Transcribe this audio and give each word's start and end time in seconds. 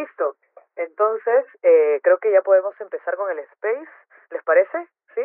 Listo. 0.00 0.36
Entonces, 0.76 1.44
eh, 1.62 2.00
creo 2.02 2.18
que 2.18 2.32
ya 2.32 2.40
podemos 2.40 2.74
empezar 2.80 3.16
con 3.16 3.30
el 3.30 3.38
space. 3.38 3.90
¿Les 4.30 4.42
parece? 4.44 4.88
¿Sí? 5.14 5.20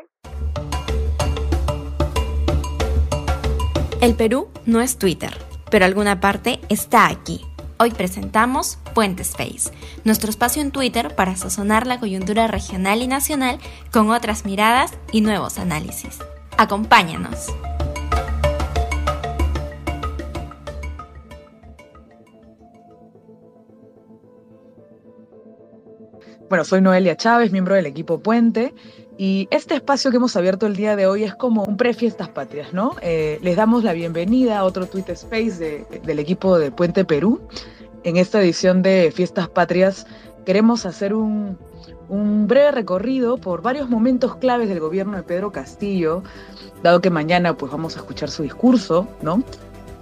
El 4.01 4.17
Perú 4.17 4.51
no 4.65 4.81
es 4.81 4.99
Twitter, 4.99 5.31
pero 5.71 5.85
alguna 5.85 6.19
parte 6.19 6.59
está 6.69 7.07
aquí. 7.07 7.45
Hoy 7.79 7.91
presentamos 7.91 8.77
Puente 8.93 9.21
Space, 9.21 9.71
nuestro 10.03 10.29
espacio 10.29 10.61
en 10.61 10.71
Twitter 10.71 11.15
para 11.15 11.35
sazonar 11.35 11.87
la 11.87 11.99
coyuntura 11.99 12.47
regional 12.47 13.01
y 13.01 13.07
nacional 13.07 13.59
con 13.93 14.09
otras 14.09 14.45
miradas 14.45 14.97
y 15.11 15.21
nuevos 15.21 15.57
análisis. 15.57 16.19
Acompáñanos. 16.57 17.47
Bueno, 26.47 26.63
soy 26.63 26.79
Noelia 26.79 27.17
Chávez, 27.17 27.51
miembro 27.51 27.73
del 27.73 27.87
equipo 27.87 28.19
Puente, 28.19 28.75
y 29.17 29.47
este 29.49 29.73
espacio 29.73 30.11
que 30.11 30.17
hemos 30.17 30.35
abierto 30.35 30.67
el 30.67 30.75
día 30.75 30.95
de 30.95 31.07
hoy 31.07 31.23
es 31.23 31.33
como 31.33 31.63
un 31.63 31.75
pre-fiestas 31.75 32.29
patrias, 32.29 32.71
¿no? 32.71 32.95
Eh, 33.01 33.39
les 33.41 33.55
damos 33.55 33.83
la 33.83 33.93
bienvenida 33.93 34.59
a 34.59 34.63
otro 34.63 34.85
Tweet 34.85 35.05
Space 35.07 35.87
del 36.03 36.19
equipo 36.19 36.59
de 36.59 36.69
Puente 36.69 37.03
Perú. 37.03 37.41
En 38.03 38.17
esta 38.17 38.39
edición 38.39 38.83
de 38.83 39.11
Fiestas 39.11 39.49
Patrias 39.49 40.05
queremos 40.45 40.85
hacer 40.85 41.15
un, 41.15 41.57
breve 42.47 42.71
recorrido 42.71 43.37
por 43.37 43.63
varios 43.63 43.89
momentos 43.89 44.35
claves 44.35 44.69
del 44.69 44.79
gobierno 44.79 45.17
de 45.17 45.23
Pedro 45.23 45.51
Castillo, 45.51 46.21
dado 46.83 47.01
que 47.01 47.09
mañana 47.09 47.57
pues 47.57 47.71
vamos 47.71 47.95
a 47.95 48.01
escuchar 48.01 48.29
su 48.29 48.43
discurso, 48.43 49.07
¿no? 49.23 49.43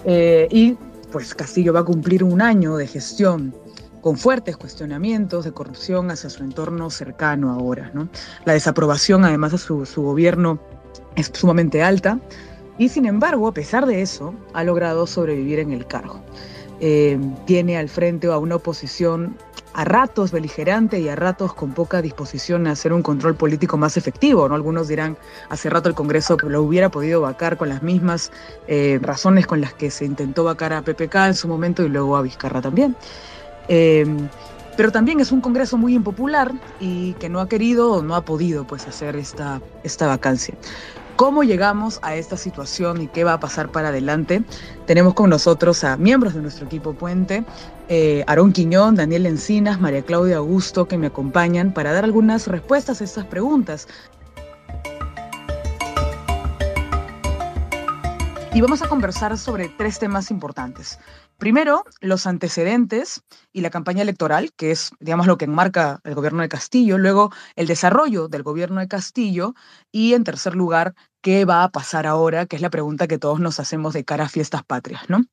Eh, 0.04 0.50
y 0.52 0.76
pues 1.10 1.34
Castillo 1.34 1.72
va 1.72 1.80
a 1.80 1.86
cumplir 1.86 2.22
un 2.22 2.42
año 2.42 2.76
de 2.76 2.88
gestión 2.88 3.56
con 4.04 4.18
fuertes 4.18 4.58
cuestionamientos 4.58 5.46
de 5.46 5.54
corrupción 5.54 6.12
hacia 6.12 6.30
su 6.30 6.44
entorno 6.44 6.90
cercano 6.90 7.52
ahora. 7.52 7.90
¿no? 7.94 8.10
La 8.44 8.52
desaprobación 8.52 9.24
además 9.24 9.54
de 9.54 9.58
su, 9.58 9.86
gobierno 10.04 10.60
es 11.16 11.32
sumamente 11.34 11.82
alta 11.82 12.20
y 12.78 12.90
sin 12.90 13.06
embargo, 13.06 13.48
a 13.48 13.54
pesar 13.54 13.86
de 13.86 14.02
eso, 14.02 14.36
ha 14.54 14.66
logrado 14.66 15.08
sobrevivir 15.08 15.60
en 15.60 15.72
el 15.72 15.88
cargo. 15.88 16.20
Eh, 16.82 17.18
tiene 17.46 17.78
al 17.78 17.88
frente 17.88 18.28
a 18.28 18.38
una 18.38 18.58
oposición 18.58 19.38
a 19.74 19.86
ratos 19.86 20.32
beligerante 20.32 21.00
y 21.00 21.08
a 21.08 21.16
ratos 21.16 21.54
con 21.54 21.74
poca 21.74 22.02
disposición 22.02 22.68
a 22.68 22.72
hacer 22.72 22.92
un 22.92 23.04
control 23.04 23.36
político 23.36 23.78
más 23.78 23.96
efectivo. 23.96 24.50
¿no? 24.50 24.56
Algunos 24.56 24.90
dirán, 24.90 25.18
hace 25.50 25.70
rato 25.70 25.88
el 25.88 25.96
Congreso 25.96 26.36
lo 26.44 26.62
hubiera 26.62 26.90
podido 26.90 27.22
vacar 27.22 27.56
con 27.56 27.70
las 27.70 27.82
mismas 27.82 28.34
eh, 28.68 29.00
razones 29.02 29.48
con 29.48 29.62
las 29.62 29.74
que 29.74 29.90
se 29.90 30.04
intentó 30.04 30.44
vacar 30.44 30.74
a 30.74 30.82
PPK 30.82 31.16
en 31.28 31.36
su 31.36 31.48
momento 31.48 31.84
y 31.84 31.90
luego 31.90 32.18
a 32.18 32.22
Vizcarra 32.22 32.62
también. 32.62 32.98
Em, 33.68 34.28
pero 34.76 34.92
también 34.92 35.20
es 35.20 35.32
un 35.32 35.42
Congreso 35.42 35.78
muy 35.78 35.94
impopular 35.94 36.52
y 36.80 37.14
que 37.14 37.30
no 37.30 37.40
ha 37.40 37.48
querido 37.48 37.94
o 37.94 38.02
no 38.02 38.16
ha 38.16 38.26
podido 38.26 38.66
pues, 38.66 38.88
hacer 38.88 39.16
esta, 39.16 39.62
esta 39.84 40.08
vacancia. 40.08 40.56
¿Cómo 41.16 41.44
llegamos 41.44 42.00
a 42.02 42.16
esta 42.16 42.38
situación 42.38 43.02
y 43.02 43.08
qué 43.08 43.24
va 43.24 43.34
a 43.34 43.40
pasar 43.40 43.70
para 43.70 43.90
adelante? 43.90 44.44
Tenemos 44.88 45.14
con 45.14 45.30
nosotros 45.30 45.84
a 45.84 45.96
miembros 45.96 46.34
de 46.34 46.42
nuestro 46.42 46.66
equipo 46.66 46.94
Puente, 46.94 47.46
eh, 47.88 48.24
Aarón 48.26 48.52
Quiñón, 48.52 48.96
Daniel 48.96 49.28
Encinas, 49.28 49.80
María 49.80 50.02
Claudia 50.02 50.38
Augusto, 50.38 50.88
que 50.88 50.98
me 50.98 51.08
acompañan 51.08 51.72
para 51.72 51.94
dar 51.94 52.04
algunas 52.04 52.48
respuestas 52.48 53.00
a 53.00 53.04
estas 53.04 53.26
preguntas. 53.26 53.88
Y 58.56 58.62
vamos 58.62 58.82
a 58.82 58.88
conversar 58.88 59.38
sobre 59.38 59.70
tres 59.70 60.00
temas 60.00 60.32
importantes. 60.32 61.00
Primero, 61.44 61.84
los 62.00 62.26
antecedentes 62.26 63.22
y 63.52 63.60
la 63.60 63.70
campaña 63.70 64.02
electoral, 64.02 64.54
que 64.56 64.72
es, 64.72 64.92
digamos, 65.02 65.28
lo 65.28 65.38
que 65.38 65.44
enmarca 65.44 66.00
el 66.06 66.16
gobierno 66.16 66.42
de 66.42 66.48
Castillo. 66.48 66.98
Luego, 66.98 67.34
el 67.58 67.68
desarrollo 67.68 68.30
del 68.30 68.44
gobierno 68.44 68.80
de 68.80 68.88
Castillo. 68.88 69.54
Y, 69.92 70.14
en 70.14 70.24
tercer 70.24 70.56
lugar, 70.56 70.96
qué 71.20 71.44
va 71.44 71.66
a 71.66 71.70
pasar 71.70 72.08
ahora, 72.08 72.46
que 72.46 72.56
es 72.56 72.62
la 72.62 72.70
pregunta 72.70 73.10
que 73.10 73.18
todos 73.18 73.42
nos 73.42 73.60
hacemos 73.60 73.94
de 73.94 74.06
cara 74.06 74.24
a 74.24 74.30
fiestas 74.30 74.64
patrias, 74.64 75.10
¿no? 75.10 75.26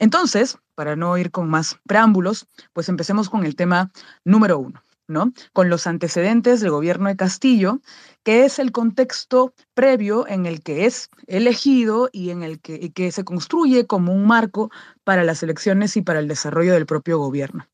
Entonces, 0.00 0.58
para 0.74 0.96
no 0.96 1.16
ir 1.18 1.30
con 1.30 1.48
más 1.48 1.78
preámbulos, 1.86 2.48
pues 2.72 2.88
empecemos 2.88 3.30
con 3.30 3.44
el 3.46 3.54
tema 3.54 3.92
número 4.24 4.58
uno. 4.58 4.82
¿No? 5.06 5.32
Con 5.52 5.68
los 5.68 5.86
antecedentes 5.86 6.60
del 6.60 6.70
gobierno 6.70 7.08
de 7.08 7.16
Castillo, 7.16 7.80
que 8.22 8.44
es 8.44 8.58
el 8.58 8.72
contexto 8.72 9.54
previo 9.74 10.26
en 10.26 10.46
el 10.46 10.62
que 10.62 10.86
es 10.86 11.10
elegido 11.26 12.08
y 12.12 12.30
en 12.30 12.42
el 12.42 12.60
que, 12.60 13.12
se 13.12 13.24
construye 13.24 13.86
como 13.86 14.12
un 14.12 14.26
marco 14.26 14.70
para 15.04 15.24
las 15.24 15.42
elecciones 15.42 15.96
y 15.96 16.02
para 16.02 16.20
el 16.20 16.28
desarrollo 16.28 16.72
del 16.72 16.86
propio 16.86 17.18
gobierno. 17.18 17.66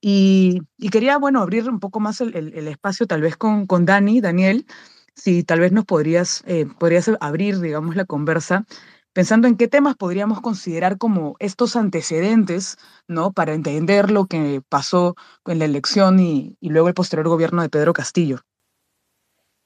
Y, 0.00 0.62
quería, 0.92 1.18
bueno, 1.18 1.40
abrir 1.40 1.68
un 1.68 1.80
poco 1.80 1.98
más 2.00 2.20
el, 2.20 2.68
espacio 2.68 3.06
tal 3.06 3.22
vez 3.22 3.36
con, 3.36 3.66
con 3.66 3.84
Dani, 3.84 4.20
Daniel, 4.20 4.66
si 5.14 5.42
tal 5.42 5.58
vez 5.60 5.72
nos 5.72 5.84
podrías, 5.84 6.44
eh, 6.46 6.66
podrías 6.78 7.10
abrir, 7.20 7.58
digamos, 7.60 7.96
la 7.96 8.04
conversa 8.04 8.66
pensando 9.12 9.48
en 9.48 9.56
qué 9.56 9.68
temas 9.68 9.96
podríamos 9.96 10.40
considerar 10.40 10.98
como 10.98 11.36
estos 11.38 11.76
antecedentes, 11.76 12.78
¿no? 13.06 13.32
Para 13.32 13.54
entender 13.54 14.10
lo 14.10 14.26
que 14.26 14.60
pasó 14.68 15.16
en 15.46 15.58
la 15.58 15.64
elección 15.64 16.20
y, 16.20 16.56
luego 16.60 16.88
el 16.88 16.94
posterior 16.94 17.28
gobierno 17.28 17.62
de 17.62 17.68
Pedro 17.68 17.92
Castillo. 17.92 18.40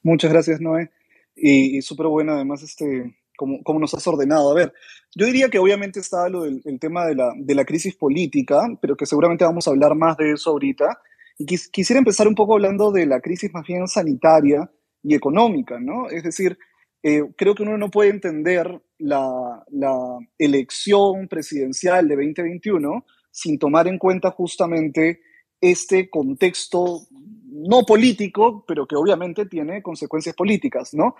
Muchas 0.02 0.32
gracias, 0.32 0.60
Noé. 0.60 0.90
Y, 1.34 1.80
súper 1.82 2.06
bueno, 2.06 2.32
además, 2.32 2.62
este, 2.62 3.16
cómo, 3.36 3.78
nos 3.78 3.94
has 3.94 4.06
ordenado. 4.06 4.50
A 4.50 4.54
ver, 4.54 4.72
yo 5.14 5.26
diría 5.26 5.48
que 5.48 5.58
obviamente 5.58 6.00
está 6.00 6.28
lo 6.28 6.42
del 6.42 6.60
el 6.64 6.78
tema 6.78 7.06
de 7.06 7.14
la, 7.14 7.32
de 7.36 7.54
la, 7.54 7.64
crisis 7.64 7.94
política, 7.96 8.60
pero 8.80 8.96
que 8.96 9.06
seguramente 9.06 9.44
vamos 9.44 9.66
a 9.66 9.70
hablar 9.70 9.94
más 9.94 10.16
de 10.16 10.32
eso 10.32 10.50
ahorita. 10.50 10.98
Y 11.38 11.46
quisiera 11.46 11.98
empezar 11.98 12.28
un 12.28 12.34
poco 12.34 12.54
hablando 12.54 12.92
de 12.92 13.06
la 13.06 13.20
crisis 13.20 13.52
más 13.52 13.66
bien 13.66 13.88
sanitaria 13.88 14.70
y 15.02 15.14
económica, 15.14 15.80
¿no? 15.80 16.08
Es 16.10 16.22
decir, 16.22 16.58
eh, 17.02 17.24
creo 17.36 17.54
que 17.54 17.64
uno 17.64 17.76
no 17.78 17.90
puede 17.90 18.10
entender 18.10 18.80
la, 19.02 20.18
elección 20.38 21.28
presidencial 21.28 22.08
de 22.08 22.16
2021 22.16 23.04
sin 23.30 23.58
tomar 23.58 23.88
en 23.88 23.98
cuenta 23.98 24.30
justamente 24.30 25.20
este 25.60 26.10
contexto 26.10 27.00
no 27.10 27.82
político, 27.84 28.64
pero 28.66 28.86
que 28.86 28.96
obviamente 28.96 29.46
tiene 29.46 29.82
consecuencias 29.82 30.34
políticas, 30.34 30.94
¿no? 30.94 31.14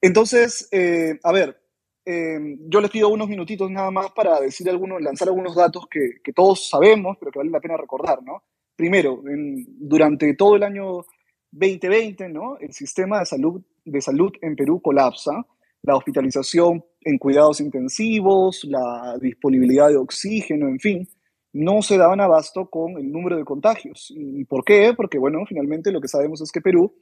Entonces, 0.00 0.68
eh, 0.72 1.18
a 1.22 1.32
ver, 1.32 1.60
eh, 2.04 2.56
yo 2.68 2.80
les 2.80 2.90
pido 2.90 3.08
unos 3.08 3.28
minutitos 3.28 3.70
nada 3.70 3.90
más 3.90 4.10
para 4.12 4.40
decir 4.40 4.68
algunos, 4.68 5.00
lanzar 5.00 5.28
algunos 5.28 5.54
datos 5.54 5.86
que, 5.90 6.32
todos 6.32 6.68
sabemos, 6.68 7.16
pero 7.18 7.30
que 7.32 7.38
vale 7.38 7.50
la 7.50 7.60
pena 7.60 7.76
recordar, 7.76 8.22
¿no? 8.22 8.42
Primero, 8.76 9.22
durante 9.24 10.34
todo 10.34 10.56
el 10.56 10.62
año 10.62 11.04
2020, 11.50 12.28
¿no? 12.28 12.58
El 12.58 12.72
sistema 12.72 13.20
de 13.20 13.26
salud, 13.26 13.62
de 13.84 14.00
salud 14.00 14.32
en 14.40 14.56
Perú 14.56 14.80
colapsa, 14.80 15.44
la 15.82 15.96
hospitalización 15.96 16.84
en 17.02 17.18
cuidados 17.18 17.60
intensivos, 17.60 18.64
la 18.64 19.16
disponibilidad 19.20 19.88
de 19.88 19.96
oxígeno, 19.96 20.68
en 20.68 20.78
fin, 20.78 21.08
no 21.52 21.82
se 21.82 21.98
daban 21.98 22.20
abasto 22.20 22.68
con 22.68 22.98
el 22.98 23.10
número 23.10 23.36
de 23.36 23.44
contagios. 23.44 24.12
¿Y 24.14 24.44
por 24.44 24.64
qué? 24.64 24.94
Porque, 24.96 25.18
bueno, 25.18 25.44
finalmente 25.46 25.92
lo 25.92 26.00
que 26.00 26.08
sabemos 26.08 26.40
es 26.40 26.52
que 26.52 26.60
Perú 26.60 26.94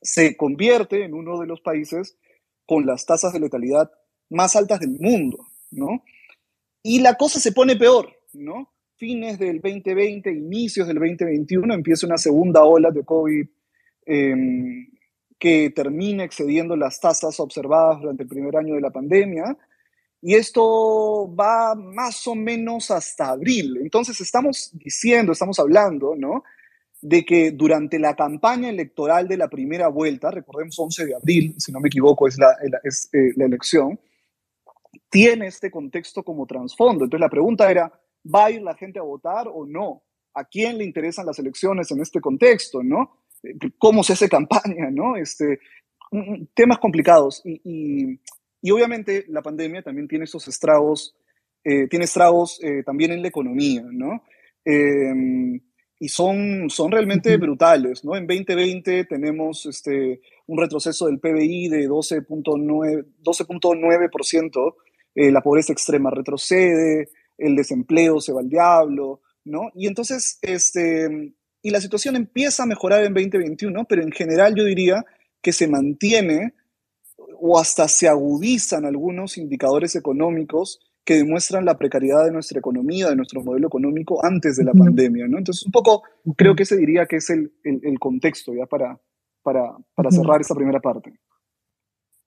se 0.00 0.36
convierte 0.36 1.04
en 1.04 1.14
uno 1.14 1.38
de 1.38 1.46
los 1.46 1.60
países 1.60 2.18
con 2.66 2.86
las 2.86 3.06
tasas 3.06 3.32
de 3.32 3.40
letalidad 3.40 3.90
más 4.30 4.56
altas 4.56 4.80
del 4.80 4.98
mundo, 4.98 5.46
¿no? 5.70 6.02
Y 6.82 7.00
la 7.00 7.14
cosa 7.14 7.38
se 7.38 7.52
pone 7.52 7.76
peor, 7.76 8.12
¿no? 8.32 8.72
Fines 8.96 9.38
del 9.38 9.60
2020, 9.60 10.30
inicios 10.32 10.86
del 10.88 10.98
2021, 10.98 11.74
empieza 11.74 12.06
una 12.06 12.18
segunda 12.18 12.64
ola 12.64 12.90
de 12.90 13.04
COVID 13.04 13.46
Em, 14.06 14.88
que 15.42 15.70
termine 15.70 16.22
excediendo 16.22 16.76
las 16.76 17.00
tasas 17.00 17.40
observadas 17.40 18.00
durante 18.00 18.22
el 18.22 18.28
primer 18.28 18.56
año 18.56 18.76
de 18.76 18.80
la 18.80 18.92
pandemia. 18.92 19.58
Y 20.20 20.34
esto 20.34 21.34
va 21.34 21.74
más 21.74 22.24
o 22.28 22.36
menos 22.36 22.92
hasta 22.92 23.30
abril. 23.30 23.78
Entonces 23.82 24.20
estamos 24.20 24.70
diciendo, 24.72 25.32
estamos 25.32 25.58
hablando, 25.58 26.14
¿no? 26.16 26.44
De 27.00 27.24
que 27.24 27.50
durante 27.50 27.98
la 27.98 28.14
campaña 28.14 28.68
electoral 28.68 29.26
de 29.26 29.36
la 29.36 29.48
primera 29.48 29.88
vuelta, 29.88 30.30
recordemos 30.30 30.78
11 30.78 31.06
de 31.06 31.16
abril, 31.16 31.56
si 31.58 31.72
no 31.72 31.80
me 31.80 31.88
equivoco, 31.88 32.28
es 32.28 32.38
la, 32.38 32.56
es, 32.84 33.10
eh, 33.12 33.32
la 33.34 33.46
elección, 33.46 33.98
tiene 35.10 35.48
este 35.48 35.72
contexto 35.72 36.22
como 36.22 36.46
trasfondo. 36.46 37.02
Entonces 37.02 37.20
la 37.20 37.30
pregunta 37.30 37.68
era, 37.68 37.92
¿va 38.32 38.44
a 38.44 38.50
ir 38.52 38.62
la 38.62 38.76
gente 38.76 39.00
a 39.00 39.02
votar 39.02 39.48
o 39.52 39.66
no? 39.66 40.04
¿A 40.34 40.44
quién 40.44 40.78
le 40.78 40.84
interesan 40.84 41.26
las 41.26 41.40
elecciones 41.40 41.90
en 41.90 42.00
este 42.00 42.20
contexto, 42.20 42.80
no? 42.84 43.21
Cómo 43.78 44.02
se 44.02 44.12
hace 44.14 44.28
campaña, 44.28 44.90
¿no? 44.90 45.16
Este, 45.16 45.58
temas 46.54 46.78
complicados. 46.78 47.42
Y, 47.44 48.18
obviamente 48.70 49.24
la 49.28 49.42
pandemia 49.42 49.82
también 49.82 50.06
tiene 50.06 50.24
esos 50.24 50.46
estragos, 50.46 51.16
eh, 51.64 51.88
tiene 51.88 52.04
estragos 52.04 52.60
eh, 52.62 52.82
también 52.84 53.12
en 53.12 53.22
la 53.22 53.28
economía, 53.28 53.82
¿no? 53.90 54.22
Em, 54.64 55.60
y 55.98 56.08
son, 56.08 56.68
son 56.68 56.90
realmente 56.90 57.36
brutales, 57.36 58.04
¿no? 58.04 58.16
En 58.16 58.26
2020 58.26 59.04
tenemos 59.04 59.66
este, 59.66 60.20
un 60.46 60.58
retroceso 60.58 61.06
del 61.06 61.20
PBI 61.20 61.68
de 61.68 61.88
12.9%, 61.88 63.14
12 63.18 63.46
eh, 65.14 65.30
la 65.30 65.42
pobreza 65.42 65.72
extrema 65.72 66.10
retrocede, 66.10 67.08
el 67.38 67.54
desempleo 67.54 68.20
se 68.20 68.32
va 68.32 68.40
al 68.40 68.48
diablo, 68.48 69.20
¿no? 69.44 69.70
Y 69.74 69.86
entonces, 69.86 70.38
este, 70.42 71.34
y 71.62 71.70
la 71.70 71.80
situación 71.80 72.16
empieza 72.16 72.64
a 72.64 72.66
mejorar 72.66 73.04
en 73.04 73.14
2021, 73.14 73.84
pero 73.88 74.02
en 74.02 74.12
general 74.12 74.54
yo 74.54 74.64
diría 74.64 75.04
que 75.40 75.52
se 75.52 75.68
mantiene 75.68 76.54
o 77.40 77.58
hasta 77.58 77.88
se 77.88 78.08
agudizan 78.08 78.84
algunos 78.84 79.38
indicadores 79.38 79.96
económicos 79.96 80.80
que 81.04 81.16
demuestran 81.16 81.64
la 81.64 81.78
precariedad 81.78 82.24
de 82.24 82.30
nuestra 82.30 82.58
economía, 82.58 83.08
de 83.08 83.16
nuestro 83.16 83.42
modelo 83.42 83.66
económico 83.66 84.24
antes 84.24 84.56
de 84.56 84.64
la 84.64 84.72
pandemia, 84.72 85.26
¿no? 85.26 85.38
Entonces, 85.38 85.66
un 85.66 85.72
poco 85.72 86.02
creo 86.36 86.54
que 86.54 86.62
ese 86.62 86.76
diría 86.76 87.06
que 87.06 87.16
es 87.16 87.28
el, 87.30 87.52
el, 87.64 87.98
contexto 87.98 88.54
ya 88.54 88.66
para, 88.66 89.00
para, 89.42 89.76
para 89.94 90.10
cerrar 90.12 90.40
esa 90.40 90.54
primera 90.54 90.80
parte. 90.80 91.12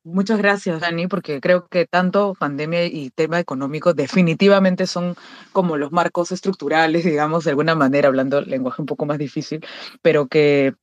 Muchas 0.07 0.37
gracias, 0.37 0.81
Dani, 0.81 1.07
porque 1.07 1.41
creo 1.41 1.67
que 1.67 1.87
tanto 1.87 2.35
pandemia 2.39 2.85
y 2.85 3.09
tema 3.09 3.39
económico 3.39 3.95
definitivamente 3.95 4.85
son 4.85 5.15
como 5.51 5.77
los 5.77 5.91
marcos 5.91 6.31
estructurales, 6.31 7.03
digamos, 7.03 7.43
de 7.43 7.49
alguna 7.49 7.73
manera, 7.73 8.07
hablando 8.09 8.39
lenguaje 8.41 8.83
un 8.83 8.85
poco 8.85 9.07
más 9.07 9.17
difícil, 9.17 9.65
pero 10.03 10.27
que 10.27 10.75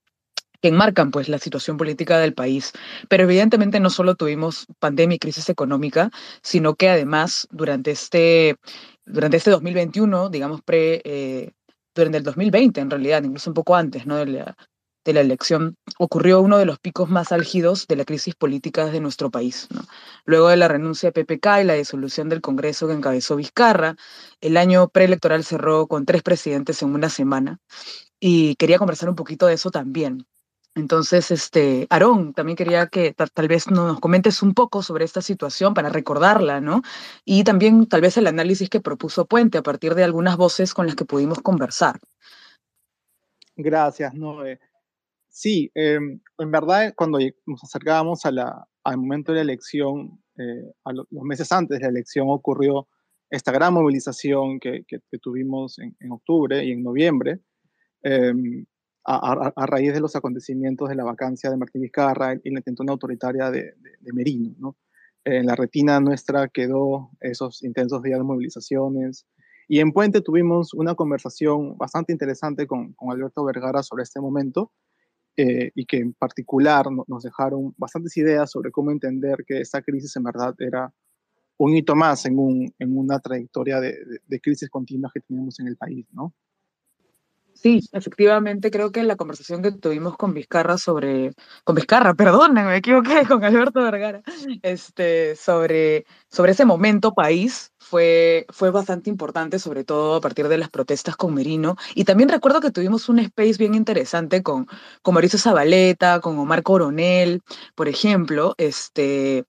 que 0.62 0.68
enmarcan 0.68 1.10
pues 1.10 1.28
la 1.28 1.38
situación 1.38 1.76
política 1.76 2.18
del 2.20 2.34
país. 2.34 2.72
Pero 3.08 3.24
evidentemente 3.24 3.80
no 3.80 3.90
solo 3.90 4.14
tuvimos 4.16 4.66
pandemia 4.78 5.16
y 5.16 5.18
crisis 5.18 5.48
económica, 5.50 6.10
sino 6.42 6.76
que 6.76 6.88
además 6.88 7.48
durante 7.50 7.90
este, 7.92 8.56
durante 9.04 9.36
este 9.38 9.50
2021, 9.50 10.30
digamos, 10.30 10.62
pre, 10.62 11.02
eh, 11.04 11.52
durante 11.94 12.18
el 12.18 12.24
2020 12.24 12.80
en 12.80 12.90
realidad, 12.90 13.24
incluso 13.24 13.50
un 13.50 13.54
poco 13.54 13.76
antes 13.76 14.06
¿no? 14.06 14.16
De 15.04 15.12
la 15.12 15.20
elección, 15.20 15.76
ocurrió 15.98 16.40
uno 16.40 16.58
de 16.58 16.66
los 16.66 16.78
picos 16.78 17.10
más 17.10 17.32
álgidos 17.32 17.86
de 17.86 17.96
la 17.96 18.04
crisis 18.04 18.34
política 18.34 18.86
de 18.86 19.00
nuestro 19.00 19.30
país. 19.30 19.68
Luego 20.24 20.48
de 20.48 20.56
la 20.56 20.68
renuncia 20.68 21.10
de 21.10 21.24
PPK 21.24 21.60
y 21.60 21.64
la 21.64 21.74
disolución 21.74 22.28
del 22.28 22.40
Congreso 22.40 22.86
que 22.86 22.94
encabezó 22.94 23.36
Vizcarra, 23.36 23.96
el 24.40 24.56
año 24.56 24.88
preelectoral 24.88 25.44
cerró 25.44 25.86
con 25.86 26.06
tres 26.06 26.22
presidentes 26.22 26.82
en 26.82 26.94
una 26.94 27.08
semana. 27.08 27.58
Y 28.20 28.54
quería 28.56 28.78
conversar 28.78 29.08
un 29.08 29.16
poquito 29.16 29.46
de 29.46 29.54
eso 29.54 29.70
también. 29.70 30.26
Entonces, 30.74 31.30
este, 31.30 31.86
Aarón, 31.90 32.32
también 32.32 32.56
quería 32.56 32.86
que 32.86 33.12
tal 33.12 33.48
vez 33.48 33.70
nos 33.70 34.00
comentes 34.00 34.42
un 34.42 34.54
poco 34.54 34.82
sobre 34.82 35.04
esta 35.04 35.20
situación 35.20 35.74
para 35.74 35.90
recordarla, 35.90 36.62
¿no? 36.62 36.82
Y 37.26 37.44
también 37.44 37.86
tal 37.86 38.00
vez 38.00 38.16
el 38.16 38.26
análisis 38.26 38.70
que 38.70 38.80
propuso 38.80 39.26
Puente 39.26 39.58
a 39.58 39.62
partir 39.62 39.94
de 39.94 40.04
algunas 40.04 40.38
voces 40.38 40.72
con 40.72 40.86
las 40.86 40.94
que 40.94 41.04
pudimos 41.04 41.40
conversar. 41.42 41.98
Gracias, 43.54 44.14
Noé. 44.14 44.60
Sí, 45.34 45.70
em, 45.74 46.20
en 46.38 46.50
verdad, 46.50 46.92
cuando 46.94 47.18
nos 47.46 47.64
acercábamos 47.64 48.26
a 48.26 48.30
la, 48.30 48.68
al 48.84 48.98
momento 48.98 49.32
de 49.32 49.36
la 49.36 49.42
elección, 49.42 50.22
eh, 50.36 50.72
a 50.84 50.92
los 50.92 51.06
meses 51.10 51.50
antes 51.52 51.78
de 51.78 51.84
la 51.84 51.90
elección, 51.90 52.26
ocurrió 52.28 52.86
esta 53.30 53.50
gran 53.50 53.72
movilización 53.72 54.60
que, 54.60 54.84
que, 54.86 55.00
tuvimos 55.18 55.78
en, 55.78 55.96
en, 56.00 56.12
octubre 56.12 56.62
y 56.62 56.72
en 56.72 56.82
noviembre. 56.82 57.40
Eh, 58.02 58.34
a, 59.04 59.66
raíz 59.66 59.94
de 59.94 60.00
los 60.00 60.14
acontecimientos 60.16 60.88
de 60.88 60.94
la 60.94 61.04
vacancia 61.04 61.50
de 61.50 61.56
Martín 61.56 61.82
Vizcarra 61.82 62.34
y 62.34 62.50
la 62.50 62.58
intentona 62.58 62.92
autoritaria 62.92 63.50
de, 63.50 63.74
Merino. 64.12 64.54
¿no? 64.58 64.76
En 65.24 65.46
la 65.46 65.56
retina 65.56 65.98
nuestra 65.98 66.48
quedó 66.48 67.10
esos 67.20 67.62
intensos 67.62 68.02
días 68.02 68.18
de 68.18 68.24
movilizaciones. 68.24 69.26
Y 69.66 69.80
en 69.80 69.92
Puente 69.92 70.20
tuvimos 70.20 70.74
una 70.74 70.94
conversación 70.94 71.76
bastante 71.78 72.12
interesante 72.12 72.66
con, 72.66 72.92
con 72.92 73.10
Alberto 73.10 73.44
Vergara 73.44 73.82
sobre 73.82 74.02
este 74.02 74.20
momento 74.20 74.70
eh, 75.36 75.70
y 75.74 75.86
que 75.86 75.98
en 75.98 76.12
particular 76.12 76.86
nos 77.06 77.22
dejaron 77.22 77.74
bastantes 77.78 78.16
ideas 78.16 78.50
sobre 78.50 78.70
cómo 78.70 78.90
entender 78.90 79.44
que 79.46 79.60
esta 79.60 79.82
crisis 79.82 80.14
en 80.16 80.24
verdad 80.24 80.54
era 80.58 80.92
un 81.58 81.74
hito 81.74 81.94
más 81.94 82.26
en, 82.26 82.38
un, 82.38 82.74
en 82.78 82.96
una 82.98 83.18
trayectoria 83.20 83.80
de, 83.80 83.96
de 84.26 84.40
crisis 84.40 84.68
continuas 84.68 85.12
que 85.12 85.20
tenemos 85.20 85.58
en 85.60 85.68
el 85.68 85.76
país, 85.76 86.06
¿no? 86.12 86.34
Sí, 87.54 87.80
efectivamente, 87.92 88.70
creo 88.70 88.90
que 88.90 89.02
la 89.02 89.16
conversación 89.16 89.62
que 89.62 89.72
tuvimos 89.72 90.16
con 90.16 90.34
Vizcarra 90.34 90.78
sobre, 90.78 91.32
con 91.64 91.74
Vizcarra, 91.74 92.14
perdón, 92.14 92.54
me 92.54 92.76
equivoqué, 92.76 93.24
con 93.28 93.44
Alberto 93.44 93.82
Vergara, 93.82 94.22
este, 94.62 95.36
sobre, 95.36 96.04
sobre 96.28 96.52
ese 96.52 96.64
momento 96.64 97.12
país 97.14 97.72
fue, 97.78 98.46
fue 98.50 98.70
bastante 98.70 99.10
importante, 99.10 99.58
sobre 99.58 99.84
todo 99.84 100.16
a 100.16 100.20
partir 100.20 100.48
de 100.48 100.58
las 100.58 100.70
protestas 100.70 101.16
con 101.16 101.34
Merino. 101.34 101.76
Y 101.94 102.04
también 102.04 102.28
recuerdo 102.28 102.60
que 102.60 102.70
tuvimos 102.70 103.08
un 103.08 103.18
space 103.20 103.58
bien 103.58 103.74
interesante 103.74 104.42
con, 104.42 104.66
con 105.02 105.14
Mauricio 105.14 105.38
Zabaleta, 105.38 106.20
con 106.20 106.38
Omar 106.38 106.62
Coronel, 106.62 107.42
por 107.74 107.88
ejemplo, 107.88 108.54
este, 108.58 109.44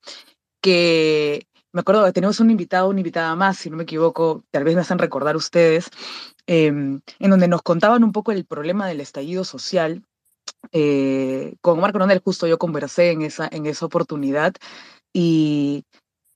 que 0.62 1.48
me 1.74 1.82
acuerdo 1.82 2.06
que 2.06 2.14
tenemos 2.14 2.40
un 2.40 2.52
invitado, 2.52 2.88
una 2.88 3.00
invitada 3.00 3.36
más, 3.36 3.58
si 3.58 3.70
no 3.72 3.78
me 3.78 3.84
equivoco, 3.84 4.44
tal 4.52 4.64
vez 4.64 4.76
me 4.76 4.82
hacen 4.82 5.00
recordar 5.00 5.36
ustedes, 5.36 5.90
em, 6.48 7.02
en 7.20 7.30
donde 7.30 7.48
nos 7.48 7.62
contaban 7.62 8.04
un 8.04 8.12
poco 8.12 8.32
el 8.32 8.46
problema 8.46 8.88
del 8.88 9.02
estallido 9.02 9.44
social. 9.44 10.04
Eh, 10.72 11.56
con 11.62 11.80
Marco 11.80 12.00
Ronel 12.00 12.22
justo 12.24 12.48
yo 12.48 12.58
conversé 12.58 13.12
en 13.12 13.22
esa, 13.22 13.48
en 13.52 13.66
esa 13.66 13.86
oportunidad 13.86 14.54
y, 15.14 15.84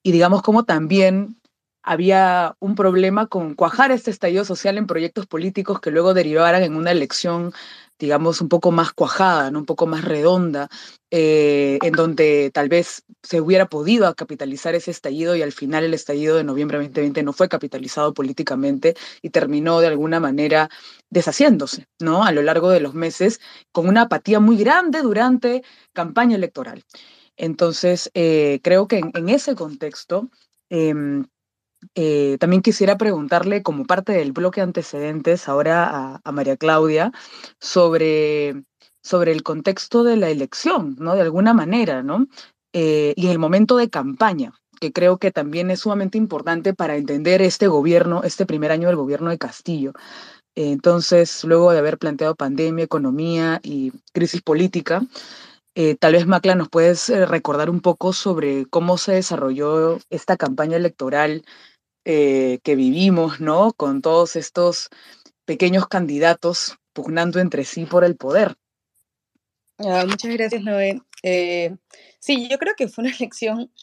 y 0.03 0.11
digamos 0.11 0.41
como 0.41 0.63
también 0.63 1.37
había 1.87 2.55
un 2.59 2.75
problema 2.75 3.27
con 3.27 3.55
cuajar 3.55 3.91
este 3.91 4.11
estallido 4.11 4.43
social 4.43 4.77
en 4.77 4.87
proyectos 4.87 5.25
políticos 5.25 5.79
que 5.79 5.91
luego 5.91 6.13
derivaran 6.13 6.63
en 6.63 6.75
una 6.75 6.91
elección 6.91 7.53
digamos, 7.99 8.41
un 8.41 8.49
poco 8.49 8.71
más 8.71 8.93
cuajada, 8.93 9.51
¿no? 9.51 9.59
un 9.59 9.65
poco 9.65 9.87
más 9.87 10.03
redonda, 10.05 10.69
eh, 11.09 11.79
en 11.81 11.93
donde 11.93 12.51
tal 12.53 12.69
vez 12.69 13.03
se 13.23 13.41
hubiera 13.41 13.67
podido 13.67 14.13
capitalizar 14.15 14.75
ese 14.75 14.91
estallido 14.91 15.35
y 15.35 15.41
al 15.41 15.51
final 15.51 15.83
el 15.83 15.93
estallido 15.93 16.35
de 16.37 16.43
noviembre 16.43 16.77
de 16.77 16.85
2020 16.85 17.23
no 17.23 17.33
fue 17.33 17.49
capitalizado 17.49 18.13
políticamente 18.13 18.95
y 19.21 19.29
terminó 19.29 19.79
de 19.79 19.87
alguna 19.87 20.19
manera 20.19 20.69
deshaciéndose, 21.09 21.87
¿no? 21.99 22.23
A 22.23 22.31
lo 22.31 22.41
largo 22.41 22.69
de 22.69 22.81
los 22.81 22.93
meses, 22.93 23.39
con 23.71 23.87
una 23.87 24.03
apatía 24.03 24.39
muy 24.39 24.57
grande 24.57 25.01
durante 25.01 25.63
campaña 25.93 26.35
electoral. 26.35 26.83
Entonces, 27.37 28.09
eh, 28.13 28.59
creo 28.63 28.87
que 28.87 28.99
en, 28.99 29.29
ese 29.29 29.55
contexto, 29.55 30.29
em, 30.69 31.25
eh, 31.95 32.37
también 32.39 32.61
quisiera 32.61 32.97
preguntarle, 32.97 33.63
como 33.63 33.85
parte 33.85 34.13
del 34.13 34.31
bloque 34.31 34.61
antecedentes, 34.61 35.47
ahora 35.47 36.19
a, 36.23 36.31
María 36.31 36.57
Claudia, 36.57 37.11
sobre, 37.59 38.63
sobre 39.03 39.31
el 39.31 39.43
contexto 39.43 40.03
de 40.03 40.17
la 40.17 40.29
elección, 40.29 40.95
¿no? 40.99 41.15
De 41.15 41.21
alguna 41.21 41.53
manera, 41.53 42.03
¿no? 42.03 42.27
Eh, 42.73 43.13
y 43.15 43.27
el 43.27 43.39
momento 43.39 43.77
de 43.77 43.89
campaña, 43.89 44.53
que 44.79 44.91
creo 44.91 45.17
que 45.17 45.31
también 45.31 45.71
es 45.71 45.81
sumamente 45.81 46.17
importante 46.17 46.73
para 46.73 46.95
entender 46.97 47.41
este 47.41 47.67
gobierno, 47.67 48.23
este 48.23 48.45
primer 48.45 48.71
año 48.71 48.87
del 48.87 48.97
gobierno 48.97 49.29
de 49.29 49.37
Castillo. 49.37 49.93
entonces, 50.55 51.43
luego 51.43 51.71
de 51.71 51.79
haber 51.79 51.97
planteado 51.99 52.35
pandemia, 52.35 52.83
economía 52.85 53.59
y 53.63 53.91
crisis 54.13 54.41
política, 54.41 55.03
eh, 55.79 55.95
tal 55.95 56.13
vez, 56.13 56.25
Macla, 56.25 56.55
nos 56.55 56.69
puedes 56.69 57.09
recordar 57.29 57.69
un 57.69 57.81
poco 57.81 58.11
sobre 58.11 58.65
cómo 58.65 58.97
se 58.97 59.13
desarrolló 59.13 59.99
esta 60.09 60.35
campaña 60.35 60.75
electoral 60.77 61.43
eh, 62.09 62.59
que 62.63 62.77
vivimos, 62.77 63.41
¿no? 63.41 63.73
Con 63.73 64.01
todos 64.01 64.37
estos 64.37 64.87
pequeños 65.43 65.89
candidatos 65.89 66.77
pugnando 66.93 67.41
entre 67.41 67.65
sí 67.65 67.85
por 67.85 68.05
el 68.05 68.15
poder. 68.15 68.55
Ah, 69.79 70.05
muchas 70.07 70.31
gracias, 70.31 70.63
Noé. 70.63 71.01
Eh, 71.21 71.75
sí, 72.19 72.47
yo 72.47 72.59
creo 72.59 72.75
que 72.77 72.87
fue 72.87 73.03
una 73.03 73.13
elección 73.19 73.73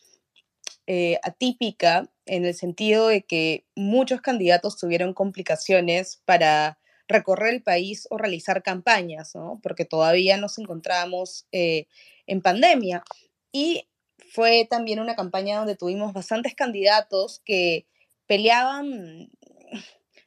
eh, 0.86 1.18
atípica 1.22 2.10
en 2.24 2.46
el 2.46 2.54
sentido 2.54 3.08
de 3.08 3.26
que 3.26 3.66
muchos 3.76 4.22
candidatos 4.22 4.78
tuvieron 4.78 5.12
complicaciones 5.12 6.22
para 6.24 6.78
recorrer 7.06 7.52
el 7.52 7.62
país 7.62 8.08
o 8.08 8.16
realizar 8.16 8.62
campañas, 8.62 9.34
¿no? 9.34 9.60
Porque 9.62 9.84
todavía 9.84 10.38
nos 10.38 10.58
encontramos 10.58 11.46
en 11.52 12.40
pandemia. 12.40 13.04
Y 13.52 13.86
fue 14.30 14.66
también 14.70 14.98
una 14.98 15.14
campaña 15.14 15.58
donde 15.58 15.76
tuvimos 15.76 16.14
bastantes 16.14 16.54
candidatos 16.54 17.42
que 17.44 17.86
peleaban 18.26 19.30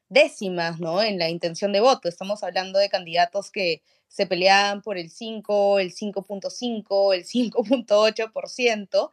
décimas, 0.10 0.80
¿no? 0.80 1.02
En 1.02 1.20
la 1.20 1.30
intención 1.30 1.72
de 1.74 1.80
voto. 1.80 2.08
Estamos 2.10 2.44
hablando 2.44 2.80
de 2.80 2.90
candidatos 2.90 3.52
que 3.52 3.82
se 4.08 4.26
peleaban 4.26 4.82
por 4.82 4.98
el 4.98 5.10
5, 5.10 5.80
el 5.80 5.94
5.5, 5.94 7.14
el 7.14 7.26
5.8%, 7.26 9.12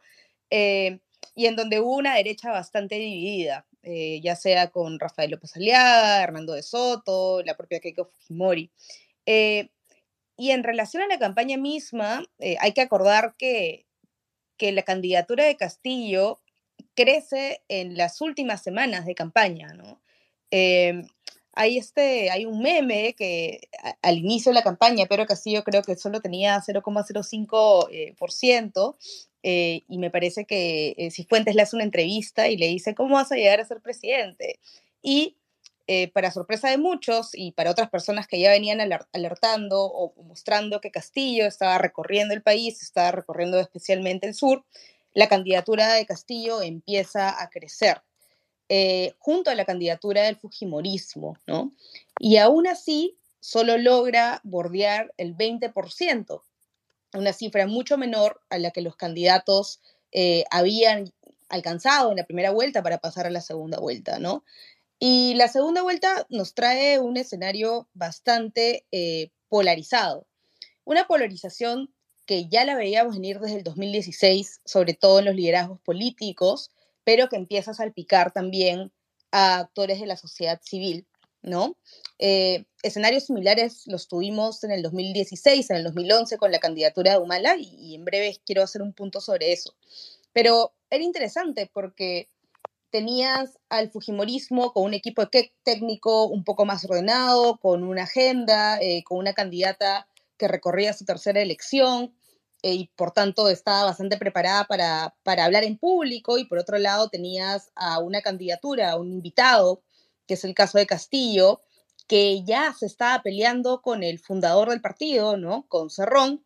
eh, 0.49 0.99
y 1.35 1.47
en 1.47 1.55
donde 1.55 1.79
hubo 1.79 1.95
una 1.95 2.15
derecha 2.15 2.51
bastante 2.51 2.95
dividida, 2.95 3.67
eh, 3.83 4.21
ya 4.23 4.35
sea 4.35 4.69
con 4.69 4.99
Rafael 4.99 5.31
López 5.31 5.55
Aliaga, 5.55 6.23
Hernando 6.23 6.53
de 6.53 6.63
Soto, 6.63 7.43
la 7.43 7.57
propia 7.57 7.79
Keiko 7.79 8.05
Fujimori. 8.05 8.71
Eh, 9.25 9.69
y 10.37 10.51
en 10.51 10.63
relación 10.63 11.03
a 11.03 11.07
la 11.07 11.19
campaña 11.19 11.57
misma, 11.57 12.23
hay 12.59 12.73
que 12.73 12.81
acordar 12.81 13.35
que, 13.37 13.85
que 14.57 14.73
la 14.73 14.83
candidatura 14.83 15.45
de 15.45 15.55
Castillo 15.55 16.41
crece 16.95 17.61
en 17.67 17.97
las 17.97 18.21
últimas 18.21 18.63
semanas 18.63 19.05
de 19.05 19.15
campaña, 19.15 19.73
¿no? 19.73 20.01
Em, 20.51 21.07
hay, 21.53 21.77
este, 21.77 22.29
hay 22.31 22.45
un 22.45 22.61
meme 22.61 23.13
que 23.17 23.69
al 24.01 24.17
inicio 24.17 24.51
de 24.51 24.55
la 24.55 24.63
campaña, 24.63 25.05
pero 25.07 25.25
Castillo 25.25 25.63
creo 25.63 25.83
que 25.83 25.95
solo 25.95 26.21
tenía 26.21 26.61
0,05%, 26.61 28.97
eh, 29.01 29.27
eh, 29.43 29.83
y 29.87 29.97
me 29.99 30.09
parece 30.09 30.45
que 30.45 30.95
eh, 30.97 31.11
si 31.11 31.23
Fuentes 31.23 31.55
le 31.55 31.61
hace 31.61 31.75
una 31.75 31.85
entrevista 31.85 32.49
y 32.49 32.57
le 32.57 32.67
dice, 32.67 32.95
¿cómo 32.95 33.15
vas 33.15 33.31
a 33.31 33.35
llegar 33.35 33.59
a 33.59 33.65
ser 33.65 33.79
presidente? 33.79 34.59
Y 35.01 35.37
eh, 35.87 36.11
para 36.11 36.31
sorpresa 36.31 36.71
de 36.71 36.79
muchos 36.79 37.29
y 37.33 37.51
para 37.51 37.69
otras 37.69 37.91
personas 37.91 38.27
que 38.27 38.39
ya 38.39 38.49
venían 38.49 38.79
alertando 39.11 39.85
o 39.85 40.15
mostrando 40.23 40.81
que 40.81 40.89
Castillo 40.89 41.45
estaba 41.45 41.77
recorriendo 41.77 42.33
el 42.33 42.41
país, 42.41 42.81
estaba 42.81 43.11
recorriendo 43.11 43.59
especialmente 43.59 44.25
el 44.25 44.33
sur, 44.33 44.65
la 45.15 45.27
candidatura 45.27 45.93
de 45.93 46.05
Castillo 46.05 46.61
empieza 46.61 47.41
a 47.41 47.49
crecer. 47.49 48.03
Eh, 48.67 49.13
junto 49.19 49.49
a 49.49 49.55
la 49.55 49.65
candidatura 49.65 50.23
del 50.23 50.37
Fujimorismo, 50.37 51.37
¿no? 51.47 51.73
Y 52.19 52.37
aún 52.37 52.67
así, 52.67 53.17
solo 53.39 53.77
logra 53.77 54.41
bordear 54.43 55.13
el 55.17 55.35
20%, 55.37 56.41
una 57.13 57.31
cifra 57.31 57.67
mucho 57.67 57.97
menor 57.97 58.41
a 58.49 58.57
la 58.57 58.71
que 58.71 58.81
los 58.81 58.95
candidatos 58.95 59.81
eh, 60.11 60.43
habían 60.49 61.13
alcanzado 61.47 62.09
en 62.11 62.17
la 62.17 62.25
primera 62.25 62.51
vuelta 62.51 62.81
para 62.81 62.97
pasar 62.97 63.27
a 63.27 63.29
la 63.29 63.41
segunda 63.41 63.79
vuelta, 63.79 64.19
¿no? 64.19 64.43
Y 64.99 65.35
la 65.35 65.47
segunda 65.47 65.83
vuelta 65.83 66.25
nos 66.29 66.55
trae 66.55 66.99
un 66.99 67.17
escenario 67.17 67.87
bastante 67.93 68.85
eh, 68.91 69.29
polarizado, 69.47 70.25
una 70.83 71.05
polarización 71.07 71.93
que 72.25 72.47
ya 72.47 72.65
la 72.65 72.75
veíamos 72.75 73.15
venir 73.15 73.39
desde 73.39 73.57
el 73.57 73.63
2016, 73.63 74.61
sobre 74.65 74.93
todo 74.93 75.19
en 75.19 75.25
los 75.25 75.35
liderazgos 75.35 75.79
políticos, 75.81 76.71
pero 77.03 77.29
que 77.29 77.35
empieza 77.35 77.71
a 77.71 77.75
salpicar 77.75 78.31
también 78.31 78.91
a 79.31 79.59
actores 79.59 79.99
de 79.99 80.07
la 80.07 80.17
sociedad 80.17 80.59
civil, 80.63 81.05
¿no? 81.41 81.77
Eh, 82.17 82.65
escenarios 82.81 83.25
similares 83.25 83.83
los 83.85 84.07
tuvimos 84.07 84.63
en 84.63 84.71
el 84.71 84.81
2016, 84.81 85.69
en 85.69 85.77
el 85.77 85.83
2011 85.83 86.37
con 86.37 86.51
la 86.51 86.59
candidatura 86.59 87.11
de 87.11 87.17
Humala 87.19 87.55
y, 87.59 87.95
en 87.95 88.05
breve 88.05 88.37
quiero 88.45 88.63
hacer 88.63 88.81
un 88.81 88.93
punto 88.93 89.21
sobre 89.21 89.51
eso. 89.51 89.75
Pero 90.33 90.73
era 90.89 91.03
interesante 91.03 91.69
porque 91.71 92.29
tenías 92.89 93.59
al 93.69 93.91
Fujimorismo 93.91 94.71
con 94.71 94.83
un 94.85 94.93
equipo 94.93 95.27
técnico 95.63 96.25
un 96.27 96.43
poco 96.43 96.65
más 96.65 96.85
ordenado, 96.85 97.57
con 97.57 97.83
una 97.83 98.03
agenda, 98.03 98.79
eh, 98.81 99.03
con 99.03 99.17
una 99.17 99.33
candidata 99.33 100.07
que 100.37 100.47
recorría 100.47 100.93
su 100.93 101.05
tercera 101.05 101.41
elección, 101.41 102.13
eh, 102.65 102.73
y 102.73 102.87
por 102.95 103.11
tanto 103.11 103.47
estaba 103.49 103.83
bastante 103.83 104.17
preparada 104.17 104.65
para, 104.65 105.15
para, 105.21 105.45
hablar 105.45 105.63
en 105.63 105.77
público 105.77 106.39
y 106.39 106.45
por 106.45 106.57
otro 106.57 106.79
lado 106.79 107.09
tenías 107.09 107.69
a 107.75 107.99
una 107.99 108.23
candidatura, 108.23 108.89
a 108.89 108.95
un 108.97 109.11
invitado, 109.11 109.83
que 110.25 110.33
es 110.33 110.43
el 110.45 110.55
caso 110.55 110.79
de 110.79 110.87
Castillo, 110.87 111.61
que 112.07 112.43
ya 112.43 112.73
se 112.73 112.87
estaba 112.87 113.21
peleando 113.21 113.83
con 113.83 114.01
el 114.01 114.17
fundador 114.17 114.71
del 114.71 114.81
partido, 114.81 115.37
¿no? 115.37 115.67
Con 115.67 115.91
Cerrón, 115.91 116.43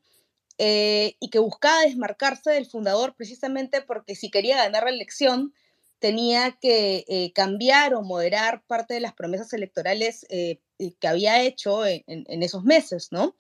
eh, 0.58 1.16
y 1.22 1.30
que 1.30 1.40
buscaba 1.40 1.84
desmarcarse 1.84 2.52
del 2.52 2.66
fundador 2.66 3.16
precisamente 3.16 3.82
porque 3.82 4.16
si 4.16 4.30
quería 4.30 4.58
ganar 4.58 4.84
la 4.84 4.90
elección 4.90 5.54
tenía 6.00 6.52
que 6.60 7.06
eh, 7.08 7.32
cambiar 7.34 7.94
o 7.94 8.02
moderar 8.02 8.62
parte 8.68 8.94
de 8.94 9.00
las 9.00 9.14
promesas 9.14 9.54
electorales 9.54 10.26
que 10.28 11.08
había 11.08 11.42
hecho 11.44 11.86
en, 11.86 12.04
en 12.08 12.44
esos 12.44 12.66
meses, 12.66 13.10
¿no? 13.12 13.36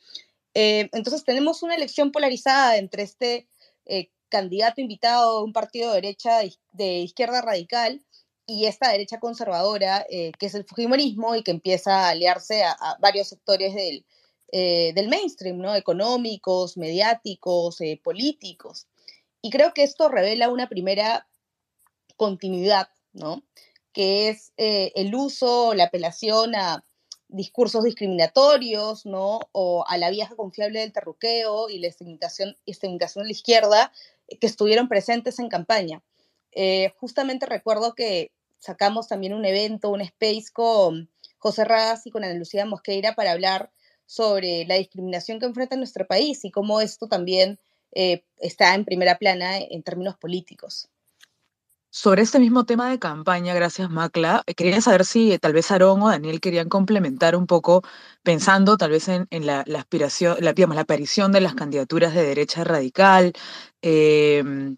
Eh, 0.53 0.89
entonces 0.93 1.23
tenemos 1.23 1.63
una 1.63 1.75
elección 1.75 2.11
polarizada 2.11 2.77
entre 2.77 3.03
este 3.03 3.47
eh, 3.85 4.11
candidato 4.29 4.81
invitado 4.81 5.39
de 5.39 5.43
un 5.45 5.53
partido 5.53 5.89
de 5.89 6.01
derecha 6.01 6.39
de 6.71 6.99
izquierda 6.99 7.41
radical 7.41 8.03
y 8.45 8.65
esta 8.65 8.91
derecha 8.91 9.19
conservadora, 9.19 10.05
eh, 10.09 10.31
que 10.39 10.47
es 10.47 10.55
el 10.55 10.65
Fujimorismo 10.65 11.35
y 11.35 11.43
que 11.43 11.51
empieza 11.51 12.07
a 12.07 12.09
aliarse 12.09 12.63
a, 12.63 12.75
varios 12.99 13.27
sectores 13.27 13.75
del, 13.75 14.05
del, 14.51 15.07
mainstream, 15.07 15.59
¿no? 15.59 15.75
económicos, 15.75 16.75
mediáticos, 16.75 17.77
políticos. 18.03 18.87
Y 19.41 19.51
creo 19.51 19.73
que 19.73 19.83
esto 19.83 20.09
revela 20.09 20.49
una 20.49 20.67
primera 20.67 21.27
continuidad, 22.17 22.89
¿no? 23.13 23.43
que 23.93 24.29
es 24.29 24.51
el 24.57 25.13
uso, 25.13 25.75
la 25.75 25.85
apelación 25.85 26.55
a 26.55 26.83
discursos 27.29 27.83
discriminatorios, 27.83 29.05
¿no? 29.05 29.39
O 29.51 29.85
a 29.87 29.97
la 29.97 30.09
vieja 30.09 30.35
confiable 30.35 30.79
del 30.79 30.91
terruqueo 30.91 31.69
y 31.69 31.79
la 31.79 31.87
estigmatización, 31.87 32.55
de 32.65 33.23
la 33.23 33.31
izquierda 33.31 33.91
eh, 34.27 34.37
que 34.37 34.47
estuvieron 34.47 34.89
presentes 34.89 35.39
en 35.39 35.47
campaña. 35.47 36.03
Eh, 36.51 36.91
justamente 36.97 37.45
recuerdo 37.45 37.93
que 37.93 38.31
sacamos 38.57 39.07
también 39.07 39.33
un 39.33 39.45
evento, 39.45 39.89
un 39.89 40.01
space 40.01 40.47
con 40.51 41.09
José 41.37 41.63
Raz 41.65 42.05
y 42.05 42.11
con 42.11 42.23
Ana 42.23 42.33
Lucía 42.33 42.65
Mosqueira 42.65 43.13
para 43.13 43.31
hablar 43.31 43.71
sobre 44.05 44.65
la 44.65 44.75
discriminación 44.75 45.39
que 45.39 45.45
enfrenta 45.45 45.75
nuestro 45.75 46.07
país 46.07 46.43
y 46.43 46.51
cómo 46.51 46.81
esto 46.81 47.07
también 47.07 47.59
eh, 47.91 48.23
está 48.39 48.73
en 48.73 48.85
primera 48.85 49.19
plana 49.19 49.57
en 49.57 49.83
términos 49.83 50.17
políticos. 50.17 50.89
Sobre 51.91 52.21
este 52.21 52.39
mismo 52.39 52.65
tema 52.65 52.89
de 52.89 52.99
campaña, 52.99 53.55
gracias 53.55 53.89
Macla, 53.89 54.43
eh, 54.45 54.53
quería 54.53 54.79
saber 54.79 55.05
si 55.05 55.31
eh, 55.31 55.39
tal 55.39 55.53
vez 55.53 55.71
Aarón 55.71 56.03
o 56.03 56.09
Daniel 56.09 56.39
querían 56.39 56.69
complementar 56.69 57.35
un 57.35 57.47
poco, 57.47 57.81
pensando 58.21 58.77
tal 58.77 58.91
vez 58.91 59.07
en, 59.07 59.27
la, 59.45 59.61
aspiración, 59.75 60.37
la, 60.39 60.53
digamos, 60.53 60.75
la 60.75 60.83
aparición 60.83 61.31
de 61.31 61.41
las 61.41 61.55
candidaturas 61.55 62.13
de 62.13 62.23
derecha 62.23 62.63
radical 62.63 63.33
em, 63.81 64.77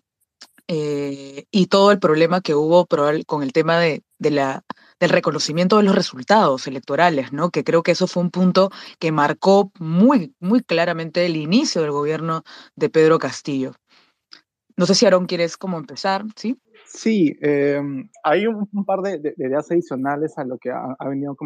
eh, 0.68 1.46
y 1.52 1.68
todo 1.68 1.92
el 1.92 2.00
problema 2.00 2.42
que 2.42 2.56
hubo 2.56 2.88
con 3.26 3.44
el 3.44 3.54
tema 3.54 3.78
de, 3.80 4.04
la, 4.20 4.64
del 5.00 5.10
reconocimiento 5.10 5.78
de 5.78 5.84
los 5.84 5.96
resultados 5.96 6.68
electorales, 6.68 7.34
¿no? 7.34 7.50
Que 7.52 7.64
creo 7.66 7.84
que 7.84 7.92
eso 7.92 8.08
fue 8.08 8.24
un 8.24 8.32
punto 8.32 8.72
que 9.00 9.12
marcó 9.12 9.72
muy, 9.80 10.34
muy 10.40 10.62
claramente 10.64 11.26
el 11.26 11.36
inicio 11.36 11.82
del 11.82 11.92
gobierno 11.92 12.44
de 12.76 12.90
Pedro 12.90 13.20
Castillo. 13.20 13.74
No 14.78 14.86
sé 14.86 14.96
si 14.96 15.06
Aarón 15.06 15.26
quieres 15.26 15.58
como 15.58 15.78
empezar, 15.78 16.26
¿sí? 16.36 16.58
Sí, 16.94 17.38
em, 17.42 18.10
hay 18.22 18.46
un, 18.48 18.68
par 18.86 19.00
de, 19.02 19.34
ideas 19.38 19.72
adicionales 19.72 20.38
a 20.38 20.44
lo 20.44 20.58
que 20.58 20.72
ha, 20.72 20.96
venido 21.08 21.38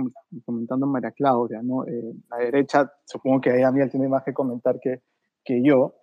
comentando 0.44 0.88
María 0.88 1.12
Claudia, 1.12 1.62
¿no? 1.62 1.86
Eh, 1.86 2.14
la 2.30 2.38
derecha, 2.38 2.92
supongo 3.06 3.42
que 3.42 3.56
ella 3.56 3.72
tiene 3.90 4.08
más 4.08 4.24
que 4.24 4.34
comentar 4.34 4.80
que, 4.80 5.02
que 5.44 5.62
yo, 5.64 5.98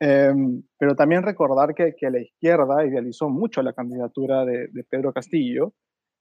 em, 0.00 0.62
pero 0.78 0.94
también 0.96 1.22
recordar 1.22 1.74
que, 1.74 1.94
que, 1.94 2.10
la 2.10 2.20
izquierda 2.20 2.86
idealizó 2.86 3.28
mucho 3.28 3.62
la 3.62 3.74
candidatura 3.74 4.46
de, 4.46 4.68
Pedro 4.88 5.12
Castillo. 5.12 5.74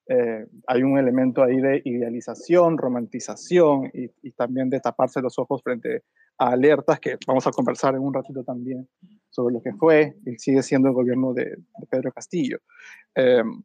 Eh, 0.08 0.46
hay 0.68 0.84
un 0.84 0.98
elemento 0.98 1.44
ahí 1.44 1.60
de 1.60 1.82
idealización, 1.84 2.78
romantización 2.78 3.90
y, 3.94 4.12
y 4.22 4.32
también 4.32 4.70
de 4.70 4.80
taparse 4.80 5.22
los 5.22 5.40
ojos 5.40 5.64
frente 5.64 6.04
a 6.38 6.50
alertas 6.50 7.00
que 7.00 7.18
vamos 7.26 7.48
a 7.48 7.52
conversar 7.52 7.96
en 7.96 8.02
un 8.02 8.14
ratito 8.14 8.44
también 8.44 8.88
sobre 9.30 9.54
lo 9.54 9.62
que 9.62 9.74
fue 9.74 10.16
y 10.26 10.38
sigue 10.38 10.64
siendo 10.64 10.88
el 10.90 10.94
gobierno 10.94 11.34
de, 11.34 11.58
Pedro 11.90 12.12
Castillo. 12.12 12.60
Em, 13.14 13.64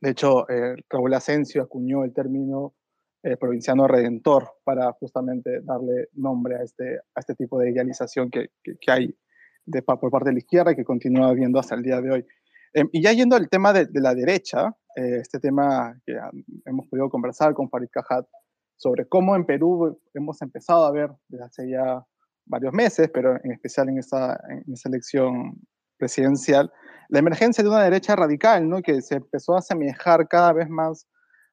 de 0.00 0.10
hecho, 0.10 0.48
eh, 0.48 0.76
Raúl 0.88 1.14
Asensio 1.14 1.62
acuñó 1.62 2.04
el 2.04 2.12
término 2.12 2.74
eh, 3.22 3.36
provinciano 3.36 3.86
redentor 3.86 4.48
para 4.64 4.92
justamente 4.92 5.60
darle 5.62 6.08
nombre 6.14 6.56
a 6.56 6.62
este, 6.62 6.98
a 7.14 7.20
este 7.20 7.34
tipo 7.34 7.58
de 7.58 7.70
idealización 7.70 8.30
que, 8.30 8.50
que, 8.62 8.90
hay 8.90 9.14
de, 9.66 9.82
por 9.82 10.10
parte 10.10 10.30
de 10.30 10.34
la 10.34 10.38
izquierda 10.38 10.72
y 10.72 10.76
que 10.76 10.84
continúa 10.84 11.28
habiendo 11.28 11.58
hasta 11.58 11.74
el 11.74 11.82
día 11.82 12.00
de 12.00 12.10
hoy. 12.10 12.26
Em, 12.72 12.88
y 12.92 13.02
ya 13.02 13.12
yendo 13.12 13.36
al 13.36 13.48
tema 13.48 13.72
de, 13.72 13.86
de 13.86 14.00
la 14.00 14.14
derecha, 14.14 14.74
eh, 14.96 15.18
este 15.20 15.38
tema 15.38 15.94
que 16.04 16.16
hemos 16.66 16.86
podido 16.88 17.08
conversar 17.08 17.54
con 17.54 17.68
Farid 17.68 17.88
Cajat 17.90 18.26
sobre 18.76 19.06
cómo 19.06 19.36
en 19.36 19.44
Perú 19.44 20.00
hemos 20.14 20.40
empezado 20.42 20.84
a 20.84 20.90
ver 20.90 21.10
desde 21.28 21.44
hace 21.44 21.70
ya 21.70 22.04
varios 22.46 22.72
meses, 22.72 23.10
pero 23.12 23.36
en 23.44 23.52
especial 23.52 23.88
en 23.88 23.98
esa, 23.98 24.38
en 24.48 24.72
esa 24.72 24.88
elección 24.88 25.60
presidencial, 25.96 26.72
la 27.08 27.18
emergencia 27.18 27.62
de 27.62 27.70
una 27.70 27.84
derecha 27.84 28.16
radical, 28.16 28.68
¿no? 28.68 28.82
que 28.82 29.00
se 29.02 29.16
empezó 29.16 29.54
a 29.54 29.58
asemejar 29.58 30.26
cada 30.28 30.52
vez 30.52 30.68
más 30.68 31.06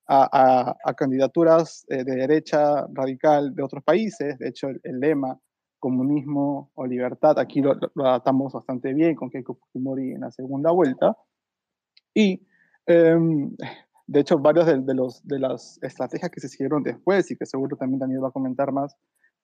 a, 0.08 0.74
a, 0.86 0.94
candidaturas 0.94 1.86
eh, 1.90 2.04
de 2.06 2.16
derecha 2.16 2.88
radical 2.94 3.54
de 3.54 3.64
otros 3.64 3.84
países. 3.84 4.38
De 4.40 4.48
hecho, 4.48 4.70
el, 4.70 5.00
lema 5.00 5.38
comunismo 5.79 6.72
o 6.75 6.86
libertad, 6.86 7.38
aquí 7.39 7.62
lo, 7.62 7.74
adaptamos 8.03 8.53
bastante 8.53 8.93
bien 8.93 9.15
con 9.15 9.29
Keiko 9.29 9.55
Fujimori 9.55 10.13
en 10.13 10.22
la 10.22 10.31
segunda 10.31 10.72
vuelta. 10.72 11.15
Y, 12.13 12.46
em, 12.86 13.55
de 14.07 14.19
hecho, 14.19 14.39
varios 14.39 14.65
de, 14.65 14.77
de, 14.77 15.13
de 15.24 15.39
las 15.39 15.79
estrategias 15.81 16.31
que 16.31 16.39
se 16.39 16.50
siguieron 16.50 16.84
después 16.84 17.29
y 17.31 17.36
que 17.38 17.46
seguro 17.46 17.77
también 17.77 18.00
Daniel 18.00 18.24
va 18.24 18.29
a 18.29 18.31
comentar 18.31 18.72
más, 18.72 18.96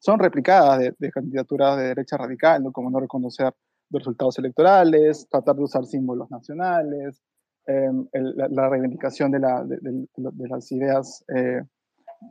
son 0.03 0.19
replicadas 0.19 0.79
de, 0.99 1.11
candidaturas 1.11 1.77
de 1.77 1.83
derecha 1.83 2.17
radical, 2.17 2.61
¿no? 2.61 2.73
como 2.73 2.89
no 2.89 2.99
reconocer 2.99 3.53
los 3.89 4.01
resultados 4.01 4.37
electorales, 4.37 5.27
tratar 5.29 5.55
de 5.55 5.63
usar 5.63 5.85
símbolos 5.85 6.29
nacionales, 6.29 7.21
em, 7.67 8.05
la, 8.11 8.67
reivindicación 8.67 9.31
de, 9.31 9.39
la, 9.39 9.63
de, 9.63 10.47
las 10.49 10.69
ideas 10.73 11.23
eh, 11.33 11.61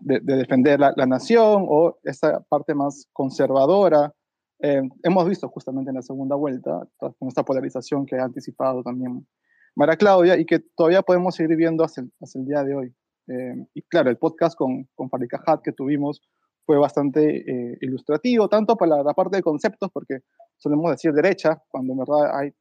de, 0.01 0.21
defender 0.21 0.81
la, 0.81 1.07
nación 1.07 1.67
o 1.69 1.99
esta 2.03 2.41
parte 2.49 2.75
más 2.75 3.09
conservadora. 3.13 4.13
Em, 4.59 4.89
hemos 5.03 5.29
visto 5.29 5.49
justamente 5.49 5.91
en 5.91 5.97
la 5.97 6.03
segunda 6.03 6.37
vuelta, 6.37 6.87
con 6.99 7.29
esta 7.29 7.45
polarización 7.45 8.07
que 8.07 8.17
ha 8.17 8.25
anticipado 8.25 8.83
también 8.83 9.27
Mara 9.75 9.97
Claudia 9.97 10.39
y 10.39 10.45
que 10.45 10.61
todavía 10.77 11.03
podemos 11.03 11.35
seguir 11.35 11.57
viendo 11.57 11.85
hasta 11.85 12.03
el, 12.03 12.13
hasta 12.21 12.39
el 12.39 12.47
día 12.47 12.63
de 12.63 12.75
hoy. 12.75 12.95
Em, 13.29 13.67
y 13.75 13.83
claro, 13.83 14.11
el 14.11 14.19
podcast 14.19 14.57
con, 14.57 14.89
con 14.95 15.09
Farika 15.09 15.43
que 15.63 15.73
tuvimos 15.73 16.21
fue 16.65 16.79
bastante 16.79 17.39
eh, 17.39 17.79
ilustrativo, 17.81 18.49
tanto 18.49 18.77
para 18.77 19.03
la, 19.03 19.15
parte 19.15 19.37
de 19.37 19.43
conceptos, 19.43 19.91
porque 19.93 20.21
solemos 20.57 20.91
decir 20.91 21.13
derecha, 21.13 21.63
cuando 21.69 21.93
en 21.93 21.99
verdad 21.99 22.37
hay 22.39 22.53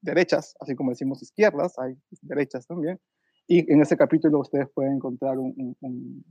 derechas, 0.00 0.54
así 0.60 0.74
como 0.74 0.90
decimos 0.90 1.22
izquierdas, 1.22 1.78
hay 1.78 1.94
derechas 2.22 2.66
también, 2.66 2.98
y 3.46 3.70
en 3.72 3.82
ese 3.82 3.96
capítulo 3.96 4.40
ustedes 4.40 4.68
pueden 4.74 4.94
encontrar 4.94 5.38
un, 5.38 5.76
un 5.80 6.24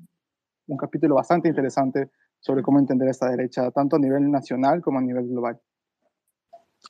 capítulo 0.77 1.15
bastante 1.15 1.47
interesante 1.47 2.11
sobre 2.39 2.63
cómo 2.63 2.79
entender 2.79 3.09
esta 3.09 3.29
derecha, 3.29 3.71
tanto 3.71 3.95
a 3.95 3.99
nivel 3.99 4.29
nacional 4.31 4.81
como 4.81 4.99
a 4.99 5.01
nivel 5.01 5.27
global. 5.27 5.59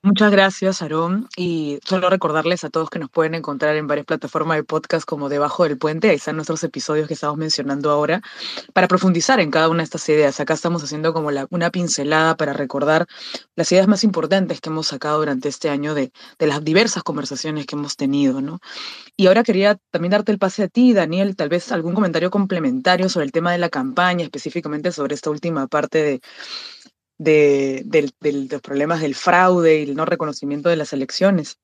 Muchas 0.02 0.32
gracias, 0.32 0.82
Aarón. 0.82 1.28
Y 1.36 1.80
solo 1.84 2.10
recordarles 2.10 2.64
a 2.64 2.70
todos 2.70 2.90
que 2.90 3.00
nos 3.00 3.10
pueden 3.10 3.36
encontrar 3.36 3.76
en 3.76 3.86
varias 3.88 4.06
plataformas 4.06 4.56
de 4.58 4.64
podcast 4.64 5.06
como 5.06 5.28
Debajo 5.28 5.64
del 5.66 5.78
Puente. 5.78 6.10
Ahí 6.10 6.16
están 6.16 6.38
nuestros 6.38 6.64
episodios 6.64 7.08
que 7.08 7.16
estamos 7.16 7.38
mencionando 7.38 7.92
ahora 7.92 8.22
para 8.74 8.88
profundizar 8.88 9.42
en 9.42 9.52
cada 9.52 9.68
una 9.68 9.80
de 9.80 9.86
estas 9.86 10.08
ideas. 10.08 10.40
Acá 10.40 10.54
estamos 10.54 10.84
haciendo 10.84 11.12
como 11.12 11.30
una 11.50 11.70
pincelada 11.70 12.38
para 12.38 12.54
recordar 12.54 13.08
las 13.56 13.72
ideas 13.74 13.88
más 13.90 14.06
importantes 14.06 14.62
que 14.62 14.70
hemos 14.70 14.88
sacado 14.88 15.20
durante 15.20 15.50
este 15.50 15.70
año 15.70 15.94
de, 15.94 16.14
de 16.38 16.48
las 16.48 16.64
diversas 16.64 17.04
conversaciones 17.04 17.66
que 17.66 17.76
hemos 17.76 17.98
tenido, 17.98 18.42
¿no? 18.42 18.60
Y 19.18 19.28
ahora 19.28 19.44
quería 19.44 19.78
también 19.92 20.12
darte 20.12 20.32
el 20.32 20.40
pase 20.40 20.64
a 20.64 20.68
ti, 20.70 20.94
Daniel, 20.94 21.36
tal 21.36 21.50
vez 21.50 21.74
algún 21.74 21.94
comentario 21.94 22.32
complementario 22.32 23.10
sobre 23.10 23.26
el 23.26 23.34
tema 23.34 23.52
de 23.52 23.58
la 23.58 23.70
campaña, 23.70 24.24
específicamente 24.24 24.94
sobre 24.94 25.16
esta 25.16 25.30
última 25.30 25.68
parte 25.68 26.02
de 26.04 26.22
de, 27.20 27.86
los 28.50 28.62
problemas 28.62 29.02
del 29.02 29.14
fraude 29.14 29.80
y 29.80 29.84
el 29.84 29.96
no 29.96 30.06
reconocimiento 30.06 30.70
de 30.70 30.78
las 30.78 30.94
elecciones. 30.94 31.60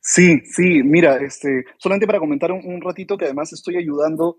Sí, 0.00 0.40
sí, 0.44 0.82
mira, 0.82 1.16
este, 1.16 1.64
solamente 1.76 2.06
para 2.06 2.18
comentar 2.18 2.50
un, 2.50 2.80
ratito 2.80 3.16
que 3.16 3.26
además 3.26 3.52
estoy 3.52 3.76
ayudando 3.76 4.38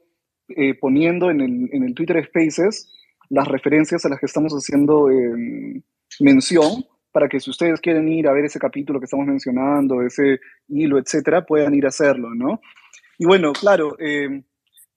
eh, 0.50 0.74
poniendo 0.74 1.30
en 1.30 1.42
el, 1.42 1.70
en 1.72 1.84
el, 1.84 1.94
Twitter 1.94 2.26
Spaces 2.26 2.92
las 3.30 3.48
referencias 3.48 4.04
a 4.04 4.10
las 4.10 4.20
que 4.20 4.26
estamos 4.26 4.52
haciendo 4.54 5.12
em, 5.12 5.84
mención 6.20 6.86
para 7.12 7.28
que 7.28 7.40
si 7.40 7.52
ustedes 7.52 7.80
quieren 7.82 8.08
ir 8.08 8.28
a 8.28 8.34
ver 8.34 8.46
ese 8.46 8.58
capítulo 8.58 9.00
que 9.00 9.06
estamos 9.06 9.28
mencionando, 9.28 10.02
ese 10.02 10.40
hilo, 10.70 10.98
etcétera, 10.98 11.46
puedan 11.46 11.76
ir 11.76 11.86
a 11.86 11.90
hacerlo, 11.90 12.34
¿no? 12.34 12.62
Y 13.20 13.26
bueno, 13.26 13.54
claro, 13.54 13.96
em, 14.00 14.44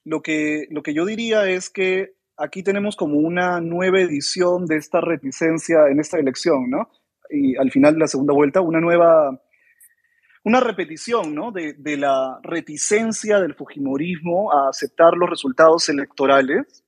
lo, 0.05 0.23
que, 0.23 0.67
lo 0.71 0.83
que 0.83 0.95
yo 0.95 1.05
diría 1.05 1.51
es 1.51 1.69
que 1.69 2.15
aquí 2.37 2.62
tenemos 2.62 2.97
como 2.97 3.19
una 3.19 3.61
nueva 3.61 4.01
edición 4.01 4.67
de 4.67 4.77
esta 4.77 5.01
reticencia 5.01 5.89
en 5.91 6.01
esta 6.01 6.19
elección, 6.19 6.71
¿no? 6.71 6.91
Y 7.31 7.57
al 7.57 7.71
final 7.71 7.95
de 7.95 8.01
la 8.01 8.09
segunda 8.09 8.35
vuelta, 8.35 8.61
una 8.61 8.81
nueva, 8.81 9.41
una 10.45 10.61
repetición, 10.61 11.35
¿no? 11.35 11.53
De, 11.53 11.75
la 11.97 12.41
reticencia 12.43 13.41
del 13.41 13.55
Fujimorismo 13.55 14.53
a 14.53 14.69
aceptar 14.69 15.15
los 15.15 15.31
resultados 15.31 15.89
electorales, 15.89 16.85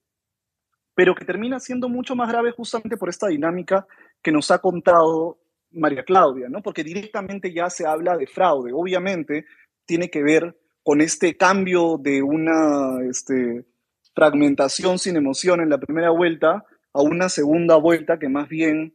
pero 0.94 1.14
que 1.14 1.24
termina 1.24 1.58
siendo 1.60 1.88
mucho 1.88 2.14
más 2.14 2.28
grave 2.28 2.52
justamente 2.52 2.96
por 2.96 3.08
esta 3.08 3.28
dinámica 3.28 3.86
que 4.22 4.32
nos 4.32 4.50
ha 4.50 4.58
contado 4.58 5.38
María 5.70 6.04
Claudia, 6.04 6.48
¿no? 6.48 6.62
Porque 6.62 6.84
directamente 6.84 7.52
ya 7.52 7.68
se 7.68 7.86
habla 7.86 8.16
de 8.16 8.26
fraude. 8.26 8.72
Obviamente 8.72 9.44
tiene 9.86 10.08
que 10.08 10.22
ver 10.22 10.56
con 10.82 11.00
este 11.00 11.36
cambio 11.36 11.98
de 11.98 12.22
una, 12.22 13.02
este, 13.08 13.64
fragmentación 14.14 14.98
sin 14.98 15.16
emoción 15.16 15.60
en 15.60 15.70
la 15.70 15.78
primera 15.78 16.10
vuelta 16.10 16.64
a 16.92 17.02
una 17.02 17.28
segunda 17.28 17.76
vuelta 17.76 18.18
que 18.18 18.28
más 18.28 18.48
bien 18.48 18.92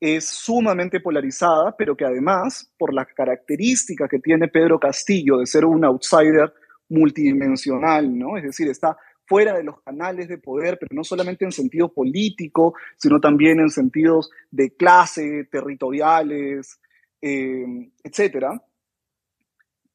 es 0.00 0.28
sumamente 0.28 1.00
polarizada, 1.00 1.74
pero 1.76 1.96
que 1.96 2.04
además, 2.04 2.72
por 2.78 2.94
la 2.94 3.04
característica 3.04 4.06
que 4.08 4.20
tiene 4.20 4.48
Pedro 4.48 4.78
Castillo 4.78 5.38
de 5.38 5.46
ser 5.46 5.64
un 5.64 5.84
outsider 5.84 6.52
multidimensional, 6.88 8.16
¿no? 8.16 8.36
Es 8.36 8.44
decir, 8.44 8.68
está 8.68 8.96
fuera 9.26 9.56
de 9.56 9.64
los 9.64 9.80
canales 9.82 10.28
de 10.28 10.38
poder, 10.38 10.78
pero 10.78 10.90
no 10.94 11.04
solamente 11.04 11.44
en 11.44 11.52
sentido 11.52 11.92
político, 11.92 12.74
sino 12.96 13.20
también 13.20 13.60
en 13.60 13.70
sentidos 13.70 14.30
de 14.50 14.74
clase, 14.74 15.48
territoriales, 15.50 16.80
eh, 17.20 17.90
etcétera, 18.02 18.62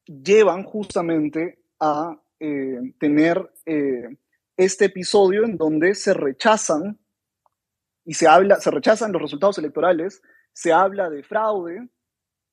llevan 0.06 0.63
justamente 0.63 1.60
a 1.80 2.20
eh, 2.39 2.94
tener 3.00 3.51
eh, 3.65 4.18
este 4.58 4.86
episodio 4.86 5.46
en 5.46 5.58
donde 5.58 5.96
se 5.96 6.14
rechazan 6.14 7.00
y 8.06 8.14
se 8.14 8.28
habla, 8.28 8.60
se 8.60 8.72
rechazan 8.72 9.12
los 9.12 9.22
resultados 9.22 9.58
electorales, 9.58 10.22
se 10.52 10.72
habla 10.72 11.10
de 11.10 11.24
fraude, 11.24 11.88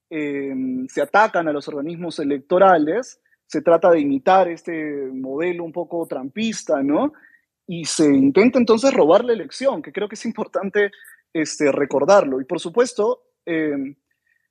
em, 0.09 0.87
se 0.89 1.03
atacan 1.03 1.49
a 1.49 1.53
los 1.53 1.69
organismos 1.69 2.19
electorales, 2.19 3.21
se 3.47 3.63
trata 3.63 3.91
de 3.91 4.01
imitar 4.01 4.49
este 4.49 5.09
modelo 5.13 5.65
un 5.65 5.73
poco 5.73 6.07
trampista, 6.07 6.83
¿no? 6.83 7.13
Y 7.67 7.85
se 7.85 8.07
intenta 8.07 8.59
entonces 8.59 8.93
robar 8.93 9.25
la 9.25 9.33
elección, 9.33 9.83
que 9.83 9.93
creo 9.93 10.09
que 10.09 10.15
es 10.15 10.25
importante 10.25 10.91
este, 11.33 11.71
recordarlo. 11.73 12.41
Y 12.41 12.45
por 12.45 12.61
supuesto, 12.61 13.23
em, 13.45 13.97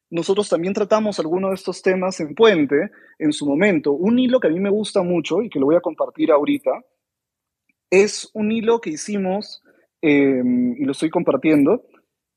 nosotros 0.10 0.50
también 0.50 0.74
tratamos 0.74 1.20
algunos 1.20 1.52
de 1.52 1.56
estos 1.56 1.82
temas 1.82 2.20
en 2.20 2.36
Puente 2.36 2.92
en 3.20 3.32
su 3.32 3.46
momento. 3.46 3.92
Un 3.94 4.20
hilo 4.20 4.40
que 4.40 4.48
a 4.48 4.52
mí 4.52 4.60
me 4.60 4.70
gusta 4.70 5.02
mucho 5.02 5.42
y 5.42 5.50
que 5.50 5.60
lo 5.60 5.68
voy 5.68 5.76
a 5.76 5.82
compartir 5.82 6.32
ahorita 6.32 6.72
es 7.90 8.30
un 8.34 8.52
hilo 8.52 8.80
que 8.82 8.92
hicimos, 8.92 9.64
em, 10.02 10.74
y 10.78 10.86
lo 10.86 10.92
estoy 10.92 11.10
compartiendo, 11.10 11.86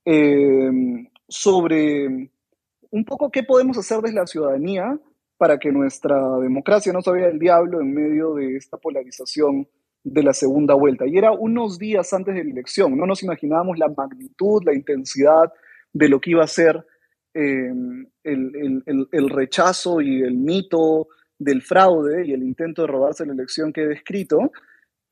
em, 0.05 1.09
sobre 1.29 2.31
un 2.91 3.05
poco 3.05 3.31
qué 3.31 3.43
podemos 3.43 3.79
hacer 3.79 4.01
desde 4.01 4.17
la 4.17 4.27
ciudadanía 4.27 4.99
para 5.39 5.59
que 5.59 5.73
nuestra 5.73 6.17
democracia 6.39 6.93
no 6.93 7.03
se 7.03 7.11
vea 7.11 7.29
el 7.29 7.39
diablo 7.39 7.81
en 7.81 7.93
medio 7.93 8.35
de 8.35 8.57
esta 8.57 8.77
polarización 8.77 9.67
de 10.05 10.23
la 10.23 10.33
segunda 10.33 10.75
vuelta. 10.75 11.07
Y 11.07 11.17
era 11.17 11.33
unos 11.33 11.79
días 11.79 12.13
antes 12.13 12.35
de 12.35 12.45
la 12.45 12.51
elección, 12.51 12.97
no 12.97 13.07
nos 13.07 13.23
imaginábamos 13.23 13.79
la 13.79 13.89
magnitud, 13.89 14.63
la 14.65 14.75
intensidad 14.75 15.53
de 15.93 16.09
lo 16.09 16.21
que 16.21 16.31
iba 16.31 16.45
a 16.45 16.49
ser 16.49 16.85
em, 17.35 18.07
el, 18.23 18.83
el, 19.11 19.31
rechazo 19.31 20.01
y 20.01 20.23
el 20.23 20.35
mito 20.35 21.09
del 21.39 21.63
fraude 21.63 22.27
y 22.27 22.33
el 22.33 22.43
intento 22.43 22.83
de 22.83 22.89
robarse 22.89 23.27
la 23.27 23.33
elección 23.33 23.73
que 23.73 23.83
he 23.83 23.87
descrito, 23.87 24.53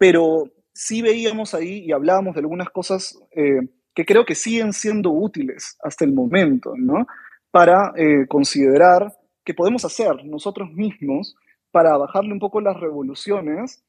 pero 0.01 0.51
sí 0.73 1.03
veíamos 1.03 1.53
ahí 1.53 1.85
y 1.85 1.93
hablábamos 1.93 2.35
de 2.35 2.41
algunas 2.41 2.71
cosas 2.71 3.21
eh, 3.33 3.61
que 3.95 4.07
creo 4.07 4.25
que 4.25 4.35
siguen 4.35 4.73
siendo 4.73 5.11
útiles 5.11 5.77
hasta 5.83 6.07
el 6.07 6.15
momento, 6.15 6.73
¿no? 6.75 7.07
Para 7.51 7.93
eh, 7.97 8.27
considerar 8.27 9.13
qué 9.45 9.53
podemos 9.53 9.85
hacer 9.85 10.25
nosotros 10.25 10.73
mismos 10.73 11.37
para 11.71 11.99
bajarle 11.99 12.33
un 12.33 12.39
poco 12.39 12.63
las 12.63 12.81
revoluciones 12.81 13.85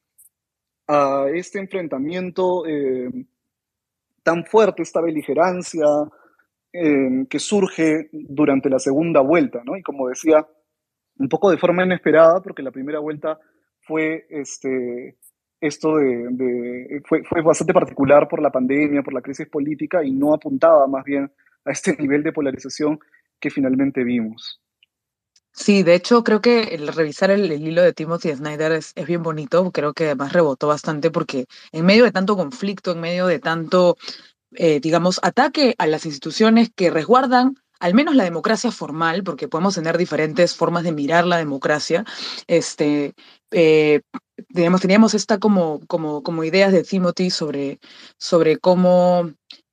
a 0.86 1.28
este 1.32 1.60
enfrentamiento 1.60 2.66
eh, 2.66 3.08
tan 4.22 4.44
fuerte, 4.44 4.82
esta 4.82 5.00
beligerancia 5.00 5.86
que 6.72 7.38
surge 7.38 8.08
durante 8.12 8.70
la 8.70 8.78
segunda 8.78 9.20
vuelta, 9.20 9.60
¿no? 9.62 9.76
Y 9.76 9.82
como 9.82 10.08
decía, 10.08 10.46
un 11.18 11.28
poco 11.28 11.50
de 11.50 11.58
forma 11.58 11.84
inesperada, 11.84 12.40
porque 12.42 12.62
la 12.62 12.70
primera 12.70 12.98
vuelta 12.98 13.38
fue 13.82 14.26
este, 14.30 15.18
esto 15.62 15.96
de, 15.96 17.00
fue, 17.06 17.22
fue, 17.22 17.40
bastante 17.40 17.72
particular 17.72 18.28
por 18.28 18.42
la 18.42 18.50
pandemia, 18.50 19.02
por 19.02 19.14
la 19.14 19.22
crisis 19.22 19.46
política 19.46 20.04
y 20.04 20.10
no 20.10 20.34
apuntaba 20.34 20.88
más 20.88 21.04
bien 21.04 21.30
a 21.64 21.70
este 21.70 21.96
nivel 21.98 22.22
de 22.24 22.32
polarización 22.32 22.98
que 23.40 23.48
finalmente 23.48 24.02
vimos. 24.02 24.60
Sí, 25.54 25.82
de 25.82 25.94
hecho 25.94 26.24
creo 26.24 26.40
que 26.40 26.74
el 26.74 26.88
revisar 26.88 27.30
el, 27.30 27.52
hilo 27.52 27.82
de 27.82 27.92
Timothy 27.92 28.34
Snyder 28.34 28.72
es, 28.72 28.92
es, 28.96 29.06
bien 29.06 29.22
bonito, 29.22 29.70
creo 29.70 29.92
que 29.92 30.06
además 30.06 30.32
rebotó 30.32 30.66
bastante 30.66 31.10
porque 31.10 31.46
en 31.70 31.84
medio 31.84 32.04
de 32.04 32.12
tanto 32.12 32.36
conflicto, 32.36 32.92
en 32.92 33.00
medio 33.00 33.26
de 33.26 33.38
tanto, 33.38 33.96
eh, 34.52 34.80
digamos, 34.80 35.20
ataque 35.22 35.74
a 35.78 35.86
las 35.86 36.06
instituciones 36.06 36.70
que 36.74 36.90
resguardan 36.90 37.54
al 37.82 37.94
menos 37.94 38.14
la 38.14 38.22
democracia 38.22 38.70
formal, 38.70 39.24
porque 39.24 39.48
podemos 39.48 39.74
tener 39.74 39.98
diferentes 39.98 40.54
formas 40.54 40.84
de 40.84 40.92
mirar 40.92 41.26
la 41.26 41.38
democracia, 41.38 42.04
este, 42.46 43.12
eh, 43.50 44.02
teníamos 44.54 45.14
esta 45.14 45.38
como, 45.38 45.80
como, 45.88 46.22
como 46.22 46.44
ideas 46.44 46.70
de 46.70 46.84
Timothy 46.84 47.30
sobre, 47.30 47.80
sobre 48.18 48.58
cómo 48.58 49.32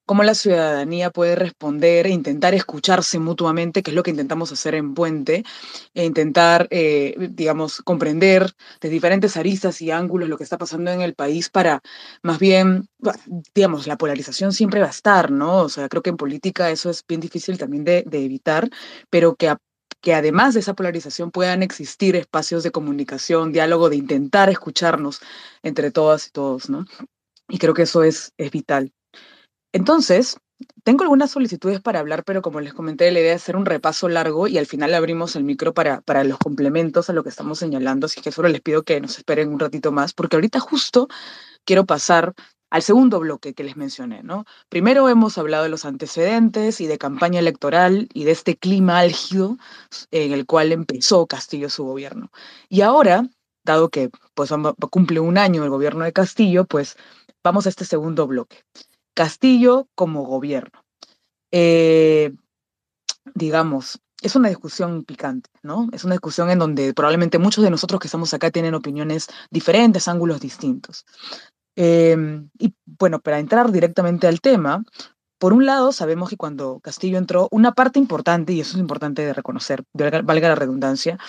cómo 0.09 0.23
la 0.23 0.33
ciudadanía 0.33 1.11
puede 1.11 1.35
responder 1.35 2.07
e 2.07 2.09
intentar 2.09 2.55
escucharse 2.55 3.19
mutuamente, 3.19 3.83
que 3.83 3.91
es 3.91 3.95
lo 3.95 4.01
que 4.01 4.09
intentamos 4.09 4.51
hacer 4.51 4.73
en 4.73 4.95
Puente, 4.95 5.43
e 5.93 6.03
intentar, 6.03 6.67
eh, 6.71 7.15
digamos, 7.29 7.83
comprender 7.83 8.51
de 8.81 8.89
diferentes 8.89 9.37
aristas 9.37 9.83
y 9.83 9.91
ángulos 9.91 10.27
lo 10.27 10.35
que 10.35 10.43
está 10.43 10.57
pasando 10.57 10.89
en 10.89 11.01
el 11.01 11.13
país 11.13 11.51
para, 11.51 11.83
más 12.23 12.39
bien, 12.39 12.89
digamos, 13.53 13.85
la 13.85 13.99
polarización 13.99 14.51
siempre 14.51 14.79
va 14.79 14.87
a 14.87 14.89
estar, 14.89 15.29
¿no? 15.29 15.57
O 15.57 15.69
sea, 15.69 15.87
creo 15.89 16.01
que 16.01 16.09
en 16.09 16.17
política 16.17 16.71
eso 16.71 16.89
es 16.89 17.05
bien 17.07 17.21
difícil 17.21 17.59
también 17.59 17.83
de, 17.83 18.03
evitar, 18.11 18.67
pero 19.11 19.35
que 19.35 19.55
que 20.01 20.15
además 20.15 20.53
de 20.55 20.61
esa 20.61 20.73
polarización 20.73 21.29
puedan 21.29 21.61
existir 21.61 22.15
espacios 22.15 22.63
de 22.63 22.71
comunicación, 22.71 23.51
diálogo, 23.51 23.89
de 23.89 23.97
intentar 23.97 24.49
escucharnos 24.49 25.21
entre 25.61 25.91
todas 25.91 26.27
y 26.27 26.31
todos, 26.31 26.69
¿no? 26.69 26.85
Y 27.47 27.59
creo 27.59 27.75
que 27.75 27.83
eso 27.83 28.03
es, 28.03 28.33
es 28.37 28.49
vital. 28.49 28.93
Entonces, 29.71 30.37
tengo 30.83 31.03
algunas 31.03 31.31
solicitudes 31.31 31.79
para 31.81 31.99
hablar, 31.99 32.23
pero 32.23 32.41
como 32.41 32.59
les 32.59 32.73
comenté, 32.73 33.11
la 33.11 33.19
idea 33.19 33.33
es 33.35 33.43
hacer 33.43 33.55
un 33.55 33.65
repaso 33.65 34.09
largo 34.09 34.47
y 34.47 34.57
al 34.57 34.65
final 34.65 34.93
abrimos 34.93 35.35
el 35.35 35.43
micro 35.43 35.73
para, 35.73 36.01
para 36.01 36.23
los 36.23 36.37
complementos 36.37 37.09
a 37.09 37.13
lo 37.13 37.23
que 37.23 37.29
estamos 37.29 37.59
señalando, 37.59 38.07
así 38.07 38.21
que 38.21 38.31
solo 38.31 38.49
les 38.49 38.61
pido 38.61 38.83
que 38.83 38.99
nos 38.99 39.17
esperen 39.17 39.49
un 39.53 39.59
ratito 39.59 39.91
más, 39.91 40.13
porque 40.13 40.35
ahorita 40.35 40.59
justo 40.59 41.07
quiero 41.65 41.85
pasar 41.85 42.33
al 42.69 42.81
segundo 42.83 43.19
bloque 43.19 43.53
que 43.53 43.63
les 43.63 43.77
mencioné, 43.77 44.21
¿no? 44.23 44.45
Primero 44.69 45.09
hemos 45.09 45.37
hablado 45.37 45.63
de 45.63 45.69
los 45.69 45.85
antecedentes 45.85 46.81
y 46.81 46.87
de 46.87 46.97
campaña 46.97 47.39
electoral 47.39 48.07
y 48.13 48.25
de 48.25 48.31
este 48.31 48.57
clima 48.57 48.99
álgido 48.99 49.57
en 50.11 50.31
el 50.33 50.45
cual 50.45 50.71
empezó 50.71 51.25
Castillo 51.25 51.69
su 51.69 51.83
gobierno. 51.83 52.31
Y 52.69 52.81
ahora, 52.81 53.27
dado 53.63 53.89
que 53.89 54.09
pues, 54.35 54.51
cumple 54.91 55.19
un 55.19 55.37
año 55.37 55.63
el 55.63 55.69
gobierno 55.69 56.05
de 56.05 56.13
Castillo, 56.13 56.65
pues 56.65 56.95
vamos 57.43 57.65
a 57.65 57.69
este 57.69 57.85
segundo 57.85 58.27
bloque. 58.27 58.63
Castillo 59.19 59.89
como 59.95 60.23
gobierno. 60.23 60.85
Eh, 61.51 62.31
digamos, 63.35 63.99
es 64.21 64.37
una 64.37 64.47
discusión 64.47 65.03
picante, 65.03 65.49
¿no? 65.61 65.89
Es 65.91 66.05
una 66.05 66.13
discusión 66.13 66.49
en 66.49 66.59
donde 66.59 66.93
probablemente 66.93 67.37
muchos 67.37 67.65
de 67.65 67.69
nosotros 67.69 67.99
que 67.99 68.07
estamos 68.07 68.33
acá 68.33 68.49
tienen 68.49 68.75
opiniones 68.75 69.27
diferentes, 69.51 70.07
ángulos 70.07 70.39
distintos. 70.39 71.05
Em, 71.75 72.49
y 72.57 72.73
bueno, 72.85 73.19
para 73.19 73.39
entrar 73.39 73.73
directamente 73.73 74.25
al 74.25 74.39
tema, 74.39 74.85
por 75.37 75.51
un 75.51 75.65
lado, 75.65 75.91
sabemos 75.91 76.29
que 76.29 76.37
cuando 76.37 76.79
Castillo 76.79 77.17
entró, 77.17 77.49
una 77.51 77.73
parte 77.73 77.99
importante, 77.99 78.53
y 78.53 78.61
eso 78.61 78.77
es 78.77 78.79
importante 78.79 79.25
de 79.25 79.33
reconocer, 79.33 79.83
valga 80.23 80.47
la 80.47 80.55
redundancia, 80.55 81.19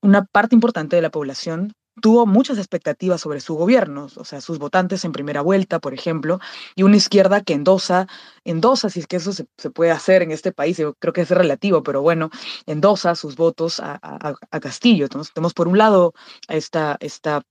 una 0.00 0.24
parte 0.24 0.54
importante 0.54 0.94
de 0.94 1.02
la 1.02 1.10
población 1.10 1.72
tuvo 2.00 2.26
muchas 2.26 2.58
expectativas 2.58 3.20
sobre 3.20 3.40
su 3.40 3.54
gobierno, 3.54 4.08
o 4.16 4.24
sea, 4.24 4.40
sus 4.40 4.58
votantes 4.58 5.04
en 5.04 5.12
primera 5.12 5.42
vuelta, 5.42 5.78
por 5.78 5.94
ejemplo, 5.94 6.40
y 6.74 6.82
una 6.82 6.96
izquierda 6.96 7.42
que 7.42 7.54
endosa, 7.54 8.06
endosa, 8.44 8.90
si 8.90 9.00
es 9.00 9.06
que 9.06 9.16
eso 9.16 9.32
se, 9.32 9.44
puede 9.70 9.90
hacer 9.90 10.22
en 10.22 10.30
este 10.30 10.52
país, 10.52 10.76
yo 10.78 10.94
creo 10.94 11.12
que 11.12 11.22
es 11.22 11.30
relativo, 11.30 11.82
pero 11.82 12.02
bueno, 12.02 12.30
endosa 12.66 13.14
sus 13.14 13.36
votos 13.36 13.80
a, 13.80 13.98
Castillo. 14.60 15.04
Entonces, 15.04 15.32
tenemos 15.32 15.54
por 15.54 15.68
un 15.68 15.78
lado 15.78 16.14
a, 16.48 16.54
esta, 16.54 16.96
esta, 17.00 17.42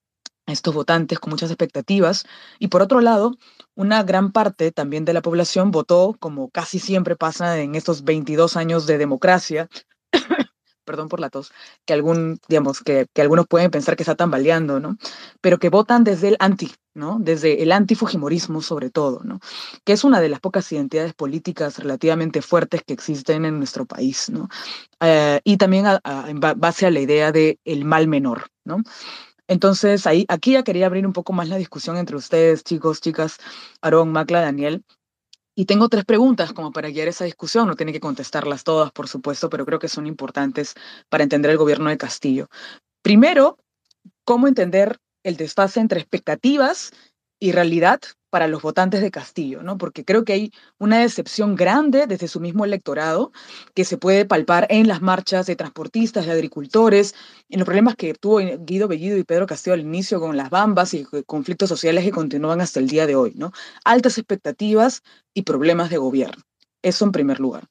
estos 0.47 0.73
votantes 0.73 1.19
con 1.19 1.31
muchas 1.31 1.51
expectativas, 1.51 2.25
y 2.59 2.67
por 2.67 2.81
otro 2.81 3.01
lado, 3.01 3.37
una 3.75 4.03
gran 4.03 4.31
parte 4.31 4.71
también 4.71 5.05
de 5.05 5.13
la 5.13 5.21
población 5.21 5.71
votó, 5.71 6.15
como 6.19 6.49
casi 6.49 6.79
siempre 6.79 7.15
pasa 7.15 7.59
en 7.59 7.75
estos 7.75 8.03
22 8.03 8.57
años 8.57 8.85
de 8.87 8.97
democracia, 8.97 9.69
perdón 10.83 11.09
por 11.09 11.19
la 11.19 11.29
tos, 11.29 11.51
que 11.85 11.93
algún, 11.93 12.39
digamos, 12.47 12.81
que, 12.81 13.07
que, 13.13 13.21
algunos 13.21 13.47
pueden 13.47 13.71
pensar 13.71 13.95
que 13.95 14.03
está 14.03 14.15
tambaleando, 14.15 14.79
¿no? 14.79 14.97
Pero 15.41 15.59
que 15.59 15.69
votan 15.69 16.03
desde 16.03 16.29
el 16.29 16.37
anti, 16.39 16.71
¿no? 16.93 17.17
Desde 17.19 17.63
el 17.63 17.71
antifujimorismo 17.71 18.61
sobre 18.61 18.89
todo, 18.89 19.21
¿no? 19.23 19.39
Que 19.83 19.93
es 19.93 20.03
una 20.03 20.21
de 20.21 20.29
las 20.29 20.39
pocas 20.39 20.71
identidades 20.71 21.13
políticas 21.13 21.79
relativamente 21.79 22.41
fuertes 22.41 22.83
que 22.85 22.93
existen 22.93 23.45
en 23.45 23.57
nuestro 23.57 23.85
país, 23.85 24.29
¿no? 24.29 24.49
Eh, 24.99 25.41
y 25.43 25.57
también 25.57 25.85
en 26.27 26.39
base 26.39 26.85
a 26.85 26.91
la 26.91 26.99
idea 26.99 27.31
de 27.31 27.59
el 27.65 27.85
mal 27.85 28.07
menor, 28.07 28.47
¿no? 28.63 28.83
Entonces, 29.47 30.07
ahí, 30.07 30.25
aquí 30.29 30.53
ya 30.53 30.63
quería 30.63 30.85
abrir 30.85 31.05
un 31.05 31.13
poco 31.13 31.33
más 31.33 31.49
la 31.49 31.57
discusión 31.57 31.97
entre 31.97 32.15
ustedes, 32.15 32.63
chicos, 32.63 33.01
chicas, 33.01 33.37
Aarón, 33.81 34.11
Macla, 34.11 34.41
Daniel, 34.41 34.83
y 35.55 35.65
tengo 35.65 35.89
tres 35.89 36.05
preguntas 36.05 36.53
como 36.53 36.71
para 36.71 36.89
guiar 36.89 37.07
esa 37.07 37.25
discusión. 37.25 37.67
No 37.67 37.75
tiene 37.75 37.93
que 37.93 37.99
contestarlas 37.99 38.63
todas, 38.63 38.91
por 38.91 39.07
supuesto, 39.07 39.49
pero 39.49 39.65
creo 39.65 39.79
que 39.79 39.87
son 39.87 40.07
importantes 40.07 40.75
para 41.09 41.23
entender 41.23 41.51
el 41.51 41.57
gobierno 41.57 41.89
de 41.89 41.97
Castillo. 41.97 42.47
Primero, 43.01 43.57
¿cómo 44.23 44.47
entender 44.47 44.99
el 45.23 45.37
desfase 45.37 45.79
entre 45.79 45.99
expectativas 45.99 46.91
y 47.39 47.51
realidad 47.51 48.01
para 48.33 48.47
los 48.47 48.63
votantes 48.63 49.01
de 49.01 49.11
Castillo, 49.11 49.61
¿no? 49.61 49.77
Porque 49.77 50.03
creo 50.03 50.25
que 50.25 50.33
hay 50.33 50.51
una 50.79 50.97
decepción 50.97 51.53
grande 51.55 52.07
desde 52.07 52.27
su 52.27 52.39
mismo 52.39 52.65
electorado 52.65 53.31
que 53.75 53.85
se 53.85 53.99
puede 53.99 54.25
palpar 54.25 54.65
en 54.71 54.87
las 54.87 55.03
marchas 55.03 55.45
de 55.45 55.55
transportistas, 55.55 56.25
de 56.25 56.31
agricultores, 56.31 57.13
en 57.49 57.59
los 57.59 57.67
problemas 57.67 57.95
que 57.95 58.15
tuvo 58.15 58.39
Guido 58.39 58.87
Bellido 58.87 59.19
y 59.19 59.23
Pedro 59.23 59.45
Castillo 59.45 59.75
al 59.75 59.81
inicio 59.81 60.19
con 60.19 60.35
las 60.35 60.49
bambas 60.49 60.95
y 60.95 61.05
conflictos 61.27 61.69
sociales 61.69 62.03
que 62.03 62.09
continúan 62.09 62.59
hasta 62.59 62.79
el 62.79 62.87
día 62.87 63.05
de 63.05 63.15
hoy, 63.15 63.33
¿no? 63.35 63.51
Altas 63.85 64.17
expectativas 64.17 65.03
y 65.35 65.43
problemas 65.43 65.91
de 65.91 65.97
gobierno. 65.97 66.41
Eso 66.81 67.05
en 67.05 67.11
primer 67.11 67.39
lugar. 67.39 67.67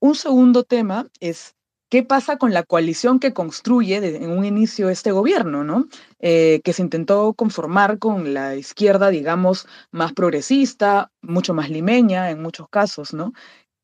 Un 0.00 0.16
segundo 0.16 0.64
tema 0.64 1.06
es 1.20 1.54
¿Qué 1.90 2.02
pasa 2.02 2.38
con 2.38 2.52
la 2.52 2.62
coalición 2.64 3.20
que 3.20 3.32
construye 3.32 3.96
en 3.96 4.30
un 4.30 4.44
inicio 4.44 4.88
este 4.88 5.12
gobierno, 5.12 5.64
¿no? 5.64 5.86
Eh, 6.18 6.60
que 6.64 6.72
se 6.72 6.82
intentó 6.82 7.34
conformar 7.34 7.98
con 7.98 8.34
la 8.34 8.56
izquierda, 8.56 9.10
digamos, 9.10 9.66
más 9.92 10.12
progresista, 10.12 11.12
mucho 11.22 11.54
más 11.54 11.70
limeña 11.70 12.30
en 12.30 12.42
muchos 12.42 12.68
casos, 12.68 13.12
¿no? 13.14 13.32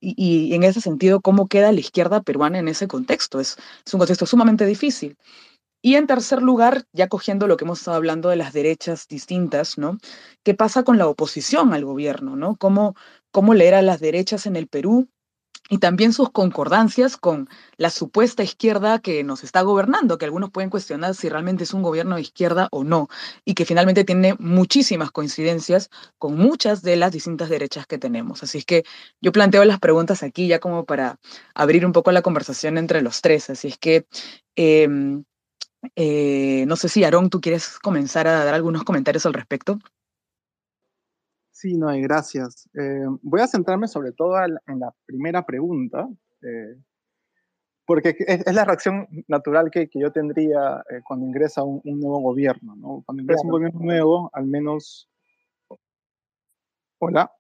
Y, 0.00 0.54
en 0.54 0.62
ese 0.64 0.80
sentido, 0.80 1.20
¿cómo 1.20 1.46
queda 1.46 1.72
la 1.72 1.80
izquierda 1.80 2.22
peruana 2.22 2.58
en 2.58 2.68
ese 2.68 2.88
contexto? 2.88 3.38
Es, 3.38 3.56
un 3.92 3.98
contexto 3.98 4.24
sumamente 4.24 4.64
difícil. 4.64 5.16
Y 5.82 5.96
en 5.96 6.06
tercer 6.06 6.42
lugar, 6.42 6.84
ya 6.92 7.08
cogiendo 7.08 7.46
lo 7.46 7.56
que 7.56 7.64
hemos 7.64 7.80
estado 7.80 7.96
hablando 7.98 8.30
de 8.30 8.36
las 8.36 8.52
derechas 8.52 9.08
distintas, 9.08 9.78
¿no? 9.78 9.98
¿Qué 10.42 10.54
pasa 10.54 10.84
con 10.84 10.98
la 10.98 11.06
oposición 11.06 11.74
al 11.74 11.84
gobierno, 11.84 12.36
¿no? 12.36 12.56
¿Cómo, 12.56 12.94
cómo 13.30 13.54
leer 13.54 13.74
a 13.74 13.82
las 13.82 14.00
derechas 14.00 14.46
en 14.46 14.56
el 14.56 14.68
Perú 14.68 15.08
y 15.68 15.78
también 15.78 16.12
sus 16.12 16.30
concordancias 16.30 17.16
con 17.16 17.48
la 17.76 17.90
supuesta 17.90 18.42
izquierda 18.42 18.98
que 18.98 19.22
nos 19.22 19.44
está 19.44 19.62
gobernando, 19.62 20.18
que 20.18 20.24
algunos 20.24 20.50
pueden 20.50 20.70
cuestionar 20.70 21.14
si 21.14 21.28
realmente 21.28 21.64
es 21.64 21.72
un 21.72 21.82
gobierno 21.82 22.16
de 22.16 22.22
izquierda 22.22 22.68
o 22.72 22.82
no, 22.82 23.08
y 23.44 23.54
que 23.54 23.64
finalmente 23.64 24.04
tiene 24.04 24.34
muchísimas 24.38 25.12
coincidencias 25.12 25.90
con 26.18 26.36
muchas 26.36 26.82
de 26.82 26.96
las 26.96 27.12
distintas 27.12 27.48
derechas 27.48 27.86
que 27.86 27.98
tenemos. 27.98 28.42
Así 28.42 28.58
es 28.58 28.64
que 28.64 28.84
yo 29.20 29.32
planteo 29.32 29.64
las 29.64 29.78
preguntas 29.78 30.22
aquí 30.22 30.48
ya 30.48 30.58
como 30.58 30.84
para 30.84 31.18
abrir 31.54 31.86
un 31.86 31.92
poco 31.92 32.10
la 32.12 32.22
conversación 32.22 32.78
entre 32.78 33.02
los 33.02 33.20
tres. 33.20 33.50
Así 33.50 33.68
es 33.68 33.78
que 33.78 34.06
em, 34.56 35.24
eh, 35.96 36.64
no 36.66 36.76
sé 36.76 36.88
si 36.88 37.04
Aarón, 37.04 37.30
tú 37.30 37.40
quieres 37.40 37.78
comenzar 37.78 38.26
a 38.28 38.44
dar 38.44 38.54
algunos 38.54 38.84
comentarios 38.84 39.26
al 39.26 39.34
respecto. 39.34 39.78
Sí, 41.60 41.76
no, 41.76 41.90
hay 41.90 42.00
gracias. 42.00 42.70
Eh, 42.72 43.04
voy 43.20 43.42
a 43.42 43.46
centrarme 43.46 43.86
sobre 43.86 44.12
todo 44.12 44.34
en 44.42 44.80
la 44.80 44.94
primera 45.04 45.44
pregunta, 45.44 46.08
eh, 46.40 46.74
porque 47.84 48.16
es, 48.18 48.54
la 48.54 48.64
reacción 48.64 49.06
natural 49.28 49.70
que, 49.70 49.90
que 49.90 50.00
yo 50.00 50.10
tendría 50.10 50.82
eh, 50.88 51.02
cuando 51.06 51.26
ingresa 51.26 51.62
un, 51.62 51.82
nuevo 51.84 52.20
gobierno. 52.20 52.76
¿no? 52.76 53.02
Cuando 53.04 53.22
ingresa 53.22 53.42
un 53.44 53.50
gobierno 53.50 53.78
nuevo, 53.78 54.30
al 54.32 54.46
menos... 54.46 55.10
Hola, 56.98 57.30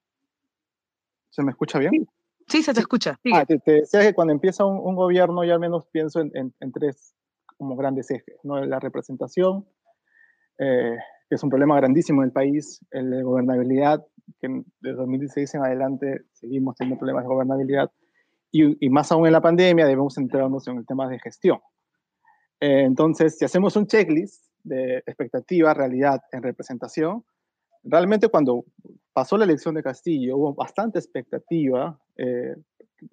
¿se 1.30 1.42
me 1.42 1.52
escucha 1.52 1.78
bien? 1.78 2.06
Sí, 2.46 2.62
se 2.62 2.74
te 2.74 2.80
escucha. 2.80 3.18
Ah, 3.32 3.46
te, 3.46 3.58
decía 3.64 4.02
que 4.02 4.12
cuando 4.12 4.34
empieza 4.34 4.66
un, 4.66 4.96
gobierno 4.96 5.44
yo 5.44 5.54
al 5.54 5.60
menos 5.60 5.86
pienso 5.86 6.20
en, 6.20 6.30
en, 6.34 6.72
tres 6.72 7.14
como 7.56 7.74
grandes 7.74 8.10
ejes, 8.10 8.36
¿no? 8.42 8.62
La 8.66 8.80
representación, 8.80 9.66
que 11.30 11.36
es 11.36 11.42
un 11.44 11.48
problema 11.48 11.76
grandísimo 11.76 12.22
en 12.22 12.26
el 12.26 12.32
país, 12.32 12.84
el 12.90 13.08
de 13.08 13.22
gobernabilidad 13.22 14.04
que 14.40 14.48
desde 14.80 14.96
2016 14.96 15.54
en 15.54 15.64
adelante 15.64 16.22
seguimos 16.32 16.74
teniendo 16.76 16.98
problemas 16.98 17.22
de 17.22 17.28
gobernabilidad 17.28 17.90
y, 18.50 18.84
y 18.84 18.90
más 18.90 19.12
aún 19.12 19.26
en 19.26 19.32
la 19.32 19.40
pandemia 19.40 19.86
debemos 19.86 20.14
centrarnos 20.14 20.66
en 20.66 20.78
el 20.78 20.86
tema 20.86 21.08
de 21.08 21.20
gestión. 21.20 21.60
Eh, 22.60 22.82
entonces, 22.82 23.38
si 23.38 23.44
hacemos 23.44 23.76
un 23.76 23.86
checklist 23.86 24.44
de 24.64 24.98
expectativa, 25.06 25.72
realidad 25.72 26.20
en 26.32 26.42
representación, 26.42 27.24
realmente 27.84 28.28
cuando 28.28 28.64
pasó 29.12 29.38
la 29.38 29.44
elección 29.44 29.76
de 29.76 29.84
Castillo 29.84 30.36
hubo 30.36 30.54
bastante 30.54 30.98
expectativa 30.98 31.98
eh, 32.16 32.56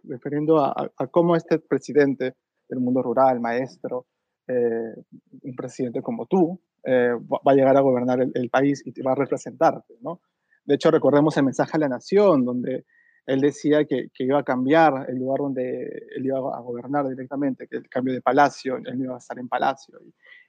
refiriendo 0.03 0.60
a, 0.60 0.91
cómo 1.12 1.36
este 1.36 1.60
presidente 1.60 2.36
del 2.67 2.80
mundo 2.80 3.03
rural, 3.03 3.39
maestro, 3.39 4.08
eh, 4.47 4.95
un 5.43 5.56
presidente 5.56 6.01
como 6.01 6.25
tú, 6.25 6.60
va 6.88 7.52
a 7.52 7.56
llegar 7.56 7.76
a 7.76 7.82
gobernar 7.82 8.21
el, 8.21 8.32
el, 8.34 8.50
país 8.50 8.82
y 8.86 9.02
va 9.02 9.12
a 9.12 9.15
representarte, 9.15 9.95
¿no? 10.02 10.21
De 10.63 10.76
hecho, 10.76 10.89
recordemos 10.89 11.36
el 11.38 11.43
mensaje 11.43 11.71
a 11.76 11.80
la 11.80 11.89
nación, 11.89 12.45
donde 12.45 12.86
él 13.28 13.41
decía 13.41 13.84
que, 13.86 14.10
iba 14.19 14.39
a 14.39 14.43
cambiar 14.43 15.06
el 15.10 15.17
lugar 15.17 15.39
donde 15.39 15.84
él 16.15 16.26
iba 16.26 16.38
a 16.38 16.62
gobernar 16.62 17.08
directamente, 17.08 17.67
que 17.67 17.76
el 17.76 17.89
cambio 17.89 18.13
de 18.13 18.21
palacio, 18.21 18.78
él 18.78 19.02
iba 19.02 19.15
a 19.15 19.17
estar 19.17 19.38
en 19.38 19.50
palacio. 19.50 20.00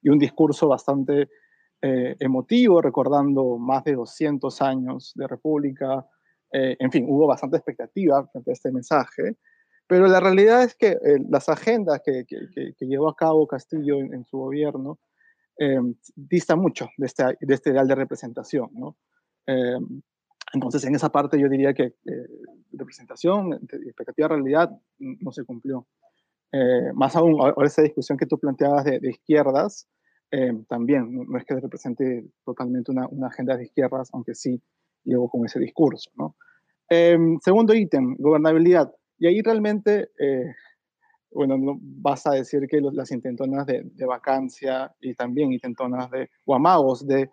Y, 0.03 0.09
un 0.09 0.19
discurso 0.19 0.69
bastante 0.69 1.29
eh, 1.83 2.17
emotivo, 2.21 2.81
recordando 2.81 3.59
más 3.59 3.83
de 3.83 3.97
200 3.97 4.63
años 4.63 5.13
de 5.17 5.27
república. 5.27 6.07
Eh, 6.53 6.77
en 6.79 6.91
fin, 6.93 7.05
hubo 7.09 7.27
bastante 7.27 7.57
expectativa 7.57 8.25
frente 8.29 8.53
a 8.53 8.55
este 8.55 8.71
mensaje. 8.71 9.37
Pero 9.89 10.07
la 10.07 10.21
realidad 10.21 10.63
es 10.63 10.77
que 10.77 10.91
eh, 10.91 11.19
las 11.29 11.49
agendas 11.49 12.01
que, 12.05 12.25
llevó 12.79 13.09
a 13.09 13.17
cabo 13.17 13.49
Castillo 13.49 13.99
en, 13.99 14.25
su 14.25 14.39
gobierno 14.39 15.01
distan 16.15 16.61
mucho 16.61 16.89
de 16.97 17.07
este, 17.07 17.25
de 17.41 17.55
este 17.55 17.71
ideal 17.71 17.89
de 17.89 17.95
representación. 17.95 18.71
¿no? 18.73 18.97
Em, 19.47 20.03
entonces, 20.53 20.85
en 20.85 20.95
esa 20.95 21.11
parte 21.11 21.39
yo 21.39 21.49
diría 21.49 21.75
que 21.75 21.85
eh, 21.85 22.29
representación, 22.73 23.55
expectativa, 23.55 24.29
realidad, 24.29 24.71
no 24.99 25.33
se 25.33 25.45
cumplió. 25.45 25.87
Eh, 26.53 26.93
más 26.95 27.17
aún, 27.17 27.41
ahora 27.41 27.67
esa 27.67 27.83
discusión 27.83 28.17
que 28.17 28.27
tú 28.27 28.39
planteabas 28.39 28.85
de, 28.85 29.01
izquierdas, 29.03 29.89
em, 30.31 30.65
también, 30.65 31.27
no, 31.27 31.39
es 31.39 31.45
que 31.45 31.55
represente 31.55 32.27
totalmente 32.45 32.91
una, 32.93 33.09
agenda 33.27 33.57
de 33.57 33.65
izquierdas, 33.65 34.09
aunque 34.13 34.35
sí 34.35 34.63
llegó 35.05 35.29
con 35.29 35.45
ese 35.45 35.59
discurso. 35.59 36.11
segundo 37.43 37.75
ítem, 37.75 38.17
gobernabilidad. 38.19 38.91
Y 39.19 39.27
ahí 39.27 39.43
realmente, 39.43 40.11
eh, 40.19 40.55
bueno, 41.31 41.59
no 41.59 41.79
vas 41.81 42.27
a 42.27 42.33
decir 42.33 42.67
que 42.69 42.81
las 42.81 43.11
intentonas 43.11 43.67
de, 43.67 43.83
de, 43.85 44.07
vacancia 44.07 44.95
y 45.01 45.15
también 45.15 45.53
intentonas 45.53 46.11
de, 46.11 46.31
o 46.45 46.55
amagos 46.55 47.07
de 47.07 47.31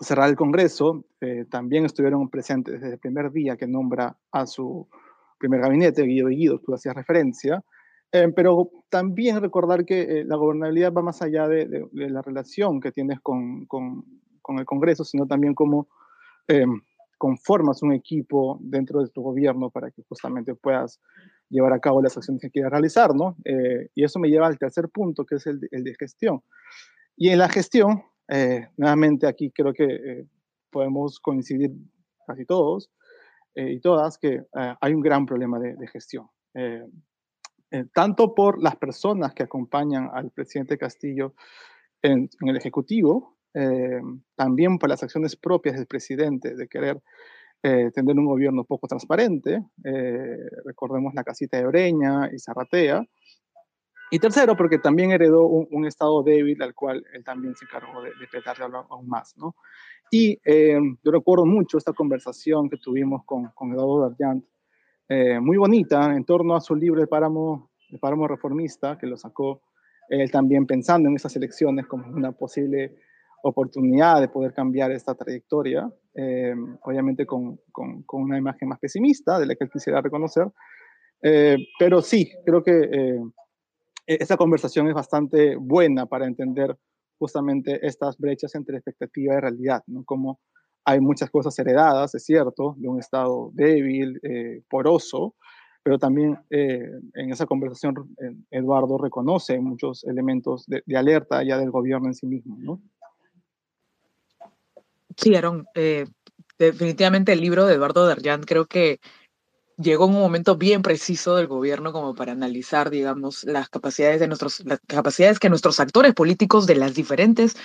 cerrar 0.00 0.28
el 0.28 0.36
Congreso, 0.36 1.06
también 1.50 1.84
estuvieron 1.84 2.28
presentes 2.28 2.80
desde 2.80 2.94
el 2.94 2.98
primer 2.98 3.30
día 3.30 3.56
que 3.56 3.66
nombra 3.66 4.16
a 4.32 4.46
su 4.46 4.88
primer 5.38 5.60
gabinete, 5.60 6.02
Guido 6.02 6.28
Guido, 6.28 6.58
tú 6.58 6.74
hacías 6.74 6.94
referencia, 6.94 7.62
pero 8.10 8.70
también 8.88 9.40
recordar 9.40 9.84
que 9.84 10.24
la 10.26 10.36
gobernabilidad 10.36 10.92
va 10.92 11.02
más 11.02 11.22
allá 11.22 11.48
de, 11.48 11.88
la 11.92 12.22
relación 12.22 12.80
que 12.80 12.92
tienes 12.92 13.20
con, 13.20 13.66
con, 13.66 14.04
con, 14.42 14.58
el 14.58 14.64
Congreso, 14.64 15.04
sino 15.04 15.26
también 15.26 15.54
cómo 15.54 15.88
conformas 17.18 17.82
un 17.82 17.92
equipo 17.92 18.58
dentro 18.60 19.02
de 19.02 19.08
tu 19.08 19.22
gobierno 19.22 19.70
para 19.70 19.90
que 19.90 20.02
justamente 20.02 20.54
puedas 20.54 21.00
llevar 21.48 21.72
a 21.72 21.78
cabo 21.78 22.02
las 22.02 22.16
acciones 22.16 22.40
que 22.40 22.50
quieras 22.50 22.72
realizar, 22.72 23.14
¿no? 23.14 23.36
Eh, 23.44 23.88
y 23.94 24.04
eso 24.04 24.18
me 24.18 24.28
lleva 24.28 24.46
al 24.46 24.58
tercer 24.58 24.88
punto, 24.88 25.24
que 25.24 25.36
es 25.36 25.46
el 25.46 25.60
de, 25.60 25.94
gestión. 25.98 26.42
Y 27.16 27.30
en 27.30 27.38
la 27.38 27.48
gestión, 27.48 28.02
eh, 28.28 28.68
nuevamente 28.76 29.26
aquí 29.26 29.50
creo 29.50 29.72
que 29.72 29.84
eh, 29.84 30.26
podemos 30.70 31.20
coincidir 31.20 31.72
casi 32.26 32.44
todos 32.44 32.90
y 33.54 33.80
todas 33.80 34.18
que 34.18 34.42
hay 34.52 34.92
un 34.92 35.00
gran 35.00 35.24
problema 35.24 35.58
de, 35.58 35.86
gestión. 35.86 36.28
tanto 37.94 38.34
por 38.34 38.62
las 38.62 38.76
personas 38.76 39.32
que 39.32 39.44
acompañan 39.44 40.10
al 40.12 40.30
presidente 40.30 40.76
Castillo 40.76 41.32
en, 42.02 42.28
en 42.42 42.48
el 42.48 42.56
Ejecutivo, 42.58 43.38
también 44.34 44.78
por 44.78 44.90
las 44.90 45.02
acciones 45.02 45.36
propias 45.36 45.76
del 45.76 45.86
presidente 45.86 46.54
de 46.54 46.68
querer 46.68 47.00
eh, 47.62 47.90
tener 47.92 48.16
un 48.18 48.26
gobierno 48.26 48.64
poco 48.64 48.86
transparente, 48.86 49.62
eh, 49.84 50.38
recordemos 50.64 51.14
la 51.14 51.24
casita 51.24 51.56
de 51.56 51.66
Breña 51.66 52.30
y 52.32 52.38
Zarratea, 52.38 53.04
y 54.10 54.18
tercero, 54.20 54.56
porque 54.56 54.78
también 54.78 55.10
heredó 55.10 55.46
un, 55.46 55.84
estado 55.84 56.22
débil 56.22 56.62
al 56.62 56.74
cual 56.74 57.04
él 57.12 57.24
también 57.24 57.56
se 57.56 57.64
encargó 57.64 58.02
de, 58.02 58.10
de 58.10 58.26
petarle 58.30 58.64
aún 58.88 59.08
más, 59.08 59.36
¿no? 59.36 59.56
Y 60.12 60.38
eh, 60.44 60.78
yo 61.02 61.10
recuerdo 61.10 61.44
mucho 61.44 61.76
esta 61.76 61.92
conversación 61.92 62.70
que 62.70 62.76
tuvimos 62.76 63.24
con, 63.24 63.48
con 63.54 63.72
Eduardo 63.72 64.08
Darjant, 64.08 64.44
muy 65.40 65.56
bonita, 65.56 66.14
en 66.14 66.24
torno 66.24 66.54
a 66.54 66.60
su 66.60 66.74
libro 66.74 67.00
de 67.00 67.06
páramo, 67.06 67.70
de 67.90 67.98
páramo 67.98 68.28
reformista, 68.28 68.96
que 68.98 69.06
lo 69.06 69.16
sacó 69.16 69.62
él 70.08 70.30
también 70.30 70.66
pensando 70.66 71.08
en 71.08 71.16
esas 71.16 71.34
elecciones 71.36 71.86
como 71.86 72.06
una 72.08 72.32
posible 72.32 72.96
oportunidad 73.42 74.20
de 74.20 74.28
poder 74.28 74.52
cambiar 74.52 74.90
esta 74.90 75.14
trayectoria, 75.14 75.90
eh, 76.14 76.54
obviamente 76.82 77.26
con, 77.26 77.60
con, 77.72 78.04
una 78.10 78.38
imagen 78.38 78.68
más 78.68 78.78
pesimista 78.78 79.38
de 79.38 79.46
la 79.46 79.54
que 79.54 79.64
él 79.64 79.70
quisiera 79.70 80.00
reconocer, 80.00 80.46
eh, 81.22 81.56
pero 81.78 82.02
sí, 82.02 82.30
creo 82.44 82.62
que 82.62 82.72
eh, 82.72 83.20
e-, 84.06 84.36
conversación 84.36 84.88
es 84.88 84.94
bastante 84.94 85.56
buena 85.56 86.06
para 86.06 86.26
entender 86.26 86.76
justamente 87.18 87.86
estas 87.86 88.18
brechas 88.18 88.54
entre 88.54 88.76
expectativa 88.76 89.34
y 89.34 89.40
realidad, 89.40 89.82
¿no? 89.86 90.04
Como 90.04 90.40
hay 90.84 91.00
muchas 91.00 91.30
cosas 91.30 91.58
heredadas, 91.58 92.14
es 92.14 92.24
cierto, 92.24 92.74
de 92.78 92.88
un 92.88 93.00
estado 93.00 93.50
débil, 93.54 94.20
poroso, 94.68 95.34
pero 95.82 95.98
también 95.98 96.38
en 96.50 97.32
esa 97.32 97.44
conversación 97.44 98.14
Eduardo 98.52 98.96
reconoce 98.96 99.58
muchos 99.58 100.04
elementos 100.04 100.64
de, 100.66 100.84
de, 100.86 100.96
alerta 100.96 101.42
ya 101.42 101.58
del 101.58 101.72
gobierno 101.72 102.06
en 102.06 102.14
sí 102.14 102.26
mismo, 102.26 102.56
¿no? 102.60 102.80
Sí, 105.16 105.34
Aaron, 105.34 105.66
eh, 105.74 106.06
definitivamente 106.58 107.32
el 107.32 107.40
libro 107.40 107.66
de 107.66 107.74
Eduardo 107.74 108.06
Darjan 108.06 108.42
creo 108.42 108.66
que 108.66 109.00
llegó 109.78 110.06
en 110.06 110.14
un 110.14 110.20
momento 110.20 110.56
bien 110.56 110.82
preciso 110.82 111.36
del 111.36 111.46
gobierno 111.46 111.92
como 111.92 112.14
para 112.14 112.32
analizar, 112.32 112.90
digamos, 112.90 113.44
las 113.44 113.68
capacidades 113.68 114.20
de 114.20 114.28
nuestros, 114.28 114.64
las 114.64 114.80
capacidades 114.86 115.38
que 115.38 115.50
nuestros 115.50 115.80
actores 115.80 116.14
políticos 116.14 116.66
de 116.66 116.76
las 116.76 116.94
diferentes, 116.94 117.56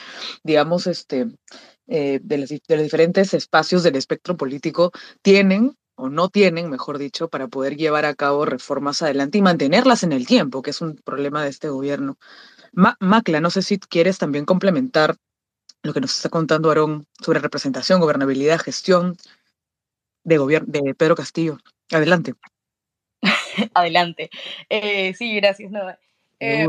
digamos, 0.44 0.88
este, 0.88 1.28
eh, 1.88 2.20
de, 2.24 2.38
los 2.38 2.50
diferentes 2.50 3.34
espacios 3.34 3.84
del 3.84 3.96
espectro 3.96 4.38
político 4.38 4.92
tienen 5.22 5.76
o 5.96 6.10
no 6.10 6.30
tienen, 6.30 6.70
mejor 6.70 6.98
dicho, 6.98 7.30
para 7.30 7.48
poder 7.48 7.76
llevar 7.76 8.06
a 8.06 8.16
cabo 8.16 8.46
reformas 8.46 9.02
adelante 9.02 9.38
y 9.38 9.42
mantenerlas 9.42 10.04
en 10.04 10.14
el 10.14 10.26
tiempo, 10.26 10.62
que 10.62 10.72
es 10.72 10.82
un 10.82 10.96
problema 10.96 11.44
de 11.44 11.50
este 11.50 11.70
gobierno. 11.70 12.18
Macla, 12.74 13.42
no 13.42 13.50
sé 13.50 13.62
si 13.62 13.78
quieres 13.78 14.18
también 14.18 14.46
complementar 14.46 15.18
lo 15.84 15.94
que 15.94 16.02
nos 16.02 16.15
está 16.15 16.30
contando 16.30 16.70
Aarón 16.70 17.08
sobre 17.24 17.39
representación, 17.39 18.00
gobernabilidad, 18.00 18.60
gestión 18.60 19.17
de, 20.24 20.63
de 20.65 20.96
Pedro 20.96 21.15
Castillo. 21.15 21.58
Adelante. 21.91 22.34
Adelante. 23.74 24.30
Eh, 24.70 25.13
sí, 25.13 25.36
gracias. 25.36 25.72
No, 25.72 25.89
eh, 26.39 26.67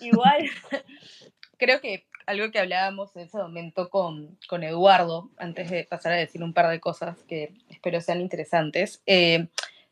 igual, 0.00 0.50
creo 1.58 1.80
que 1.80 2.06
algo 2.26 2.50
que 2.50 2.58
hablábamos 2.58 3.14
en 3.16 3.22
ese 3.22 3.38
momento 3.38 3.90
con, 3.90 4.38
con, 4.48 4.62
Eduardo, 4.62 5.30
antes 5.36 5.70
de 5.70 5.84
pasar 5.84 6.12
a 6.12 6.16
decir 6.16 6.42
un 6.42 6.54
par 6.54 6.70
de 6.70 6.80
cosas 6.80 7.18
que 7.28 7.54
espero 7.68 8.00
sean 8.00 8.20
interesantes, 8.20 9.02
eh, 9.06 9.48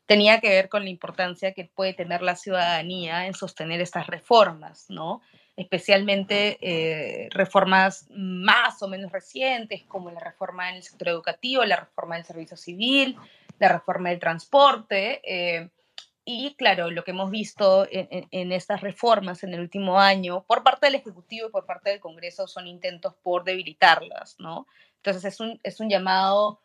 tenía 0.06 0.40
que 0.40 0.48
ver 0.48 0.68
con 0.68 0.84
la 0.84 0.90
importancia 0.90 1.52
que 1.52 1.64
puede 1.64 1.94
tener 1.94 2.22
la 2.22 2.36
ciudadanía 2.36 3.26
en 3.26 3.34
sostener 3.34 3.80
estas 3.80 4.06
reformas, 4.06 4.86
¿no? 4.88 5.20
Especialmente 5.56 6.58
eh, 6.60 7.28
reformas 7.30 8.06
más 8.10 8.82
o 8.82 8.88
menos 8.88 9.12
recientes, 9.12 9.82
como 9.84 10.10
la 10.10 10.20
reforma 10.20 10.70
en 10.70 10.76
el 10.76 10.82
sector 10.82 11.08
educativo, 11.08 11.64
la 11.64 11.76
reforma 11.76 12.16
del 12.16 12.24
servicio 12.24 12.56
civil, 12.56 13.16
la 13.58 13.68
reforma 13.68 14.08
del 14.08 14.18
transporte. 14.18 15.20
Eh, 15.24 15.68
y 16.24 16.54
claro, 16.54 16.90
lo 16.90 17.02
que 17.02 17.10
hemos 17.10 17.30
visto 17.30 17.86
en, 17.90 18.52
estas 18.52 18.80
reformas 18.80 19.42
en 19.42 19.54
el 19.54 19.60
último 19.60 19.98
año 19.98 20.44
por 20.44 20.62
parte 20.62 20.86
del 20.86 20.94
Ejecutivo 20.94 21.48
y 21.48 21.50
por 21.50 21.66
parte 21.66 21.90
del 21.90 22.00
Congreso 22.00 22.46
son 22.46 22.68
intentos 22.68 23.14
por 23.22 23.42
debilitarlas, 23.42 24.36
¿no? 24.38 24.68
Entonces 24.98 25.24
es 25.24 25.40
un, 25.40 25.58
es 25.64 25.80
un 25.80 25.90
llamado 25.90 26.60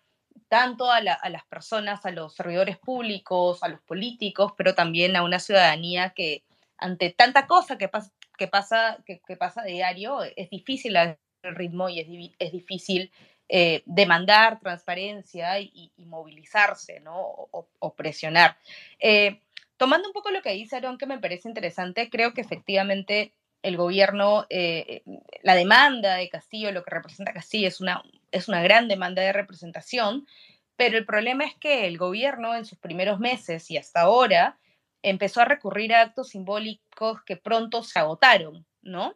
tanto 0.47 0.91
a, 0.91 0.97
a, 0.97 1.29
las 1.29 1.43
personas, 1.45 2.05
a 2.05 2.11
los 2.11 2.35
servidores 2.35 2.77
públicos, 2.77 3.63
a 3.63 3.67
los 3.67 3.81
políticos, 3.81 4.53
pero 4.55 4.75
también 4.75 5.15
a 5.15 5.23
una 5.23 5.39
ciudadanía 5.39 6.11
que 6.11 6.43
ante 6.77 7.09
tanta 7.09 7.47
cosa 7.47 7.79
que 7.79 7.87
pasa, 7.87 8.11
que 8.37 8.47
pasa, 8.47 8.99
que, 9.05 9.37
pasa 9.37 9.63
diario, 9.63 10.19
es 10.35 10.49
difícil 10.49 10.95
el 10.95 11.17
ritmo 11.43 11.89
y 11.89 11.99
es, 11.99 12.07
es 12.39 12.51
difícil 12.51 13.11
eh, 13.49 13.81
demandar 13.85 14.59
transparencia 14.59 15.59
y, 15.59 15.91
movilizarse, 15.97 16.99
¿no? 16.99 17.17
O, 17.19 17.93
presionar. 17.95 18.57
Eh, 18.99 19.41
tomando 19.77 20.09
un 20.09 20.13
poco 20.13 20.31
lo 20.31 20.41
que 20.41 20.51
dice 20.51 20.75
Aaron, 20.75 20.97
que 20.97 21.05
me 21.05 21.19
parece 21.19 21.47
interesante, 21.47 22.09
creo 22.09 22.33
que 22.33 22.41
efectivamente 22.41 23.33
el 23.63 23.77
gobierno, 23.77 24.45
eh, 24.49 25.03
la 25.43 25.55
demanda 25.55 26.15
de 26.15 26.29
Castillo, 26.29 26.71
lo 26.71 26.83
que 26.83 26.91
representa 26.91 27.33
Castillo, 27.33 27.67
es 27.67 27.79
una, 27.79 28.03
es 28.31 28.47
una 28.49 28.61
gran 28.61 28.87
demanda 28.87 29.21
de 29.21 29.33
representación, 29.33 30.27
pero 30.75 30.97
el 30.97 31.05
problema 31.05 31.45
es 31.45 31.55
que 31.55 31.87
el 31.87 31.97
gobierno 31.97 32.53
en 32.53 32.65
sus 32.65 32.77
primeros 32.77 33.19
meses 33.19 33.71
y 33.71 33.77
hasta 33.77 34.01
ahora 34.01 34.57
empezó 35.01 35.41
a 35.41 35.45
recurrir 35.45 35.93
a 35.93 36.01
actos 36.01 36.29
simbólicos 36.29 37.21
que 37.23 37.37
pronto 37.37 37.83
se 37.83 37.99
agotaron, 37.99 38.65
¿no? 38.81 39.15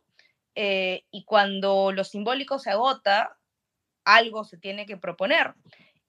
Eh, 0.56 1.06
y 1.12 1.24
cuando 1.24 1.91
lo 1.91 2.04
simbólico 2.04 2.60
se 2.60 2.72
agota, 2.72 3.38
algo 4.04 4.44
se 4.44 4.58
tiene 4.58 4.86
que 4.86 4.98
proponer. 4.98 5.54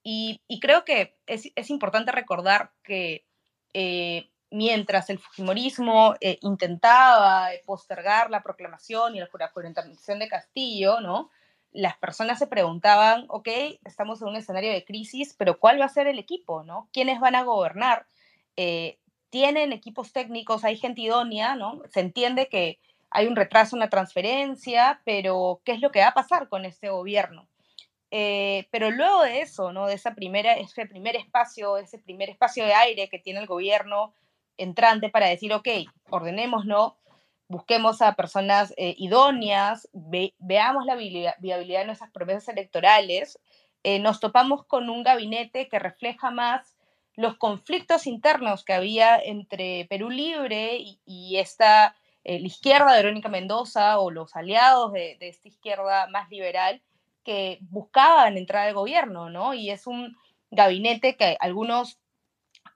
Y, 0.03 0.41
creo 0.61 0.83
que 0.83 1.17
es, 1.27 1.69
importante 1.69 2.11
recordar 2.11 2.71
que 2.83 3.25
eh, 3.73 4.29
mientras 4.51 5.09
el 5.09 5.17
Fujimorismo 5.17 6.15
eh, 6.19 6.39
intentaba 6.41 7.47
postergar 7.65 8.29
la 8.29 8.43
proclamación 8.43 9.15
y 9.15 9.19
la 9.19 9.27
juramentación 9.27 10.19
de 10.19 10.27
Castillo, 10.27 10.99
¿no? 10.99 11.31
Las 11.71 11.97
personas 11.97 12.37
se 12.37 12.47
preguntaban, 12.47 13.25
ok, 13.29 13.47
estamos 13.85 14.21
en 14.21 14.27
un 14.27 14.35
escenario 14.35 14.71
de 14.71 14.83
crisis, 14.83 15.35
pero 15.37 15.57
¿cuál 15.57 15.79
va 15.79 15.85
a 15.85 15.89
ser 15.89 16.07
el 16.07 16.19
equipo, 16.19 16.63
¿no? 16.63 16.89
¿Quiénes 16.91 17.19
van 17.19 17.35
a 17.35 17.43
gobernar? 17.43 18.05
Tienen 19.33 19.73
equipos 19.73 20.13
técnicos, 20.13 20.63
hay 20.63 20.77
gente 20.77 21.01
idónea, 21.01 21.55
¿no? 21.55 21.81
Se 21.89 22.01
entiende 22.01 22.49
que 22.49 22.77
hay 23.09 23.25
un 23.25 23.35
retraso 23.35 23.75
en 23.75 23.79
la 23.79 23.89
transferencia, 23.89 25.01
pero 25.05 25.59
¿qué 25.65 25.71
es 25.71 25.81
lo 25.81 25.91
que 25.91 26.01
va 26.01 26.09
a 26.09 26.13
pasar 26.13 26.49
con 26.49 26.65
este 26.65 26.91
gobierno? 26.91 27.47
Eh, 28.11 28.67
pero 28.69 28.91
luego 28.91 29.23
de 29.23 29.41
eso, 29.41 29.73
¿no? 29.73 29.87
De 29.87 29.95
esa 29.95 30.13
primera, 30.13 30.53
ese 30.53 30.85
primer 30.85 31.15
espacio, 31.15 31.77
ese 31.77 31.97
primer 31.97 32.29
espacio 32.29 32.63
de 32.63 32.75
aire 32.75 33.09
que 33.09 33.17
tiene 33.17 33.39
el 33.39 33.47
gobierno 33.47 34.13
entrante 34.57 35.09
para 35.09 35.25
decir, 35.25 35.51
ok, 35.51 35.67
ordenémoslo, 36.11 36.99
busquemos 37.47 38.03
a 38.03 38.13
personas 38.13 38.71
eh, 38.77 38.93
idóneas, 38.99 39.89
veamos 40.37 40.85
la 40.85 40.95
viabilidad 40.95 41.79
de 41.79 41.85
nuestras 41.85 42.11
promesas 42.11 42.49
electorales, 42.49 43.39
eh, 43.81 43.97
nos 43.97 44.19
topamos 44.19 44.63
con 44.67 44.91
un 44.91 45.01
gabinete 45.01 45.69
que 45.69 45.79
refleja 45.79 46.29
más 46.29 46.77
los 47.15 47.37
conflictos 47.37 48.07
internos 48.07 48.63
que 48.63 48.73
había 48.73 49.17
entre 49.17 49.85
Perú 49.89 50.09
Libre 50.09 50.79
y, 51.05 51.37
esta, 51.37 51.95
eh, 52.23 52.39
la 52.39 52.47
izquierda 52.47 52.91
de 52.91 53.03
Verónica 53.03 53.29
Mendoza 53.29 53.99
o 53.99 54.09
los 54.09 54.35
aliados 54.35 54.93
de, 54.93 55.17
esta 55.19 55.47
izquierda 55.47 56.07
más 56.07 56.29
liberal 56.29 56.81
que 57.23 57.59
buscaban 57.61 58.37
entrar 58.37 58.67
al 58.67 58.73
gobierno, 58.73 59.29
¿no? 59.29 59.53
Y 59.53 59.69
es 59.69 59.87
un 59.87 60.17
gabinete 60.51 61.15
que 61.15 61.37
algunos 61.39 61.99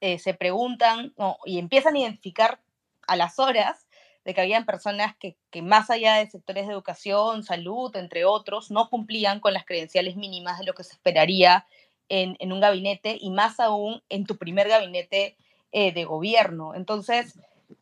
eh, 0.02 0.20
se 0.20 0.34
preguntan 0.34 1.14
y 1.46 1.60
empiezan 1.60 1.96
a 1.96 2.00
identificar 2.00 2.62
a 3.08 3.16
las 3.16 3.40
horas 3.40 3.88
de 4.24 4.34
que 4.34 4.42
habían 4.42 4.66
personas 4.66 5.16
que, 5.18 5.38
que, 5.50 5.62
más 5.62 5.90
allá 5.90 6.16
de 6.16 6.30
sectores 6.30 6.68
de 6.68 6.74
educación, 6.74 7.44
salud, 7.44 7.96
entre 7.96 8.26
otros, 8.26 8.72
no 8.72 8.90
cumplían 8.90 9.40
con 9.40 9.54
las 9.54 9.66
credenciales 9.66 10.16
mínimas 10.16 10.60
de 10.60 10.66
lo 10.66 10.74
que 10.74 10.84
se 10.84 10.94
esperaría 10.94 11.66
en, 12.10 12.52
un 12.52 12.60
gabinete 12.60 13.18
y 13.20 13.30
más 13.30 13.60
aún 13.60 14.02
en 14.10 14.26
tu 14.26 14.38
primer 14.38 14.68
gabinete 14.68 15.36
eh, 15.72 15.92
de 15.92 16.06
gobierno. 16.06 16.76
Entonces, 16.76 17.40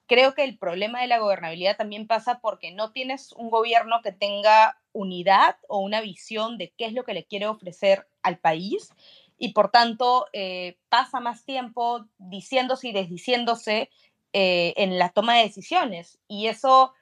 creo 0.08 0.34
que 0.34 0.44
el 0.44 0.58
problema 0.58 1.02
de 1.02 1.08
la 1.08 1.20
gobernabilidad 1.20 1.78
también 1.78 2.08
pasa 2.08 2.40
porque 2.40 2.72
no 2.72 2.92
tienes 2.92 3.32
un 3.34 3.50
gobierno 3.50 4.02
que 4.04 4.12
tenga 4.12 4.80
unidad 4.94 5.58
o 5.68 5.80
una 5.80 6.02
visión 6.02 6.58
de 6.58 6.72
qué 6.78 6.86
es 6.86 6.94
lo 6.94 7.04
que 7.04 7.14
le 7.14 7.26
quiere 7.26 7.48
ofrecer 7.48 8.08
al 8.24 8.38
país 8.38 8.92
y 9.38 9.54
por 9.54 9.70
tanto 9.70 10.28
eh, 10.34 10.78
pasa 10.90 11.20
más 11.20 11.44
tiempo 11.44 12.06
diciéndose 12.18 12.88
y 12.88 12.94
desdiciéndose 12.94 13.90
eh, 14.34 14.74
en 14.78 14.98
la 14.98 15.10
toma 15.10 15.38
de 15.38 15.44
decisiones. 15.44 16.20
Y 16.28 16.48
eso 16.48 16.94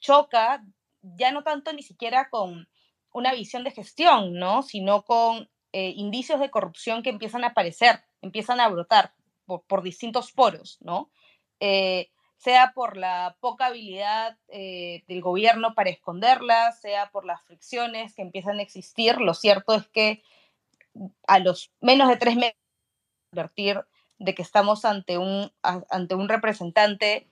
choca 0.00 0.62
ya 1.02 1.32
no 1.32 1.42
tanto 1.42 1.72
ni 1.72 1.82
siquiera 1.82 2.28
con 2.30 2.68
una 3.12 3.32
visión 3.34 3.64
de 3.64 3.70
gestión, 3.70 4.34
¿no? 4.34 4.62
Sino 4.62 5.02
con 5.02 5.48
eh, 5.72 5.92
indicios 5.96 6.40
de 6.40 6.50
corrupción 6.50 7.02
que 7.02 7.10
empiezan 7.10 7.44
a 7.44 7.48
aparecer, 7.48 8.02
empiezan 8.22 8.60
a 8.60 8.68
brotar 8.68 9.14
por, 9.46 9.82
distintos 9.82 10.32
poros, 10.32 10.78
¿no? 10.80 11.10
sea 12.36 12.72
por 12.74 12.96
la 12.96 13.36
poca 13.40 13.66
habilidad 13.66 14.38
del 14.48 15.20
gobierno 15.20 15.74
para 15.74 15.90
esconderlas, 15.90 16.80
sea 16.80 17.10
por 17.10 17.26
las 17.26 17.42
fricciones 17.42 18.14
que 18.14 18.22
empiezan 18.22 18.58
a 18.58 18.62
existir. 18.62 19.18
Lo 19.18 19.34
cierto 19.34 19.74
es 19.74 19.86
que 19.88 20.22
a 21.26 21.38
los 21.38 21.70
menos 21.80 22.08
de 22.08 22.16
tres 22.16 22.36
meses 22.36 22.56
de 23.32 23.82
de 24.18 24.34
que 24.34 24.42
estamos 24.42 24.84
ante 24.84 25.18
un, 25.18 25.50
ante 25.62 26.14
un 26.14 26.28
representante 26.28 27.26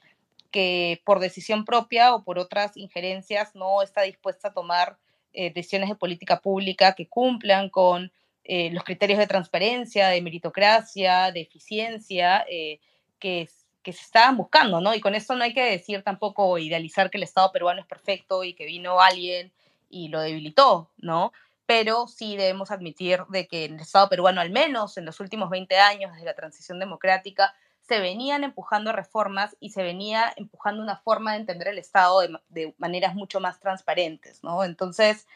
que 0.50 1.02
por 1.04 1.20
decisión 1.20 1.64
propia 1.64 2.14
o 2.14 2.24
por 2.24 2.38
otras 2.38 2.76
injerencias 2.76 3.54
no 3.54 3.82
está 3.82 4.02
dispuesta 4.02 4.48
a 4.48 4.54
tomar 4.54 4.98
eh, 5.34 5.52
decisiones 5.52 5.90
de 5.90 5.96
política 5.96 6.40
pública 6.40 6.94
que 6.94 7.06
cumplan 7.06 7.68
con 7.68 8.10
eh, 8.48 8.70
los 8.72 8.82
criterios 8.82 9.20
de 9.20 9.28
transparencia, 9.28 10.08
de 10.08 10.20
meritocracia, 10.20 11.30
de 11.30 11.42
eficiencia 11.42 12.44
eh, 12.50 12.80
que, 13.20 13.48
que 13.84 13.92
se 13.92 14.02
estaban 14.02 14.36
buscando, 14.36 14.80
¿no? 14.80 14.92
Y 14.94 15.00
con 15.00 15.14
esto 15.14 15.36
no 15.36 15.44
hay 15.44 15.54
que 15.54 15.70
decir 15.70 16.02
tampoco 16.02 16.58
idealizar 16.58 17.10
que 17.10 17.18
el 17.18 17.22
Estado 17.22 17.52
peruano 17.52 17.80
es 17.80 17.86
perfecto 17.86 18.42
y 18.42 18.54
que 18.54 18.66
vino 18.66 19.00
alguien 19.00 19.52
y 19.88 20.08
lo 20.08 20.20
debilitó, 20.20 20.90
¿no? 20.98 21.32
pero 21.68 22.08
sí 22.08 22.34
debemos 22.38 22.70
admitir 22.70 23.26
de 23.28 23.46
que 23.46 23.66
el 23.66 23.78
Estado 23.78 24.08
peruano, 24.08 24.40
al 24.40 24.48
menos 24.48 24.96
en 24.96 25.04
los 25.04 25.20
últimos 25.20 25.50
20 25.50 25.76
años 25.76 26.12
desde 26.12 26.24
la 26.24 26.34
transición 26.34 26.78
democrática, 26.78 27.54
se 27.86 28.00
venían 28.00 28.42
empujando 28.42 28.90
reformas 28.90 29.54
y 29.60 29.68
se 29.68 29.82
venía 29.82 30.32
empujando 30.36 30.82
una 30.82 30.96
forma 30.96 31.32
de 31.32 31.40
entender 31.40 31.68
el 31.68 31.76
Estado 31.76 32.22
de, 32.48 32.74
maneras 32.78 33.14
mucho 33.14 33.38
más 33.38 33.60
transparentes, 33.60 34.42
¿no? 34.42 34.64
Entonces, 34.64 35.26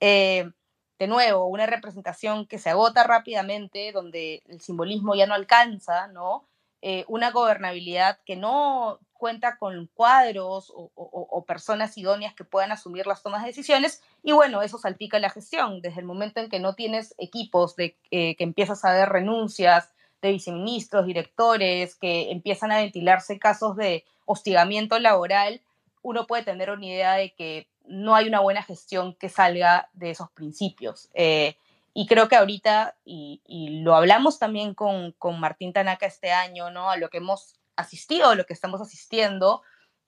eh, 0.00 0.50
de 0.98 1.06
nuevo, 1.06 1.46
una 1.46 1.66
representación 1.66 2.46
que 2.46 2.58
se 2.58 2.70
agota 2.70 3.04
rápidamente, 3.04 3.92
donde 3.92 4.42
el 4.48 4.60
simbolismo 4.60 5.14
ya 5.14 5.26
no 5.26 5.34
alcanza, 5.34 6.08
¿no? 6.08 6.44
Eh, 6.80 7.04
una 7.08 7.32
gobernabilidad 7.32 8.20
que 8.24 8.36
no 8.36 9.00
cuenta 9.12 9.58
con 9.58 9.88
cuadros 9.94 10.72
o, 10.74 11.44
personas 11.44 11.96
idóneas 11.96 12.34
que 12.34 12.44
puedan 12.44 12.72
asumir 12.72 13.06
las 13.06 13.22
tomas 13.22 13.40
de 13.42 13.48
decisiones 13.48 14.02
y 14.22 14.32
bueno, 14.32 14.60
eso 14.60 14.78
salpica 14.78 15.18
la 15.18 15.30
gestión. 15.30 15.80
Desde 15.80 16.00
el 16.00 16.06
momento 16.06 16.40
en 16.40 16.50
que 16.50 16.60
no 16.60 16.74
tienes 16.74 17.14
equipos, 17.16 17.74
de 17.74 17.96
eh, 18.10 18.36
que 18.36 18.44
empiezas 18.44 18.84
a 18.84 18.92
ver 18.92 19.08
renuncias 19.08 19.92
de 20.20 20.32
viceministros, 20.32 21.06
directores, 21.06 21.96
que 21.96 22.30
empiezan 22.30 22.70
a 22.70 22.78
ventilarse 22.78 23.38
casos 23.38 23.76
de 23.76 24.04
hostigamiento 24.26 24.98
laboral, 24.98 25.62
uno 26.02 26.26
puede 26.26 26.42
tener 26.42 26.70
una 26.70 26.86
idea 26.86 27.14
de 27.14 27.32
que 27.32 27.66
no 27.88 28.14
hay 28.14 28.28
una 28.28 28.40
buena 28.40 28.62
gestión 28.62 29.14
que 29.14 29.28
salga 29.28 29.88
de 29.92 30.10
esos 30.10 30.30
principios. 30.30 31.08
Eh, 31.14 31.56
y 31.94 32.06
creo 32.06 32.28
que 32.28 32.36
ahorita, 32.36 32.96
y, 33.04 33.40
lo 33.82 33.94
hablamos 33.94 34.38
también 34.38 34.74
con, 34.74 35.14
Martín 35.38 35.72
Tanaka 35.72 36.06
este 36.06 36.30
año, 36.30 36.70
¿no? 36.70 36.90
A 36.90 36.96
lo 36.96 37.10
que 37.10 37.18
hemos 37.18 37.56
asistido, 37.76 38.30
a 38.30 38.34
lo 38.34 38.46
que 38.46 38.52
estamos 38.52 38.80
asistiendo, 38.80 39.62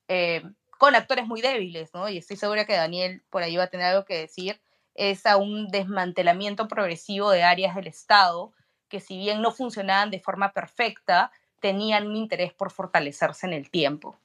eh, 0.08 0.42
con 0.78 0.94
actores 0.94 1.26
muy 1.26 1.40
débiles, 1.40 1.92
¿no? 1.92 2.08
Y 2.08 2.18
estoy 2.18 2.36
segura 2.36 2.64
que 2.64 2.74
Daniel 2.74 3.22
por 3.30 3.42
ahí 3.42 3.56
va 3.56 3.64
a 3.64 3.70
tener 3.70 3.86
algo 3.86 4.04
que 4.04 4.18
decir, 4.18 4.60
es 4.94 5.26
a 5.26 5.36
un 5.36 5.68
desmantelamiento 5.68 6.68
progresivo 6.68 7.30
de 7.30 7.42
áreas 7.42 7.74
del 7.74 7.86
Estado 7.86 8.52
que 8.88 9.00
si 9.00 9.16
bien 9.16 9.40
no 9.40 9.52
funcionaban 9.52 10.10
de 10.10 10.20
forma 10.20 10.52
perfecta, 10.52 11.32
tenían 11.60 12.06
un 12.06 12.16
interés 12.16 12.52
por 12.52 12.70
fortalecerse 12.70 13.46
en 13.46 13.52
el 13.52 13.70
tiempo. 13.70 14.18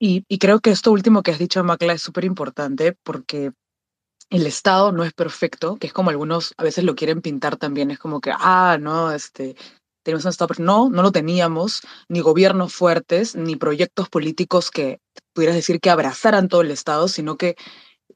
Y, 0.00 0.22
creo 0.38 0.60
que 0.60 0.70
esto 0.70 0.92
último 0.92 1.22
que 1.22 1.32
has 1.32 1.38
dicho, 1.38 1.62
Macla, 1.64 1.92
es 1.92 2.02
súper 2.02 2.24
importante 2.24 2.96
porque 3.02 3.52
el 4.30 4.46
Estado 4.46 4.92
no 4.92 5.04
es 5.04 5.12
perfecto, 5.12 5.76
que 5.76 5.88
es 5.88 5.92
como 5.92 6.10
algunos 6.10 6.54
a 6.56 6.62
veces 6.62 6.84
lo 6.84 6.94
quieren 6.94 7.20
pintar 7.20 7.56
también, 7.56 7.90
es 7.90 7.98
como 7.98 8.20
que, 8.20 8.32
ah, 8.32 8.78
no, 8.80 9.10
este, 9.10 9.56
tenemos 10.04 10.24
un 10.24 10.30
Estado, 10.30 10.54
no, 10.58 10.88
no 10.90 11.02
lo 11.02 11.10
teníamos, 11.12 11.82
ni 12.08 12.20
gobiernos 12.20 12.74
fuertes, 12.74 13.34
ni 13.34 13.56
proyectos 13.56 14.08
políticos 14.08 14.70
que 14.70 15.00
pudieras 15.32 15.56
decir 15.56 15.80
que 15.80 15.90
abrazaran 15.90 16.48
todo 16.48 16.60
el 16.60 16.70
Estado, 16.70 17.08
sino 17.08 17.36
que 17.36 17.56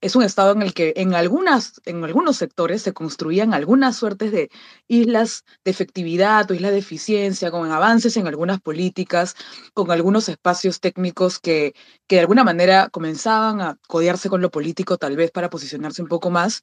es 0.01 0.17
un 0.17 0.23
estado 0.23 0.53
en 0.53 0.63
el 0.63 0.75
que 0.75 0.95
en, 0.97 1.15
algunas, 1.15 1.81
en 1.85 2.03
algunos 2.03 2.37
sectores 2.37 2.83
se 2.83 2.93
construían 2.93 3.55
algunas 3.55 3.97
suertes 3.97 4.33
de 4.33 4.51
islas 4.89 5.45
de 5.65 5.71
efectividad 5.71 6.51
o 6.51 6.55
islas 6.55 6.73
de 6.73 6.79
eficiencia, 6.79 7.51
con 7.51 7.71
avances 7.71 8.17
en 8.17 8.27
algunas 8.27 8.61
políticas, 8.61 9.37
con 9.75 9.91
algunos 9.91 10.29
espacios 10.29 10.81
técnicos 10.81 11.39
que, 11.39 11.75
que 12.09 12.17
de 12.17 12.21
alguna 12.21 12.45
manera 12.45 12.89
comenzaban 12.91 13.61
a 13.61 13.79
codearse 13.87 14.29
con 14.29 14.41
lo 14.41 14.51
político, 14.51 14.97
tal 14.97 15.17
vez 15.17 15.31
para 15.31 15.51
posicionarse 15.51 16.03
un 16.03 16.09
poco 16.09 16.31
más, 16.31 16.63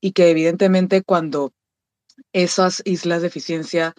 y 0.00 0.12
que 0.12 0.30
evidentemente 0.30 1.02
cuando 1.02 1.52
esas 2.32 2.82
islas 2.84 3.22
de 3.22 3.28
eficiencia, 3.28 3.94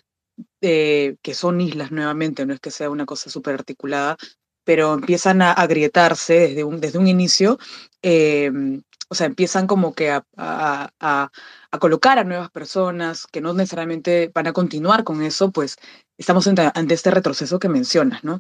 eh, 0.62 1.16
que 1.22 1.34
son 1.34 1.62
islas 1.62 1.92
nuevamente, 1.92 2.46
no 2.46 2.54
es 2.54 2.60
que 2.60 2.72
sea 2.72 2.90
una 2.90 3.06
cosa 3.06 3.30
súper 3.30 3.56
articulada, 3.56 4.18
pero 4.64 4.94
empiezan 4.94 5.42
a 5.42 5.52
agrietarse 5.52 6.34
desde 6.34 6.64
un, 6.64 6.80
desde 6.80 7.00
un 7.00 7.08
inicio, 7.08 7.58
em, 8.02 8.84
o 9.12 9.16
sea, 9.16 9.28
empiezan 9.28 9.68
como 9.68 9.94
que 9.94 10.10
a, 10.10 11.32
colocar 11.80 12.18
a 12.18 12.24
nuevas 12.24 12.50
personas 12.50 13.28
que 13.28 13.42
no 13.42 13.54
necesariamente 13.54 14.32
van 14.34 14.48
a 14.48 14.54
continuar 14.54 15.04
con 15.04 15.22
eso, 15.22 15.52
pues 15.52 15.78
estamos 16.18 16.48
ante, 16.48 16.94
este 16.94 17.12
retroceso 17.12 17.60
que 17.60 17.68
mencionas, 17.68 18.24
¿no? 18.24 18.40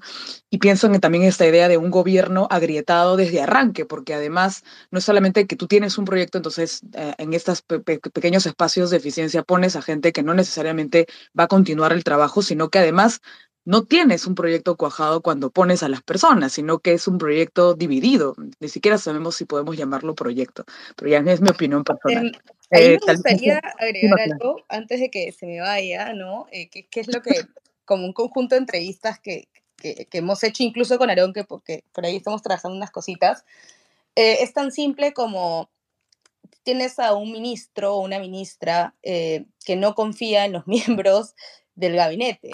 Y 0.49 0.59
pienso 0.59 0.87
en 0.87 0.99
también 1.01 1.25
esta 1.25 1.45
idea 1.45 1.67
de 1.67 1.77
un 1.77 1.91
gobierno 1.91 2.47
agrietado 2.49 3.17
desde 3.17 3.41
arranque, 3.41 3.85
porque 3.85 4.13
además 4.13 4.63
no 4.91 4.99
es 4.99 5.03
solamente 5.03 5.45
que 5.45 5.57
tú 5.57 5.67
tienes 5.67 5.97
un 5.97 6.05
proyecto, 6.05 6.37
entonces 6.37 6.83
eh, 6.93 7.15
en 7.17 7.33
estos 7.33 7.63
pequeños 7.63 8.45
espacios 8.45 8.91
de 8.91 8.97
eficiencia 8.97 9.43
pones 9.43 9.75
a 9.75 9.81
gente 9.81 10.13
que 10.13 10.23
no 10.23 10.33
necesariamente 10.33 11.07
va 11.37 11.45
a 11.45 11.47
continuar 11.49 11.91
el 11.91 12.05
trabajo, 12.05 12.41
sino 12.41 12.69
que 12.69 12.79
además 12.79 13.21
no 13.63 13.83
tienes 13.83 14.25
un 14.25 14.35
proyecto 14.35 14.75
cuajado 14.75 15.21
cuando 15.21 15.51
pones 15.51 15.83
a 15.83 15.89
las 15.89 16.01
personas, 16.01 16.53
sino 16.53 16.79
que 16.79 16.93
es 16.93 17.07
un 17.07 17.17
proyecto 17.17 17.75
dividido. 17.75 18.35
Ni 18.59 18.69
siquiera 18.69 18.97
sabemos 18.97 19.35
si 19.35 19.45
podemos 19.45 19.77
llamarlo 19.77 20.15
proyecto, 20.15 20.65
pero 20.95 21.11
ya 21.11 21.19
es 21.31 21.41
mi 21.41 21.49
opinión 21.49 21.83
personal. 21.83 22.25
Em, 22.25 22.33
a 22.71 22.79
mí 22.79 22.87
me 22.87 22.93
eh, 22.93 22.99
gustaría 22.99 23.61
agregar 23.79 24.19
algo 24.21 24.63
antes 24.67 24.99
de 24.99 25.11
que 25.11 25.31
se 25.31 25.45
me 25.45 25.61
vaya, 25.61 26.13
¿no? 26.13 26.47
Eh, 26.51 26.69
que, 26.69 26.87
es 26.99 27.07
lo 27.13 27.21
que, 27.21 27.45
como 27.85 28.05
un 28.05 28.13
conjunto 28.13 28.55
de 28.55 28.61
entrevistas 28.61 29.19
que, 29.19 29.47
que, 29.77 30.07
hemos 30.13 30.43
hecho 30.43 30.63
incluso 30.63 30.97
con 30.97 31.09
Aarón, 31.09 31.33
que 31.33 31.43
porque 31.43 31.83
por 31.91 32.05
ahí 32.05 32.15
estamos 32.15 32.41
trabajando 32.41 32.77
unas 32.77 32.91
cositas, 32.91 33.45
eh, 34.15 34.37
es 34.41 34.53
tan 34.53 34.71
simple 34.71 35.13
como 35.13 35.69
tienes 36.63 36.97
a 36.99 37.13
un 37.13 37.31
ministro 37.31 37.95
o 37.95 38.01
una 38.01 38.19
ministra 38.19 38.95
que 39.01 39.75
no 39.75 39.95
confía 39.95 40.45
en 40.45 40.53
los 40.53 40.65
miembros 40.67 41.35
del 41.75 41.95
gabinete. 41.95 42.51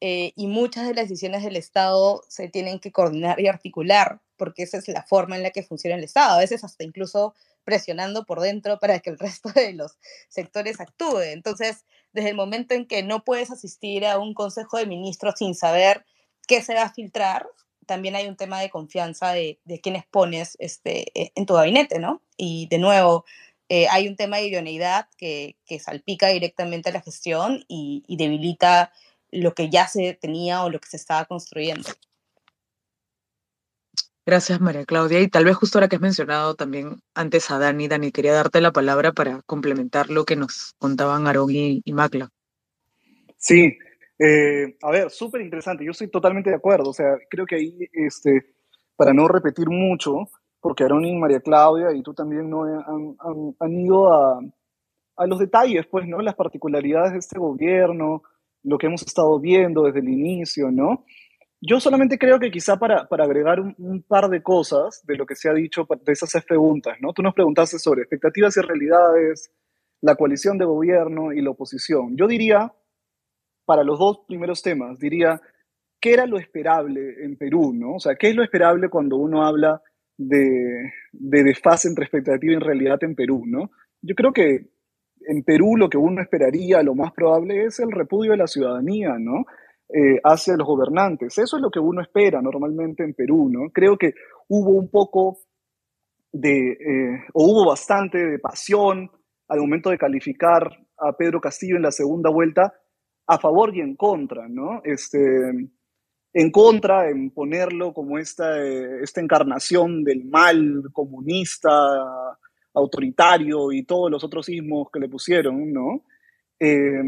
Eh, 0.00 0.32
y 0.36 0.46
muchas 0.46 0.86
de 0.86 0.94
las 0.94 1.08
decisiones 1.08 1.42
del 1.42 1.56
Estado 1.56 2.22
se 2.28 2.48
tienen 2.48 2.78
que 2.78 2.92
coordinar 2.92 3.40
y 3.40 3.48
articular, 3.48 4.20
porque 4.36 4.62
esa 4.62 4.78
es 4.78 4.86
la 4.88 5.02
forma 5.02 5.36
en 5.36 5.42
la 5.42 5.50
que 5.50 5.64
funciona 5.64 5.96
el 5.96 6.04
Estado, 6.04 6.34
a 6.34 6.38
veces 6.38 6.62
hasta 6.62 6.84
incluso 6.84 7.34
presionando 7.64 8.24
por 8.24 8.40
dentro 8.40 8.78
para 8.78 9.00
que 9.00 9.10
el 9.10 9.18
resto 9.18 9.50
de 9.50 9.72
los 9.72 9.98
sectores 10.28 10.80
actúe. 10.80 11.20
Entonces, 11.20 11.84
desde 12.12 12.30
el 12.30 12.36
momento 12.36 12.74
en 12.74 12.86
que 12.86 13.02
no 13.02 13.24
puedes 13.24 13.50
asistir 13.50 14.06
a 14.06 14.18
un 14.18 14.34
consejo 14.34 14.78
de 14.78 14.86
ministros 14.86 15.34
sin 15.38 15.54
saber 15.54 16.06
qué 16.46 16.62
se 16.62 16.74
va 16.74 16.82
a 16.82 16.92
filtrar, 16.92 17.46
también 17.86 18.16
hay 18.16 18.28
un 18.28 18.36
tema 18.36 18.60
de 18.60 18.70
confianza 18.70 19.32
de, 19.32 19.60
de 19.64 19.80
quienes 19.80 20.06
pones 20.06 20.56
este, 20.60 21.10
e, 21.20 21.32
en 21.34 21.46
tu 21.46 21.54
gabinete, 21.54 21.98
¿no? 21.98 22.22
Y 22.36 22.68
de 22.68 22.78
nuevo, 22.78 23.24
eh, 23.68 23.88
hay 23.88 24.08
un 24.08 24.16
tema 24.16 24.38
de 24.38 24.46
idoneidad 24.46 25.08
que, 25.16 25.56
que 25.66 25.78
salpica 25.78 26.28
directamente 26.28 26.90
a 26.90 26.92
la 26.92 27.02
gestión 27.02 27.64
y, 27.68 28.02
y 28.06 28.16
debilita 28.16 28.92
lo 29.30 29.54
que 29.54 29.70
ya 29.70 29.86
se 29.86 30.14
tenía 30.20 30.62
o 30.64 30.70
lo 30.70 30.78
que 30.80 30.88
se 30.88 30.96
estaba 30.96 31.24
construyendo. 31.24 31.88
Gracias, 34.28 34.60
María 34.60 34.84
Claudia. 34.84 35.20
Y 35.20 35.28
tal 35.28 35.46
vez 35.46 35.56
justo 35.56 35.78
ahora 35.78 35.88
que 35.88 35.96
has 35.96 36.02
mencionado 36.02 36.54
también 36.54 37.00
antes 37.14 37.50
a 37.50 37.58
Dani, 37.58 37.88
Dani, 37.88 38.12
quería 38.12 38.34
darte 38.34 38.60
la 38.60 38.72
palabra 38.72 39.12
para 39.12 39.40
complementar 39.46 40.10
lo 40.10 40.26
que 40.26 40.36
nos 40.36 40.74
contaban 40.76 41.26
Aarón 41.26 41.48
y, 41.50 41.82
Macla. 41.92 42.28
Sí, 43.38 43.78
Eh, 44.20 44.76
a 44.82 44.90
ver, 44.90 45.10
súper 45.10 45.40
interesante. 45.40 45.84
Yo 45.84 45.92
estoy 45.92 46.08
totalmente 46.10 46.50
de 46.50 46.56
acuerdo. 46.56 46.90
O 46.90 46.92
sea, 46.92 47.16
creo 47.30 47.46
que 47.46 47.54
ahí, 47.54 47.78
este, 47.92 48.54
para 48.96 49.14
no 49.14 49.28
repetir 49.28 49.70
mucho, 49.70 50.28
porque 50.60 50.84
Aaron 50.84 51.04
y 51.04 51.16
María 51.16 51.40
Claudia 51.40 51.92
y 51.92 52.02
tú 52.02 52.12
también 52.12 52.50
no 52.50 52.64
han, 52.64 53.16
han, 53.18 53.56
han 53.58 53.72
ido 53.72 54.12
a, 54.12 54.40
a, 55.16 55.26
los 55.26 55.38
detalles, 55.38 55.86
pues, 55.86 56.06
¿no? 56.06 56.20
Las 56.20 56.34
particularidades 56.34 57.12
de 57.12 57.18
este 57.18 57.38
gobierno, 57.38 58.22
lo 58.62 58.78
que 58.78 58.86
hemos 58.86 59.02
estado 59.02 59.38
viendo 59.38 59.82
desde 59.84 60.00
el 60.00 60.08
inicio, 60.08 60.70
¿no? 60.70 61.04
Yo 61.60 61.80
solamente 61.80 62.18
creo 62.18 62.38
que 62.38 62.50
quizá 62.50 62.78
para, 62.78 63.08
para 63.08 63.24
agregar 63.24 63.58
un, 63.60 64.02
par 64.06 64.28
de 64.28 64.42
cosas 64.42 65.04
de 65.04 65.16
lo 65.16 65.26
que 65.26 65.34
se 65.34 65.48
ha 65.48 65.54
dicho, 65.54 65.88
de 66.04 66.12
esas 66.12 66.44
preguntas, 66.44 66.96
¿no? 67.00 67.12
Tú 67.12 67.22
nos 67.22 67.34
preguntaste 67.34 67.78
sobre 67.78 68.02
expectativas 68.02 68.56
y 68.56 68.60
realidades, 68.60 69.50
la 70.00 70.14
coalición 70.14 70.56
de 70.56 70.64
gobierno 70.64 71.32
y 71.32 71.42
la 71.42 71.50
oposición. 71.50 72.16
Yo 72.16 72.28
diría, 72.28 72.72
para 73.64 73.82
los 73.82 73.98
dos 73.98 74.20
primeros 74.28 74.62
temas, 74.62 75.00
diría, 75.00 75.40
¿qué 76.00 76.12
era 76.12 76.26
lo 76.26 76.38
esperable 76.38 77.24
en 77.24 77.36
Perú, 77.36 77.72
no? 77.74 77.94
O 77.94 78.00
sea, 78.00 78.14
¿qué 78.14 78.28
es 78.28 78.36
lo 78.36 78.44
esperable 78.44 78.88
cuando 78.88 79.16
uno 79.16 79.44
habla 79.44 79.82
de, 80.16 80.92
de 81.10 81.42
desfase 81.42 81.88
entre 81.88 82.04
expectativa 82.04 82.52
y 82.52 82.58
realidad 82.58 83.02
en 83.02 83.16
Perú, 83.16 83.42
¿no? 83.46 83.72
Yo 84.00 84.14
creo 84.14 84.32
que 84.32 84.68
en 85.26 85.42
Perú 85.42 85.76
lo 85.76 85.88
que 85.88 85.98
uno 85.98 86.22
esperaría, 86.22 86.82
lo 86.82 86.94
más 86.94 87.12
probable, 87.12 87.64
es 87.64 87.80
el 87.80 87.90
repudio 87.90 88.32
de 88.32 88.38
la 88.38 88.46
ciudadanía, 88.46 89.16
¿no? 89.18 89.44
Eh, 89.88 90.20
hacia 90.22 90.56
los 90.56 90.66
gobernantes. 90.66 91.38
Eso 91.38 91.56
es 91.56 91.62
lo 91.62 91.70
que 91.70 91.80
uno 91.80 92.02
espera 92.02 92.42
normalmente 92.42 93.04
en 93.04 93.14
Perú, 93.14 93.48
¿no? 93.50 93.70
Creo 93.70 93.96
que 93.96 94.12
hubo 94.48 94.70
un 94.70 94.90
poco 94.90 95.38
de, 96.30 96.72
eh, 96.72 97.24
o 97.32 97.44
hubo 97.44 97.66
bastante 97.66 98.18
de 98.18 98.38
pasión 98.38 99.10
al 99.48 99.60
momento 99.60 99.88
de 99.90 99.98
calificar 99.98 100.70
a 100.98 101.16
Pedro 101.16 101.40
Castillo 101.40 101.76
en 101.76 101.82
la 101.82 101.90
segunda 101.90 102.28
vuelta 102.28 102.74
a 103.26 103.38
favor 103.38 103.74
y 103.74 103.80
en 103.80 103.96
contra, 103.96 104.46
¿no? 104.48 104.82
Este, 104.84 105.70
en 106.34 106.50
contra, 106.50 107.08
en 107.08 107.30
ponerlo 107.30 107.92
como 107.92 108.18
esta, 108.18 108.62
esta 109.02 109.20
encarnación 109.20 110.04
del 110.04 110.24
mal 110.26 110.82
comunista, 110.92 111.70
autoritario 112.78 113.72
y 113.72 113.84
todos 113.84 114.10
los 114.10 114.24
otros 114.24 114.48
ismos 114.48 114.88
que 114.92 115.00
le 115.00 115.08
pusieron, 115.08 115.72
¿no? 115.72 116.02
Eh, 116.60 117.02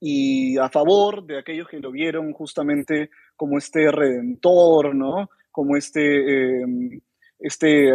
y 0.00 0.58
a 0.58 0.68
favor 0.68 1.24
de 1.24 1.38
aquellos 1.38 1.66
que 1.68 1.80
lo 1.80 1.90
vieron 1.90 2.32
justamente 2.32 3.10
como 3.36 3.56
este 3.56 3.90
redentor, 3.90 4.94
¿no? 4.94 5.30
Como 5.50 5.76
este, 5.76 6.60
eh, 6.60 7.00
este 7.38 7.90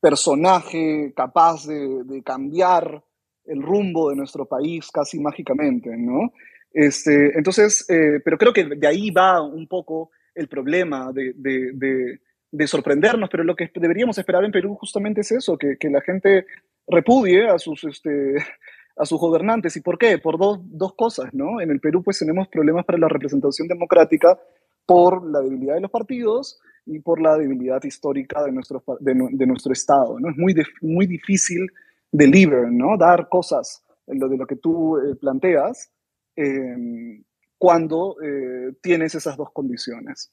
personaje 0.00 1.12
capaz 1.14 1.66
de, 1.66 2.22
cambiar 2.24 3.02
el 3.44 3.62
rumbo 3.62 4.10
de 4.10 4.16
nuestro 4.16 4.46
país 4.46 4.90
casi 4.92 5.18
mágicamente, 5.18 5.90
¿no? 5.96 6.32
Este, 6.72 7.36
entonces, 7.36 7.84
eh, 7.90 8.20
pero 8.24 8.38
creo 8.38 8.52
que 8.52 8.64
de 8.64 8.86
ahí 8.86 9.10
va 9.10 9.42
un 9.42 9.66
poco 9.66 10.10
el 10.34 10.48
problema 10.48 11.12
de, 11.12 12.20
de, 12.52 12.58
de, 12.58 12.66
sorprendernos, 12.66 13.28
pero 13.30 13.42
lo 13.42 13.56
que 13.56 13.70
deberíamos 13.74 14.18
esperar 14.18 14.44
en 14.44 14.52
Perú 14.52 14.76
justamente 14.76 15.22
es 15.22 15.32
eso, 15.32 15.56
que, 15.56 15.76
que 15.78 15.90
la 15.90 16.00
gente 16.02 16.46
repudie 16.86 17.48
a 17.48 17.58
sus, 17.58 17.82
este, 17.84 18.36
a 18.96 19.04
sus 19.04 19.18
gobernantes. 19.18 19.76
¿Y 19.76 19.80
por 19.80 19.98
qué? 19.98 20.18
Por 20.18 20.38
dos, 20.38 20.60
dos 20.62 20.94
cosas, 20.94 21.32
¿no? 21.32 21.60
En 21.60 21.70
el 21.70 21.80
Perú 21.80 22.02
pues 22.02 22.18
tenemos 22.18 22.48
problemas 22.48 22.84
para 22.84 22.98
la 22.98 23.08
representación 23.08 23.68
democrática 23.68 24.38
por 24.86 25.28
la 25.30 25.40
debilidad 25.40 25.74
de 25.74 25.80
los 25.80 25.90
partidos 25.90 26.60
y 26.86 26.98
por 26.98 27.20
la 27.20 27.36
debilidad 27.36 27.82
histórica 27.84 28.42
de 28.44 28.52
nuestro, 28.52 28.82
de, 29.00 29.46
nuestro 29.46 29.72
Estado, 29.72 30.18
¿no? 30.18 30.30
Es 30.30 30.36
muy, 30.36 30.52
de, 30.52 30.64
muy 30.80 31.06
difícil 31.06 31.66
deliver, 32.10 32.70
¿no? 32.70 32.96
Dar 32.98 33.28
cosas, 33.28 33.84
lo 34.06 34.28
de 34.28 34.36
lo 34.36 34.46
que 34.46 34.56
tú 34.56 34.98
eh, 34.98 35.14
planteas, 35.14 35.90
eh, 36.36 37.22
cuando 37.56 38.16
eh, 38.20 38.74
tienes 38.82 39.14
esas 39.14 39.36
dos 39.36 39.50
condiciones. 39.52 40.32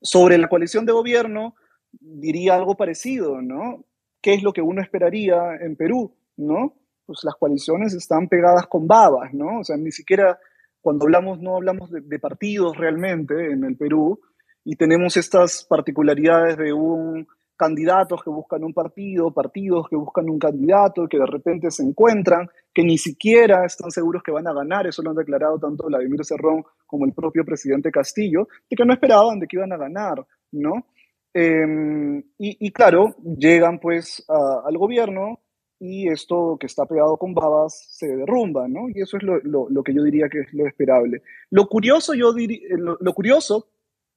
Sobre 0.00 0.38
la 0.38 0.48
coalición 0.48 0.86
de 0.86 0.92
gobierno, 0.92 1.54
diría 1.92 2.54
algo 2.54 2.76
parecido, 2.76 3.42
¿no? 3.42 3.84
¿Qué 4.20 4.34
es 4.34 4.42
lo 4.42 4.52
que 4.52 4.62
uno 4.62 4.82
esperaría 4.82 5.56
en 5.60 5.76
Perú, 5.76 6.14
¿no? 6.36 6.74
Pues 7.06 7.20
las 7.22 7.34
coaliciones 7.34 7.94
están 7.94 8.28
pegadas 8.28 8.66
con 8.66 8.86
babas, 8.86 9.32
¿no? 9.34 9.60
O 9.60 9.64
sea, 9.64 9.76
ni 9.76 9.90
siquiera 9.90 10.38
cuando 10.80 11.04
hablamos, 11.04 11.40
no 11.40 11.56
hablamos 11.56 11.90
de, 11.90 12.00
de 12.00 12.18
partidos 12.18 12.76
realmente 12.76 13.52
en 13.52 13.64
el 13.64 13.76
Perú 13.76 14.20
y 14.64 14.76
tenemos 14.76 15.16
estas 15.16 15.64
particularidades 15.64 16.56
de 16.56 16.72
un 16.72 17.26
candidatos 17.60 18.22
que 18.24 18.30
buscan 18.30 18.64
un 18.64 18.72
partido, 18.72 19.30
partidos 19.34 19.86
que 19.90 19.96
buscan 19.96 20.30
un 20.30 20.38
candidato, 20.38 21.06
que 21.06 21.18
de 21.18 21.26
repente 21.26 21.70
se 21.70 21.82
encuentran, 21.82 22.48
que 22.72 22.82
ni 22.82 22.96
siquiera 22.96 23.66
están 23.66 23.90
seguros 23.90 24.22
que 24.22 24.32
van 24.32 24.46
a 24.46 24.54
ganar, 24.54 24.86
eso 24.86 25.02
lo 25.02 25.10
han 25.10 25.16
declarado 25.16 25.58
tanto 25.58 25.84
Vladimir 25.84 26.24
Cerrón 26.24 26.64
como 26.86 27.04
el 27.04 27.12
propio 27.12 27.44
presidente 27.44 27.90
Castillo, 27.90 28.48
y 28.70 28.76
que 28.76 28.86
no 28.86 28.94
esperaban 28.94 29.38
de 29.38 29.46
que 29.46 29.58
iban 29.58 29.72
a 29.72 29.76
ganar, 29.76 30.26
¿no? 30.52 30.86
Eh, 31.34 32.22
y, 32.38 32.72
claro, 32.72 33.14
llegan 33.38 33.78
pues 33.78 34.24
al 34.28 34.76
gobierno 34.78 35.38
y 35.78 36.08
esto 36.08 36.56
que 36.58 36.66
está 36.66 36.86
pegado 36.86 37.18
con 37.18 37.34
babas 37.34 37.86
se 37.90 38.16
derrumba, 38.16 38.68
¿no? 38.68 38.88
Y 38.88 39.02
eso 39.02 39.18
es 39.18 39.22
lo, 39.22 39.38
lo, 39.44 39.82
que 39.82 39.94
yo 39.94 40.02
diría 40.02 40.28
que 40.30 40.40
es 40.40 40.52
lo 40.54 40.66
esperable. 40.66 41.22
Lo 41.50 41.68
curioso, 41.68 42.14
yo 42.14 42.32
diría, 42.32 42.60
lo, 42.70 42.96
lo 43.00 43.12
curioso, 43.12 43.68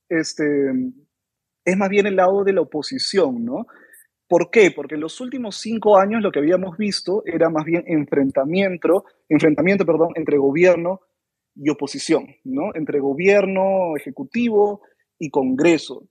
este, 0.10 0.44
es 1.66 1.78
más 1.78 1.89
bien 1.89 2.07
el 2.07 2.16
lado 2.16 2.43
de 2.43 2.53
la 2.53 2.61
oposición, 2.61 3.45
¿no? 3.45 3.68
¿Por 4.28 4.49
qué? 4.49 4.72
Porque 4.72 4.95
en 4.95 5.01
los 5.01 5.20
últimos 5.22 5.57
cinco 5.57 5.97
años 5.97 6.22
lo 6.22 6.32
que 6.32 6.39
habíamos 6.39 6.78
visto 6.78 7.24
era 7.26 7.49
más 7.49 7.66
bien 7.66 7.84
enfrentamiento, 7.88 9.05
enfrentamiento 9.30 9.86
perdón, 9.86 10.09
entre 10.16 10.38
gobierno 10.38 11.01
y 11.55 11.70
oposición, 11.70 12.28
¿no? 12.43 12.74
Entre 12.74 12.99
gobierno, 12.99 13.95
ejecutivo 13.95 14.82
y 15.20 15.30
Congreso. 15.30 16.07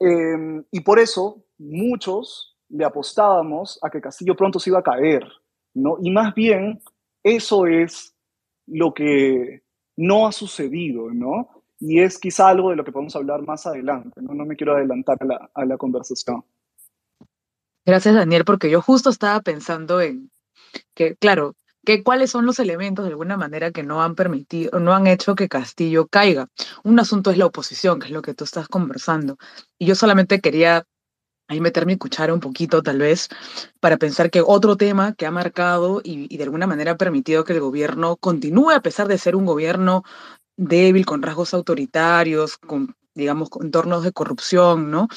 Eh, 0.00 0.62
y 0.70 0.80
por 0.80 0.98
eso 0.98 1.44
muchos 1.58 2.56
le 2.68 2.84
apostábamos 2.84 3.78
a 3.82 3.90
que 3.90 4.00
Castillo 4.00 4.34
pronto 4.34 4.58
se 4.58 4.70
iba 4.70 4.78
a 4.78 4.82
caer, 4.82 5.24
¿no? 5.74 5.98
Y 6.00 6.10
más 6.10 6.34
bien 6.34 6.80
eso 7.22 7.66
es 7.66 8.16
lo 8.66 8.94
que 8.94 9.62
no 9.96 10.26
ha 10.26 10.32
sucedido, 10.32 11.10
¿no? 11.12 11.61
Y 11.84 12.00
es 12.00 12.18
quizá 12.18 12.48
algo 12.48 12.70
de 12.70 12.76
lo 12.76 12.84
que 12.84 12.92
podemos 12.92 13.16
hablar 13.16 13.42
más 13.42 13.66
adelante, 13.66 14.22
no, 14.22 14.34
no 14.34 14.44
me 14.44 14.54
quiero 14.54 14.76
adelantar 14.76 15.18
a 15.54 15.64
la, 15.64 15.76
conversación. 15.76 16.44
Gracias, 17.84 18.14
Daniel, 18.14 18.44
porque 18.44 18.70
yo 18.70 18.80
justo 18.80 19.10
estaba 19.10 19.40
pensando 19.40 20.00
en 20.00 20.30
que, 20.94 21.16
claro, 21.16 21.56
que 21.84 22.04
cuáles 22.04 22.30
son 22.30 22.46
los 22.46 22.60
elementos 22.60 23.04
de 23.04 23.10
alguna 23.10 23.36
manera 23.36 23.72
que 23.72 23.82
no 23.82 24.00
han 24.00 24.14
permitido, 24.14 24.78
no 24.78 24.94
han 24.94 25.08
hecho 25.08 25.34
que 25.34 25.48
Castillo 25.48 26.06
caiga. 26.06 26.46
Un 26.84 27.00
asunto 27.00 27.32
es 27.32 27.38
la 27.38 27.46
oposición, 27.46 27.98
que 27.98 28.06
es 28.06 28.12
lo 28.12 28.22
que 28.22 28.34
tú 28.34 28.44
estás 28.44 28.68
conversando. 28.68 29.36
Y 29.76 29.86
yo 29.86 29.96
solamente 29.96 30.40
quería 30.40 30.84
ahí 31.48 31.60
meter 31.60 31.84
mi 31.84 31.98
cuchara 31.98 32.32
un 32.32 32.38
poquito, 32.38 32.84
tal 32.84 32.98
vez, 32.98 33.28
para 33.80 33.96
pensar 33.96 34.30
que 34.30 34.40
otro 34.40 34.76
tema 34.76 35.14
que 35.14 35.26
ha 35.26 35.32
marcado 35.32 36.00
y, 36.04 36.32
y, 36.32 36.36
de 36.36 36.44
alguna 36.44 36.68
manera 36.68 36.92
ha 36.92 36.96
permitido 36.96 37.42
que 37.42 37.54
el 37.54 37.60
gobierno 37.60 38.16
continúe, 38.16 38.70
a 38.70 38.80
pesar 38.80 39.08
de 39.08 39.18
ser 39.18 39.34
un 39.34 39.44
gobierno 39.44 40.04
débil, 40.66 41.06
con 41.06 41.22
rasgos 41.22 41.54
autoritarios, 41.54 42.58
con, 42.58 42.96
digamos, 43.14 43.50
entornos 43.60 44.04
de 44.04 44.12
corrupción, 44.12 44.90
¿no? 44.90 45.08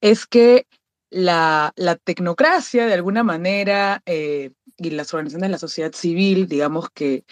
Es 0.00 0.26
que 0.26 0.66
la, 1.10 1.72
la 1.76 1.96
tecnocracia, 1.96 2.86
de 2.86 2.94
alguna 2.94 3.22
manera, 3.22 4.02
eh, 4.06 4.52
y 4.76 4.90
las 4.90 5.12
organizaciones 5.12 5.48
de 5.48 5.52
la 5.52 5.58
sociedad 5.58 5.92
civil, 5.92 6.48
digamos, 6.48 6.88
que, 6.90 7.24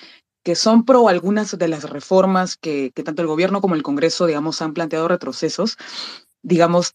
que 0.45 0.55
son 0.55 0.85
pro 0.85 1.09
algunas 1.09 1.57
de 1.57 1.69
las 1.69 1.89
reformas 1.89 2.57
que, 2.57 2.93
que 2.95 3.03
tanto 3.03 3.23
el 3.23 3.29
gobierno 3.29 3.61
como 3.61 3.75
el 3.75 3.83
Congreso, 3.83 4.27
digamos, 4.27 4.61
han 4.63 4.75
planteado 4.75 5.09
retrocesos, 5.09 5.77
digamos, 6.43 6.95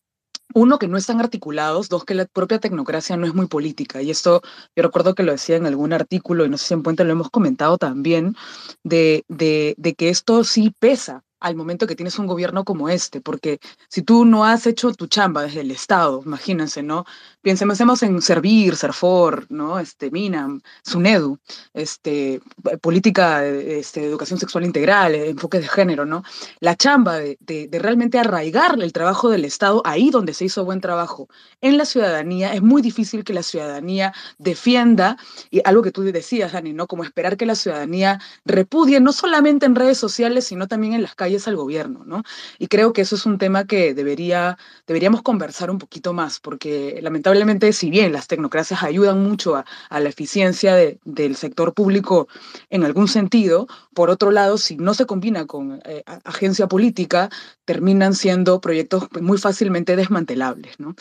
uno, 0.53 0.79
que 0.79 0.87
no 0.87 0.97
están 0.97 1.19
articulados, 1.19 1.89
dos, 1.89 2.05
que 2.05 2.15
la 2.15 2.25
propia 2.25 2.59
tecnocracia 2.59 3.17
no 3.17 3.25
es 3.25 3.33
muy 3.33 3.47
política. 3.47 4.01
Y 4.01 4.11
esto 4.11 4.41
yo 4.75 4.83
recuerdo 4.83 5.15
que 5.15 5.23
lo 5.23 5.31
decía 5.31 5.55
en 5.55 5.65
algún 5.65 5.93
artículo, 5.93 6.45
y 6.45 6.49
no 6.49 6.57
sé 6.57 6.67
si 6.67 6.73
en 6.73 6.83
Puente 6.83 7.03
lo 7.03 7.11
hemos 7.11 7.29
comentado 7.29 7.77
también, 7.77 8.35
de, 8.83 9.25
de, 9.27 9.75
de 9.77 9.93
que 9.95 10.09
esto 10.09 10.43
sí 10.43 10.73
pesa 10.79 11.23
al 11.43 11.55
momento 11.55 11.85
que 11.85 11.95
tienes 11.95 12.17
un 12.17 12.25
gobierno 12.25 12.63
como 12.63 12.87
este, 12.87 13.19
porque 13.19 13.59
si 13.89 14.01
tú 14.01 14.23
no 14.23 14.45
has 14.45 14.65
hecho 14.65 14.93
tu 14.93 15.07
chamba 15.07 15.43
desde 15.43 15.59
el 15.59 15.71
Estado, 15.71 16.21
imagínense, 16.25 16.81
¿no? 16.81 17.05
Pensemos 17.41 18.01
en 18.01 18.21
Servir, 18.21 18.77
Serfor, 18.77 19.45
¿no? 19.49 19.77
Este, 19.77 20.09
Minam, 20.09 20.61
SUNEDU, 20.83 21.37
este, 21.73 22.41
política 22.81 23.45
este, 23.45 23.99
de 23.99 24.07
educación 24.07 24.39
sexual 24.39 24.63
integral, 24.63 25.15
enfoque 25.15 25.59
de 25.59 25.67
género, 25.67 26.05
¿no? 26.05 26.23
La 26.61 26.77
chamba 26.77 27.17
de, 27.17 27.37
de, 27.41 27.67
de 27.67 27.79
realmente 27.79 28.17
arraigar 28.17 28.81
el 28.81 28.93
trabajo 28.93 29.29
del 29.29 29.43
Estado 29.43 29.81
ahí 29.83 30.09
donde 30.11 30.33
se 30.33 30.45
hizo 30.45 30.63
buen 30.63 30.79
trabajo, 30.79 31.27
en 31.59 31.77
la 31.77 31.83
ciudadanía, 31.83 32.53
es 32.53 32.61
muy 32.61 32.81
difícil 32.81 33.25
que 33.25 33.33
la 33.33 33.43
ciudadanía 33.43 34.13
defienda, 34.37 35.17
y 35.51 35.61
algo 35.65 35.81
que 35.81 35.91
tú 35.91 36.03
decías, 36.03 36.53
Dani, 36.53 36.71
¿no? 36.71 36.87
Como 36.87 37.03
esperar 37.03 37.35
que 37.35 37.45
la 37.45 37.55
ciudadanía 37.55 38.21
repudie, 38.45 39.01
no 39.01 39.11
solamente 39.11 39.65
en 39.65 39.75
redes 39.75 39.97
sociales, 39.97 40.45
sino 40.45 40.69
también 40.69 40.93
en 40.93 41.01
las 41.01 41.15
calles 41.15 41.32
falles 41.33 41.47
al 41.47 41.55
gobierno, 41.55 42.03
¿no? 42.05 42.23
Y 42.59 42.67
creo 42.67 42.93
que 42.93 43.01
eso 43.01 43.15
es 43.15 43.25
un 43.25 43.37
tema 43.37 43.65
que 43.65 43.93
debería, 43.93 44.57
deberíamos 44.87 45.21
conversar 45.21 45.71
un 45.71 45.79
poquito 45.79 46.13
más, 46.13 46.39
porque 46.39 46.99
lamentablemente, 47.01 47.73
si 47.73 47.89
bien 47.89 48.11
las 48.13 48.27
tecnocracias 48.27 48.83
ayudan 48.83 49.23
mucho 49.23 49.55
a, 49.55 49.65
la 49.89 50.09
eficiencia 50.09 50.75
del 50.75 51.35
sector 51.35 51.73
público 51.73 52.27
en 52.69 52.83
algún 52.83 53.07
sentido, 53.07 53.67
por 53.93 54.09
otro 54.09 54.31
lado, 54.31 54.57
si 54.57 54.75
no 54.75 54.93
se 54.93 55.05
combina 55.05 55.45
con 55.45 55.81
eh, 55.85 56.03
agencia 56.25 56.67
política, 56.67 57.29
terminan 57.65 58.13
siendo 58.13 58.59
proyectos 58.59 59.07
muy 59.21 59.37
fácilmente 59.37 59.95
desmantelables, 59.95 60.79
¿no? 60.79 60.95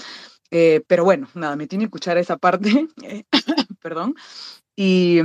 Eh, 0.51 0.83
pero 0.87 1.05
bueno, 1.05 1.29
nada, 1.35 1.57
me 1.57 1.67
tiene 1.67 1.85
que 1.85 1.87
escuchar 1.87 2.19
esa 2.19 2.37
parte, 2.37 2.89
perdón. 3.83 4.15
Y 4.77 5.21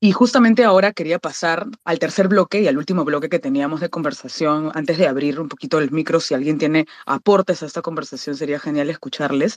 y 0.00 0.12
justamente 0.12 0.64
ahora 0.64 0.92
quería 0.92 1.18
pasar 1.18 1.66
al 1.84 1.98
tercer 1.98 2.28
bloque 2.28 2.60
y 2.60 2.68
al 2.68 2.78
último 2.78 3.04
bloque 3.04 3.28
que 3.28 3.40
teníamos 3.40 3.80
de 3.80 3.90
conversación. 3.90 4.70
Antes 4.74 4.96
de 4.98 5.08
abrir 5.08 5.40
un 5.40 5.48
poquito 5.48 5.78
el 5.80 5.90
micro, 5.90 6.20
si 6.20 6.34
alguien 6.34 6.58
tiene 6.58 6.86
aportes 7.04 7.62
a 7.62 7.66
esta 7.66 7.82
conversación, 7.82 8.36
sería 8.36 8.60
genial 8.60 8.90
escucharles, 8.90 9.56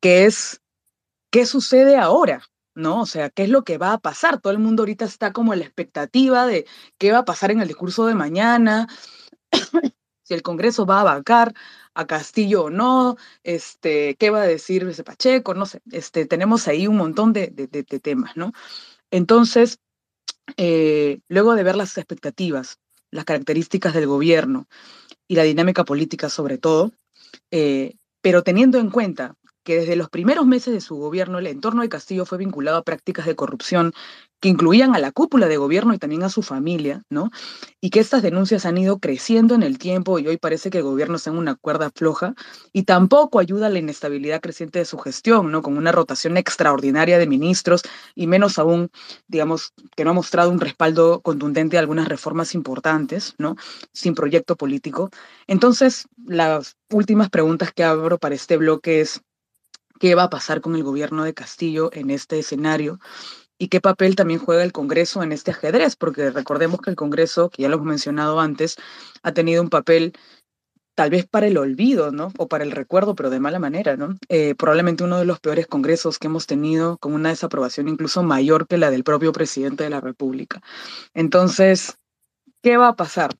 que 0.00 0.24
es, 0.24 0.62
¿qué 1.30 1.44
sucede 1.44 1.96
ahora? 1.98 2.42
¿No? 2.74 3.02
O 3.02 3.06
sea, 3.06 3.28
¿qué 3.28 3.42
es 3.44 3.50
lo 3.50 3.64
que 3.64 3.76
va 3.76 3.92
a 3.92 3.98
pasar? 3.98 4.40
Todo 4.40 4.52
el 4.52 4.58
mundo 4.58 4.82
ahorita 4.82 5.04
está 5.04 5.32
como 5.32 5.52
en 5.52 5.58
la 5.60 5.66
expectativa 5.66 6.46
de 6.46 6.66
qué 6.96 7.12
va 7.12 7.18
a 7.18 7.24
pasar 7.24 7.50
en 7.50 7.60
el 7.60 7.68
discurso 7.68 8.06
de 8.06 8.14
mañana, 8.14 8.88
si 10.22 10.34
el 10.34 10.42
Congreso 10.42 10.86
va 10.86 11.00
a 11.00 11.04
vacar 11.04 11.52
a 11.94 12.06
Castillo 12.06 12.64
o 12.64 12.70
no, 12.70 13.16
este, 13.42 14.14
qué 14.16 14.30
va 14.30 14.42
a 14.42 14.46
decir 14.46 14.84
ese 14.84 15.04
Pacheco, 15.04 15.54
no 15.54 15.66
sé, 15.66 15.80
este, 15.90 16.26
tenemos 16.26 16.68
ahí 16.68 16.86
un 16.86 16.96
montón 16.96 17.32
de, 17.32 17.48
de 17.48 17.82
temas, 18.00 18.36
¿no? 18.36 18.52
Entonces, 19.10 19.78
eh, 20.56 21.20
luego 21.28 21.54
de 21.54 21.62
ver 21.62 21.76
las 21.76 21.96
expectativas, 21.96 22.78
las 23.10 23.24
características 23.24 23.94
del 23.94 24.06
gobierno 24.06 24.66
y 25.26 25.36
la 25.36 25.42
dinámica 25.44 25.84
política 25.84 26.28
sobre 26.28 26.58
todo, 26.58 26.92
eh, 27.50 27.96
pero 28.20 28.42
teniendo 28.42 28.78
en 28.78 28.90
cuenta 28.90 29.34
que 29.68 29.80
desde 29.80 29.96
los 29.96 30.08
primeros 30.08 30.46
meses 30.46 30.72
de 30.72 30.80
su 30.80 30.96
gobierno 30.96 31.38
el 31.38 31.46
entorno 31.46 31.82
de 31.82 31.90
Castillo 31.90 32.24
fue 32.24 32.38
vinculado 32.38 32.78
a 32.78 32.82
prácticas 32.82 33.26
de 33.26 33.36
corrupción 33.36 33.92
que 34.40 34.48
incluían 34.48 34.94
a 34.94 34.98
la 34.98 35.12
cúpula 35.12 35.46
de 35.46 35.58
gobierno 35.58 35.92
y 35.92 35.98
también 35.98 36.22
a 36.22 36.30
su 36.30 36.42
familia, 36.42 37.02
¿no? 37.10 37.30
Y 37.78 37.90
que 37.90 38.00
estas 38.00 38.22
denuncias 38.22 38.64
han 38.64 38.78
ido 38.78 38.98
creciendo 38.98 39.54
en 39.54 39.62
el 39.62 39.76
tiempo 39.76 40.18
y 40.18 40.26
hoy 40.26 40.38
parece 40.38 40.70
que 40.70 40.78
el 40.78 40.84
gobierno 40.84 41.16
está 41.16 41.28
en 41.28 41.36
una 41.36 41.54
cuerda 41.54 41.90
floja 41.94 42.32
y 42.72 42.84
tampoco 42.84 43.40
ayuda 43.40 43.66
a 43.66 43.68
la 43.68 43.78
inestabilidad 43.78 44.40
creciente 44.40 44.78
de 44.78 44.86
su 44.86 44.96
gestión, 44.96 45.50
¿no? 45.52 45.60
Con 45.60 45.76
una 45.76 45.92
rotación 45.92 46.38
extraordinaria 46.38 47.18
de 47.18 47.26
ministros 47.26 47.82
y 48.14 48.26
menos 48.26 48.58
aún, 48.58 48.88
digamos, 49.26 49.74
que 49.94 50.04
no 50.04 50.12
ha 50.12 50.14
mostrado 50.14 50.50
un 50.50 50.60
respaldo 50.60 51.20
contundente 51.20 51.76
a 51.76 51.80
algunas 51.80 52.08
reformas 52.08 52.54
importantes, 52.54 53.34
¿no? 53.36 53.56
Sin 53.92 54.14
proyecto 54.14 54.56
político. 54.56 55.10
Entonces, 55.46 56.06
las 56.24 56.76
últimas 56.90 57.28
preguntas 57.28 57.72
que 57.74 57.84
abro 57.84 58.16
para 58.16 58.34
este 58.34 58.56
bloque 58.56 59.02
es, 59.02 59.20
¿qué 59.98 60.14
va 60.14 60.24
a 60.24 60.30
pasar 60.30 60.60
con 60.60 60.74
el 60.76 60.82
gobierno 60.82 61.24
de 61.24 61.34
Castillo 61.34 61.90
en 61.92 62.10
este 62.10 62.38
escenario? 62.38 62.98
y 63.58 63.68
qué 63.68 63.80
papel 63.80 64.14
también 64.14 64.38
juega 64.38 64.62
el 64.62 64.72
Congreso 64.72 65.22
en 65.22 65.32
este 65.32 65.50
ajedrez, 65.50 65.96
porque 65.96 66.30
recordemos 66.30 66.80
que 66.80 66.90
el 66.90 66.96
Congreso, 66.96 67.50
que 67.50 67.62
ya 67.62 67.68
lo 67.68 67.74
hemos 67.74 67.88
mencionado 67.88 68.38
antes, 68.40 68.76
ha 69.22 69.32
tenido 69.32 69.62
un 69.62 69.68
papel 69.68 70.12
tal 70.94 71.10
vez 71.10 71.26
para 71.28 71.46
el 71.46 71.56
olvido, 71.58 72.10
¿no? 72.10 72.32
O 72.38 72.48
para 72.48 72.64
el 72.64 72.72
recuerdo, 72.72 73.14
pero 73.14 73.30
de 73.30 73.38
mala 73.38 73.58
manera, 73.58 73.96
¿no? 73.96 74.16
Eh, 74.28 74.54
probablemente 74.56 75.04
uno 75.04 75.18
de 75.18 75.24
los 75.24 75.38
peores 75.38 75.66
congresos 75.66 76.18
que 76.18 76.26
hemos 76.26 76.46
tenido, 76.46 76.98
con 76.98 77.12
una 77.12 77.28
desaprobación 77.28 77.88
incluso 77.88 78.22
mayor 78.22 78.66
que 78.66 78.78
la 78.78 78.90
del 78.90 79.04
propio 79.04 79.32
presidente 79.32 79.84
de 79.84 79.90
la 79.90 80.00
República. 80.00 80.60
Entonces, 81.14 81.98
¿qué 82.62 82.76
va 82.76 82.88
a 82.88 82.96
pasar? 82.96 83.30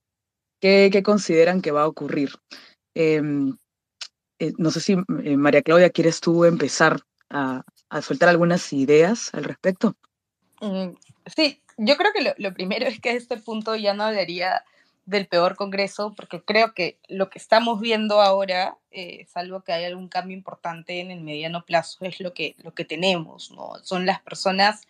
¿Qué, 0.61 1.03
consideran 1.05 1.61
que 1.61 1.73
va 1.73 1.83
a 1.83 1.89
ocurrir? 1.89 2.31
Em, 2.95 3.57
eh, 4.39 4.53
no 4.57 4.71
sé 4.71 4.81
si, 4.81 4.93
eh, 4.93 5.37
María 5.37 5.63
Claudia, 5.63 5.91
¿quieres 5.91 6.21
tú 6.21 6.45
empezar 6.45 7.01
a, 7.31 7.63
a 7.89 8.03
soltar 8.03 8.29
algunas 8.29 8.73
ideas 8.73 9.33
al 9.35 9.45
respecto? 9.45 9.97
Mm, 10.61 10.91
sí, 11.27 11.63
yo 11.77 11.97
creo 11.97 12.13
que 12.13 12.35
lo, 12.37 12.55
primero 12.55 12.87
es 12.87 13.01
que 13.01 13.11
a 13.11 13.15
este 13.15 13.37
punto 13.37 13.77
ya 13.77 13.95
no 13.95 14.05
hablaría 14.05 14.65
del 15.07 15.27
peor 15.27 15.57
Congreso, 15.57 16.13
porque 16.15 16.43
creo 16.43 16.75
que 16.75 16.99
lo 17.09 17.31
que 17.31 17.39
estamos 17.39 17.81
viendo 17.81 18.21
ahora, 18.21 18.77
eh, 18.91 19.27
salvo 19.27 19.63
que 19.63 19.73
haya 19.73 19.87
algún 19.87 20.09
cambio 20.09 20.37
importante 20.37 21.01
en 21.01 21.11
el 21.11 21.23
mediano 21.23 21.65
plazo, 21.65 22.05
es 22.05 22.21
lo 22.21 22.35
que, 22.35 22.57
lo 22.59 22.75
que 22.75 22.85
tenemos, 22.85 23.51
¿no? 23.53 23.73
Son 23.83 24.05
las 24.05 24.21
personas 24.21 24.83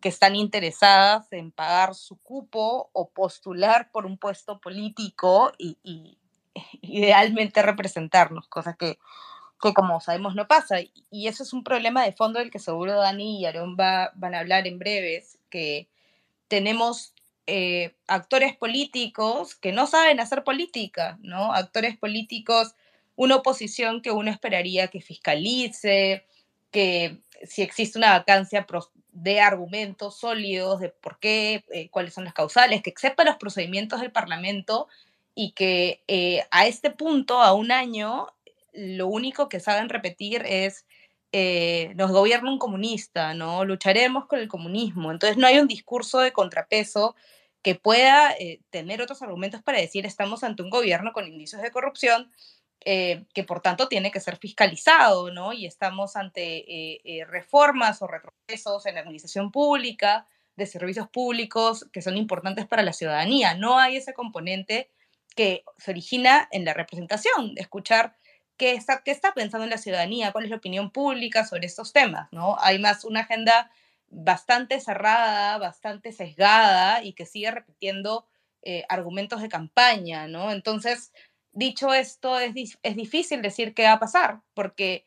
que 0.00 0.08
están 0.08 0.34
interesadas 0.34 1.32
en 1.32 1.52
pagar 1.52 1.94
su 1.94 2.16
cupo 2.16 2.90
o 2.92 3.08
postular 3.10 3.90
por 3.92 4.04
un 4.04 4.18
puesto 4.18 4.60
político 4.60 5.52
y, 5.56 5.78
y 5.84 6.18
idealmente 6.82 7.62
representarnos, 7.62 8.48
cosa 8.48 8.74
que 8.74 8.98
que 9.62 9.72
como 9.72 10.00
sabemos 10.00 10.34
no 10.34 10.48
pasa. 10.48 10.78
Y 11.10 11.28
eso 11.28 11.44
es 11.44 11.52
un 11.52 11.62
problema 11.62 12.04
de 12.04 12.12
fondo 12.12 12.40
del 12.40 12.50
que 12.50 12.58
seguro 12.58 12.96
Dani 12.96 13.40
y 13.40 13.46
Aaron 13.46 13.76
va, 13.78 14.10
van 14.16 14.34
a 14.34 14.40
hablar 14.40 14.66
en 14.66 14.78
breves, 14.78 15.38
que 15.48 15.88
tenemos 16.48 17.14
eh, 17.46 17.94
actores 18.08 18.56
políticos 18.56 19.54
que 19.54 19.72
no 19.72 19.86
saben 19.86 20.20
hacer 20.20 20.42
política, 20.42 21.18
¿no? 21.22 21.52
Actores 21.52 21.96
políticos, 21.96 22.74
una 23.14 23.36
oposición 23.36 24.02
que 24.02 24.10
uno 24.10 24.30
esperaría 24.30 24.88
que 24.88 25.00
fiscalice, 25.00 26.26
que 26.72 27.20
si 27.44 27.62
existe 27.62 27.98
una 27.98 28.18
vacancia 28.18 28.66
de 29.12 29.40
argumentos 29.40 30.18
sólidos 30.18 30.80
de 30.80 30.88
por 30.88 31.18
qué, 31.20 31.64
eh, 31.70 31.88
cuáles 31.90 32.14
son 32.14 32.24
las 32.24 32.34
causales, 32.34 32.82
que 32.82 32.92
sepa 32.96 33.24
los 33.24 33.36
procedimientos 33.36 34.00
del 34.00 34.10
Parlamento 34.10 34.88
y 35.34 35.52
que 35.52 36.02
eh, 36.08 36.44
a 36.50 36.66
este 36.66 36.90
punto, 36.90 37.40
a 37.42 37.54
un 37.54 37.72
año, 37.72 38.28
lo 38.72 39.06
único 39.06 39.48
que 39.48 39.60
saben 39.60 39.88
repetir 39.88 40.42
es 40.46 40.86
eh, 41.34 41.94
nos 41.96 42.12
gobierna 42.12 42.50
un 42.50 42.58
comunista, 42.58 43.32
¿no? 43.32 43.64
Lucharemos 43.64 44.26
con 44.26 44.38
el 44.38 44.48
comunismo. 44.48 45.10
Entonces 45.10 45.38
no 45.38 45.46
hay 45.46 45.58
un 45.58 45.66
discurso 45.66 46.18
de 46.20 46.32
contrapeso 46.32 47.16
que 47.62 47.74
pueda 47.74 48.32
eh, 48.38 48.60
tener 48.70 49.00
otros 49.00 49.22
argumentos 49.22 49.62
para 49.62 49.78
decir 49.78 50.04
estamos 50.04 50.44
ante 50.44 50.62
un 50.62 50.68
gobierno 50.68 51.12
con 51.12 51.26
indicios 51.26 51.62
de 51.62 51.70
corrupción, 51.70 52.30
eh, 52.84 53.24
que 53.32 53.44
por 53.44 53.62
tanto 53.62 53.88
tiene 53.88 54.10
que 54.10 54.20
ser 54.20 54.36
fiscalizado, 54.36 55.30
¿no? 55.32 55.54
Y 55.54 55.64
estamos 55.66 56.16
ante 56.16 57.00
reformas 57.28 58.02
o 58.02 58.08
retrocesos 58.08 58.84
en 58.86 58.96
la 58.96 59.00
administración 59.00 59.50
pública, 59.52 60.26
de 60.56 60.66
servicios 60.66 61.08
públicos 61.08 61.86
que 61.92 62.02
son 62.02 62.18
importantes 62.18 62.66
para 62.66 62.82
la 62.82 62.92
ciudadanía. 62.92 63.54
No 63.54 63.78
hay 63.78 63.96
ese 63.96 64.12
componente 64.12 64.90
que 65.34 65.64
se 65.78 65.90
origina 65.90 66.48
en 66.50 66.64
la 66.64 66.74
representación, 66.74 67.54
de 67.54 67.62
escuchar 67.62 68.16
qué 68.56 68.72
está, 68.72 69.02
qué 69.04 69.10
está 69.10 69.32
pensando 69.34 69.66
la 69.66 69.78
ciudadanía, 69.78 70.32
cuál 70.32 70.44
es 70.44 70.50
la 70.50 70.56
opinión 70.56 70.90
pública 70.90 71.44
sobre 71.44 71.66
estos 71.66 71.92
temas, 71.92 72.28
¿no? 72.32 72.56
Hay 72.60 72.78
más 72.78 73.04
una 73.04 73.20
agenda 73.20 73.70
bastante 74.08 74.78
cerrada, 74.80 75.58
bastante 75.58 76.12
sesgada 76.12 77.02
y 77.02 77.14
que 77.14 77.26
sigue 77.26 77.50
repitiendo 77.50 78.26
eh, 78.62 78.84
argumentos 78.88 79.40
de 79.40 79.48
campaña, 79.48 80.28
¿no? 80.28 80.52
Entonces, 80.52 81.12
dicho 81.52 81.92
esto, 81.94 82.38
es, 82.38 82.54
es 82.82 82.96
difícil 82.96 83.42
decir 83.42 83.74
qué 83.74 83.84
va 83.84 83.92
a 83.92 84.00
pasar, 84.00 84.42
porque 84.54 85.06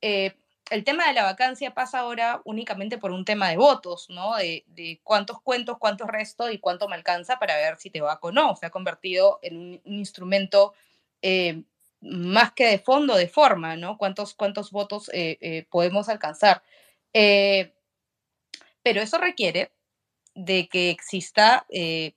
eh, 0.00 0.34
el 0.70 0.84
tema 0.84 1.06
de 1.06 1.12
la 1.12 1.22
vacancia 1.22 1.74
pasa 1.74 2.00
ahora 2.00 2.40
únicamente 2.44 2.98
por 2.98 3.12
un 3.12 3.24
tema 3.24 3.48
de 3.48 3.56
votos, 3.56 4.08
¿no? 4.10 4.36
De, 4.36 5.00
cuántos 5.04 5.40
cuentos, 5.40 5.78
cuántos 5.78 6.08
resto 6.08 6.50
y 6.50 6.58
cuánto 6.58 6.88
me 6.88 6.96
alcanza 6.96 7.38
para 7.38 7.56
ver 7.56 7.78
si 7.78 7.90
te 7.90 8.00
va 8.00 8.18
o 8.20 8.32
no. 8.32 8.56
Se 8.56 8.66
ha 8.66 8.70
convertido 8.70 9.38
en 9.42 9.56
un, 9.56 9.80
instrumento 9.84 10.74
eh, 11.22 11.62
más 12.00 12.52
que 12.52 12.66
de 12.66 12.78
fondo, 12.78 13.16
de 13.16 13.28
forma, 13.28 13.76
¿no? 13.76 13.96
¿Cuántos, 13.96 14.34
cuántos 14.34 14.70
votos 14.72 15.08
eh, 15.12 15.38
eh, 15.40 15.66
podemos 15.70 16.08
alcanzar? 16.08 16.62
Pero 17.12 17.72
eso 19.02 19.18
requiere 19.18 19.72
de 20.34 20.68
que 20.68 20.90
exista, 20.90 21.64
de 21.70 22.14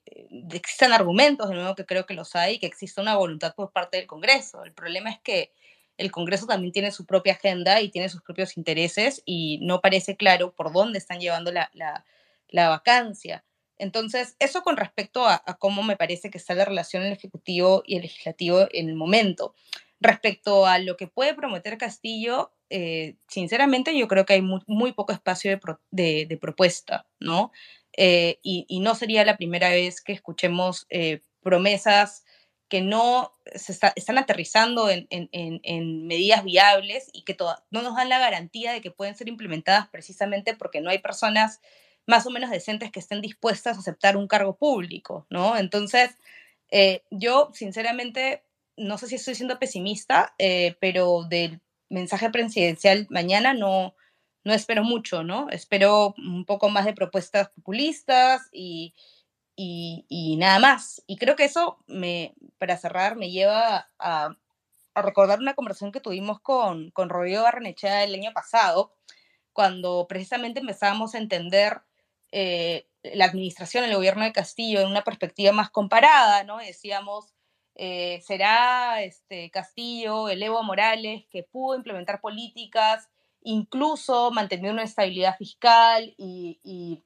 existan 0.52 0.91
argumentos, 0.91 1.50
de 1.50 1.56
nuevo 1.56 1.76
que 1.76 1.86
creo 1.86 2.06
que 2.06 2.14
los 2.14 2.36
hay, 2.36 2.60
que 2.60 2.66
exista 2.68 3.02
una 3.02 3.16
voluntad 3.16 3.56
por 3.56 3.72
parte 3.72 3.97
del 3.97 4.08
Congreso. 4.08 4.64
El 4.66 4.74
problema 4.74 5.10
es 5.10 5.20
que 5.20 5.54
el 6.00 6.12
Congreso 6.12 6.47
también 6.47 6.72
tiene 6.72 6.91
su 6.91 7.06
propia 7.06 7.34
agenda 7.34 7.82
y 7.82 7.89
tiene 7.89 8.08
sus 8.08 8.22
propios 8.22 8.56
intereses 8.56 9.22
y 9.26 9.60
no 9.62 9.82
parece 9.82 10.16
claro 10.16 10.56
por 10.56 10.72
dónde 10.72 10.97
están 10.97 11.20
llevando 11.20 11.52
la, 11.52 11.70
la, 11.74 12.70
vacancia. 12.70 13.43
Entonces, 13.78 14.38
eso 14.39 14.62
con 14.64 14.78
respecto 14.78 15.28
a, 15.28 15.43
cómo 15.60 15.84
me 15.84 15.97
parece 15.97 16.30
que 16.30 16.38
está 16.38 16.56
la 16.56 16.64
relación 16.64 17.04
el 17.04 17.12
Ejecutivo 17.12 17.84
y 17.86 17.97
el 17.97 18.04
Legislativo 18.04 18.68
en 18.72 18.88
el 18.88 18.95
momento. 18.95 19.56
Respecto 20.00 20.66
a 20.66 20.80
lo 20.80 20.95
que 20.95 21.08
puede 21.08 21.34
prometer 21.34 21.78
Castillo, 21.78 22.54
eh, 22.70 23.18
sinceramente 23.28 23.97
yo 23.97 24.08
creo 24.08 24.26
que 24.26 24.34
hay 24.34 24.41
muy, 24.41 24.93
poco 24.93 25.12
espacio 25.12 25.60
de, 25.91 26.38
propuesta, 26.39 27.08
¿no? 27.20 27.52
Eh, 27.97 28.39
y, 28.41 28.80
no 28.80 28.95
sería 28.95 29.26
la 29.26 29.36
primera 29.36 29.70
vez 29.70 30.02
que 30.02 30.14
escuchemos 30.14 30.88
eh, 30.89 31.20
promesas 31.41 32.24
que 32.70 32.82
no 32.82 33.34
se 33.55 33.72
están 33.72 34.17
aterrizando 34.17 34.89
en, 34.89 36.07
medidas 36.07 36.43
viables 36.43 37.09
y 37.13 37.24
que 37.24 37.36
no 37.72 37.82
nos 37.82 37.95
dan 37.95 38.09
la 38.09 38.20
garantía 38.20 38.72
de 38.72 38.82
que 38.82 38.91
pueden 38.91 39.15
ser 39.15 39.28
implementadas 39.28 39.88
precisamente 39.89 40.55
porque 40.55 40.82
no 40.82 40.89
hay 40.89 40.99
personas 40.99 41.61
más 42.05 42.26
o 42.26 42.32
menos 42.32 42.51
decentes 42.51 42.91
que 42.91 42.99
estén 42.99 43.22
dispuestas 43.22 43.78
a 43.78 43.80
aceptar 43.82 44.17
un 44.17 44.28
cargo 44.28 44.55
público, 44.57 45.26
¿no? 45.30 45.57
Entonces, 45.57 46.11
Eh, 46.72 47.03
yo, 47.11 47.49
sinceramente, 47.53 48.43
no 48.78 48.97
sé 48.97 49.07
si 49.07 49.15
estoy 49.15 49.36
siendo 49.36 49.59
pesimista, 49.59 50.36
eh, 50.38 50.76
pero 50.80 51.24
del 51.24 51.61
mensaje 51.89 52.30
presidencial 52.30 53.07
mañana 53.09 53.53
no, 53.53 53.95
no 54.43 54.53
espero 54.53 54.84
mucho, 54.84 55.24
¿no? 55.24 55.49
Espero 55.49 56.13
un 56.17 56.45
poco 56.45 56.70
más 56.70 56.86
de 56.86 56.93
propuestas 56.93 57.49
populistas 57.49 58.49
y, 58.51 58.93
y, 59.62 60.38
nada 60.38 60.60
más. 60.60 61.03
Y 61.07 61.18
creo 61.18 61.36
que 61.36 61.43
eso, 61.45 61.80
me, 61.88 62.34
para 62.57 62.78
cerrar, 62.78 63.18
me 63.18 63.30
lleva 63.32 63.89
a, 63.99 64.38
recordar 64.95 65.39
una 65.39 65.53
conversación 65.53 65.91
que 65.91 66.01
tuvimos 66.01 66.41
con, 66.41 66.91
con 66.91 67.10
Rodrigo 67.10 67.43
Barrenechea 67.43 68.03
el 68.03 68.14
año 68.16 68.34
pasado, 68.34 68.93
cuando 69.53 70.07
precisamente 70.10 70.60
empezábamos 70.60 71.16
a 71.16 71.20
entender 71.20 71.82
eh, 72.32 72.88
la 73.03 73.26
administración, 73.26 73.84
el 73.86 73.95
gobierno 73.95 74.24
de 74.24 74.34
Castillo 74.34 74.82
en 74.82 74.88
una 74.88 75.03
perspectiva 75.03 75.51
más 75.53 75.70
comparada, 75.70 76.43
¿no? 76.43 76.57
Decíamos, 76.57 77.34
eh, 77.76 78.22
será 78.26 79.01
este, 79.03 79.49
Castillo, 79.51 80.30
el 80.30 80.43
Evo 80.43 80.64
Morales, 80.64 81.26
que 81.30 81.43
pudo 81.43 81.78
implementar 81.78 82.20
políticas, 82.22 83.10
incluso 83.41 84.32
manteniendo 84.32 84.74
una 84.74 84.84
estabilidad 84.84 85.38
fiscal 85.38 86.14
y, 86.18 87.03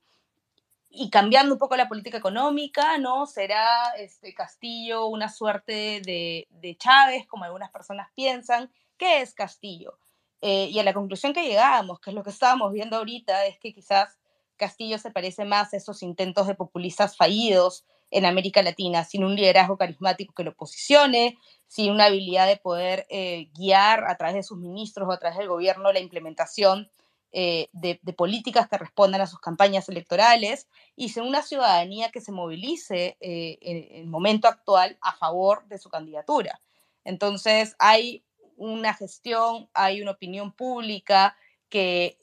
cambiando 1.12 1.54
un 1.54 1.60
poco 1.60 1.76
la 1.76 1.88
política 1.88 2.18
económica, 2.18 2.98
¿no? 2.98 3.26
Será 3.26 3.94
este, 3.98 4.34
Castillo 4.34 5.08
una 5.08 5.30
suerte 5.30 6.02
de, 6.06 6.48
de 6.50 6.76
Chávez, 6.78 7.26
como 7.28 7.46
algunas 7.46 7.72
personas 7.72 8.10
piensan. 8.16 8.72
¿Qué 8.98 9.22
es 9.22 9.34
Castillo? 9.34 9.98
Eh, 10.42 10.68
y 10.72 10.80
a 10.80 10.84
la 10.84 10.94
conclusión 10.94 11.34
que 11.34 11.48
llegábamos, 11.48 12.00
que 12.00 12.10
es 12.10 12.16
lo 12.16 12.24
que 12.24 12.30
estábamos 12.30 12.74
viendo 12.74 12.98
ahorita, 12.98 13.46
es 13.46 13.58
que 13.60 13.74
quizás 13.74 14.20
Castillo 14.58 14.98
se 14.98 15.10
parece 15.10 15.46
más 15.46 15.74
a 15.74 15.78
esos 15.78 16.04
intentos 16.04 16.48
de 16.48 16.56
populistas 16.56 17.16
fallidos 17.18 17.86
en 18.12 18.26
América 18.26 18.62
Latina, 18.62 19.04
sin 19.04 19.24
un 19.24 19.36
liderazgo 19.36 19.78
carismático 19.78 20.34
que 20.34 20.44
lo 20.44 20.54
posicione, 20.54 21.38
sin 21.68 21.92
una 21.92 22.06
habilidad 22.06 22.46
de 22.46 22.58
poder 22.58 23.08
eh, 23.10 23.50
guiar 23.54 24.04
a 24.06 24.18
través 24.18 24.36
de 24.36 24.44
sus 24.44 24.60
ministros 24.60 25.08
o 25.08 25.12
a 25.12 25.18
través 25.18 25.40
del 25.40 25.48
gobierno 25.48 25.92
la 25.92 26.00
implementación 26.00 26.92
eh, 27.36 27.68
de, 27.72 28.00
políticas 28.16 28.70
que 28.70 28.78
respondan 28.78 29.22
a 29.22 29.28
sus 29.28 29.40
campañas 29.40 29.90
electorales 29.90 30.68
y 30.96 31.10
sin 31.10 31.24
una 31.24 31.42
ciudadanía 31.42 32.12
que 32.12 32.22
se 32.22 32.32
movilice 32.32 33.18
eh, 33.22 33.58
en 33.62 34.02
el 34.02 34.08
momento 34.08 34.48
actual 34.48 35.00
a 35.02 35.14
favor 35.14 35.68
de 35.68 35.80
su 35.80 35.90
candidatura. 35.90 36.62
Entonces 37.04 37.76
hay 37.80 38.24
una 38.56 38.94
gestión, 38.94 39.68
hay 39.74 40.04
una 40.04 40.12
opinión 40.12 40.52
pública 40.52 41.36
que 41.70 42.20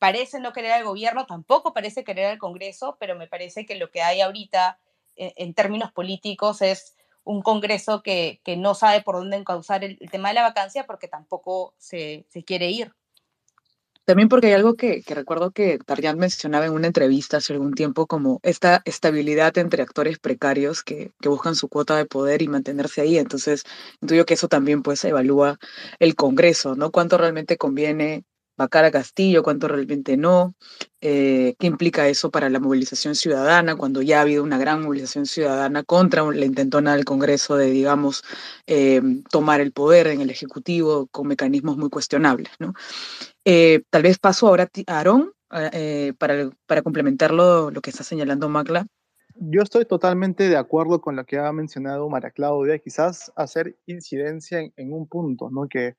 parece 0.00 0.40
no 0.40 0.52
querer 0.52 0.72
al 0.72 0.84
gobierno, 0.84 1.24
tampoco 1.24 1.72
parece 1.72 2.02
querer 2.02 2.26
al 2.26 2.38
Congreso, 2.38 2.96
pero 2.98 3.14
me 3.14 3.28
parece 3.28 3.64
que 3.64 3.76
lo 3.76 3.92
que 3.92 4.02
hay 4.02 4.20
ahorita 4.20 4.80
eh, 5.14 5.34
en, 5.36 5.54
términos 5.54 5.92
políticos 5.92 6.62
es 6.62 6.96
un 7.22 7.42
Congreso 7.42 8.02
que, 8.02 8.40
que, 8.42 8.56
no 8.56 8.74
sabe 8.74 9.02
por 9.02 9.16
dónde 9.16 9.36
encauzar 9.36 9.84
el, 9.84 9.98
tema 10.10 10.28
de 10.30 10.34
la 10.34 10.42
vacancia 10.42 10.84
porque 10.84 11.06
tampoco 11.06 11.74
se, 11.78 12.26
se 12.28 12.42
quiere 12.42 12.70
ir. 12.70 12.94
También 14.08 14.30
porque 14.30 14.46
hay 14.46 14.54
algo 14.54 14.74
que, 14.74 15.02
recuerdo 15.06 15.50
que 15.50 15.78
Tarjan 15.78 16.18
mencionaba 16.18 16.64
en 16.64 16.72
una 16.72 16.86
entrevista 16.86 17.36
hace 17.36 17.52
algún 17.52 17.74
tiempo, 17.74 18.06
como 18.06 18.40
esta 18.42 18.80
estabilidad 18.86 19.58
entre 19.58 19.82
actores 19.82 20.18
precarios 20.18 20.82
que, 20.82 21.12
que, 21.20 21.28
buscan 21.28 21.54
su 21.54 21.68
cuota 21.68 21.94
de 21.94 22.06
poder 22.06 22.40
y 22.40 22.48
mantenerse 22.48 23.02
ahí. 23.02 23.18
Entonces, 23.18 23.64
intuyo 24.00 24.24
que 24.24 24.32
eso 24.32 24.48
también 24.48 24.82
pues 24.82 25.04
evalúa 25.04 25.58
el 25.98 26.14
Congreso, 26.14 26.74
¿no? 26.74 26.90
Cuánto 26.90 27.18
realmente 27.18 27.58
conviene 27.58 28.24
vacar 28.58 28.84
a 28.84 28.90
Castillo, 28.90 29.42
cuánto 29.42 29.68
realmente 29.68 30.16
no, 30.16 30.54
eh, 31.00 31.54
qué 31.58 31.66
implica 31.68 32.08
eso 32.08 32.30
para 32.30 32.50
la 32.50 32.58
movilización 32.58 33.14
ciudadana, 33.14 33.76
cuando 33.76 34.02
ya 34.02 34.18
ha 34.18 34.22
habido 34.22 34.42
una 34.42 34.58
gran 34.58 34.82
movilización 34.82 35.26
ciudadana 35.26 35.84
contra 35.84 36.24
la 36.24 36.44
intentona 36.44 36.94
del 36.94 37.04
Congreso 37.04 37.56
de, 37.56 37.70
digamos, 37.70 38.24
eh, 38.66 39.00
tomar 39.30 39.60
el 39.60 39.72
poder 39.72 40.08
en 40.08 40.20
el 40.20 40.30
Ejecutivo 40.30 41.06
con 41.06 41.28
mecanismos 41.28 41.78
muy 41.78 41.88
cuestionables. 41.88 42.50
¿no? 42.58 42.74
Eh, 43.44 43.82
tal 43.90 44.02
vez 44.02 44.18
paso 44.18 44.48
ahora 44.48 44.68
a 44.86 44.96
Aarón 44.98 45.32
para, 45.48 46.50
para 46.66 46.82
complementar 46.82 47.32
lo, 47.32 47.70
que 47.80 47.90
está 47.90 48.02
señalando 48.02 48.48
Macla. 48.48 48.86
Yo 49.36 49.62
estoy 49.62 49.84
totalmente 49.84 50.48
de 50.48 50.56
acuerdo 50.56 51.00
con 51.00 51.14
lo 51.14 51.24
que 51.24 51.38
ha 51.38 51.52
mencionado 51.52 52.08
María 52.08 52.32
Claudia, 52.32 52.80
quizás 52.80 53.32
hacer 53.36 53.78
incidencia 53.86 54.58
en, 54.58 54.72
en 54.76 54.92
un 54.92 55.06
punto, 55.06 55.48
¿no? 55.48 55.68
que 55.68 55.94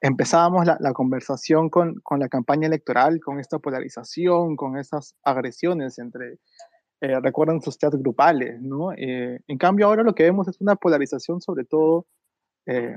empezábamos 0.00 0.66
la, 0.66 0.92
conversación 0.92 1.70
con, 1.70 1.94
con, 2.02 2.20
la 2.20 2.28
campaña 2.28 2.66
electoral, 2.66 3.20
con 3.20 3.40
esta 3.40 3.58
polarización, 3.58 4.56
con 4.56 4.76
esas 4.78 5.14
agresiones 5.22 5.98
entre, 5.98 6.38
eh, 7.00 7.20
recuerdan 7.20 7.60
sus 7.60 7.78
grupales, 7.78 8.60
¿no? 8.60 8.92
Eh, 8.92 9.40
en 9.46 9.58
cambio 9.58 9.86
ahora 9.86 10.02
lo 10.02 10.16
que 10.16 10.24
vemos 10.24 10.48
es 10.48 10.60
una 10.60 10.74
polarización 10.74 11.40
sobre 11.40 11.64
todo, 11.64 12.06
eh, 12.66 12.96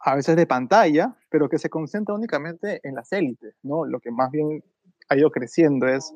a 0.00 0.16
veces 0.16 0.34
de 0.34 0.46
pantalla, 0.48 1.14
pero 1.30 1.48
que 1.48 1.58
se 1.58 1.70
concentra 1.70 2.12
únicamente 2.12 2.80
en 2.82 2.96
las 2.96 3.12
élites, 3.12 3.54
¿no? 3.62 3.84
Lo 3.84 4.00
que 4.00 4.10
más 4.10 4.32
bien 4.32 4.64
ha 5.08 5.16
ido 5.16 5.30
creciendo 5.30 5.86
es 5.86 6.12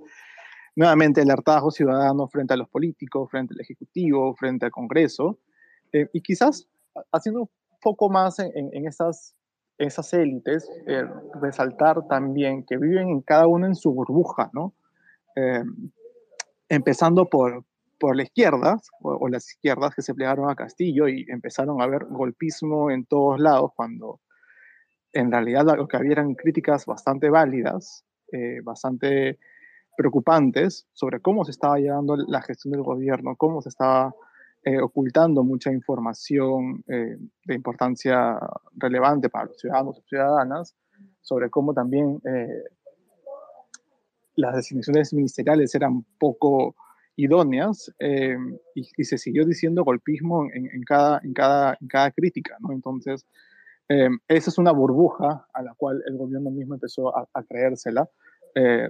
nuevamente 0.75 1.21
el 1.21 1.31
hartazgo 1.31 1.71
ciudadano 1.71 2.27
frente 2.27 2.55
a 2.55 2.57
los 2.57 2.69
políticos, 2.69 3.31
frente 3.31 3.55
al 3.55 3.61
Ejecutivo, 3.61 4.35
frente 4.35 4.67
al 4.67 4.73
Congreso, 4.73 5.39
y 6.13 6.21
quizás 6.21 6.67
haciendo 7.13 7.43
un 7.43 7.51
poco 7.81 8.11
más 8.11 8.41
en, 8.41 8.51
en, 8.57 8.71
en 8.73 8.89
estas 8.89 9.36
esas 9.79 10.13
élites, 10.15 10.69
eh, 10.87 11.05
resaltar 11.41 12.07
también 12.09 12.65
que 12.65 12.77
viven 12.77 13.09
en 13.09 13.21
cada 13.23 13.47
uno 13.47 13.67
en 13.67 13.75
su 13.75 13.93
burbuja, 13.93 14.51
¿no? 14.53 14.75
Eh, 15.37 15.63
empezando 16.69 17.27
por, 17.27 17.65
por 17.99 18.17
la 18.17 18.23
izquierda, 18.23 18.81
o, 19.03 19.29
las 19.29 19.49
izquierdas 19.51 19.95
que 19.95 20.03
se 20.03 20.15
plegaron 20.15 20.51
a 20.51 20.55
Castillo 20.55 21.09
y 21.09 21.27
empezaron 21.29 21.81
a 21.81 21.87
ver 21.87 22.07
golpismo 22.09 22.91
en 22.91 23.05
todos 23.05 23.39
lados, 23.41 23.73
cuando 23.77 24.21
en 25.13 25.31
realidad 25.31 25.65
lo 25.77 25.89
que 25.89 25.97
había 25.97 26.13
eran 26.13 26.35
críticas 26.35 26.87
bastante 26.87 27.31
válidas, 27.31 28.05
eh, 28.33 28.61
bastante 28.63 29.39
preocupantes 29.97 30.87
sobre 30.93 31.21
cómo 31.21 31.45
se 31.45 31.53
estaba 31.53 31.79
llevando 31.79 32.17
la 32.17 32.43
gestión 32.43 32.73
del 32.73 32.83
gobierno, 32.83 33.35
cómo 33.37 33.63
se 33.63 33.71
estaba 33.71 34.15
eh, 34.69 34.81
ocultando 34.81 35.45
mucha 35.45 35.71
información 35.71 36.83
eh, 36.89 37.17
de 37.45 37.55
importancia 37.55 38.37
relevante 38.75 39.29
para 39.29 39.45
los 39.45 39.57
ciudadanos 39.61 39.97
y 39.97 40.09
ciudadanas 40.09 40.75
sobre 41.21 41.51
cómo 41.51 41.73
también 41.73 42.21
eh, 42.25 42.65
las 44.35 44.57
designaciones 44.57 45.15
ministeriales 45.15 45.73
eran 45.77 46.05
poco 46.19 46.75
idóneas 47.15 47.95
y, 48.75 49.05
se 49.05 49.19
siguió 49.19 49.47
diciendo 49.47 49.85
golpismo 49.85 50.49
en, 50.53 50.83
cada, 50.83 51.21
en, 51.23 51.33
cada, 51.33 51.79
en 51.81 51.87
cada 51.87 52.11
crítica. 52.11 52.57
¿no? 52.59 52.73
Entonces, 52.73 53.25
esa 53.89 54.51
es 54.51 54.59
una 54.59 54.73
burbuja 54.73 55.47
a 55.55 55.63
la 55.63 55.75
cual 55.75 56.03
el 56.09 56.19
gobierno 56.19 56.51
mismo 56.51 56.75
empezó 56.75 57.17
a, 57.17 57.43
creérsela. 57.49 58.11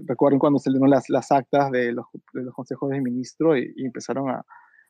recuerden 0.06 0.38
cuando 0.38 0.58
se 0.58 0.70
dieron 0.70 0.88
las, 0.88 1.10
las 1.10 1.30
actas 1.30 1.70
de 1.70 1.92
los, 1.92 2.06
de 2.32 2.44
los 2.44 2.54
consejos 2.54 2.88
de 2.88 3.02
ministro 3.02 3.58
y 3.58 3.84
empezaron 3.84 4.30
a, 4.30 4.44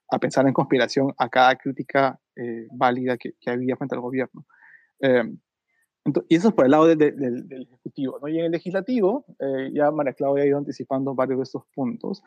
a 0.08 0.18
pensar 0.18 0.46
en 0.46 0.52
conspiración 0.52 1.12
a 1.18 1.28
cada 1.28 1.56
crítica 1.56 2.18
eh, 2.36 2.68
válida 2.72 3.16
que, 3.16 3.32
que, 3.40 3.50
había 3.50 3.76
frente 3.76 3.94
al 3.94 4.00
gobierno. 4.00 4.46
Eh, 5.00 5.24
y 6.28 6.36
eso 6.36 6.48
es 6.48 6.54
por 6.54 6.66
el 6.66 6.70
lado 6.70 6.86
del 6.86 7.48
Ejecutivo. 7.50 8.18
¿no? 8.20 8.28
Y 8.28 8.38
en 8.38 8.44
el 8.44 8.52
Legislativo, 8.52 9.24
eh, 9.40 9.70
ya 9.72 9.90
María 9.90 10.12
Claudia 10.12 10.44
ha 10.44 10.46
ido 10.46 10.58
anticipando 10.58 11.14
varios 11.14 11.38
de 11.38 11.42
estos 11.42 11.64
puntos, 11.74 12.22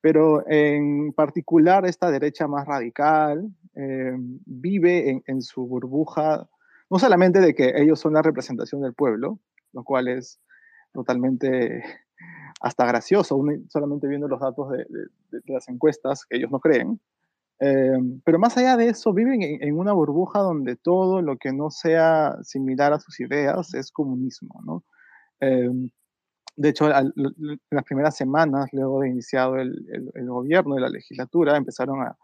pero 0.00 0.42
en 0.48 1.12
particular 1.12 1.86
esta 1.86 2.10
derecha 2.10 2.48
más 2.48 2.66
radical 2.66 3.48
vive 4.46 5.10
en, 5.10 5.22
en, 5.26 5.42
su 5.42 5.66
burbuja, 5.66 6.48
no 6.90 6.98
solamente 6.98 7.40
de 7.40 7.54
que 7.54 7.72
ellos 7.76 8.00
son 8.00 8.14
la 8.14 8.22
representación 8.22 8.82
del 8.82 8.94
pueblo, 8.94 9.38
lo 9.72 9.84
cual 9.84 10.08
es 10.08 10.40
totalmente 10.92 11.82
hasta 12.60 12.84
gracioso, 12.86 13.42
solamente 13.68 14.06
viendo 14.06 14.28
los 14.28 14.40
datos 14.40 14.70
de, 14.70 14.86
de, 15.30 15.40
las 15.46 15.68
encuestas 15.68 16.26
que 16.26 16.36
ellos 16.36 16.50
no 16.50 16.60
creen, 16.60 17.00
eh, 17.60 17.98
pero 18.24 18.38
más 18.38 18.56
allá 18.56 18.76
de 18.78 18.88
eso, 18.88 19.12
viven 19.12 19.42
en, 19.42 19.78
una 19.78 19.92
burbuja 19.92 20.40
donde 20.40 20.76
todo 20.76 21.20
lo 21.20 21.36
que 21.36 21.52
no 21.52 21.70
sea 21.70 22.38
similar 22.42 22.94
a 22.94 23.00
sus 23.00 23.20
ideas 23.20 23.74
es 23.74 23.92
comunismo. 23.92 24.82
Eh, 25.40 25.68
de 26.56 26.68
hecho, 26.68 26.88
en 26.88 27.12
las 27.70 27.84
primeras 27.84 28.16
semanas, 28.16 28.68
luego 28.72 29.00
de 29.00 29.10
iniciado 29.10 29.56
el, 29.56 29.74
gobierno 30.26 30.78
y 30.78 30.80
la 30.80 30.88
legislatura, 30.88 31.56
empezaron 31.56 32.00
a, 32.02 32.16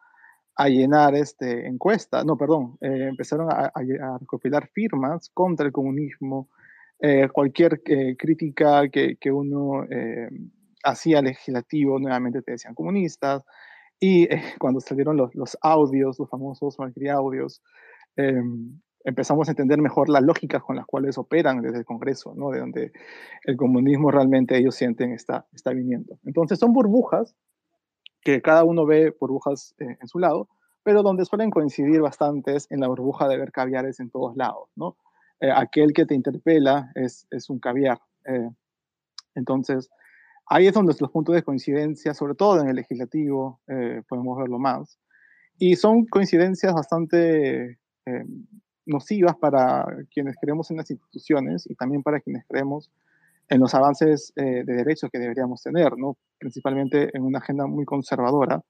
llenar 0.69 1.15
este, 1.15 1.67
encuestas, 1.67 2.25
no, 2.25 2.39
perdón, 2.39 2.79
eh, 2.81 3.09
empezaron 3.11 3.49
a, 3.51 3.71
recopilar 4.19 4.69
firmas 4.73 5.31
contra 5.35 5.67
el 5.67 5.73
comunismo, 5.73 6.49
cualquier 7.33 7.83
crítica 8.17 8.89
que, 8.89 9.17
que 9.17 9.31
uno 9.31 9.85
hacía 10.83 11.21
legislativo, 11.21 11.99
nuevamente 11.99 12.41
te 12.41 12.53
decían 12.53 12.75
comunistas, 12.75 13.43
y 14.01 14.25
eh, 14.25 14.43
cuando 14.59 14.81
salieron 14.81 15.17
los, 15.17 15.35
los, 15.35 15.57
audios, 15.63 16.19
los 16.19 16.29
famosos 16.29 16.79
Malcri 16.79 17.09
audios, 17.09 17.63
em, 18.17 18.81
empezamos 19.05 19.49
a 19.49 19.53
entender 19.53 19.81
mejor 19.81 20.09
las 20.09 20.23
lógicas 20.23 20.63
con 20.63 20.77
las 20.77 20.87
cuales 20.87 21.17
operan 21.19 21.63
desde 21.63 21.79
el 21.79 21.85
Congreso, 21.85 22.35
¿no? 22.35 22.51
de 22.51 22.61
donde 22.61 22.93
el 23.45 23.57
comunismo 23.57 24.11
realmente 24.11 24.57
ellos 24.59 24.75
sienten 24.75 25.13
está, 25.13 25.47
viniendo. 25.73 26.19
Entonces 26.25 26.59
son 26.59 26.73
burbujas 26.73 27.35
que 28.23 28.43
cada 28.43 28.65
uno 28.65 28.85
ve 28.85 29.15
burbujas 29.19 29.75
eh, 29.79 29.97
en 30.01 30.09
su 30.09 30.19
lado, 30.19 30.49
pero 30.83 31.03
donde 31.03 31.25
suelen 31.25 31.51
coincidir 31.51 32.01
bastantes 32.01 32.67
en 32.71 32.81
la 32.81 32.89
burbuja 32.89 33.29
de 33.29 33.39
ver 33.39 33.53
caviares 33.53 34.01
en 34.01 34.11
todos 34.11 34.37
lados, 34.37 34.69
¿no? 34.75 34.97
Eh, 35.39 35.51
aquel 35.55 35.93
que 35.93 36.07
te 36.07 36.15
interpela 36.15 36.91
es, 36.95 37.27
un 37.51 37.61
caviar. 37.61 38.01
Entonces, 39.35 39.91
ahí 40.47 40.67
es 40.67 40.75
donde 40.75 40.95
los 40.99 41.11
puntos 41.11 41.35
de 41.35 41.43
coincidencia, 41.43 42.15
sobre 42.15 42.35
todo 42.35 42.61
en 42.61 42.69
el 42.69 42.77
legislativo, 42.77 43.61
eh, 43.69 44.03
podemos 44.09 44.39
verlo 44.39 44.59
más. 44.59 44.99
Y 45.59 45.77
son 45.77 46.07
coincidencias 46.07 46.75
bastante 46.75 47.79
nocivas 48.85 49.35
para 49.37 49.85
quienes 50.15 50.37
creemos 50.41 50.71
en 50.71 50.77
las 50.77 50.89
instituciones 50.89 51.69
y 51.69 51.75
también 51.75 52.05
para 52.05 52.21
quienes 52.21 52.45
creemos 52.47 52.93
en 53.49 53.59
los 53.59 53.75
avances 53.75 54.33
de 54.37 54.63
derechos 54.63 55.11
que 55.11 55.19
deberíamos 55.19 55.61
tener, 55.61 55.99
¿no? 55.99 56.17
principalmente 56.39 57.11
en 57.17 57.25
una 57.25 57.39
agenda 57.39 57.67
muy 57.67 57.85
conservadora 57.85 58.63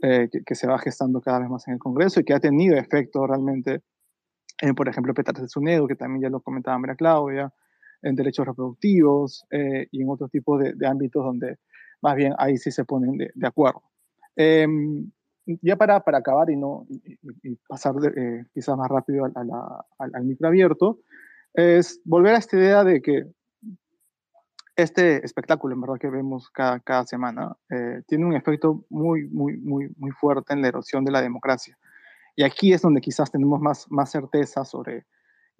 que, 0.00 0.30
que, 0.46 0.54
se 0.54 0.66
va 0.66 0.78
gestando 0.78 1.20
cada 1.20 1.40
vez 1.40 1.50
más 1.50 1.68
en 1.68 1.74
el 1.74 1.80
Congreso 1.80 2.20
y 2.20 2.24
que 2.24 2.32
ha 2.32 2.40
tenido 2.40 2.78
efecto 2.78 3.26
realmente 3.26 3.82
por 4.76 4.88
ejemplo, 4.88 5.12
Petar 5.12 5.36
Sunedo, 5.48 5.88
que 5.88 5.96
también 5.96 6.22
ya 6.22 6.30
lo 6.30 6.40
comentaba 6.40 6.78
María 6.78 6.94
Claudia, 6.94 7.52
en 8.02 8.14
derechos 8.16 8.46
reproductivos 8.46 9.46
eh, 9.50 9.86
y 9.90 10.02
en 10.02 10.10
otros 10.10 10.30
tipos 10.30 10.60
de, 10.60 10.86
ámbitos 10.86 11.24
donde 11.24 11.58
más 12.00 12.16
bien 12.16 12.34
ahí 12.38 12.58
sí 12.58 12.70
se 12.70 12.84
ponen 12.84 13.16
de, 13.16 13.46
acuerdo. 13.46 13.82
Em, 14.36 15.10
ya 15.46 15.76
para, 15.76 16.00
para 16.00 16.18
acabar 16.18 16.50
y, 16.50 16.56
no, 16.56 16.86
y, 16.88 17.56
pasar 17.68 17.94
eh, 18.16 18.44
quizás 18.52 18.76
más 18.76 18.88
rápido 18.88 19.24
al, 19.24 19.50
al, 19.98 20.24
micro 20.24 20.48
abierto, 20.48 21.00
es 21.54 22.00
volver 22.04 22.34
a 22.34 22.38
esta 22.38 22.56
idea 22.56 22.84
de 22.84 23.02
que 23.02 23.26
este 24.76 25.24
espectáculo, 25.24 25.74
en 25.74 25.80
verdad, 25.80 25.98
que 26.00 26.08
vemos 26.08 26.48
cada, 26.50 26.80
cada 26.80 27.04
semana, 27.04 27.56
eh, 27.70 28.02
tiene 28.06 28.24
un 28.24 28.34
efecto 28.34 28.84
muy, 28.88 29.28
muy, 29.28 29.58
muy, 29.58 29.90
muy 29.96 30.10
fuerte 30.12 30.54
en 30.54 30.62
la 30.62 30.68
erosión 30.68 31.04
de 31.04 31.12
la 31.12 31.20
democracia. 31.20 31.76
Y 32.34 32.44
aquí 32.44 32.72
es 32.72 32.80
donde 32.80 33.00
quizás 33.00 33.30
tenemos 33.30 33.60
más, 33.60 33.86
más 33.90 34.10
certeza 34.10 34.64
sobre 34.64 35.04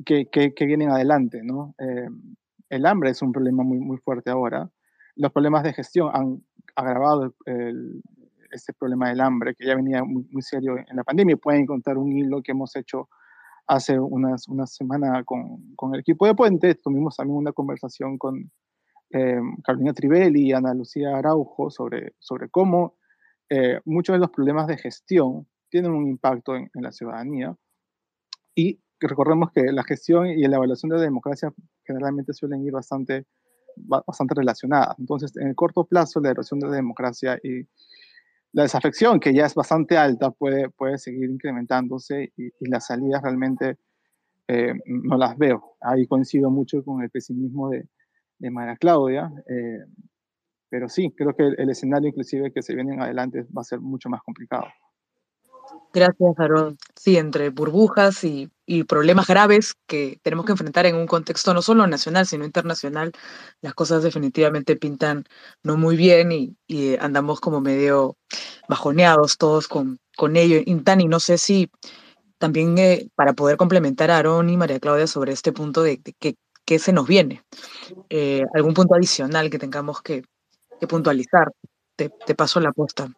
qué, 0.04 0.26
qué, 0.30 0.66
vienen 0.66 0.90
adelante. 0.90 1.40
¿no? 1.42 1.74
Eh, 1.78 2.08
el 2.68 2.86
hambre 2.86 3.10
es 3.10 3.22
un 3.22 3.32
problema 3.32 3.62
muy, 3.62 3.78
muy 3.78 3.98
fuerte 3.98 4.30
ahora. 4.30 4.70
Los 5.16 5.32
problemas 5.32 5.62
de 5.62 5.72
gestión 5.72 6.10
han 6.12 6.42
agravado 6.74 7.34
este 8.50 8.72
problema 8.72 9.08
del 9.08 9.20
hambre, 9.20 9.54
que 9.54 9.66
ya 9.66 9.74
venía 9.74 10.04
muy, 10.04 10.26
muy, 10.30 10.42
serio 10.42 10.76
en 10.78 10.96
la 10.96 11.04
pandemia. 11.04 11.36
Pueden 11.36 11.62
encontrar 11.62 11.98
un 11.98 12.12
hilo 12.12 12.42
que 12.42 12.52
hemos 12.52 12.74
hecho 12.76 13.08
hace 13.66 13.98
unas, 13.98 14.48
una 14.48 14.66
semana 14.66 15.22
con, 15.24 15.74
con, 15.76 15.94
el 15.94 16.00
equipo 16.00 16.26
de 16.26 16.34
Puente. 16.34 16.74
Tuvimos 16.74 17.16
también 17.16 17.36
una 17.36 17.52
conversación 17.52 18.18
con 18.18 18.50
eh, 19.10 19.40
Carolina 19.62 19.92
Trivelli 19.92 20.48
y 20.48 20.52
Ana 20.52 20.72
Lucía 20.72 21.16
Araujo 21.16 21.70
sobre, 21.70 22.14
sobre 22.18 22.48
cómo 22.48 22.96
eh, 23.50 23.78
muchos 23.84 24.14
de 24.14 24.20
los 24.20 24.30
problemas 24.30 24.66
de 24.66 24.78
gestión 24.78 25.46
tienen 25.68 25.92
un 25.92 26.06
impacto 26.06 26.56
en, 26.56 26.70
la 26.74 26.92
ciudadanía. 26.92 27.54
Y 28.54 28.80
recordemos 29.06 29.50
que 29.52 29.72
la 29.72 29.84
gestión 29.84 30.26
y 30.26 30.46
la 30.46 30.56
evaluación 30.56 30.90
de 30.90 30.96
la 30.96 31.02
democracia 31.02 31.52
generalmente 31.84 32.32
suelen 32.32 32.64
ir 32.64 32.72
bastante, 32.72 33.26
bastante 33.76 34.34
relacionadas. 34.34 34.98
Entonces, 34.98 35.36
en 35.36 35.48
el 35.48 35.54
corto 35.54 35.84
plazo, 35.84 36.20
la 36.20 36.30
erosión 36.30 36.60
de 36.60 36.68
la 36.68 36.76
democracia 36.76 37.38
y 37.42 37.66
la 38.52 38.62
desafección, 38.62 39.18
que 39.18 39.34
ya 39.34 39.46
es 39.46 39.54
bastante 39.54 39.96
alta, 39.96 40.30
puede, 40.30 40.68
puede 40.70 40.98
seguir 40.98 41.30
incrementándose 41.30 42.32
y, 42.36 42.50
las 42.68 42.86
salidas 42.86 43.22
realmente 43.22 43.78
eh, 44.48 44.74
no 44.86 45.16
las 45.16 45.36
veo. 45.38 45.76
Ahí 45.80 46.06
coincido 46.06 46.50
mucho 46.50 46.84
con 46.84 47.02
el 47.02 47.10
pesimismo 47.10 47.70
de, 47.70 47.88
de 48.42 48.50
María 48.50 48.76
Claudia. 48.76 49.32
Eh, 49.48 49.84
pero 50.68 50.88
sí, 50.88 51.12
creo 51.16 51.34
que 51.34 51.48
el, 51.56 51.70
escenario 51.70 52.08
inclusive 52.08 52.52
que 52.52 52.62
se 52.62 52.74
viene 52.74 52.94
en 52.94 53.02
adelante 53.02 53.46
va 53.56 53.62
a 53.62 53.64
ser 53.64 53.80
mucho 53.80 54.08
más 54.08 54.22
complicado. 54.22 54.64
Gracias, 55.94 56.38
Aaron. 56.38 56.76
Sí, 56.96 57.16
entre 57.16 57.50
burbujas 57.50 58.24
y, 58.24 58.50
problemas 58.86 59.26
graves 59.26 59.74
que 59.86 60.18
tenemos 60.22 60.46
que 60.46 60.52
enfrentar 60.52 60.86
en 60.86 60.96
un 60.96 61.06
contexto 61.06 61.52
no 61.52 61.62
solo 61.62 61.86
nacional, 61.86 62.26
sino 62.26 62.44
internacional, 62.44 63.12
las 63.60 63.74
cosas 63.74 64.02
definitivamente 64.02 64.76
pintan 64.76 65.24
no 65.62 65.76
muy 65.76 65.96
bien 65.96 66.32
y, 66.32 66.56
andamos 67.00 67.40
como 67.40 67.60
medio 67.60 68.16
bajoneados 68.68 69.36
todos 69.36 69.68
con, 69.68 69.98
con 70.16 70.36
ello. 70.36 70.58
Y 70.64 70.74
Tani, 70.76 71.06
no 71.06 71.20
sé 71.20 71.36
si 71.36 71.70
también 72.38 72.78
eh, 72.78 73.08
para 73.14 73.34
poder 73.34 73.56
complementar 73.56 74.10
a 74.10 74.18
Aaron 74.18 74.48
y 74.48 74.56
María 74.56 74.80
Claudia 74.80 75.06
sobre 75.06 75.32
este 75.32 75.52
punto 75.52 75.82
de, 75.82 76.00
qué 76.18 76.78
se 76.78 76.92
nos 76.92 77.06
viene, 77.06 77.42
eh, 78.08 78.42
algún 78.54 78.74
punto 78.74 78.94
adicional 78.94 79.50
que 79.50 79.58
tengamos 79.58 80.02
que, 80.02 80.22
puntualizar. 80.88 81.52
Te, 81.94 82.08
te 82.08 82.34
paso 82.34 82.58
la 82.58 82.70
apuesta. 82.70 83.08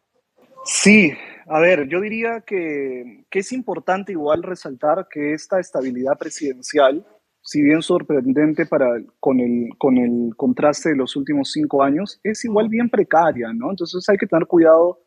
Sí, 0.65 1.15
a 1.47 1.61
ver, 1.61 1.89
yo 1.89 2.01
diría 2.01 2.41
que, 2.41 3.25
es 3.31 3.53
importante 3.53 4.13
igual 4.13 4.43
resaltar 4.43 5.07
que 5.11 5.33
esta 5.33 5.61
estabilidad 5.61 6.17
presidencial, 6.19 7.07
si 7.43 7.63
bien 7.63 7.83
sorprendente 7.83 8.67
para, 8.67 8.87
con, 9.21 9.41
el, 9.41 9.71
con 9.77 9.99
el 9.99 10.35
contraste 10.37 10.91
de 10.91 10.97
los 10.97 11.15
últimos 11.17 11.53
cinco 11.53 11.83
años, 11.83 12.21
es 12.23 12.45
igual 12.45 12.69
bien 12.69 12.89
precaria, 12.89 13.53
¿no? 13.53 13.71
Entonces 13.71 14.09
hay 14.09 14.17
que 14.17 14.27
tener 14.27 14.47
cuidado 14.47 15.01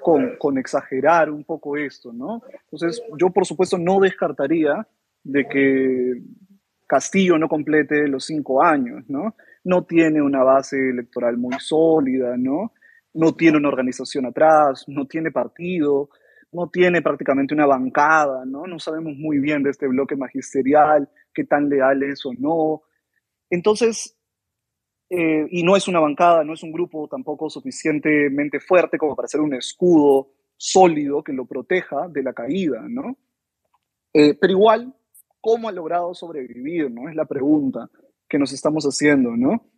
con, 0.00 0.36
con 0.38 0.58
exagerar 0.58 1.30
un 1.30 1.44
poco 1.44 1.76
esto, 1.76 2.12
¿no? 2.12 2.42
Entonces 2.64 3.00
yo 3.18 3.30
por 3.30 3.46
supuesto 3.46 3.78
no 3.78 4.00
descartaría 4.00 4.86
de 5.22 5.46
que 5.46 6.22
Castillo 6.86 7.38
no 7.38 7.48
complete 7.48 8.08
los 8.08 8.24
cinco 8.24 8.62
años, 8.62 9.04
¿no? 9.08 9.36
No 9.62 9.84
tiene 9.84 10.20
una 10.20 10.42
base 10.42 10.90
electoral 10.90 11.38
muy 11.38 11.54
sólida, 11.60 12.36
¿no? 12.36 12.72
No 13.14 13.34
tiene 13.34 13.58
una 13.58 13.68
organización 13.68 14.26
atrás, 14.26 14.84
no 14.88 15.06
tiene 15.06 15.30
partido, 15.30 16.10
no 16.52 16.68
tiene 16.68 17.02
prácticamente 17.02 17.54
una 17.54 17.66
bancada, 17.66 18.44
¿no? 18.44 18.66
No 18.66 18.78
sabemos 18.78 19.16
muy 19.16 19.38
bien 19.38 19.62
de 19.62 19.70
este 19.70 19.88
bloque 19.88 20.16
magisterial, 20.16 21.08
qué 21.32 21.44
tan 21.44 21.68
leal 21.68 22.02
es 22.02 22.24
o 22.26 22.32
no. 22.32 22.82
Entonces, 23.50 24.16
eh, 25.10 25.46
y 25.50 25.62
no 25.62 25.76
es 25.76 25.88
una 25.88 26.00
bancada, 26.00 26.44
no 26.44 26.54
es 26.54 26.62
un 26.62 26.72
grupo 26.72 27.08
tampoco 27.08 27.50
suficientemente 27.50 28.60
fuerte 28.60 28.98
como 28.98 29.14
para 29.14 29.28
ser 29.28 29.40
un 29.40 29.54
escudo 29.54 30.30
sólido 30.56 31.22
que 31.22 31.32
lo 31.32 31.44
proteja 31.44 32.08
de 32.08 32.22
la 32.22 32.32
caída, 32.32 32.82
¿no? 32.88 33.16
Eh, 34.12 34.34
pero 34.40 34.52
igual, 34.52 34.94
¿cómo 35.40 35.68
ha 35.68 35.72
logrado 35.72 36.14
sobrevivir, 36.14 36.90
no? 36.90 37.08
Es 37.08 37.16
la 37.16 37.26
pregunta 37.26 37.90
que 38.28 38.38
nos 38.38 38.52
estamos 38.52 38.84
haciendo, 38.84 39.36
¿no? 39.36 39.73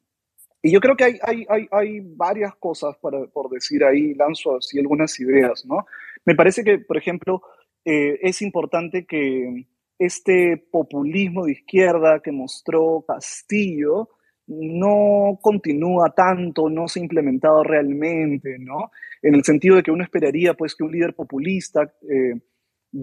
Y 0.66 0.72
yo 0.72 0.80
creo 0.80 0.96
que 0.96 1.04
hay, 1.04 1.46
hay, 1.48 1.68
hay, 1.70 2.00
varias 2.00 2.56
cosas 2.56 2.96
para, 3.00 3.24
por 3.26 3.48
decir 3.48 3.84
ahí, 3.84 4.14
lanzo 4.14 4.56
así 4.56 4.80
algunas 4.80 5.20
ideas, 5.20 5.64
¿no? 5.64 5.86
Me 6.24 6.34
parece 6.34 6.64
que, 6.64 6.80
por 6.80 6.96
ejemplo, 6.96 7.40
eh, 7.84 8.18
es 8.20 8.42
importante 8.42 9.06
que 9.06 9.64
este 9.96 10.56
populismo 10.56 11.44
de 11.44 11.52
izquierda 11.52 12.18
que 12.18 12.32
mostró 12.32 13.04
Castillo 13.06 14.08
no 14.48 15.38
continúa 15.40 16.12
tanto, 16.16 16.68
no 16.68 16.88
se 16.88 16.98
ha 16.98 17.04
implementado 17.04 17.62
realmente, 17.62 18.56
¿no? 18.58 18.90
En 19.22 19.36
el 19.36 19.44
sentido 19.44 19.76
de 19.76 19.84
que 19.84 19.92
uno 19.92 20.02
esperaría, 20.02 20.54
pues, 20.54 20.74
que 20.74 20.82
un 20.82 20.90
líder 20.90 21.14
populista... 21.14 21.92
Eh, 22.10 22.40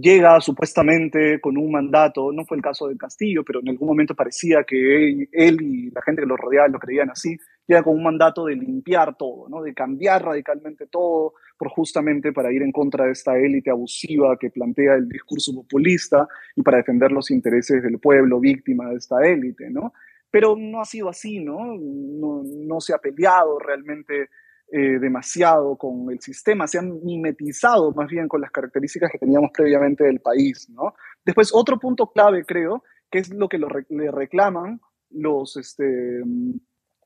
llega 0.02 0.40
supuestamente 0.42 1.40
con 1.40 1.58
un 1.58 1.72
mandato, 1.72 2.32
no 2.32 2.46
fue 2.46 2.58
el 2.58 2.64
caso 2.64 2.88
de 2.88 2.98
Castillo, 2.98 3.44
pero 3.44 3.60
en 3.60 3.70
algún 3.70 3.88
momento 3.88 4.16
parecía 4.16 4.64
que 4.64 5.28
él, 5.32 5.62
y 5.62 5.92
la 5.92 6.02
gente 6.02 6.22
que 6.22 6.28
lo 6.28 6.38
rodeaba 6.38 6.68
lo 6.68 6.80
creían 6.80 7.12
así, 7.12 7.38
llega 7.68 7.84
con 7.84 7.96
un 7.96 8.04
mandato 8.04 8.46
de 8.46 8.56
limpiar 8.56 9.16
todo, 9.16 9.48
¿no? 9.50 9.62
de 9.62 9.74
cambiar 9.74 10.24
radicalmente 10.24 10.88
todo, 10.88 11.34
por 11.58 11.70
justamente 11.70 12.34
para 12.34 12.52
ir 12.52 12.64
en 12.64 12.72
contra 12.72 13.06
de 13.06 13.12
esta 13.12 13.38
élite 13.38 13.70
abusiva 13.70 14.38
que 14.38 14.50
plantea 14.50 14.96
el 14.96 15.08
discurso 15.08 15.54
populista 15.54 16.28
y 16.56 16.62
para 16.64 16.78
defender 16.78 17.12
los 17.12 17.30
intereses 17.30 17.84
del 17.84 18.00
pueblo 18.00 18.40
víctima 18.40 18.90
de 18.90 18.96
esta 18.96 19.26
élite, 19.26 19.70
¿no? 19.70 19.94
Pero 20.32 20.56
no 20.58 20.82
ha 20.82 20.86
sido 20.86 21.10
así, 21.10 21.40
¿no? 21.40 21.78
No, 21.78 22.42
no 22.44 22.82
se 22.82 22.94
ha 22.94 22.98
peleado 22.98 23.60
realmente 23.60 24.30
eh, 24.76 24.98
demasiado 24.98 25.76
con 25.76 26.10
el 26.10 26.20
sistema, 26.20 26.66
se 26.66 26.80
han 26.80 27.04
mimetizado 27.04 27.92
más 27.92 28.10
bien 28.10 28.28
con 28.28 28.42
las 28.42 28.50
características 28.50 29.12
que 29.12 29.20
teníamos 29.20 29.52
previamente 29.54 30.04
del 30.04 30.20
país, 30.20 30.68
¿no? 30.72 30.96
Después, 31.24 31.52
otro 31.54 31.78
punto 31.78 32.08
clave, 32.08 32.44
creo, 32.44 32.84
que 33.12 33.20
es 33.20 33.32
lo 33.32 33.48
que 33.48 33.60
le 33.60 34.10
reclaman 34.10 34.82
los, 35.12 35.58
este, 35.58 36.24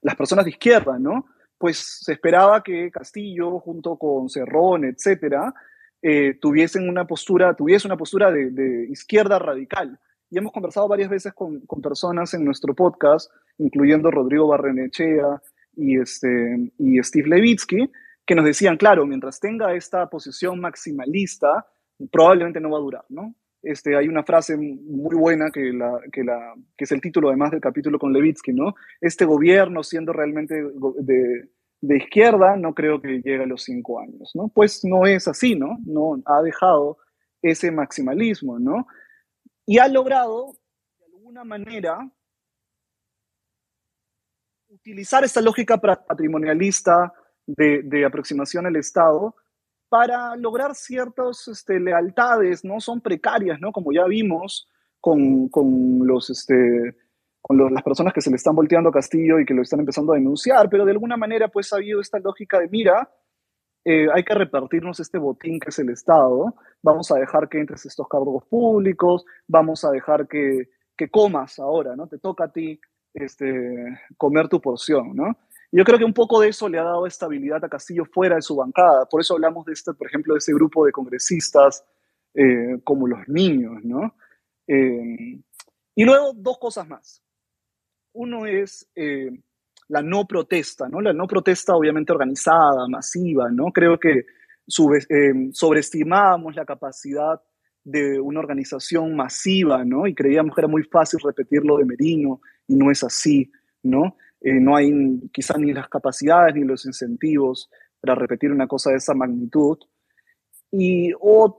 las 0.02 0.16
personas 0.16 0.46
de 0.46 0.52
izquierda, 0.52 0.98
¿no? 0.98 1.26
Pues 1.58 2.04
se 2.06 2.14
esperaba 2.14 2.64
que 2.64 2.90
Castillo, 2.90 3.60
junto 3.60 3.98
con 3.98 4.30
Cerrón, 4.30 4.86
etcétera, 4.86 5.54
eh, 6.02 6.38
tuviesen 6.40 6.88
una 6.88 7.06
postura, 7.06 7.54
tuviese 7.54 7.86
una 7.86 7.98
postura 7.98 8.32
de, 8.32 8.50
de, 8.50 8.88
izquierda 8.90 9.40
radical. 9.40 10.00
Y 10.30 10.38
hemos 10.38 10.54
conversado 10.54 10.88
varias 10.88 11.10
veces 11.10 11.34
con, 11.34 11.60
con 11.66 11.82
personas 11.82 12.34
en 12.34 12.46
nuestro 12.46 12.74
podcast, 12.74 13.30
incluyendo 13.58 14.10
Rodrigo 14.10 14.48
Barrenechea, 14.48 15.42
y, 15.78 16.00
este, 16.00 16.72
y 16.78 17.02
Steve 17.04 17.30
Levitsky, 17.30 17.90
que 18.26 18.36
nos 18.36 18.46
decían, 18.46 18.78
claro, 18.78 19.06
mientras 19.06 19.40
tenga 19.40 19.74
esta 19.74 20.10
posición 20.10 20.60
maximalista, 20.60 21.66
probablemente 22.12 22.60
no 22.60 22.72
va 22.72 22.78
a 22.78 22.82
durar, 22.82 23.06
¿no? 23.10 23.34
Este, 23.64 23.96
hay 23.96 24.08
una 24.08 24.24
frase 24.24 24.56
muy 24.56 25.16
buena 25.16 25.50
que, 25.52 25.74
la, 25.74 26.00
que, 26.12 26.24
la, 26.24 26.54
que 26.76 26.84
es 26.84 26.92
el 26.92 27.02
título 27.02 27.30
además 27.30 27.52
del 27.52 27.62
capítulo 27.62 27.98
con 27.98 28.14
Levitsky, 28.14 28.54
¿no? 28.54 28.76
Este 29.02 29.26
gobierno 29.26 29.84
siendo 29.84 30.14
realmente 30.14 30.56
de, 31.00 31.50
de 31.82 31.98
izquierda, 31.98 32.56
no 32.56 32.74
creo 32.74 33.02
que 33.02 33.22
llegue 33.22 33.44
a 33.44 33.48
los 33.48 33.64
cinco 33.64 34.00
años, 34.00 34.32
¿no? 34.36 34.50
Pues 34.50 34.84
no 34.84 35.06
es 35.06 35.28
así, 35.28 35.56
¿no? 35.56 35.78
No 35.86 36.22
ha 36.26 36.42
dejado 36.42 36.98
ese 37.42 37.72
maximalismo, 37.72 38.60
¿no? 38.60 38.88
Y 39.66 39.80
ha 39.80 39.88
logrado, 39.88 40.54
de 41.00 41.06
alguna 41.06 41.44
manera, 41.44 42.10
utilizar 44.78 45.24
esta 45.24 45.42
lógica 45.42 45.78
patrimonialista 45.78 47.14
de, 47.46 48.06
aproximación 48.06 48.66
al 48.66 48.76
Estado 48.76 49.36
para 49.90 50.36
lograr 50.36 50.76
ciertas 50.76 51.48
este, 51.48 51.80
lealtades, 51.80 52.64
¿no? 52.64 52.80
Son 52.80 53.02
precarias, 53.02 53.60
¿no? 53.60 53.72
Como 53.72 53.92
ya 53.92 54.06
vimos 54.06 54.68
con, 55.00 55.50
los, 56.06 56.30
este, 56.30 56.96
con 57.42 57.74
las 57.74 57.84
personas 57.84 58.14
que 58.14 58.22
se 58.22 58.30
le 58.30 58.36
están 58.36 58.56
volteando 58.56 58.90
a 58.90 58.94
Castillo 58.94 59.40
y 59.40 59.46
que 59.46 59.54
lo 59.54 59.62
están 59.62 59.80
empezando 59.80 60.12
a 60.12 60.16
denunciar, 60.16 60.70
pero 60.70 60.86
de 60.86 60.92
alguna 60.92 61.16
manera 61.16 61.48
pues 61.48 61.72
ha 61.72 61.78
habido 61.78 62.02
esta 62.02 62.20
lógica 62.20 62.60
de, 62.60 62.68
mira, 62.68 63.10
eh, 63.86 64.08
hay 64.14 64.24
que 64.24 64.34
repartirnos 64.34 65.00
este 65.00 65.18
botín 65.18 65.60
que 65.60 65.70
es 65.70 65.80
el 65.80 65.90
Estado, 65.90 66.56
vamos 66.84 67.10
a 67.12 67.16
dejar 67.16 67.48
que 67.48 67.60
entres 67.60 67.86
estos 67.86 68.08
cargos 68.10 68.44
públicos, 68.46 69.26
vamos 69.48 69.86
a 69.86 69.92
dejar 69.92 70.28
que, 70.28 70.70
que 70.98 71.10
comas 71.10 71.60
ahora, 71.60 71.96
¿no? 71.96 72.08
Te 72.08 72.20
toca 72.20 72.46
a 72.46 72.52
ti 72.52 72.78
este, 73.18 74.00
comer 74.18 74.48
tu 74.48 74.62
porción, 74.62 75.16
¿no? 75.16 75.38
Yo 75.72 75.84
creo 75.84 75.98
que 75.98 76.06
un 76.06 76.14
poco 76.14 76.40
de 76.40 76.50
eso 76.50 76.70
le 76.70 76.80
ha 76.80 76.84
dado 76.84 77.06
estabilidad 77.06 77.64
a 77.64 77.70
Castillo 77.70 78.06
fuera 78.06 78.36
de 78.36 78.42
su 78.42 78.56
bancada. 78.56 79.06
Por 79.06 79.20
eso 79.20 79.34
hablamos 79.34 79.66
de 79.66 79.74
este, 79.74 79.94
por 79.94 80.08
ejemplo, 80.08 80.34
de 80.34 80.38
ese 80.38 80.54
grupo 80.54 80.86
de 80.86 80.92
congresistas 80.92 81.84
eh, 82.34 82.80
como 82.84 83.08
los 83.08 83.28
niños, 83.28 83.84
¿no? 83.84 84.16
Eh, 84.66 85.40
y 85.96 86.04
luego 86.04 86.32
dos 86.34 86.58
cosas 86.58 86.88
más. 86.88 87.22
Uno 88.14 88.46
es 88.46 88.88
eh, 88.96 89.30
la 89.90 90.02
no 90.02 90.26
protesta, 90.26 90.88
¿no? 90.88 91.02
La 91.02 91.14
no 91.14 91.28
protesta 91.28 91.76
obviamente 91.76 92.14
organizada, 92.14 92.88
masiva, 92.88 93.50
¿no? 93.52 93.72
Creo 93.72 94.00
que 94.00 94.26
sobreestimábamos 94.68 96.56
la 96.56 96.66
capacidad 96.66 97.42
de 97.88 98.20
una 98.20 98.42
organización 98.42 99.16
masiva, 99.16 99.86
¿no? 99.86 100.08
Y 100.08 100.14
creíamos 100.14 100.54
que 100.54 100.60
era 100.60 100.68
muy 100.68 100.84
fácil 100.84 101.22
repetirlo 101.24 101.78
de 101.78 101.86
Merino 101.86 102.42
y 102.68 102.76
no 102.76 102.92
es 102.92 103.02
así, 103.02 103.50
¿no? 103.82 104.18
Eh, 104.42 104.60
no 104.60 104.76
hay 104.76 104.92
quizás 105.32 105.58
ni 105.58 105.72
las 105.72 105.88
capacidades 105.88 106.54
ni 106.54 106.66
los 106.66 106.86
incentivos 106.86 107.70
para 108.02 108.14
repetir 108.14 108.52
una 108.52 108.68
cosa 108.68 108.92
de 108.92 108.98
esa 108.98 109.14
magnitud. 109.14 109.78
Y, 110.70 111.12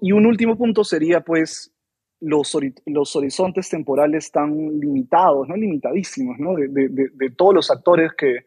y 0.03 0.13
un 0.13 0.27
último 0.27 0.59
punto 0.59 0.85
sería, 0.85 1.23
pues, 1.23 1.73
los, 2.21 2.55
los 2.85 3.17
horizontes 3.17 3.71
temporales 3.71 4.31
tan 4.31 4.79
limitados, 4.79 5.49
¿no? 5.49 5.57
limitadísimos, 5.57 6.39
¿no? 6.39 6.55
De, 6.57 6.69
de, 6.69 7.09
de, 7.11 7.31
todos 7.31 7.55
los 7.55 7.71
actores 7.71 8.13
que, 8.13 8.41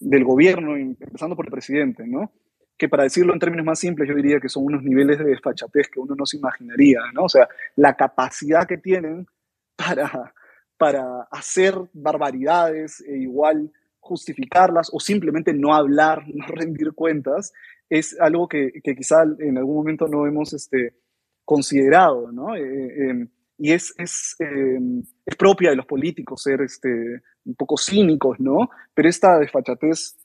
del 0.00 0.24
gobierno, 0.24 0.76
empezando 0.76 1.36
por 1.36 1.44
el 1.44 1.52
presidente, 1.52 2.06
¿no? 2.06 2.32
Que 2.78 2.88
para 2.88 3.02
decirlo 3.02 3.34
en 3.34 3.40
términos 3.40 3.66
más 3.66 3.80
simples, 3.80 4.08
yo 4.08 4.14
diría 4.14 4.38
que 4.40 4.48
son 4.48 4.64
unos 4.64 4.82
niveles 4.84 5.18
de 5.18 5.24
desfachatez 5.24 5.88
que 5.88 5.98
uno 5.98 6.14
no 6.14 6.24
se 6.24 6.36
imaginaría, 6.36 7.00
¿no? 7.12 7.24
O 7.24 7.28
sea, 7.28 7.48
la 7.74 7.94
capacidad 7.96 8.66
que 8.66 8.78
tienen 8.78 9.26
para, 9.74 10.32
para 10.78 11.22
hacer 11.30 11.74
barbaridades 11.92 13.00
e 13.00 13.18
igual 13.18 13.72
justificarlas 13.98 14.90
o 14.92 15.00
simplemente 15.00 15.52
no 15.52 15.74
hablar, 15.74 16.24
no 16.32 16.46
rendir 16.54 16.92
cuentas, 16.92 17.52
es 17.90 18.18
algo 18.20 18.48
que, 18.48 18.80
que 18.82 18.94
quizá 18.94 19.24
en 19.38 19.58
algún 19.58 19.76
momento 19.76 20.06
no 20.06 20.26
hemos 20.26 20.52
este, 20.52 20.94
considerado, 21.44 22.30
¿no? 22.30 22.54
Eh, 22.54 22.62
eh, 22.62 23.10
em, 23.10 23.28
y 23.58 23.72
es, 23.72 23.92
es, 23.98 24.36
em, 24.38 25.02
es, 25.26 25.34
propia 25.36 25.70
de 25.70 25.76
los 25.76 25.86
políticos 25.86 26.42
ser 26.42 26.60
este, 26.60 27.22
un 27.44 27.54
poco 27.56 27.76
cínicos, 27.76 28.38
¿no? 28.38 28.70
Pero 28.94 29.08
esta 29.08 29.38
desfachatez 29.38 30.16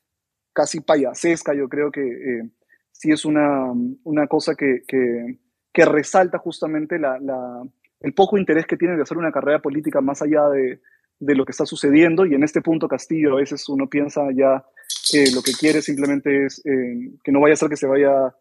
casi 0.53 0.79
payasesca, 0.81 1.53
yo 1.53 1.67
creo 1.67 1.91
que 1.91 2.01
eh, 2.01 2.49
sí 2.91 3.11
es 3.11 3.25
una, 3.25 3.71
una 4.03 4.27
cosa 4.27 4.55
que, 4.55 4.83
que, 4.87 5.85
resalta 5.85 6.37
justamente 6.37 6.99
la, 6.99 7.19
el 7.99 8.13
poco 8.13 8.37
interés 8.37 8.65
que 8.65 8.77
tiene 8.77 8.95
de 8.95 9.01
hacer 9.01 9.17
una 9.17 9.31
carrera 9.31 9.59
política 9.59 9.99
más 10.01 10.21
allá 10.21 10.47
de, 10.49 10.79
de, 11.19 11.35
lo 11.35 11.45
que 11.45 11.51
está 11.51 11.65
sucediendo. 11.65 12.25
Y 12.25 12.35
en 12.35 12.43
este 12.43 12.61
punto 12.61 12.87
Castillo 12.87 13.33
a 13.33 13.39
veces 13.39 13.67
uno 13.67 13.89
piensa 13.89 14.21
ya 14.33 14.63
que 15.11 15.31
lo 15.33 15.41
que 15.41 15.51
quiere 15.53 15.81
simplemente 15.81 16.45
es 16.45 16.61
eh, 16.65 17.17
que 17.23 17.31
no 17.31 17.41
vaya 17.41 17.53
a 17.53 17.57
ser 17.57 17.69
que 17.69 17.75
se 17.75 17.87
vaya 17.87 18.11
a 18.11 18.35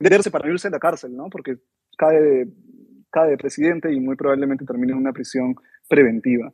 meterse 0.00 0.30
para 0.30 0.50
irse 0.50 0.68
a 0.68 0.70
la 0.70 0.78
cárcel, 0.78 1.14
¿no? 1.14 1.28
Porque 1.30 1.58
cae 1.96 2.20
de, 2.20 2.48
cae 3.10 3.30
de 3.30 3.36
presidente 3.36 3.92
y 3.92 4.00
muy 4.00 4.16
probablemente 4.16 4.64
termine 4.64 4.92
en 4.92 4.98
una 4.98 5.12
prisión 5.12 5.54
preventiva. 5.88 6.52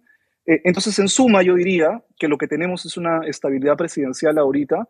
Eh, 0.48 0.62
entonces, 0.64 0.98
en 0.98 1.08
suma, 1.08 1.42
yo 1.42 1.54
diría 1.54 2.02
que 2.18 2.26
lo 2.26 2.38
que 2.38 2.48
tenemos 2.48 2.86
es 2.86 2.96
una 2.96 3.20
estabilidad 3.26 3.76
presidencial 3.76 4.38
ahorita 4.38 4.88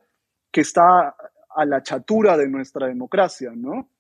que 0.53 0.61
está 0.61 1.17
a 1.57 1.65
la 1.65 1.83
chatura 1.83 2.37
de 2.37 2.49
nuestra 2.49 2.87
democracia, 2.87 3.51
¿no? 3.57 3.91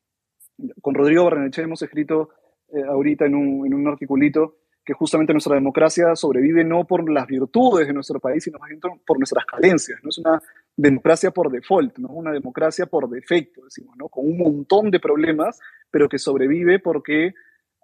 Con 0.80 0.94
Rodrigo 0.94 1.24
Barreneche 1.24 1.62
hemos 1.62 1.82
escrito 1.82 2.30
eh, 2.72 2.82
ahorita 2.88 3.26
en 3.26 3.34
un, 3.34 3.66
en 3.66 3.74
un 3.74 3.88
articulito 3.88 4.58
que 4.84 4.94
justamente 4.94 5.32
nuestra 5.32 5.56
democracia 5.56 6.14
sobrevive 6.14 6.64
no 6.64 6.86
por 6.86 7.10
las 7.10 7.26
virtudes 7.26 7.88
de 7.88 7.92
nuestro 7.92 8.20
país, 8.20 8.44
sino 8.44 8.58
más 8.58 8.70
bien 8.70 8.80
por 9.04 9.18
nuestras 9.18 9.44
carencias. 9.44 9.98
¿no? 10.02 10.10
Es 10.10 10.18
una 10.18 10.40
democracia 10.76 11.30
por 11.32 11.50
default, 11.50 11.98
¿no? 11.98 12.08
una 12.08 12.32
democracia 12.32 12.86
por 12.86 13.08
defecto, 13.10 13.64
decimos, 13.64 13.96
¿no? 13.98 14.08
con 14.08 14.26
un 14.26 14.38
montón 14.38 14.90
de 14.90 15.00
problemas, 15.00 15.58
pero 15.90 16.08
que 16.08 16.18
sobrevive 16.18 16.78
porque 16.78 17.34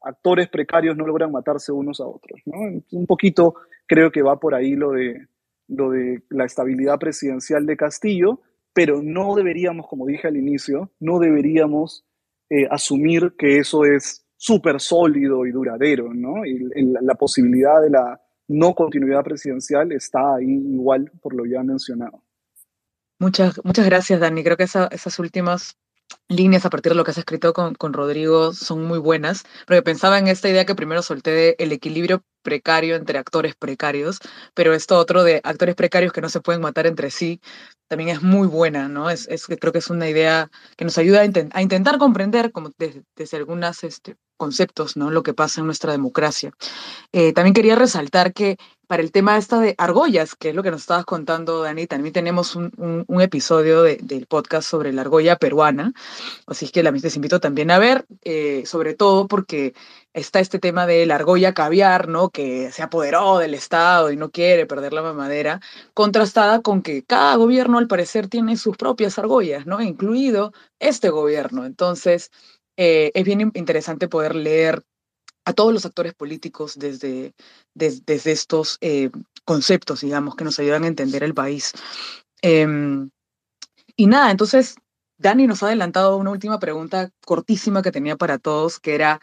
actores 0.04 0.48
precarios 0.48 0.96
no 0.96 1.06
logran 1.06 1.32
matarse 1.32 1.72
unos 1.72 2.00
a 2.00 2.06
otros. 2.06 2.40
Un 2.44 3.06
poquito 3.06 3.54
creo 3.86 4.10
que 4.10 4.22
va 4.22 4.38
por 4.38 4.54
ahí 4.54 4.74
lo 4.74 4.92
de, 4.92 5.26
lo 5.68 5.90
de 5.90 6.22
la 6.30 6.44
estabilidad 6.44 6.98
presidencial 6.98 7.66
de 7.66 7.76
Castillo, 7.76 8.40
pero 8.72 9.02
no 9.02 9.34
deberíamos, 9.34 9.86
como 9.86 10.06
dije 10.06 10.28
al 10.28 10.36
inicio, 10.36 10.90
no 11.00 11.18
deberíamos 11.18 12.04
eh, 12.50 12.66
asumir 12.70 13.34
que 13.38 13.58
eso 13.58 13.84
es 13.84 14.26
súper 14.36 14.80
sólido 14.80 15.46
y 15.46 15.52
duradero. 15.52 16.10
Y, 16.44 16.58
la 16.82 17.14
posibilidad 17.14 17.80
de 17.80 17.90
la 17.90 18.20
no 18.48 18.74
continuidad 18.74 19.24
presidencial 19.24 19.92
está 19.92 20.36
ahí 20.36 20.50
igual 20.50 21.10
por 21.22 21.34
lo 21.34 21.46
ya 21.46 21.62
mencionado. 21.62 22.22
Muchas, 23.18 23.60
muchas 23.64 23.86
gracias, 23.86 24.20
Dani. 24.20 24.42
Creo 24.44 24.56
que 24.56 24.64
esas 24.64 25.18
últimas 25.18 25.78
líneas 26.28 26.64
a 26.64 26.70
partir 26.70 26.92
de 26.92 26.96
lo 26.96 27.04
que 27.04 27.10
has 27.12 27.18
escrito 27.18 27.52
con, 27.52 27.74
con, 27.74 27.92
Rodrigo 27.92 28.52
son 28.52 28.84
muy 28.84 28.98
buenas, 28.98 29.44
porque 29.66 29.82
pensaba 29.82 30.18
en 30.18 30.28
esta 30.28 30.48
idea 30.48 30.64
que 30.64 30.74
primero 30.74 31.02
solté 31.02 31.30
de 31.30 31.56
el 31.58 31.72
equilibrio 31.72 32.24
precario 32.42 32.96
entre 32.96 33.18
actores 33.18 33.54
precarios, 33.54 34.20
pero 34.54 34.74
esto 34.74 34.98
otro 34.98 35.24
de 35.24 35.40
actores 35.44 35.74
precarios 35.74 36.12
que 36.12 36.20
no 36.20 36.28
se 36.28 36.40
pueden 36.40 36.62
matar 36.62 36.86
entre 36.86 37.10
sí 37.10 37.40
también 37.88 38.10
es 38.10 38.22
muy 38.22 38.48
buena, 38.48 38.88
¿no? 38.88 39.10
Es, 39.10 39.28
es 39.28 39.46
creo 39.46 39.72
que 39.72 39.78
es 39.78 39.90
una 39.90 40.08
idea 40.08 40.50
que 40.76 40.84
nos 40.84 40.98
ayuda 40.98 41.20
a, 41.20 41.62
intentar 41.62 41.98
comprender 41.98 42.52
como 42.52 42.70
desde, 42.78 43.04
desde 43.16 43.36
algunas 43.36 43.84
este, 43.84 44.16
conceptos, 44.36 44.96
¿no? 44.96 45.10
Lo 45.10 45.22
que 45.22 45.34
pasa 45.34 45.60
en 45.60 45.66
nuestra 45.66 45.92
democracia. 45.92 46.52
Eh, 47.12 47.32
también 47.32 47.54
quería 47.54 47.76
resaltar 47.76 48.32
que 48.32 48.58
para 48.86 49.02
el 49.02 49.12
tema 49.12 49.36
esta 49.38 49.60
de 49.60 49.74
argollas, 49.78 50.34
que 50.34 50.50
es 50.50 50.54
lo 50.54 50.62
que 50.62 50.70
nos 50.70 50.82
estabas 50.82 51.04
contando, 51.04 51.62
Dani, 51.62 51.86
también 51.86 52.12
tenemos 52.12 52.54
un, 52.54 53.04
episodio 53.20 53.82
de, 53.82 53.96
del 54.02 54.26
podcast 54.26 54.68
sobre 54.68 54.92
la 54.92 55.00
argolla 55.02 55.36
peruana, 55.36 55.92
así 56.46 56.68
que 56.68 56.82
la 56.82 56.90
les 56.90 57.16
invito 57.16 57.40
también 57.40 57.70
a 57.70 57.78
ver, 57.78 58.06
eh, 58.22 58.62
sobre 58.66 58.94
todo 58.94 59.26
porque 59.26 59.74
está 60.12 60.40
este 60.40 60.58
tema 60.58 60.86
de 60.86 61.06
la 61.06 61.16
argolla 61.16 61.54
caviar, 61.54 62.08
¿no? 62.08 62.30
Que 62.30 62.70
se 62.72 62.82
apoderó 62.82 63.38
del 63.38 63.54
Estado 63.54 64.12
y 64.12 64.16
no 64.16 64.30
quiere 64.30 64.66
perder 64.66 64.92
la 64.92 65.02
mamadera, 65.02 65.60
contrastada 65.94 66.60
con 66.60 66.82
que 66.82 67.02
cada 67.04 67.36
gobierno 67.36 67.78
al 67.78 67.88
parecer 67.88 68.28
tiene 68.28 68.56
sus 68.56 68.76
propias 68.76 69.18
argollas, 69.18 69.66
¿no? 69.66 69.80
Incluido 69.80 70.52
este 70.78 71.08
gobierno. 71.10 71.64
Entonces, 71.64 72.30
eh, 72.76 73.10
es 73.14 73.24
bien 73.24 73.52
interesante 73.54 74.08
poder 74.08 74.34
leer 74.34 74.84
a 75.44 75.52
todos 75.52 75.72
los 75.72 75.84
actores 75.84 76.14
políticos 76.14 76.78
desde, 76.78 77.34
desde, 77.74 78.32
estos 78.32 78.78
eh, 78.80 79.10
conceptos, 79.44 80.00
digamos, 80.00 80.36
que 80.36 80.44
nos 80.44 80.58
ayudan 80.58 80.84
a 80.84 80.88
entender 80.88 81.22
el 81.22 81.34
país. 81.34 81.72
Em, 82.42 83.10
y 83.96 84.06
nada, 84.06 84.30
entonces 84.30 84.76
Dani 85.18 85.46
nos 85.46 85.62
ha 85.62 85.66
adelantado 85.66 86.16
una 86.16 86.30
última 86.30 86.58
pregunta 86.58 87.10
cortísima 87.24 87.82
que 87.82 87.92
tenía 87.92 88.16
para 88.16 88.38
todos, 88.38 88.80
que 88.80 88.94
era, 88.94 89.20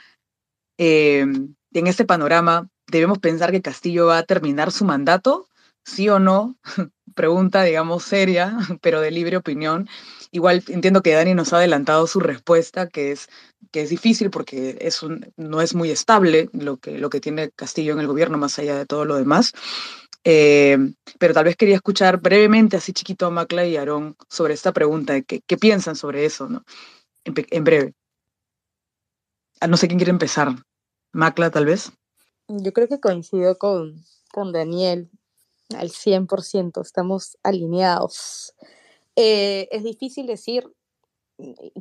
em, 0.78 1.56
en 1.74 1.88
este 1.88 2.06
panorama, 2.06 2.70
¿debemos 2.88 3.20
pensar 3.20 3.52
que 3.52 3.62
Castillo 3.62 4.08
va 4.08 4.20
a 4.20 4.24
terminar 4.24 4.72
su 4.72 4.86
mandato? 4.86 5.48
¿Sí 5.84 6.10
o 6.10 6.20
no? 6.20 6.58
Pregunta, 7.16 7.64
digamos, 7.64 8.04
seria, 8.04 8.58
pero 8.82 9.02
de 9.02 9.12
libre 9.12 9.38
opinión. 9.38 9.88
Igual 10.32 10.64
entiendo 10.68 11.02
que 11.02 11.14
Dani 11.14 11.34
nos 11.34 11.54
ha 11.54 11.58
adelantado 11.58 12.08
su 12.08 12.20
respuesta, 12.20 12.88
que 12.88 13.12
es, 13.12 13.30
que 13.72 13.82
es 13.82 13.90
difícil 13.90 14.30
porque 14.30 14.78
es 14.80 15.04
un, 15.04 15.32
no 15.36 15.62
es 15.62 15.76
muy 15.76 15.92
estable 15.92 16.50
lo 16.54 16.78
que, 16.78 16.98
lo 16.98 17.10
que 17.10 17.20
tiene 17.20 17.52
Castillo 17.52 17.94
en 17.94 18.00
el 18.00 18.08
gobierno, 18.08 18.38
más 18.38 18.58
allá 18.58 18.78
de 18.78 18.86
todo 18.86 19.06
lo 19.06 19.16
demás. 19.18 19.54
Eh, 20.24 20.78
pero 21.20 21.34
tal 21.34 21.46
vez 21.46 21.56
quería 21.56 21.76
escuchar 21.76 22.22
brevemente, 22.22 22.78
así 22.78 22.94
chiquito, 22.94 23.26
a 23.26 23.32
Macla 23.32 23.66
y 23.66 23.76
Aarón 23.76 24.16
sobre 24.30 24.54
esta 24.54 24.72
pregunta, 24.72 25.22
qué, 25.22 25.42
qué 25.46 25.58
piensan 25.58 25.96
sobre 25.96 26.26
eso, 26.26 26.48
¿no? 26.48 26.64
En, 27.24 27.34
en 27.50 27.64
breve. 27.64 27.94
Ah, 29.60 29.68
no 29.68 29.78
sé 29.78 29.88
quién 29.88 30.00
quiere 30.00 30.12
empezar. 30.12 30.56
Macla, 31.12 31.52
tal 31.52 31.66
vez. 31.66 31.92
Yo 32.48 32.74
creo 32.74 32.88
que 32.88 33.00
coincido 33.00 33.58
con, 33.58 34.04
con 34.32 34.52
Daniel 34.52 35.10
al 35.76 35.90
100%, 35.90 36.82
estamos 36.82 37.38
alineados. 37.44 38.54
Eh, 39.16 39.68
es 39.72 39.84
difícil 39.84 40.28
decir 40.28 40.72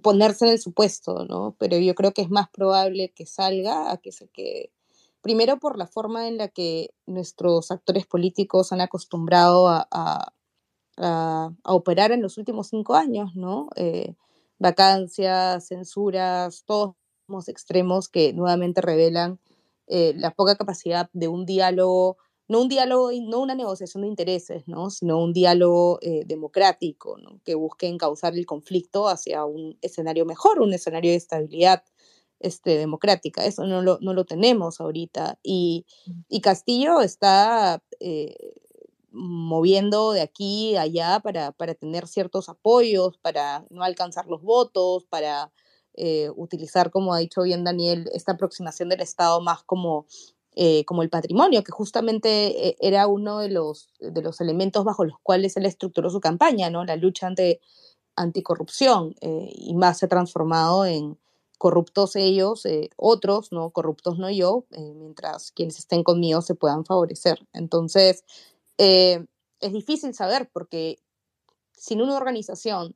ponerse 0.02 0.46
en 0.46 0.52
el 0.52 0.58
supuesto, 0.58 1.24
¿no? 1.26 1.56
Pero 1.58 1.76
yo 1.78 1.94
creo 1.94 2.12
que 2.12 2.22
es 2.22 2.30
más 2.30 2.48
probable 2.50 3.12
que 3.14 3.26
salga 3.26 3.90
a 3.90 3.98
que 3.98 4.12
se. 4.12 4.28
Primero 5.20 5.58
por 5.58 5.76
la 5.76 5.86
forma 5.86 6.28
en 6.28 6.38
la 6.38 6.48
que 6.48 6.94
nuestros 7.06 7.70
actores 7.70 8.06
políticos 8.06 8.72
han 8.72 8.80
acostumbrado 8.80 9.68
a, 9.68 10.32
operar 11.64 12.12
en 12.12 12.20
los 12.20 12.36
últimos 12.36 12.68
cinco 12.68 12.94
años, 12.94 13.34
¿no? 13.34 13.68
Eh, 13.76 14.14
vacancias, 14.58 15.68
censuras, 15.68 16.64
todos 16.66 16.94
los 17.26 17.48
extremos 17.48 18.08
que 18.08 18.34
nuevamente 18.34 18.82
revelan 18.82 19.40
eh, 19.86 20.12
la 20.16 20.30
poca 20.32 20.56
capacidad 20.56 21.08
de 21.14 21.28
un 21.28 21.46
diálogo 21.46 22.18
no 22.50 22.62
un 22.62 22.68
diálogo, 22.68 23.12
no 23.22 23.38
una 23.38 23.54
negociación 23.54 24.02
de 24.02 24.08
intereses, 24.08 24.66
¿no? 24.66 24.90
sino 24.90 25.22
un 25.22 25.32
diálogo 25.32 26.00
eh, 26.02 26.24
democrático 26.26 27.16
que 27.44 27.54
busque 27.54 27.86
encauzar 27.86 28.34
el 28.34 28.44
conflicto 28.44 29.06
hacia 29.06 29.44
un 29.44 29.78
escenario 29.82 30.26
mejor, 30.26 30.60
un 30.60 30.72
escenario 30.72 31.12
de 31.12 31.16
estabilidad 31.16 31.84
este, 32.40 32.76
democrática. 32.76 33.44
Eso 33.44 33.68
no 33.68 33.82
lo, 33.82 33.98
no 34.00 34.14
lo 34.14 34.24
tenemos 34.24 34.80
ahorita. 34.80 35.38
Y, 35.44 35.86
y 36.28 36.40
Castillo 36.40 37.02
está 37.02 37.84
eh, 38.00 38.34
moviendo 39.12 40.10
de 40.10 40.22
aquí 40.22 40.74
a 40.74 40.82
allá 40.82 41.20
para, 41.20 41.52
para, 41.52 41.74
tener 41.74 42.08
ciertos 42.08 42.48
apoyos, 42.48 43.16
para 43.18 43.64
no 43.70 43.84
alcanzar 43.84 44.26
los 44.26 44.42
votos, 44.42 45.04
para 45.04 45.52
eh, 45.94 46.30
utilizar, 46.34 46.90
como 46.90 47.14
ha 47.14 47.18
dicho 47.18 47.42
bien 47.42 47.62
Daniel, 47.62 48.10
esta 48.12 48.32
aproximación 48.32 48.88
del 48.88 49.02
Estado 49.02 49.40
más 49.40 49.62
como 49.62 50.06
eh, 50.62 50.84
como 50.84 51.02
el 51.02 51.08
patrimonio, 51.08 51.64
que 51.64 51.72
justamente 51.72 52.68
eh, 52.68 52.76
era 52.80 53.06
uno 53.06 53.38
de 53.38 53.48
los, 53.48 53.88
de 53.98 54.20
los 54.20 54.42
elementos 54.42 54.84
bajo 54.84 55.06
los 55.06 55.18
cuales 55.22 55.56
él 55.56 55.64
estructuró 55.64 56.10
su 56.10 56.20
campaña, 56.20 56.68
¿no? 56.68 56.84
la 56.84 56.96
lucha 56.96 57.26
ante, 57.26 57.62
anticorrupción, 58.14 59.14
eh, 59.22 59.50
y 59.54 59.74
más 59.74 60.00
se 60.00 60.04
ha 60.04 60.10
transformado 60.10 60.84
en 60.84 61.18
corruptos 61.56 62.14
ellos, 62.14 62.64
otros, 62.96 63.52
no 63.52 63.70
corruptos 63.70 64.18
no 64.18 64.30
yo, 64.30 64.66
mientras 64.96 65.50
quienes 65.50 65.78
estén 65.78 66.02
conmigo 66.02 66.42
se 66.42 66.54
puedan 66.54 66.84
favorecer. 66.84 67.38
Entonces, 67.54 68.24
es 68.76 69.72
difícil 69.72 70.12
saber 70.12 70.50
porque 70.52 70.98
sin 71.72 72.02
una 72.02 72.16
organización, 72.16 72.94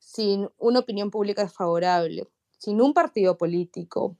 sin 0.00 0.48
una 0.58 0.80
opinión 0.80 1.12
pública 1.12 1.44
desfavorable, 1.44 2.26
sin 2.58 2.80
un 2.80 2.94
partido 2.94 3.38
político, 3.38 4.16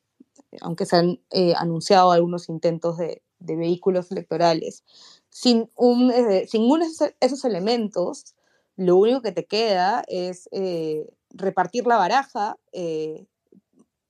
aunque 0.60 0.86
se 0.86 0.96
han 0.96 1.20
eh, 1.30 1.54
anunciado 1.56 2.10
algunos 2.10 2.48
intentos 2.48 2.98
de, 2.98 3.22
vehículos 3.38 4.10
electorales, 4.10 4.84
sin, 5.30 5.70
eh, 6.12 6.46
sin 6.48 6.62
uno 6.62 6.84
de 6.84 7.14
esos 7.20 7.44
elementos, 7.44 8.34
lo 8.76 8.96
único 8.96 9.22
que 9.22 9.32
te 9.32 9.46
queda 9.46 10.04
es 10.08 10.48
eh, 10.52 11.06
repartir 11.30 11.86
la 11.86 11.96
baraja 11.96 12.58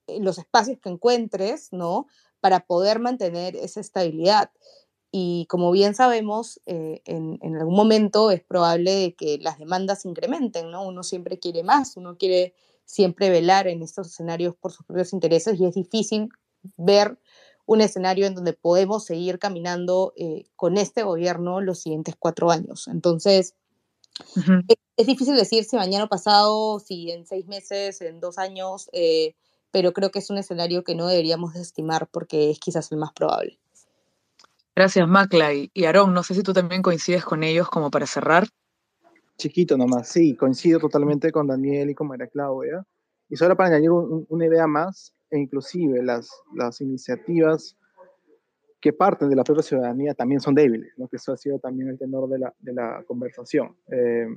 los 0.07 0.37
espacios 0.37 0.79
que 0.79 0.89
encuentres, 0.89 1.73
¿no? 1.73 2.07
Para 2.39 2.61
poder 2.61 2.99
mantener 2.99 3.57
esa 3.57 3.81
estabilidad. 3.81 4.51
Y 5.11 5.45
como 5.49 5.71
bien 5.71 5.95
sabemos, 5.95 6.61
en, 6.65 7.01
en, 7.41 7.55
algún 7.57 7.75
momento 7.75 8.31
es 8.31 8.41
probable 8.41 9.15
que 9.17 9.37
las 9.39 9.59
demandas 9.59 10.05
incrementen, 10.05 10.71
¿no? 10.71 10.87
Uno 10.87 11.03
siempre 11.03 11.39
quiere 11.39 11.63
más, 11.63 11.97
uno 11.97 12.17
quiere 12.17 12.53
siempre 12.87 13.29
velar 13.29 13.67
en 13.67 13.83
estos 13.83 14.07
escenarios 14.07 14.55
por 14.55 14.71
sus 14.71 14.85
propios 14.85 15.13
intereses 15.13 15.59
y 15.59 15.65
es 15.65 15.75
difícil 15.75 16.29
ver 16.77 17.19
un 17.65 17.81
escenario 17.81 18.25
en 18.25 18.33
donde 18.33 18.53
podemos 18.53 19.05
seguir 19.05 19.39
caminando 19.39 20.13
eh, 20.15 20.45
con 20.55 20.77
este 20.77 21.03
gobierno 21.03 21.59
los 21.59 21.81
siguientes 21.81 22.15
cuatro 22.17 22.49
años. 22.49 22.87
Entonces, 22.87 23.55
es, 24.95 25.05
difícil 25.05 25.35
decir 25.35 25.65
si 25.65 25.75
mañana 25.75 26.05
o 26.05 26.09
pasado, 26.09 26.79
si 26.79 27.11
en 27.11 27.27
seis 27.27 27.45
meses, 27.45 27.99
en 28.01 28.21
dos 28.21 28.37
años, 28.37 28.89
eh, 28.93 29.35
pero 29.69 29.91
creo 29.91 30.09
que 30.09 30.19
es 30.19 30.29
un 30.29 30.37
escenario 30.37 30.85
que 30.85 30.95
no 30.95 31.07
deberíamos 31.07 31.53
desestimar 31.53 32.07
porque 32.07 32.51
es 32.51 32.59
quizás 32.59 32.89
el 32.93 32.99
más 32.99 33.11
probable. 33.11 33.59
Gracias, 34.73 35.05
Macla. 35.05 35.53
Y, 35.53 35.69
y 35.73 35.85
Aarón, 35.85 36.13
no 36.13 36.23
sé 36.23 36.35
si 36.35 36.43
tú 36.43 36.53
también 36.53 36.81
coincides 36.81 37.25
con 37.25 37.43
ellos 37.43 37.67
como 37.69 37.91
para 37.91 38.07
cerrar. 38.07 38.47
Chiquito 39.37 39.77
nomás, 39.77 40.09
sí, 40.09 40.35
coincido 40.35 40.79
totalmente 40.79 41.31
con 41.31 41.47
Daniel 41.47 41.89
y 41.91 41.95
con 41.95 42.07
María 42.07 42.27
Claudia. 42.27 42.85
Y 43.29 43.35
solo 43.35 43.55
para 43.55 43.69
añadir 43.69 43.91
una 43.91 44.45
idea 44.45 44.67
más, 44.67 45.13
e 45.29 45.37
inclusive 45.37 46.01
las, 46.01 46.29
las 46.55 46.81
iniciativas 46.81 47.77
que 48.79 48.93
parten 48.93 49.29
de 49.29 49.35
la 49.35 49.43
propia 49.43 49.63
ciudadanía 49.63 50.13
también 50.13 50.39
son 50.39 50.55
débiles, 50.55 50.93
¿no? 50.97 51.07
que 51.07 51.17
eso 51.17 51.33
ha 51.33 51.37
sido 51.37 51.59
también 51.59 51.89
el 51.89 51.97
tenor 51.97 52.29
de 52.29 52.39
la, 52.39 52.53
de 52.59 52.73
la 52.73 53.03
conversación. 53.07 53.75
Eh, 53.91 54.27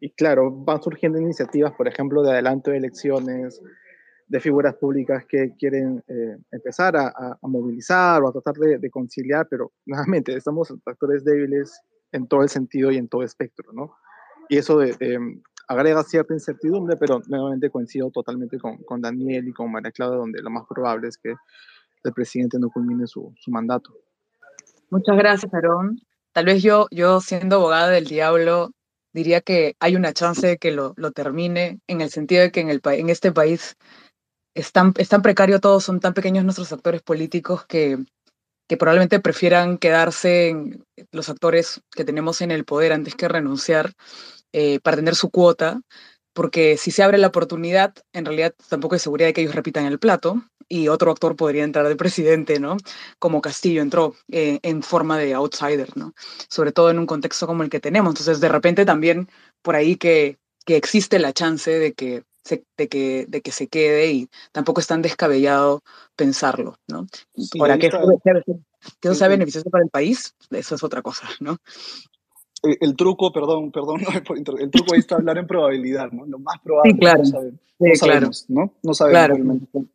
y 0.00 0.10
claro, 0.10 0.50
van 0.50 0.82
surgiendo 0.82 1.18
iniciativas, 1.18 1.72
por 1.72 1.88
ejemplo, 1.88 2.22
de 2.22 2.32
adelanto 2.32 2.70
de 2.70 2.76
elecciones, 2.78 3.60
de 4.28 4.40
figuras 4.40 4.74
públicas 4.74 5.24
que 5.26 5.54
quieren 5.58 6.04
eh, 6.06 6.36
empezar 6.52 6.96
a, 6.96 7.08
a, 7.08 7.48
movilizar 7.48 8.22
o 8.22 8.28
a 8.28 8.32
tratar 8.32 8.54
de, 8.54 8.78
de, 8.78 8.90
conciliar, 8.90 9.46
pero 9.48 9.72
nuevamente 9.86 10.36
estamos 10.36 10.72
actores 10.84 11.24
débiles 11.24 11.80
en 12.12 12.26
todo 12.26 12.42
el 12.42 12.48
sentido 12.48 12.90
y 12.90 12.96
en 12.96 13.08
todo 13.08 13.22
espectro, 13.22 13.72
¿no? 13.72 13.96
Y 14.48 14.56
eso 14.56 14.78
de, 14.78 15.18
agrega 15.68 16.02
cierta 16.02 16.32
incertidumbre, 16.34 16.96
pero 16.96 17.20
nuevamente 17.26 17.70
coincido 17.70 18.10
totalmente 18.10 18.58
con, 18.58 18.78
con, 18.78 19.00
Daniel 19.00 19.48
y 19.48 19.52
con 19.52 19.70
María 19.70 19.92
Claudia, 19.92 20.18
donde 20.18 20.42
lo 20.42 20.50
más 20.50 20.64
probable 20.66 21.08
es 21.08 21.18
que 21.18 21.34
el 22.04 22.12
presidente 22.12 22.58
no 22.58 22.70
culmine 22.70 23.06
su, 23.06 23.34
su 23.38 23.50
mandato. 23.50 23.92
Muchas 24.90 25.16
gracias, 25.16 25.52
Aarón. 25.52 26.00
Tal 26.32 26.46
vez 26.46 26.62
yo, 26.62 26.86
yo 26.90 27.20
siendo 27.20 27.56
abogada 27.56 27.90
del 27.90 28.06
diablo, 28.06 28.70
diría 29.12 29.40
que 29.40 29.76
hay 29.80 29.96
una 29.96 30.12
chance 30.12 30.46
de 30.46 30.56
que 30.56 30.70
lo, 30.70 30.94
lo 30.96 31.10
termine, 31.12 31.80
en 31.86 32.00
el 32.00 32.10
sentido 32.10 32.42
de 32.42 32.50
que 32.50 32.60
en, 32.60 32.70
el, 32.70 32.80
en 32.84 33.10
este 33.10 33.32
país 33.32 33.76
es 34.54 34.72
tan, 34.72 34.94
es 34.96 35.08
tan 35.08 35.22
precario 35.22 35.60
todo, 35.60 35.80
son 35.80 36.00
tan 36.00 36.14
pequeños 36.14 36.44
nuestros 36.44 36.72
actores 36.72 37.02
políticos 37.02 37.66
que 37.66 37.98
que 38.68 38.76
probablemente 38.76 39.18
prefieran 39.20 39.78
quedarse 39.78 40.50
en 40.50 40.84
los 41.10 41.28
actores 41.28 41.80
que 41.90 42.04
tenemos 42.04 42.40
en 42.40 42.50
el 42.50 42.64
poder 42.64 42.92
antes 42.92 43.14
que 43.14 43.28
renunciar 43.28 43.94
eh, 44.52 44.78
para 44.80 44.96
tener 44.96 45.14
su 45.14 45.30
cuota, 45.30 45.80
porque 46.34 46.76
si 46.76 46.90
se 46.90 47.02
abre 47.02 47.18
la 47.18 47.28
oportunidad, 47.28 47.94
en 48.12 48.24
realidad 48.24 48.54
tampoco 48.68 48.94
hay 48.94 49.00
seguridad 49.00 49.28
de 49.28 49.32
que 49.32 49.40
ellos 49.40 49.54
repitan 49.54 49.86
el 49.86 49.98
plato 49.98 50.42
y 50.68 50.88
otro 50.88 51.10
actor 51.10 51.34
podría 51.34 51.64
entrar 51.64 51.88
de 51.88 51.96
presidente, 51.96 52.60
¿no? 52.60 52.76
Como 53.18 53.40
Castillo 53.40 53.80
entró 53.80 54.14
eh, 54.30 54.60
en 54.62 54.82
forma 54.82 55.18
de 55.18 55.34
outsider, 55.34 55.96
¿no? 55.96 56.12
Sobre 56.48 56.72
todo 56.72 56.90
en 56.90 56.98
un 56.98 57.06
contexto 57.06 57.46
como 57.46 57.62
el 57.62 57.70
que 57.70 57.80
tenemos. 57.80 58.10
Entonces, 58.12 58.40
de 58.40 58.48
repente 58.48 58.84
también 58.84 59.28
por 59.62 59.76
ahí 59.76 59.96
que, 59.96 60.38
que 60.66 60.76
existe 60.76 61.18
la 61.18 61.32
chance 61.32 61.70
de 61.70 61.94
que 61.94 62.24
de, 62.48 62.88
que, 62.88 63.26
de 63.28 63.40
que 63.40 63.52
se 63.52 63.68
quede 63.68 64.12
y 64.12 64.28
tampoco 64.52 64.80
es 64.80 64.86
tan 64.86 65.02
descabellado 65.02 65.82
pensarlo, 66.16 66.76
¿no? 66.88 67.06
Ahora, 67.60 67.78
que, 67.78 67.88
eso 67.88 69.14
sea 69.14 69.28
beneficioso 69.28 69.70
para 69.70 69.84
el 69.84 69.90
país, 69.90 70.34
eso 70.50 70.74
es 70.74 70.82
otra 70.82 71.02
cosa, 71.02 71.28
¿no? 71.40 71.58
El, 72.62 72.96
truco, 72.96 73.32
perdón, 73.32 73.70
perdón, 73.70 74.00
el 74.58 74.70
truco 74.70 74.94
ahí 74.94 75.00
está 75.00 75.16
hablar 75.16 75.38
en 75.38 75.46
probabilidad, 75.46 76.10
¿no? 76.10 76.26
Lo 76.26 76.38
más 76.38 76.58
probable. 76.62 76.92
Sí, 76.92 76.98
claro. 76.98 77.22
No, 77.22 77.24
sabemos, 77.24 77.54
no 77.78 77.94
sabemos, 77.96 78.46
¿no? 78.48 78.72
No 78.82 78.94
sabemos 78.94 79.68
claro. 79.72 79.88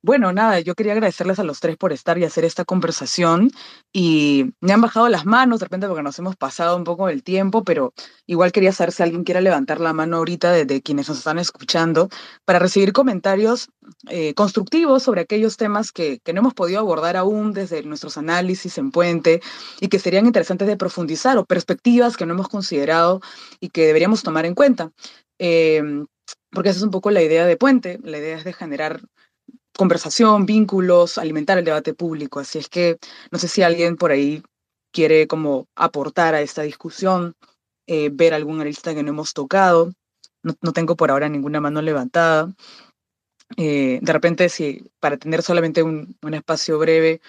Bueno, 0.00 0.32
nada, 0.32 0.60
yo 0.60 0.76
quería 0.76 0.92
agradecerles 0.92 1.40
a 1.40 1.44
los 1.44 1.58
tres 1.58 1.76
por 1.76 1.92
estar 1.92 2.18
y 2.18 2.24
hacer 2.24 2.44
esta 2.44 2.64
conversación 2.64 3.50
y 3.92 4.54
me 4.60 4.72
han 4.72 4.80
bajado 4.80 5.08
las 5.08 5.26
manos 5.26 5.58
de 5.58 5.64
repente 5.64 5.88
porque 5.88 6.04
nos 6.04 6.16
hemos 6.20 6.36
pasado 6.36 6.76
un 6.76 6.84
poco 6.84 7.08
el 7.08 7.24
tiempo, 7.24 7.64
pero 7.64 7.92
igual 8.24 8.52
quería 8.52 8.70
saber 8.72 8.92
si 8.92 9.02
alguien 9.02 9.24
quiere 9.24 9.40
levantar 9.40 9.80
la 9.80 9.92
mano 9.92 10.18
ahorita 10.18 10.52
de, 10.52 10.82
quienes 10.82 11.08
nos 11.08 11.18
están 11.18 11.40
escuchando 11.40 12.08
para 12.44 12.60
recibir 12.60 12.92
comentarios 12.92 13.70
eh, 14.08 14.34
constructivos 14.34 15.02
sobre 15.02 15.22
aquellos 15.22 15.56
temas 15.56 15.90
que, 15.90 16.20
que, 16.20 16.32
no 16.32 16.40
hemos 16.40 16.54
podido 16.54 16.78
abordar 16.78 17.16
aún 17.16 17.52
desde 17.52 17.82
nuestros 17.82 18.16
análisis 18.18 18.78
en 18.78 18.92
Puente 18.92 19.40
y 19.80 19.88
que 19.88 19.98
serían 19.98 20.26
interesantes 20.26 20.68
de 20.68 20.76
profundizar 20.76 21.38
o 21.38 21.44
perspectivas 21.44 22.16
que 22.16 22.24
no 22.24 22.34
hemos 22.34 22.48
considerado 22.48 23.20
y 23.58 23.70
que 23.70 23.86
deberíamos 23.86 24.22
tomar 24.22 24.46
en 24.46 24.54
cuenta. 24.54 24.92
Eh, 25.40 25.82
porque 26.50 26.70
esa 26.70 26.78
es 26.78 26.84
un 26.84 26.90
poco 26.90 27.10
la 27.10 27.22
idea 27.22 27.46
de 27.46 27.56
Puente, 27.56 27.98
la 28.02 28.18
idea 28.18 28.36
es 28.36 28.44
de 28.44 28.52
generar 28.52 29.02
conversación, 29.78 30.44
vínculos, 30.44 31.18
alimentar 31.18 31.56
el 31.56 31.64
debate 31.64 31.94
público. 31.94 32.40
Así 32.40 32.58
es 32.58 32.68
que 32.68 32.98
no 33.30 33.38
sé 33.38 33.46
si 33.46 33.62
alguien 33.62 33.96
por 33.96 34.10
ahí 34.10 34.42
quiere 34.92 35.28
como 35.28 35.68
aportar 35.76 36.34
a 36.34 36.40
esta 36.40 36.62
discusión, 36.62 37.34
eh, 37.86 38.10
ver 38.12 38.34
alguna 38.34 38.64
lista 38.64 38.92
que 38.92 39.04
no 39.04 39.10
hemos 39.10 39.34
tocado. 39.34 39.92
No, 40.42 40.72
tengo 40.72 40.96
por 40.96 41.10
ahora 41.10 41.28
ninguna 41.28 41.60
mano 41.60 41.80
levantada. 41.80 42.52
Eh, 43.56 44.00
de 44.02 44.12
repente, 44.12 44.48
si 44.48 44.90
para 44.98 45.16
tener 45.16 45.42
solamente 45.42 45.84
un, 45.84 46.16
un 46.22 46.34
espacio 46.34 46.78
breve, 46.80 47.20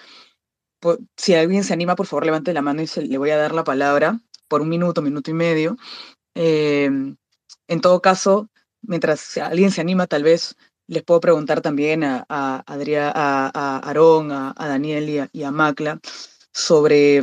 si 1.16 1.34
alguien 1.34 1.62
se 1.62 1.72
anima, 1.72 1.94
por 1.94 2.06
favor, 2.06 2.24
levante 2.24 2.52
la 2.52 2.62
mano 2.62 2.82
y 2.82 2.88
se, 2.88 3.02
le 3.02 3.18
voy 3.18 3.30
a 3.30 3.36
dar 3.36 3.54
la 3.54 3.62
palabra 3.62 4.20
por 4.48 4.60
un 4.60 4.68
minuto, 4.68 5.02
minuto 5.02 5.30
y 5.30 5.34
medio. 5.34 5.76
Eh, 6.34 6.90
en 7.68 7.80
todo 7.80 8.02
caso, 8.02 8.48
mientras 8.82 9.36
alguien 9.38 9.70
se 9.70 9.80
anima, 9.80 10.08
tal 10.08 10.24
vez 10.24 10.56
les 10.90 11.04
puedo 11.04 11.20
preguntar 11.20 11.60
también 11.60 12.02
a, 12.02 12.26
a, 12.28 12.64
a, 12.66 13.50
a 13.54 13.78
Aarón, 13.78 14.32
a, 14.32 14.54
Daniel 14.58 15.28
y 15.32 15.42
a, 15.44 15.50
Macla 15.52 16.00
sobre 16.52 17.22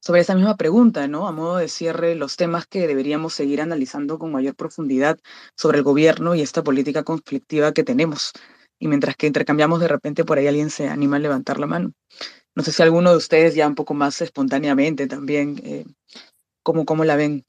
sobre 0.00 0.20
esa 0.20 0.36
misma 0.36 0.56
pregunta, 0.56 1.08
¿no? 1.08 1.26
A 1.26 1.32
modo 1.32 1.56
de 1.56 1.68
cierre, 1.68 2.14
los 2.14 2.36
temas 2.36 2.66
que 2.68 2.86
deberíamos 2.86 3.34
seguir 3.34 3.60
analizando 3.60 4.18
con 4.18 4.30
mayor 4.30 4.54
profundidad 4.54 5.18
sobre 5.56 5.78
el 5.78 5.84
gobierno 5.84 6.36
y 6.36 6.40
esta 6.40 6.62
política 6.62 7.02
conflictiva 7.02 7.72
que 7.72 7.82
tenemos. 7.82 8.32
Y 8.78 8.86
mientras 8.86 9.16
que 9.16 9.26
intercambiamos, 9.26 9.80
de 9.80 9.88
repente 9.88 10.24
por 10.24 10.38
ahí 10.38 10.46
alguien 10.46 10.70
se 10.70 10.88
anima 10.88 11.16
a 11.16 11.20
levantar 11.20 11.58
la 11.58 11.66
mano. 11.66 11.92
No 12.54 12.62
sé 12.62 12.70
si 12.70 12.82
alguno 12.82 13.10
de 13.10 13.16
ustedes 13.16 13.56
ya 13.56 13.66
un 13.66 13.74
poco 13.74 13.92
más 13.92 14.22
espontáneamente 14.22 15.08
también, 15.08 15.60
eh, 15.64 15.84
¿cómo, 16.62 16.86
¿cómo 16.86 17.04
la 17.04 17.16
ven? 17.16 17.44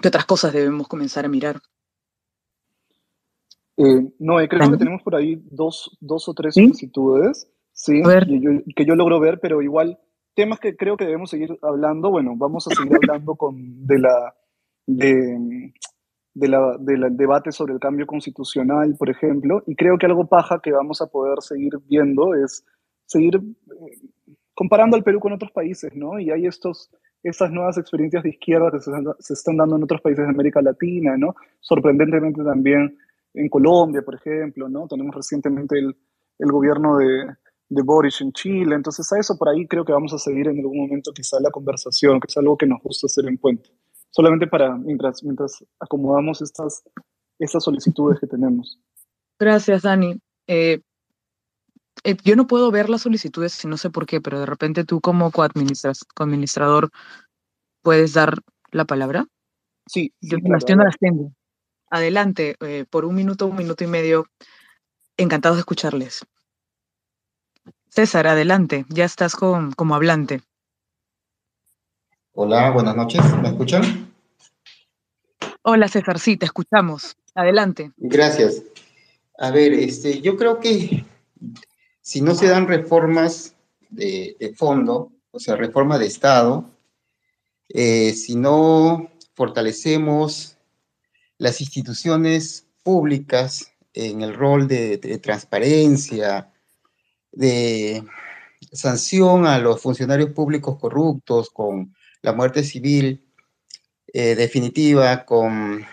¿Qué 0.00 0.08
otras 0.08 0.24
cosas 0.24 0.54
debemos 0.54 0.88
comenzar 0.88 1.26
a 1.26 1.28
mirar? 1.28 1.60
Eh, 3.82 4.12
no, 4.20 4.40
eh, 4.40 4.48
creo 4.48 4.70
que 4.70 4.76
tenemos 4.76 5.02
por 5.02 5.16
ahí 5.16 5.42
dos, 5.50 5.96
dos 6.00 6.28
o 6.28 6.34
tres 6.34 6.54
solicitudes, 6.54 7.48
sí, 7.72 8.00
que 8.02 8.40
yo, 8.40 8.50
que 8.76 8.84
yo 8.84 8.94
logro 8.94 9.18
ver, 9.18 9.40
pero 9.40 9.60
igual 9.60 9.98
temas 10.34 10.60
que 10.60 10.76
creo 10.76 10.96
que 10.96 11.04
debemos 11.04 11.30
seguir 11.30 11.58
hablando, 11.62 12.10
bueno, 12.10 12.34
vamos 12.36 12.68
a 12.68 12.74
seguir 12.74 12.94
hablando 12.94 13.34
con, 13.34 13.84
de 13.84 13.98
la, 13.98 14.34
de, 14.86 15.72
de 16.34 16.48
la, 16.48 16.76
del 16.78 17.16
debate 17.16 17.50
sobre 17.50 17.72
el 17.72 17.80
cambio 17.80 18.06
constitucional, 18.06 18.94
por 18.96 19.10
ejemplo, 19.10 19.64
y 19.66 19.74
creo 19.74 19.98
que 19.98 20.06
algo 20.06 20.28
paja 20.28 20.60
que 20.62 20.70
vamos 20.70 21.02
a 21.02 21.06
poder 21.06 21.38
seguir 21.40 21.72
viendo 21.88 22.34
es 22.34 22.64
seguir 23.06 23.34
eh, 23.36 24.08
comparando 24.54 24.96
al 24.96 25.02
Perú 25.02 25.18
con 25.18 25.32
otros 25.32 25.50
países, 25.50 25.92
¿no? 25.96 26.20
Y 26.20 26.30
hay 26.30 26.46
estos, 26.46 26.88
estas 27.24 27.50
nuevas 27.50 27.78
experiencias 27.78 28.22
de 28.22 28.30
izquierda 28.30 28.70
que 28.70 28.80
se, 28.80 28.92
se 29.18 29.32
están 29.34 29.56
dando 29.56 29.76
en 29.76 29.82
otros 29.82 30.00
países 30.00 30.24
de 30.24 30.30
América 30.30 30.62
Latina, 30.62 31.16
¿no? 31.16 31.34
Sorprendentemente 31.60 32.44
también 32.44 32.96
en 33.34 33.48
Colombia, 33.48 34.02
por 34.02 34.14
ejemplo, 34.14 34.68
¿no? 34.68 34.86
Tenemos 34.86 35.14
recientemente 35.14 35.78
el, 35.78 35.96
el 36.38 36.52
gobierno 36.52 36.96
de, 36.96 37.26
de 37.68 37.82
Boris 37.82 38.20
en 38.20 38.32
Chile, 38.32 38.74
entonces 38.74 39.10
a 39.12 39.18
eso 39.18 39.36
por 39.38 39.48
ahí 39.48 39.66
creo 39.66 39.84
que 39.84 39.92
vamos 39.92 40.12
a 40.12 40.18
seguir 40.18 40.48
en 40.48 40.58
algún 40.58 40.78
momento 40.78 41.12
quizá 41.12 41.40
la 41.40 41.50
conversación, 41.50 42.20
que 42.20 42.26
es 42.28 42.36
algo 42.36 42.56
que 42.56 42.66
nos 42.66 42.82
gusta 42.82 43.06
hacer 43.06 43.26
en 43.26 43.38
Puente, 43.38 43.70
solamente 44.10 44.46
para 44.46 44.76
mientras, 44.76 45.24
mientras 45.24 45.64
acomodamos 45.80 46.42
estas, 46.42 46.82
estas 47.38 47.64
solicitudes 47.64 48.20
que 48.20 48.26
tenemos. 48.26 48.78
Gracias, 49.38 49.82
Dani. 49.82 50.20
Eh, 50.46 50.80
eh, 52.04 52.16
yo 52.24 52.36
no 52.36 52.46
puedo 52.46 52.70
ver 52.70 52.90
las 52.90 53.02
solicitudes, 53.02 53.64
no 53.64 53.76
sé 53.76 53.88
por 53.88 54.06
qué, 54.06 54.20
pero 54.20 54.40
de 54.40 54.46
repente 54.46 54.84
tú 54.84 55.00
como 55.00 55.30
coadministrador 55.30 56.90
puedes 57.80 58.12
dar 58.12 58.34
la 58.70 58.84
palabra. 58.84 59.26
Sí, 59.86 60.12
yo, 60.20 60.38
las 60.44 60.64
tengo. 60.98 61.32
Adelante, 61.92 62.56
eh, 62.60 62.86
por 62.88 63.04
un 63.04 63.14
minuto, 63.14 63.46
un 63.46 63.54
minuto 63.54 63.84
y 63.84 63.86
medio. 63.86 64.26
Encantados 65.18 65.58
de 65.58 65.60
escucharles. 65.60 66.24
César, 67.90 68.26
adelante, 68.26 68.86
ya 68.88 69.04
estás 69.04 69.36
con, 69.36 69.72
como 69.72 69.94
hablante. 69.94 70.40
Hola, 72.32 72.70
buenas 72.70 72.96
noches, 72.96 73.20
¿me 73.42 73.50
escuchan? 73.50 74.10
Hola 75.60 75.86
César, 75.86 76.18
sí, 76.18 76.38
te 76.38 76.46
escuchamos. 76.46 77.14
Adelante. 77.34 77.92
Gracias. 77.98 78.62
A 79.36 79.50
ver, 79.50 79.74
este, 79.74 80.22
yo 80.22 80.38
creo 80.38 80.60
que 80.60 81.04
si 82.00 82.22
no 82.22 82.34
se 82.34 82.48
dan 82.48 82.68
reformas 82.68 83.54
de, 83.90 84.54
fondo, 84.56 85.12
o 85.30 85.38
sea, 85.38 85.56
reforma 85.56 85.98
de 85.98 86.06
Estado, 86.06 86.70
eh, 87.68 88.14
si 88.14 88.34
no 88.34 89.10
fortalecemos 89.34 90.51
las 91.42 91.60
instituciones 91.60 92.68
públicas 92.84 93.72
en 93.94 94.22
el 94.22 94.32
rol 94.32 94.68
de 94.68 94.96
transparencia, 95.20 96.52
de 97.32 98.04
sanción 98.70 99.44
a 99.46 99.58
los 99.58 99.80
funcionarios 99.82 100.30
públicos 100.30 100.78
corruptos 100.78 101.50
con 101.50 101.96
la 102.22 102.32
muerte 102.32 102.62
civil 102.62 103.26
eh, 104.12 104.36
definitiva 104.36 105.24
con, 105.24 105.84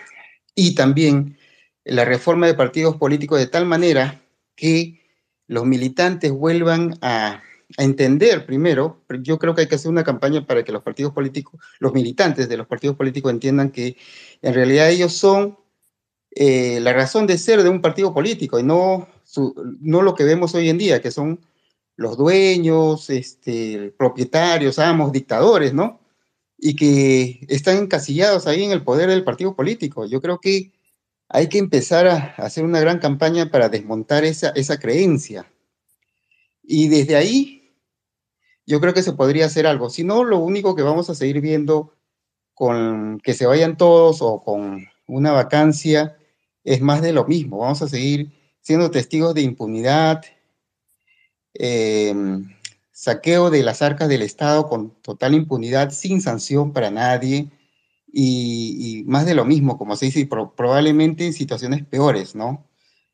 y 0.54 0.76
también 0.76 1.36
la 1.82 2.04
reforma 2.04 2.46
de 2.46 2.54
partidos 2.54 2.94
políticos 2.94 3.40
de 3.40 3.48
tal 3.48 3.66
manera 3.66 4.22
que 4.54 5.00
los 5.48 5.66
militantes 5.66 6.30
vuelvan 6.30 6.96
a, 7.02 7.42
entender 7.76 8.46
primero, 8.46 9.02
yo 9.22 9.38
creo 9.38 9.54
que 9.54 9.62
hay 9.62 9.68
que 9.68 9.76
hacer 9.76 9.90
una 9.90 10.04
campaña 10.04 10.46
para 10.46 10.64
que 10.64 10.72
los 10.72 10.82
partidos 10.82 11.12
políticos, 11.12 11.60
los 11.78 11.92
militantes 11.92 12.48
de 12.48 12.56
los 12.56 12.66
partidos 12.66 12.96
políticos 12.96 13.32
entiendan 13.32 13.70
que 13.70 13.96
en 14.42 14.54
realidad 14.54 14.90
ellos 14.90 15.12
son 15.12 15.58
eh, 16.32 16.80
la 16.80 16.92
razón 16.92 17.26
de 17.26 17.38
ser 17.38 17.62
de 17.62 17.68
un 17.68 17.80
partido 17.80 18.14
político 18.14 18.58
y 18.58 18.62
no 18.62 19.08
no 19.80 20.02
lo 20.02 20.14
que 20.14 20.24
vemos 20.24 20.54
hoy 20.54 20.68
en 20.68 20.78
día, 20.78 21.00
que 21.00 21.10
son 21.10 21.40
los 21.96 22.16
dueños, 22.16 23.10
este, 23.10 23.92
propietarios, 23.98 24.78
amos, 24.78 25.12
dictadores, 25.12 25.74
¿no? 25.74 26.00
Y 26.58 26.74
que 26.76 27.46
están 27.48 27.76
encasillados 27.76 28.46
ahí 28.46 28.64
en 28.64 28.72
el 28.72 28.82
poder 28.82 29.10
del 29.10 29.24
partido 29.24 29.54
político. 29.54 30.06
Yo 30.06 30.20
creo 30.20 30.38
que 30.38 30.72
hay 31.28 31.48
que 31.48 31.58
empezar 31.58 32.06
a 32.06 32.34
hacer 32.38 32.64
una 32.64 32.80
gran 32.80 32.98
campaña 32.98 33.50
para 33.50 33.68
desmontar 33.68 34.24
esa, 34.24 34.50
esa 34.50 34.78
creencia. 34.78 35.46
Y 36.62 36.88
desde 36.88 37.16
ahí, 37.16 37.59
yo 38.70 38.80
creo 38.80 38.94
que 38.94 39.02
se 39.02 39.14
podría 39.14 39.46
hacer 39.46 39.66
algo. 39.66 39.90
Si 39.90 40.04
no, 40.04 40.22
lo 40.22 40.38
único 40.38 40.76
que 40.76 40.82
vamos 40.82 41.10
a 41.10 41.16
seguir 41.16 41.40
viendo 41.40 41.92
con 42.54 43.20
que 43.24 43.34
se 43.34 43.44
vayan 43.44 43.76
todos 43.76 44.22
o 44.22 44.40
con 44.44 44.86
una 45.08 45.32
vacancia 45.32 46.16
es 46.62 46.80
más 46.80 47.02
de 47.02 47.12
lo 47.12 47.24
mismo. 47.24 47.58
Vamos 47.58 47.82
a 47.82 47.88
seguir 47.88 48.30
siendo 48.60 48.92
testigos 48.92 49.34
de 49.34 49.40
impunidad, 49.40 50.22
eh, 51.54 52.14
saqueo 52.92 53.50
de 53.50 53.64
las 53.64 53.82
arcas 53.82 54.08
del 54.08 54.22
Estado 54.22 54.68
con 54.68 54.90
total 55.02 55.34
impunidad, 55.34 55.90
sin 55.90 56.20
sanción 56.20 56.72
para 56.72 56.92
nadie, 56.92 57.50
y, 58.12 59.02
más 59.06 59.26
de 59.26 59.34
lo 59.34 59.44
mismo, 59.44 59.78
como 59.78 59.96
se 59.96 60.06
dice, 60.06 60.26
probablemente 60.26 61.26
en 61.26 61.32
situaciones 61.32 61.84
peores, 61.84 62.36
¿no? 62.36 62.68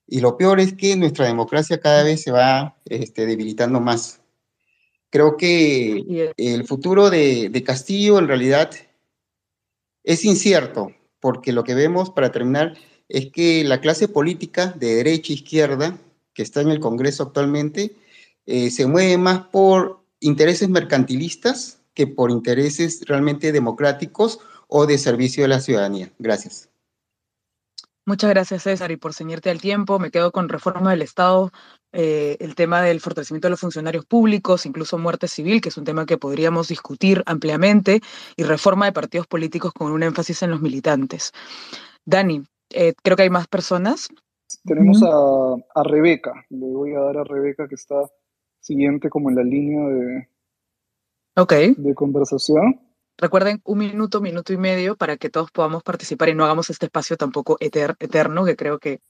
Y 0.06 0.20
lo 0.20 0.36
peor 0.36 0.60
es 0.60 0.74
que 0.74 0.96
nuestra 0.96 1.26
democracia 1.26 1.80
cada 1.80 2.02
vez 2.02 2.22
se 2.22 2.30
va 2.30 2.76
este, 2.84 3.24
debilitando 3.24 3.80
más. 3.80 4.20
Creo 5.16 5.38
que 5.38 6.34
el 6.36 6.66
futuro 6.66 7.08
de, 7.08 7.48
de 7.48 7.64
Castillo 7.64 8.18
en 8.18 8.28
realidad 8.28 8.70
es 10.04 10.26
incierto, 10.26 10.92
porque 11.20 11.52
lo 11.52 11.64
que 11.64 11.74
vemos, 11.74 12.10
para 12.10 12.32
terminar, 12.32 12.76
es 13.08 13.32
que 13.32 13.64
la 13.64 13.80
clase 13.80 14.08
política 14.08 14.74
de 14.76 14.96
derecha 14.96 15.32
e 15.32 15.36
izquierda 15.36 15.96
que 16.34 16.42
está 16.42 16.60
en 16.60 16.68
el 16.68 16.80
Congreso 16.80 17.22
actualmente 17.22 17.96
eh, 18.44 18.70
se 18.70 18.86
mueve 18.86 19.16
más 19.16 19.46
por 19.46 20.04
intereses 20.20 20.68
mercantilistas 20.68 21.78
que 21.94 22.06
por 22.06 22.30
intereses 22.30 23.00
realmente 23.06 23.52
democráticos 23.52 24.40
o 24.68 24.84
de 24.84 24.98
servicio 24.98 25.44
de 25.44 25.48
la 25.48 25.60
ciudadanía. 25.60 26.12
Gracias. 26.18 26.68
Muchas 28.08 28.30
gracias, 28.30 28.62
César. 28.62 28.92
Y 28.92 28.96
por 28.96 29.14
ceñirte 29.14 29.50
al 29.50 29.60
tiempo, 29.60 29.98
me 29.98 30.12
quedo 30.12 30.30
con 30.30 30.48
reforma 30.48 30.92
del 30.92 31.02
Estado, 31.02 31.50
eh, 31.92 32.36
el 32.38 32.54
tema 32.54 32.80
del 32.80 33.00
fortalecimiento 33.00 33.46
de 33.46 33.50
los 33.50 33.60
funcionarios 33.60 34.04
públicos, 34.04 34.64
incluso 34.64 34.96
muerte 34.96 35.26
civil, 35.26 35.60
que 35.60 35.70
es 35.70 35.76
un 35.76 35.84
tema 35.84 36.06
que 36.06 36.16
podríamos 36.16 36.68
discutir 36.68 37.24
ampliamente, 37.26 38.00
y 38.36 38.44
reforma 38.44 38.86
de 38.86 38.92
partidos 38.92 39.26
políticos 39.26 39.72
con 39.72 39.90
un 39.90 40.04
énfasis 40.04 40.42
en 40.44 40.52
los 40.52 40.62
militantes. 40.62 41.32
Dani, 42.04 42.44
eh, 42.70 42.94
creo 43.02 43.16
que 43.16 43.24
hay 43.24 43.30
más 43.30 43.48
personas. 43.48 44.08
Tenemos 44.64 45.02
a, 45.02 45.82
Rebeca. 45.82 46.32
Le 46.50 46.66
voy 46.66 46.94
a 46.94 47.00
dar 47.00 47.18
a 47.18 47.24
Rebeca 47.24 47.66
que 47.66 47.74
está 47.74 47.96
siguiente 48.60 49.10
como 49.10 49.30
en 49.30 49.36
la 49.36 49.42
línea 49.42 49.88
de, 49.88 50.28
okay. 51.34 51.74
de 51.76 51.92
conversación. 51.92 52.85
Recuerden, 53.18 53.60
un 53.64 53.78
minuto, 53.78 54.20
minuto 54.20 54.52
y 54.52 54.58
medio 54.58 54.96
para 54.96 55.16
que 55.16 55.30
todos 55.30 55.50
podamos 55.50 55.82
participar 55.82 56.28
y 56.28 56.34
no 56.34 56.44
hagamos 56.44 56.68
este 56.68 56.86
espacio 56.86 57.16
tampoco 57.16 57.56
eterno, 57.60 58.44
que 58.44 58.56
creo 58.56 58.78
que, 58.78 59.00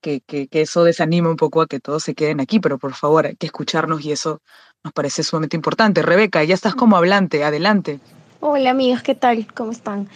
que, 0.00 0.20
que, 0.20 0.48
eso 0.52 0.84
desanima 0.84 1.30
un 1.30 1.36
poco 1.36 1.62
a 1.62 1.66
que 1.66 1.80
todos 1.80 2.04
se 2.04 2.14
queden 2.14 2.40
aquí, 2.40 2.60
pero 2.60 2.78
por 2.78 2.94
favor, 2.94 3.26
hay 3.26 3.36
que 3.36 3.46
escucharnos 3.46 4.04
y 4.04 4.12
eso 4.12 4.40
nos 4.84 4.92
parece 4.92 5.22
sumamente 5.22 5.56
importante. 5.56 6.02
Rebeca, 6.02 6.44
ya 6.44 6.54
estás 6.54 6.74
como 6.74 6.96
hablante, 6.96 7.44
adelante. 7.44 7.98
Hola 8.40 8.70
amigos, 8.70 9.02
¿qué 9.02 9.14
tal? 9.14 9.46
¿Cómo 9.54 9.72
están? 9.72 10.08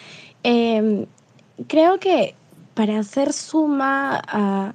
Em, 0.43 1.07
creo 1.67 1.99
que 1.99 2.35
para 2.75 2.99
hacer 2.99 3.33
suma 3.33 4.23
a, 4.27 4.73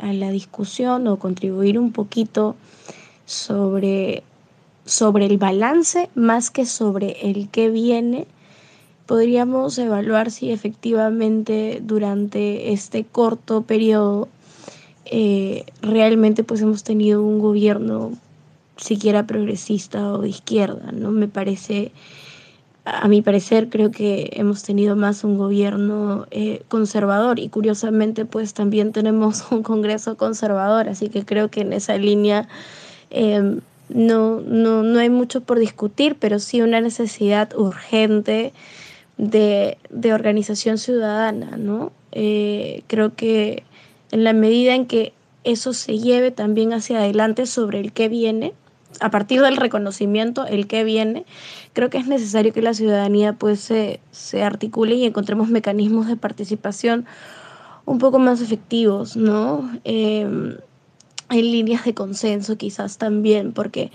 la 0.00 0.30
discusión 0.30 1.06
o 1.06 1.18
contribuir 1.18 1.78
un 1.78 1.92
poquito 1.92 2.56
sobre, 3.24 4.22
sobre 4.86 5.26
el 5.26 5.36
balance 5.36 6.08
más 6.14 6.50
que 6.50 6.64
sobre 6.64 7.28
el 7.28 7.50
que 7.50 7.68
viene, 7.68 8.26
podríamos 9.04 9.76
evaluar 9.78 10.30
si 10.30 10.50
efectivamente 10.50 11.80
durante 11.82 12.72
este 12.72 13.04
corto 13.04 13.62
periodo 13.62 14.28
eh, 15.04 15.64
realmente 15.82 16.42
pues 16.44 16.62
hemos 16.62 16.82
tenido 16.82 17.22
un 17.22 17.38
gobierno 17.38 18.12
siquiera 18.76 19.26
progresista 19.26 20.12
o 20.12 20.18
de 20.18 20.28
izquierda, 20.28 20.92
¿no? 20.92 21.10
Me 21.10 21.28
parece 21.28 21.92
a 22.84 23.08
mi 23.08 23.20
parecer 23.20 23.68
creo 23.68 23.90
que 23.90 24.30
hemos 24.34 24.62
tenido 24.62 24.94
más 24.94 25.24
un 25.24 25.36
gobierno 25.36 26.26
eh, 26.30 26.62
conservador 26.68 27.40
y 27.40 27.48
curiosamente 27.48 28.24
pues 28.24 28.54
también 28.54 28.92
tenemos 28.92 29.44
un 29.50 29.62
Congreso 29.62 30.16
conservador, 30.16 30.88
así 30.88 31.08
que 31.08 31.24
creo 31.24 31.50
que 31.50 31.62
en 31.62 31.72
esa 31.72 31.96
línea 31.96 32.48
em, 33.10 33.60
no, 33.88 34.40
no, 34.40 34.82
no 34.82 34.98
hay 34.98 35.10
mucho 35.10 35.42
por 35.42 35.58
discutir, 35.58 36.16
pero 36.18 36.38
sí 36.38 36.60
una 36.62 36.80
necesidad 36.80 37.56
urgente 37.56 38.52
de, 39.18 39.78
organización 40.12 40.78
ciudadana, 40.78 41.56
¿no? 41.56 41.92
Eh, 42.12 42.82
creo 42.86 43.14
que 43.14 43.64
en 44.10 44.24
la 44.24 44.32
medida 44.32 44.74
en 44.74 44.86
que 44.86 45.12
eso 45.44 45.72
se 45.72 45.98
lleve 45.98 46.30
también 46.30 46.72
hacia 46.72 46.98
adelante 46.98 47.46
sobre 47.46 47.80
el 47.80 47.92
que 47.92 48.08
viene, 48.08 48.52
a 49.00 49.10
partir 49.10 49.42
del 49.42 49.56
reconocimiento, 49.56 50.46
el 50.46 50.66
que 50.66 50.84
viene, 50.84 51.24
creo 51.72 51.90
que 51.90 51.98
es 51.98 52.06
necesario 52.06 52.52
que 52.52 52.62
la 52.62 52.74
ciudadanía 52.74 53.34
pues 53.34 53.60
se, 53.60 54.42
articule 54.42 54.94
y 54.94 55.04
encontremos 55.04 55.48
mecanismos 55.48 56.06
de 56.06 56.16
participación 56.16 57.06
un 57.84 57.98
poco 57.98 58.18
más 58.18 58.40
efectivos, 58.40 59.16
¿no? 59.16 59.70
Em, 59.84 60.56
en 61.30 61.50
líneas 61.50 61.84
de 61.84 61.94
consenso 61.94 62.56
quizás 62.56 62.98
también, 62.98 63.52
porque 63.52 63.90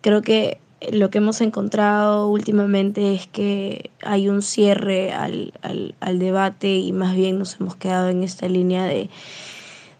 creo 0.00 0.22
que 0.22 0.58
lo 0.92 1.10
que 1.10 1.18
hemos 1.18 1.40
encontrado 1.40 2.28
últimamente 2.28 3.14
es 3.14 3.26
que 3.26 3.90
hay 4.02 4.28
un 4.28 4.42
cierre 4.42 5.12
al, 5.12 5.52
debate 6.18 6.76
y 6.76 6.92
más 6.92 7.14
bien 7.14 7.38
nos 7.38 7.60
hemos 7.60 7.76
quedado 7.76 8.08
en 8.08 8.22
esta 8.22 8.48
línea 8.48 8.84
de, 8.84 9.08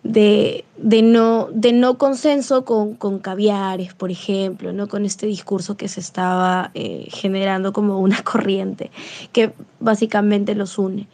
de, 0.03 1.03
no, 1.03 1.49
de 1.53 1.73
no 1.73 1.97
consenso 1.97 2.65
con, 2.65 2.95
con, 2.95 3.19
caviares, 3.19 3.95
por 3.95 4.11
ejemplo, 4.11 4.73
¿no? 4.73 4.89
con 4.89 5.05
este 5.05 5.27
discurso 5.27 5.77
que 5.77 5.89
se 5.89 6.01
estaba 6.01 6.71
eh, 6.75 7.07
generando 7.11 7.73
como 7.73 8.01
una 8.01 8.23
corriente 8.25 8.91
que 9.33 9.53
básicamente 9.81 10.55
los 10.55 10.79
une 10.79 11.09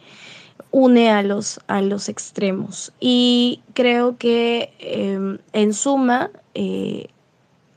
une 0.71 1.09
a 1.09 1.23
los, 1.23 1.59
a 1.67 1.81
los 1.81 2.09
extremos. 2.09 2.93
Y 2.99 3.61
creo 3.73 4.17
que 4.17 4.73
em, 4.79 5.39
en 5.53 5.73
suma, 5.73 6.31
eh, 6.53 7.07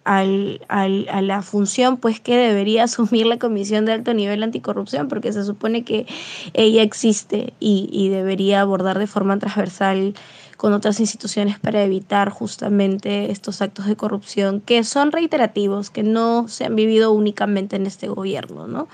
al, 0.05 0.61
al, 0.69 1.09
a 1.11 1.23
la 1.23 1.41
función 1.43 1.97
pues 1.97 2.21
que 2.21 2.37
debería 2.37 2.85
asumir 2.85 3.27
la 3.27 3.39
Comisión 3.39 3.85
de 3.87 3.93
Alto 3.93 4.15
Nivel 4.15 4.43
Anticorrupción, 4.43 5.09
porque 5.09 5.33
se 5.33 5.45
supone 5.45 5.85
que 5.85 6.07
ella 6.53 6.83
existe 6.83 7.55
y, 7.61 7.89
y 7.93 8.09
debería 8.09 8.61
abordar 8.61 8.99
de 8.99 9.07
forma 9.07 9.39
transversal 9.39 10.15
con 10.57 10.73
otras 10.73 11.01
instituciones 11.01 11.59
para 11.59 11.83
evitar 11.83 12.31
justamente 12.31 13.31
estos 13.31 13.61
actos 13.61 13.87
de 13.87 13.97
corrupción 13.97 14.61
que 14.61 14.85
son 14.85 15.13
reiterativos, 15.13 15.91
que 15.91 16.03
no 16.03 16.49
se 16.49 16.65
han 16.65 16.77
vivido 16.77 17.13
únicamente 17.13 17.77
en 17.77 17.87
este 17.87 18.09
gobierno, 18.09 18.67
¿no? 18.69 18.89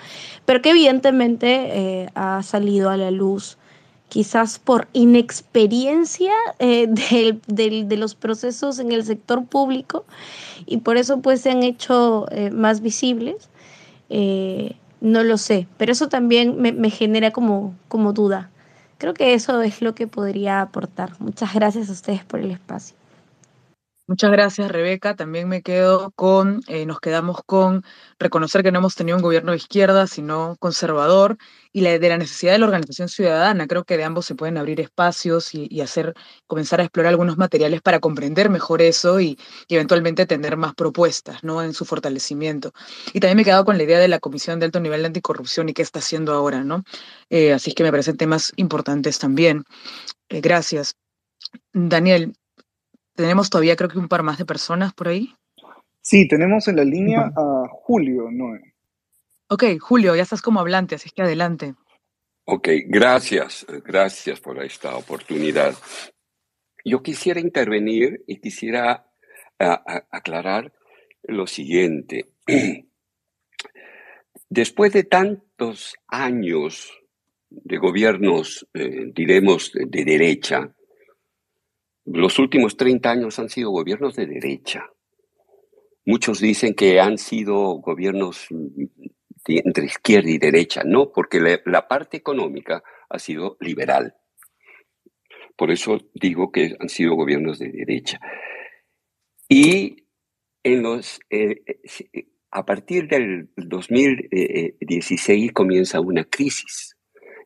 Pero 0.47 0.63
que 0.63 0.71
evidentemente 0.71 2.03
eh, 2.03 2.09
ha 2.15 2.43
salido 2.43 2.91
a 2.91 2.97
la 2.97 3.11
luz 3.11 3.59
quizás 4.11 4.59
por 4.59 4.89
inexperiencia 4.93 6.33
eh, 6.59 6.89
de 7.47 7.97
los 7.97 8.15
procesos 8.15 8.79
en 8.79 8.93
el 8.93 9.05
sector 9.05 9.47
público 9.47 10.05
y 10.67 10.79
por 10.79 10.99
eso 10.99 11.21
pues 11.23 11.41
se 11.41 11.51
han 11.53 11.63
hecho 11.63 12.27
eh, 12.31 12.51
más 12.51 12.83
visibles. 12.83 13.49
Eh, 14.11 14.77
no 15.01 15.23
lo 15.23 15.39
sé, 15.39 15.67
pero 15.79 15.93
eso 15.93 16.11
también 16.11 16.61
me, 16.61 16.73
me, 16.73 16.91
genera 16.91 17.31
como, 17.31 17.75
como 17.89 18.13
duda. 18.13 18.51
Creo 18.99 19.15
que 19.15 19.33
eso 19.33 19.63
es 19.63 19.81
lo 19.81 19.95
que 19.95 20.07
podría 20.07 20.61
aportar. 20.61 21.13
Muchas 21.21 21.55
gracias 21.55 21.89
a 21.89 21.93
ustedes 21.93 22.23
por 22.25 22.41
el 22.41 22.51
espacio. 22.51 23.00
Muchas 24.11 24.33
gracias, 24.33 24.73
Rebeca. 24.73 25.15
También 25.15 25.49
me 25.49 25.63
quedo 25.63 26.11
con, 26.17 26.63
eh, 26.67 26.85
nos 26.85 26.99
quedamos 26.99 27.39
con 27.47 27.85
reconocer 28.19 28.65
que 28.65 28.73
no 28.73 28.81
hemos 28.81 28.97
tenido 28.97 29.17
un 29.17 29.23
gobierno 29.23 29.53
de 29.53 29.59
izquierda, 29.59 30.09
sino 30.09 30.57
conservador, 30.59 31.37
y 31.73 31.83
la, 31.83 31.97
de 31.97 32.09
la 32.09 32.19
necesidad 32.19 32.51
de 32.55 32.59
la 32.59 32.67
organización 32.67 33.09
ciudadana. 33.09 33.69
Creo 33.69 33.85
que 33.85 33.97
de 33.97 34.03
ambos 34.03 34.27
se 34.27 34.35
pueden 34.35 34.59
abrir 34.59 34.81
espacios 34.81 35.55
y, 35.55 35.81
hacer, 35.81 36.15
comenzar 36.49 36.81
a 36.81 36.83
explorar 36.83 37.11
algunos 37.11 37.39
materiales 37.39 37.83
para 37.83 38.01
comprender 38.01 38.51
mejor 38.51 38.83
eso 38.83 39.21
y, 39.21 39.39
eventualmente 39.69 40.27
tener 40.27 40.57
más 40.57 40.75
propuestas, 40.75 41.45
¿no? 41.45 41.63
En 41.63 41.73
su 41.73 41.85
fortalecimiento. 41.85 42.73
Y 43.13 43.21
también 43.21 43.37
me 43.37 43.43
he 43.43 43.45
quedado 43.45 43.65
con 43.65 43.79
la 43.79 43.85
idea 43.85 44.01
de 44.01 44.09
la 44.09 44.19
Comisión 44.19 44.59
de 44.59 44.67
Alto 44.67 44.81
Nivel 44.81 45.03
de 45.03 45.07
Anticorrupción 45.07 45.69
y 45.69 45.73
qué 45.73 45.83
está 45.83 46.01
haciendo 46.01 46.33
ahora, 46.33 46.65
¿no? 46.65 46.83
Eh, 47.29 47.53
así 47.53 47.75
que 47.75 47.85
me 47.85 47.93
parecen 47.93 48.17
temas 48.17 48.53
importantes 48.57 49.21
también. 49.21 49.63
Eh, 50.29 50.41
gracias. 50.41 50.97
Daniel, 51.73 52.35
tenemos 53.15 53.51
todavía 53.51 53.77
creo 53.77 53.89
que 53.89 53.99
un 53.99 54.09
par 54.09 54.23
más 54.23 54.39
de 54.39 54.45
personas 54.45 54.93
por 54.93 55.09
ahí. 55.09 55.35
Sí, 56.03 56.27
tenemos 56.27 56.67
en 56.69 56.77
la 56.77 56.85
línea 56.85 57.31
a 57.37 57.69
Julio 57.71 58.31
Noé. 58.31 58.75
Ok, 59.49 59.65
Julio, 59.81 60.15
ya 60.15 60.23
estás 60.23 60.43
como 60.43 60.61
hablante, 60.61 60.95
así 60.95 61.11
que 61.11 61.23
adelante. 61.23 61.75
Ok, 62.45 62.69
gracias, 62.87 63.67
gracias 63.85 64.41
por 64.41 64.63
esta 64.65 64.97
oportunidad. 64.97 65.75
Yo 66.85 67.03
quisiera 67.03 67.41
intervenir 67.41 68.25
y 68.27 68.41
quisiera 68.41 69.07
aclarar 69.59 70.73
lo 71.23 71.47
siguiente. 71.47 72.31
Después 74.49 74.93
de 74.93 75.05
tantos 75.05 75.95
años 76.09 76.91
de 77.51 77.77
gobiernos, 77.79 78.67
eh, 78.75 79.11
diremos, 79.13 79.73
de 79.75 80.05
derecha, 80.05 80.75
los 82.05 82.39
últimos 82.39 82.77
30 82.77 83.11
años 83.11 83.39
han 83.39 83.49
sido 83.49 83.71
gobiernos 83.71 84.17
de 84.17 84.27
derecha. 84.27 84.91
Muchos 86.05 86.41
dicen 86.41 86.75
que 86.75 87.01
han 87.01 87.19
sido 87.19 87.75
gobiernos 87.75 88.49
entre 89.47 89.87
izquierda 89.87 90.31
y 90.31 90.39
derecha. 90.39 90.83
No, 90.85 91.13
porque 91.13 91.41
la, 91.65 91.89
parte 91.89 92.17
económica 92.17 92.83
ha 93.09 93.19
sido 93.19 93.57
liberal. 93.61 94.17
Por 95.57 95.71
eso 95.71 95.99
digo 96.15 96.51
que 96.51 96.77
han 96.79 96.89
sido 96.89 97.15
gobiernos 97.15 97.59
de 97.59 97.71
derecha. 97.71 98.19
Y 99.49 100.07
en 100.63 100.83
los, 100.83 101.21
eh, 101.29 101.63
eh, 101.67 102.29
a 102.51 102.65
partir 102.65 103.09
del 103.09 103.51
2016 103.57 105.53
comienza 105.53 106.01
una 106.01 106.25
crisis 106.25 106.97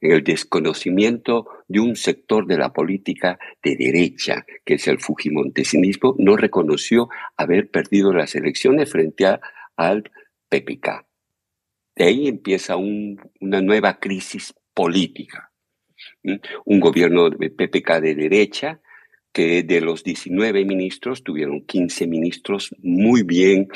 en 0.04 0.12
el 0.12 0.22
desconocimiento 0.22 1.48
de 1.66 1.80
un 1.80 1.96
sector 1.96 2.46
de 2.46 2.58
la 2.58 2.74
política 2.74 3.38
de 3.62 3.74
derecha, 3.74 4.44
que 4.62 4.74
es 4.74 4.86
el 4.86 5.00
Fujimontesinismo, 5.00 6.14
no 6.18 6.36
reconoció 6.36 7.08
haber 7.38 7.70
perdido 7.70 8.12
las 8.12 8.34
elecciones 8.34 8.92
frente 8.92 9.24
al 9.76 10.10
PPK. 10.50 11.06
De 11.96 12.04
ahí 12.04 12.28
empieza 12.28 12.76
una 12.76 13.62
nueva 13.62 13.98
crisis 13.98 14.52
política. 14.74 15.50
Un 16.66 16.80
gobierno 16.80 17.30
de 17.30 17.48
PPK 17.48 18.00
de 18.02 18.14
derecha 18.14 18.80
que 19.32 19.62
de 19.62 19.80
los 19.80 20.04
19 20.04 20.66
ministros 20.66 21.24
tuvieron 21.24 21.64
15 21.64 22.06
ministros 22.06 22.74
muy 22.82 23.22
bien 23.22 23.68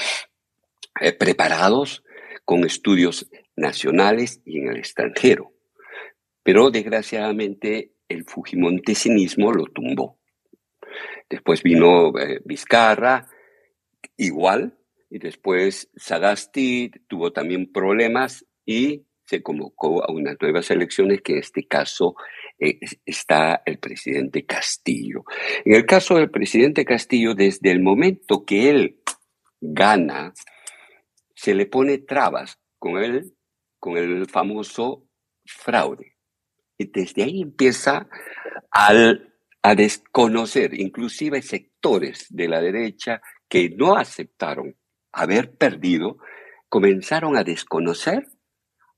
eh, 1.01 1.13
preparados, 1.13 2.05
con 2.45 2.65
estudios 2.65 3.31
nacionales 3.57 4.43
y 4.45 4.59
en 4.59 4.69
el 4.69 4.77
extranjero. 4.77 5.53
Pero 6.49 6.71
desgraciadamente 6.71 7.93
el 8.09 8.25
fujimontesinismo 8.25 9.53
lo 9.53 9.67
tumbó. 9.67 10.19
Después 11.29 11.63
vino 11.63 12.19
eh, 12.19 12.41
Vizcarra, 12.43 13.27
igual, 14.17 14.79
y 15.11 15.19
después 15.19 15.91
Sagasti 15.95 16.91
tuvo 17.07 17.35
también 17.35 17.71
problemas 17.71 18.47
y 18.65 19.05
se 19.27 19.43
convocó 19.43 20.03
a 20.03 20.11
unas 20.11 20.39
nuevas 20.41 20.71
elecciones, 20.71 21.21
que 21.21 21.35
en 21.35 21.41
este 21.41 21.67
caso 21.67 22.15
eh, 22.59 22.79
está 23.05 23.63
el 23.67 23.79
presidente 23.79 24.47
Castillo. 24.47 25.25
En 25.67 25.75
el 25.75 25.85
caso 25.85 26.15
del 26.15 26.31
presidente 26.31 26.87
Castillo, 26.87 27.35
desde 27.35 27.71
el 27.73 27.83
momento 27.83 28.47
que 28.47 28.71
él 28.71 29.03
gana, 29.61 30.33
se 31.35 31.55
le 31.55 31.67
pone 31.67 31.99
trabas 31.99 32.59
con 32.79 32.97
él, 32.97 33.35
con 33.79 33.99
el 33.99 34.27
famoso 34.31 35.05
fraude. 35.45 36.15
Desde 36.79 37.25
ahí 37.25 37.43
empieza 37.43 38.09
a 38.71 39.75
desconocer, 39.75 40.79
inclusive 40.79 41.43
sectores 41.43 42.27
de 42.31 42.49
la 42.49 42.61
derecha 42.61 43.21
que 43.49 43.71
no 43.71 43.97
aceptaron 43.97 44.77
haber 45.13 45.57
perdido, 45.57 46.19
comenzaron 46.69 47.37
a 47.37 47.45
desconocer 47.45 48.29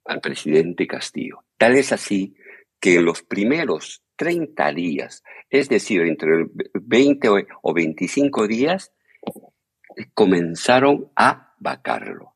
al 0.05 0.21
presidente 0.21 0.87
Castillo. 0.87 1.45
Tal 1.57 1.77
es 1.77 1.93
así 1.93 2.35
que 2.79 2.97
en 2.97 3.05
los 3.05 3.23
primeros 3.23 4.03
30 4.17 4.73
días, 4.73 5.23
es 5.49 5.69
decir, 5.69 6.03
entre 6.03 6.47
20 6.75 7.29
o 7.63 7.73
25 7.73 8.47
días, 8.47 8.93
comenzaron 10.15 11.11
a 11.17 11.55
vacarlo. 11.59 12.35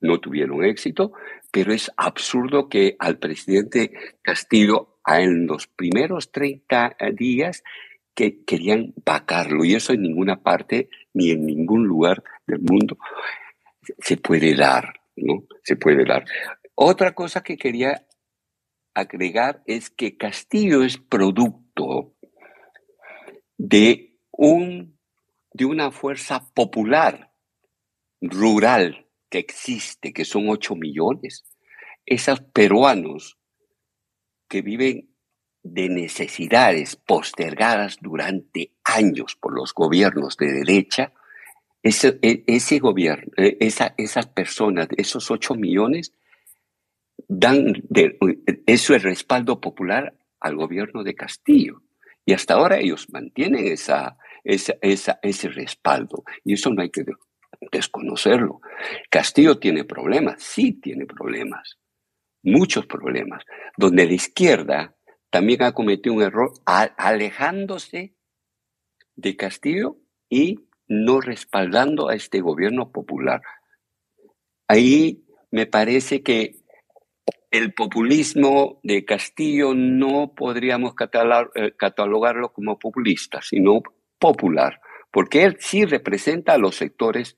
No 0.00 0.20
tuvieron 0.20 0.64
éxito, 0.64 1.12
pero 1.52 1.72
es 1.72 1.92
absurdo 1.96 2.68
que 2.68 2.96
al 2.98 3.18
presidente 3.18 3.92
Castillo 4.22 4.98
en 5.06 5.46
los 5.46 5.68
primeros 5.68 6.32
30 6.32 6.96
días 7.12 7.62
que 8.14 8.44
querían 8.44 8.94
vacarlo 9.04 9.64
y 9.64 9.74
eso 9.74 9.92
en 9.92 10.02
ninguna 10.02 10.42
parte 10.42 10.88
ni 11.12 11.30
en 11.30 11.46
ningún 11.46 11.86
lugar 11.86 12.24
del 12.46 12.60
mundo 12.60 12.98
se 13.98 14.16
puede 14.16 14.54
dar, 14.54 15.00
¿no? 15.16 15.44
Se 15.62 15.76
puede 15.76 16.04
dar. 16.04 16.24
Otra 16.74 17.14
cosa 17.14 17.42
que 17.42 17.56
quería 17.56 18.06
agregar 18.94 19.62
es 19.66 19.90
que 19.90 20.16
Castillo 20.16 20.82
es 20.82 20.98
producto 20.98 22.14
de 23.56 24.18
un 24.30 24.98
de 25.52 25.66
una 25.66 25.90
fuerza 25.90 26.50
popular 26.54 27.30
rural 28.22 29.01
que 29.32 29.38
existe, 29.38 30.12
que 30.12 30.26
son 30.26 30.50
8 30.50 30.76
millones, 30.76 31.44
esos 32.04 32.42
peruanos 32.42 33.38
que 34.46 34.60
viven 34.60 35.08
de 35.62 35.88
necesidades 35.88 36.96
postergadas 36.96 37.96
durante 38.02 38.72
años 38.84 39.34
por 39.34 39.54
los 39.54 39.72
gobiernos 39.72 40.36
de 40.36 40.52
derecha, 40.52 41.14
ese, 41.82 42.18
e, 42.20 42.44
ese 42.46 42.78
gobierno, 42.78 43.32
e, 43.38 43.56
esa, 43.60 43.94
esas 43.96 44.26
personas, 44.26 44.88
esos 44.98 45.30
8 45.30 45.54
millones, 45.54 46.12
dan 47.26 47.72
de, 47.88 48.18
eso 48.66 48.94
es 48.94 49.02
respaldo 49.02 49.62
popular 49.62 50.14
al 50.40 50.56
gobierno 50.56 51.04
de 51.04 51.14
Castillo. 51.14 51.80
Y 52.26 52.34
hasta 52.34 52.54
ahora 52.54 52.80
ellos 52.80 53.08
mantienen 53.10 53.66
esa, 53.66 54.18
esa, 54.44 54.74
esa, 54.82 55.18
ese 55.22 55.48
respaldo. 55.48 56.22
Y 56.44 56.52
eso 56.52 56.68
no 56.68 56.82
hay 56.82 56.90
que 56.90 57.04
desconocerlo. 57.70 58.60
Castillo 59.10 59.58
tiene 59.58 59.84
problemas, 59.84 60.42
sí 60.42 60.72
tiene 60.80 61.06
problemas, 61.06 61.78
muchos 62.42 62.86
problemas, 62.86 63.44
donde 63.76 64.06
la 64.06 64.12
izquierda 64.12 64.94
también 65.30 65.62
ha 65.62 65.72
cometido 65.72 66.14
un 66.14 66.22
error 66.22 66.52
alejándose 66.66 68.14
de 69.16 69.36
Castillo 69.36 69.96
y 70.28 70.58
no 70.88 71.20
respaldando 71.20 72.08
a 72.08 72.14
este 72.14 72.40
gobierno 72.40 72.92
popular. 72.92 73.40
Ahí 74.68 75.24
me 75.50 75.66
parece 75.66 76.22
que 76.22 76.62
el 77.50 77.74
populismo 77.74 78.80
de 78.82 79.04
Castillo 79.04 79.74
no 79.74 80.34
podríamos 80.34 80.94
eh, 81.54 81.72
catalogarlo 81.76 82.52
como 82.52 82.78
populista, 82.78 83.40
sino 83.42 83.82
popular, 84.18 84.80
porque 85.10 85.44
él 85.44 85.56
sí 85.60 85.84
representa 85.84 86.54
a 86.54 86.58
los 86.58 86.76
sectores 86.76 87.36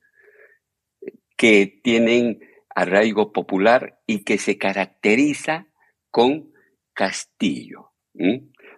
que 1.37 1.81
tienen 1.83 2.41
arraigo 2.75 3.33
popular 3.33 4.01
y 4.07 4.25
que 4.25 4.39
se 4.39 4.59
caracteriza 4.59 5.69
con 6.11 6.53
Castillo. 6.93 7.93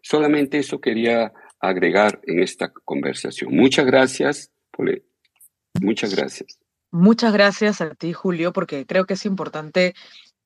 Solamente 0.02 0.58
eso 0.58 0.80
quería 0.80 1.32
agregar 1.60 2.20
en 2.24 2.40
esta 2.40 2.72
conversación. 2.72 3.54
Muchas 3.54 3.86
gracias. 3.86 4.52
Muchas 5.80 6.14
gracias. 6.14 6.58
Muchas 6.90 7.32
gracias 7.32 7.80
a 7.80 7.94
ti, 7.94 8.12
Julio, 8.12 8.52
porque 8.52 8.86
creo 8.86 9.04
que 9.04 9.14
es 9.14 9.26
importante 9.26 9.94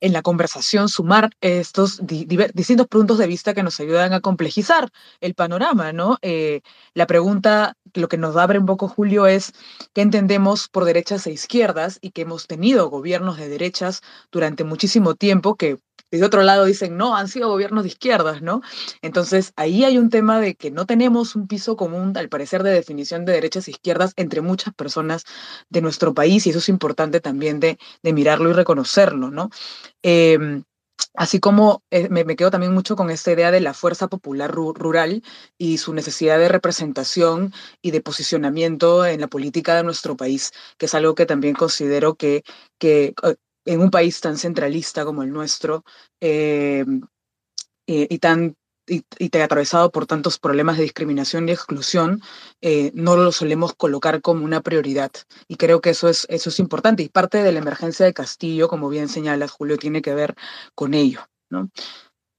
en 0.00 0.12
la 0.12 0.22
conversación 0.22 0.88
sumar 0.88 1.30
estos 1.40 2.00
distintos 2.04 2.86
puntos 2.86 3.18
de 3.18 3.26
vista 3.26 3.54
que 3.54 3.62
nos 3.62 3.78
ayudan 3.80 4.12
a 4.12 4.20
complejizar 4.20 4.90
el 5.20 5.34
panorama, 5.34 5.92
¿no? 5.92 6.18
Eh, 6.22 6.62
la 6.94 7.06
pregunta, 7.06 7.76
lo 7.94 8.08
que 8.08 8.16
nos 8.16 8.36
abre 8.36 8.58
un 8.58 8.66
poco 8.66 8.88
Julio 8.88 9.26
es 9.26 9.52
qué 9.92 10.02
entendemos 10.02 10.68
por 10.68 10.84
derechas 10.84 11.26
e 11.26 11.32
izquierdas 11.32 11.98
y 12.00 12.10
que 12.10 12.22
hemos 12.22 12.46
tenido 12.46 12.90
gobiernos 12.90 13.36
de 13.36 13.48
derechas 13.48 14.00
durante 14.30 14.64
muchísimo 14.64 15.14
tiempo 15.14 15.56
que 15.56 15.78
de 16.18 16.24
otro 16.24 16.42
lado 16.42 16.64
dicen, 16.64 16.96
no, 16.96 17.16
han 17.16 17.28
sido 17.28 17.48
gobiernos 17.48 17.84
de 17.84 17.88
izquierdas, 17.88 18.42
¿no? 18.42 18.62
Entonces, 19.02 19.52
ahí 19.56 19.84
hay 19.84 19.98
un 19.98 20.10
tema 20.10 20.40
de 20.40 20.54
que 20.54 20.70
no 20.70 20.86
tenemos 20.86 21.36
un 21.36 21.46
piso 21.46 21.76
común, 21.76 22.16
al 22.16 22.28
parecer, 22.28 22.62
de 22.62 22.70
definición 22.70 23.24
de 23.24 23.32
derechas 23.32 23.68
e 23.68 23.72
izquierdas 23.72 24.12
entre 24.16 24.40
muchas 24.40 24.74
personas 24.74 25.24
de 25.68 25.80
nuestro 25.82 26.14
país, 26.14 26.46
y 26.46 26.50
eso 26.50 26.58
es 26.58 26.68
importante 26.68 27.20
también 27.20 27.60
de, 27.60 27.78
mirarlo 28.02 28.50
y 28.50 28.52
reconocerlo, 28.52 29.30
¿no? 29.30 29.50
Em, 30.02 30.64
así 31.14 31.40
como 31.40 31.82
eh, 31.90 32.08
me, 32.08 32.24
quedo 32.36 32.50
también 32.50 32.74
mucho 32.74 32.96
con 32.96 33.10
esta 33.10 33.32
idea 33.32 33.50
de 33.50 33.60
la 33.60 33.74
fuerza 33.74 34.08
popular 34.08 34.50
rural 34.52 35.22
y 35.58 35.78
su 35.78 35.94
necesidad 35.94 36.38
de 36.38 36.48
representación 36.48 37.52
y 37.82 37.90
de 37.92 38.00
posicionamiento 38.00 39.06
en 39.06 39.20
la 39.20 39.28
política 39.28 39.76
de 39.76 39.84
nuestro 39.84 40.16
país, 40.16 40.52
que 40.78 40.86
es 40.86 40.94
algo 40.94 41.14
que 41.14 41.26
también 41.26 41.54
considero 41.54 42.14
que, 42.14 42.42
que 42.78 43.14
eh, 43.22 43.36
en 43.70 43.80
un 43.80 43.90
país 43.90 44.20
tan 44.20 44.36
centralista 44.36 45.04
como 45.04 45.22
el 45.22 45.30
nuestro 45.30 45.84
eh, 46.20 46.84
y, 47.86 48.18
tan 48.18 48.56
y, 48.88 49.04
atravesado 49.38 49.92
por 49.92 50.06
tantos 50.06 50.40
problemas 50.40 50.76
de 50.76 50.82
discriminación 50.82 51.48
y 51.48 51.52
exclusión, 51.52 52.20
eh, 52.60 52.90
no 52.94 53.16
lo 53.16 53.30
solemos 53.30 53.74
colocar 53.74 54.22
como 54.22 54.44
una 54.44 54.60
prioridad. 54.60 55.12
Y 55.46 55.54
creo 55.54 55.80
que 55.80 55.90
eso 55.90 56.08
es, 56.08 56.26
eso 56.30 56.50
es 56.50 56.58
importante. 56.58 57.04
Y 57.04 57.08
parte 57.10 57.44
de 57.44 57.52
la 57.52 57.60
emergencia 57.60 58.04
de 58.04 58.12
Castillo, 58.12 58.66
como 58.66 58.88
bien 58.88 59.08
señalas, 59.08 59.52
Julio, 59.52 59.76
tiene 59.76 60.02
que 60.02 60.14
ver 60.14 60.34
con 60.74 60.92
ello. 60.92 61.20
¿no? 61.48 61.70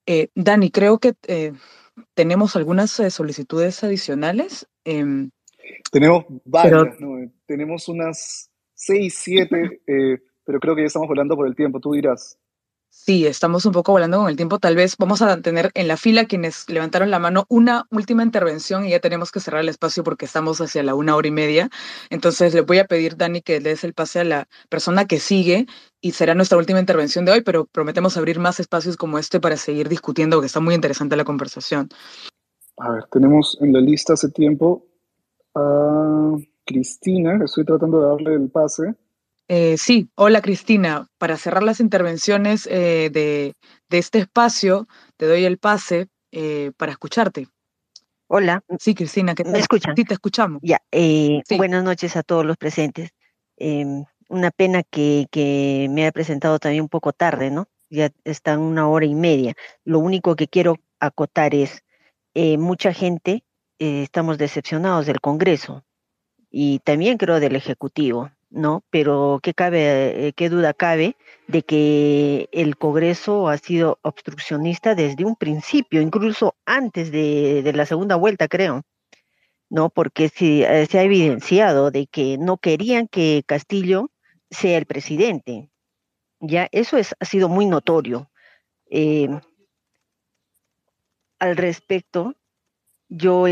Eh, 0.05 0.27
Dani, 0.35 0.69
creo 0.69 0.99
que 0.99 1.13
tenemos 2.13 2.57
algunas 2.57 2.91
solicitudes 2.91 3.81
adicionales. 3.85 4.67
Em, 4.83 5.31
tenemos 5.91 6.25
varias, 6.43 6.97
tenemos 7.45 7.87
unas 7.87 8.51
seis, 8.73 9.15
siete 9.17 9.81
pero 10.45 10.59
creo 10.59 10.75
que 10.75 10.81
ya 10.81 10.87
estamos 10.87 11.07
volando 11.07 11.35
por 11.35 11.47
el 11.47 11.55
tiempo, 11.55 11.79
tú 11.79 11.93
dirás. 11.93 12.37
Sí, 12.93 13.25
estamos 13.25 13.65
un 13.65 13.71
poco 13.71 13.93
volando 13.93 14.17
con 14.17 14.27
el 14.27 14.35
tiempo. 14.35 14.59
Tal 14.59 14.75
vez 14.75 14.97
vamos 14.97 15.21
a 15.21 15.41
tener 15.41 15.71
en 15.75 15.87
la 15.87 15.95
fila 15.95 16.25
quienes 16.25 16.69
levantaron 16.69 17.09
la 17.09 17.19
mano 17.19 17.45
una 17.47 17.85
última 17.89 18.21
intervención 18.21 18.85
y 18.85 18.89
ya 18.89 18.99
tenemos 18.99 19.31
que 19.31 19.39
cerrar 19.39 19.61
el 19.61 19.69
espacio 19.69 20.03
porque 20.03 20.25
estamos 20.25 20.59
hacia 20.59 20.83
la 20.83 20.93
una 20.93 21.15
hora 21.15 21.29
y 21.29 21.31
media. 21.31 21.69
Entonces 22.09 22.53
le 22.53 22.59
voy 22.61 22.79
a 22.79 22.85
pedir, 22.85 23.15
Dani, 23.15 23.41
que 23.41 23.61
le 23.61 23.69
des 23.69 23.85
el 23.85 23.93
pase 23.93 24.19
a 24.19 24.23
la 24.25 24.47
persona 24.67 25.05
que 25.05 25.19
sigue 25.19 25.67
y 26.01 26.11
será 26.11 26.35
nuestra 26.35 26.57
última 26.57 26.81
intervención 26.81 27.23
de 27.23 27.31
hoy, 27.31 27.41
pero 27.41 27.65
prometemos 27.65 28.17
abrir 28.17 28.39
más 28.39 28.59
espacios 28.59 28.97
como 28.97 29.17
este 29.17 29.39
para 29.39 29.55
seguir 29.55 29.87
discutiendo, 29.87 30.41
que 30.41 30.47
está 30.47 30.59
muy 30.59 30.75
interesante 30.75 31.15
la 31.15 31.23
conversación. 31.23 31.87
A 32.77 32.91
ver, 32.91 33.05
tenemos 33.09 33.57
en 33.61 33.71
la 33.71 33.79
lista 33.79 34.13
hace 34.13 34.29
tiempo 34.29 34.85
a 35.55 36.35
Cristina, 36.65 37.39
estoy 37.43 37.63
tratando 37.63 38.01
de 38.01 38.07
darle 38.07 38.33
el 38.35 38.49
pase. 38.49 38.95
Eh, 39.53 39.75
sí, 39.77 40.09
hola 40.15 40.41
Cristina. 40.41 41.09
Para 41.17 41.35
cerrar 41.35 41.61
las 41.61 41.81
intervenciones 41.81 42.69
eh, 42.71 43.09
de, 43.11 43.53
este 43.89 44.19
espacio, 44.19 44.87
te 45.17 45.25
doy 45.25 45.43
el 45.43 45.57
pase 45.57 46.07
eh, 46.31 46.71
para 46.77 46.93
escucharte. 46.93 47.49
Hola. 48.27 48.63
Sí, 48.79 48.95
Cristina, 48.95 49.35
¿qué 49.35 49.43
¿me 49.43 49.59
escuchan? 49.59 49.93
Sí, 49.97 50.05
te 50.05 50.13
escuchamos. 50.13 50.61
Ya, 50.63 50.81
buenas 51.57 51.83
noches 51.83 52.15
a 52.15 52.23
todos 52.23 52.45
los 52.45 52.55
presentes. 52.55 53.09
Em, 53.57 54.05
una 54.29 54.51
pena 54.51 54.83
que, 54.83 55.27
que, 55.31 55.87
me 55.89 56.03
haya 56.03 56.13
presentado 56.13 56.57
también 56.57 56.83
un 56.83 56.89
poco 56.89 57.11
tarde, 57.11 57.51
¿no? 57.51 57.67
Ya 57.89 58.09
están 58.23 58.61
una 58.61 58.87
hora 58.87 59.05
y 59.05 59.15
media. 59.15 59.55
Lo 59.83 59.99
único 59.99 60.37
que 60.37 60.47
quiero 60.47 60.77
acotar 61.01 61.53
es, 61.53 61.83
mucha 62.57 62.93
gente 62.93 63.43
estamos 63.79 64.37
decepcionados 64.37 65.07
del 65.07 65.19
Congreso 65.19 65.83
y 66.49 66.79
también 66.79 67.17
creo 67.17 67.41
del 67.41 67.57
Ejecutivo 67.57 68.31
¿no? 68.51 68.83
Pero 68.89 69.39
¿qué, 69.41 69.53
cabe, 69.53 70.27
eh, 70.27 70.33
qué 70.33 70.49
duda 70.49 70.73
cabe 70.73 71.15
de 71.47 71.63
que 71.63 72.49
el 72.51 72.77
Congreso 72.77 73.47
ha 73.47 73.57
sido 73.57 73.99
obstruccionista 74.03 74.93
desde 74.93 75.25
un 75.25 75.35
principio, 75.35 76.01
incluso 76.01 76.55
antes 76.65 77.11
de, 77.11 77.71
la 77.73 77.85
segunda 77.85 78.15
vuelta, 78.17 78.47
creo, 78.47 78.83
¿no? 79.69 79.89
Porque 79.89 80.29
eh, 80.39 80.87
se 80.89 80.99
ha 80.99 81.03
evidenciado 81.03 81.91
de 81.91 82.07
que 82.07 82.37
no 82.37 82.57
querían 82.57 83.07
que 83.07 83.43
Castillo 83.45 84.11
sea 84.49 84.77
el 84.77 84.85
presidente. 84.85 85.69
Ya, 86.39 86.67
eso 86.71 86.97
es, 86.97 87.15
ha 87.19 87.25
sido 87.25 87.49
muy 87.49 87.65
notorio. 87.65 88.29
Eh, 88.89 89.29
al 91.39 91.57
respecto, 91.57 92.35
yo 93.07 93.45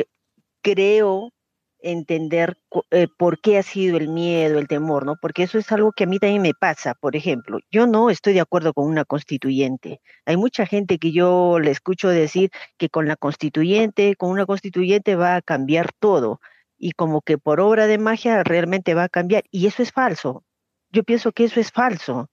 creo 0.61 1.33
entender 1.81 2.57
eh, 2.91 3.07
por 3.17 3.39
qué 3.41 3.57
ha 3.57 3.63
sido 3.63 3.97
el 3.97 4.09
miedo, 4.09 4.59
el 4.59 4.67
temor, 4.67 5.05
¿no? 5.05 5.15
Porque 5.21 5.43
eso 5.43 5.57
es 5.57 5.71
algo 5.71 5.91
que 5.91 6.03
a 6.03 6.07
mí 6.07 6.19
también 6.19 6.41
me 6.41 6.53
pasa. 6.53 6.93
Por 6.95 7.15
ejemplo, 7.15 7.59
yo 7.71 7.87
no 7.87 8.09
estoy 8.09 8.33
de 8.33 8.41
acuerdo 8.41 8.73
con 8.73 8.85
una 8.87 9.05
constituyente. 9.05 10.01
Hay 10.25 10.37
mucha 10.37 10.65
gente 10.65 10.97
que 10.99 11.11
yo 11.11 11.59
le 11.59 11.71
escucho 11.71 12.09
decir 12.09 12.51
que 12.77 12.89
con 12.89 13.07
la 13.07 13.15
constituyente, 13.15 14.15
con 14.15 14.29
una 14.31 14.45
constituyente 14.45 15.15
va 15.15 15.35
a 15.35 15.41
cambiar 15.41 15.91
todo 15.99 16.39
y 16.77 16.91
como 16.93 17.21
que 17.21 17.37
por 17.37 17.59
obra 17.59 17.87
de 17.87 17.97
magia 17.97 18.43
realmente 18.43 18.93
va 18.93 19.03
a 19.05 19.09
cambiar. 19.09 19.43
Y 19.51 19.67
eso 19.67 19.83
es 19.83 19.91
falso. 19.91 20.43
Yo 20.91 21.03
pienso 21.03 21.31
que 21.31 21.45
eso 21.45 21.59
es 21.59 21.71
falso. 21.71 22.29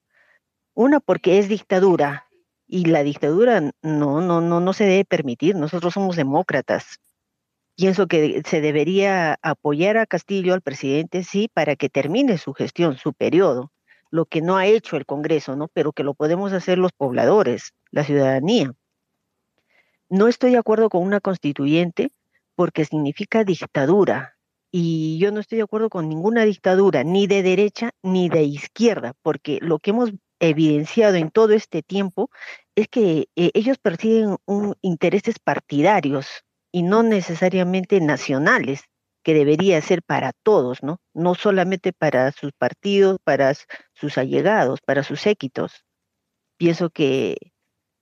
Una 0.74 1.00
porque 1.00 1.38
es 1.38 1.48
dictadura 1.48 2.26
y 2.66 2.86
la 2.86 3.02
dictadura 3.02 3.60
no, 3.82 4.20
no, 4.20 4.40
no, 4.40 4.60
no 4.60 4.72
se 4.72 4.84
debe 4.84 5.04
permitir. 5.04 5.56
Nosotros 5.56 5.94
somos 5.94 6.16
demócratas 6.16 7.00
Pienso 7.76 8.06
que 8.06 8.42
se 8.46 8.62
debería 8.62 9.38
apoyar 9.42 9.98
a 9.98 10.06
Castillo, 10.06 10.54
al 10.54 10.62
presidente, 10.62 11.22
sí, 11.22 11.50
para 11.52 11.76
que 11.76 11.90
termine 11.90 12.38
su 12.38 12.54
gestión, 12.54 12.96
su 12.96 13.12
periodo, 13.12 13.70
lo 14.10 14.24
que 14.24 14.40
no 14.40 14.56
ha 14.56 14.64
hecho 14.66 14.96
el 14.96 15.04
Congreso, 15.04 15.56
¿no? 15.56 15.68
Pero 15.68 15.92
que 15.92 16.02
lo 16.02 16.14
podemos 16.14 16.54
hacer 16.54 16.78
los 16.78 16.92
pobladores, 16.92 17.74
la 17.90 18.02
ciudadanía. 18.02 18.72
No 20.08 20.26
estoy 20.26 20.52
de 20.52 20.58
acuerdo 20.58 20.88
con 20.88 21.02
una 21.02 21.20
constituyente 21.20 22.12
porque 22.54 22.86
significa 22.86 23.44
dictadura. 23.44 24.38
Y 24.70 25.18
yo 25.18 25.30
no 25.30 25.40
estoy 25.40 25.56
de 25.58 25.64
acuerdo 25.64 25.90
con 25.90 26.08
ninguna 26.08 26.46
dictadura, 26.46 27.04
ni 27.04 27.26
de 27.26 27.42
derecha 27.42 27.90
ni 28.02 28.30
de 28.30 28.44
izquierda, 28.44 29.12
porque 29.22 29.58
lo 29.60 29.80
que 29.80 29.90
hemos 29.90 30.12
evidenciado 30.40 31.16
en 31.16 31.30
todo 31.30 31.52
este 31.52 31.82
tiempo 31.82 32.30
es 32.74 32.88
que 32.88 33.28
eh, 33.36 33.50
ellos 33.52 33.76
persiguen 33.78 34.36
un, 34.46 34.76
intereses 34.80 35.38
partidarios 35.38 36.45
y 36.76 36.82
no 36.82 37.02
necesariamente 37.02 38.02
nacionales, 38.02 38.82
que 39.24 39.32
debería 39.32 39.80
ser 39.80 40.02
para 40.02 40.32
todos, 40.42 40.82
¿no? 40.82 40.98
No 41.14 41.34
solamente 41.34 41.94
para 41.94 42.32
sus 42.32 42.52
partidos, 42.52 43.16
para 43.24 43.54
sus 43.94 44.18
allegados, 44.18 44.80
para 44.84 45.02
sus 45.02 45.22
séquitos. 45.22 45.86
Pienso 46.58 46.90
que 46.90 47.38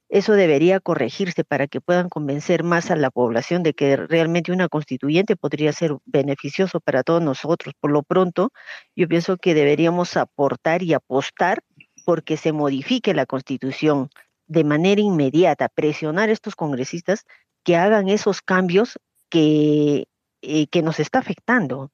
eso 0.08 0.32
debería 0.32 0.80
corregirse 0.80 1.44
para 1.44 1.68
que 1.68 1.80
puedan 1.80 2.08
convencer 2.08 2.64
más 2.64 2.90
a 2.90 2.96
la 2.96 3.12
población 3.12 3.62
de 3.62 3.74
que 3.74 3.96
realmente 3.96 4.50
una 4.50 4.68
constituyente 4.68 5.36
podría 5.36 5.72
ser 5.72 5.96
beneficioso 6.04 6.80
para 6.80 7.04
todos 7.04 7.22
nosotros. 7.22 7.74
Por 7.78 7.92
lo 7.92 8.02
pronto, 8.02 8.50
yo 8.96 9.06
pienso 9.06 9.36
que 9.36 9.54
deberíamos 9.54 10.16
aportar 10.16 10.82
y 10.82 10.94
apostar 10.94 11.60
porque 12.04 12.36
se 12.36 12.50
modifique 12.50 13.14
la 13.14 13.24
constitución 13.24 14.08
de 14.48 14.64
manera 14.64 15.00
inmediata, 15.00 15.68
presionar 15.68 16.28
a 16.28 16.32
estos 16.32 16.56
congresistas 16.56 17.24
que 17.64 17.76
hagan 17.76 18.08
esos 18.08 18.42
cambios 18.42 18.98
que 19.30 20.06
eh, 20.46 20.66
que 20.66 20.82
nos 20.82 21.00
está 21.00 21.20
afectando. 21.20 21.90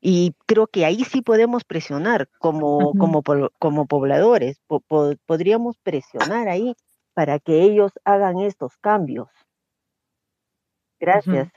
Y 0.00 0.36
creo 0.46 0.68
que 0.68 0.84
ahí 0.84 1.04
sí 1.04 1.20
podemos 1.20 1.64
presionar 1.64 2.28
como, 2.38 2.92
como, 2.94 3.22
como 3.58 3.86
pobladores, 3.86 4.62
podríamos 5.26 5.76
presionar 5.78 6.48
ahí 6.48 6.76
para 7.12 7.40
que 7.40 7.62
ellos 7.62 7.90
hagan 8.04 8.38
estos 8.38 8.76
cambios. 8.78 9.28
Gracias. 11.00 11.50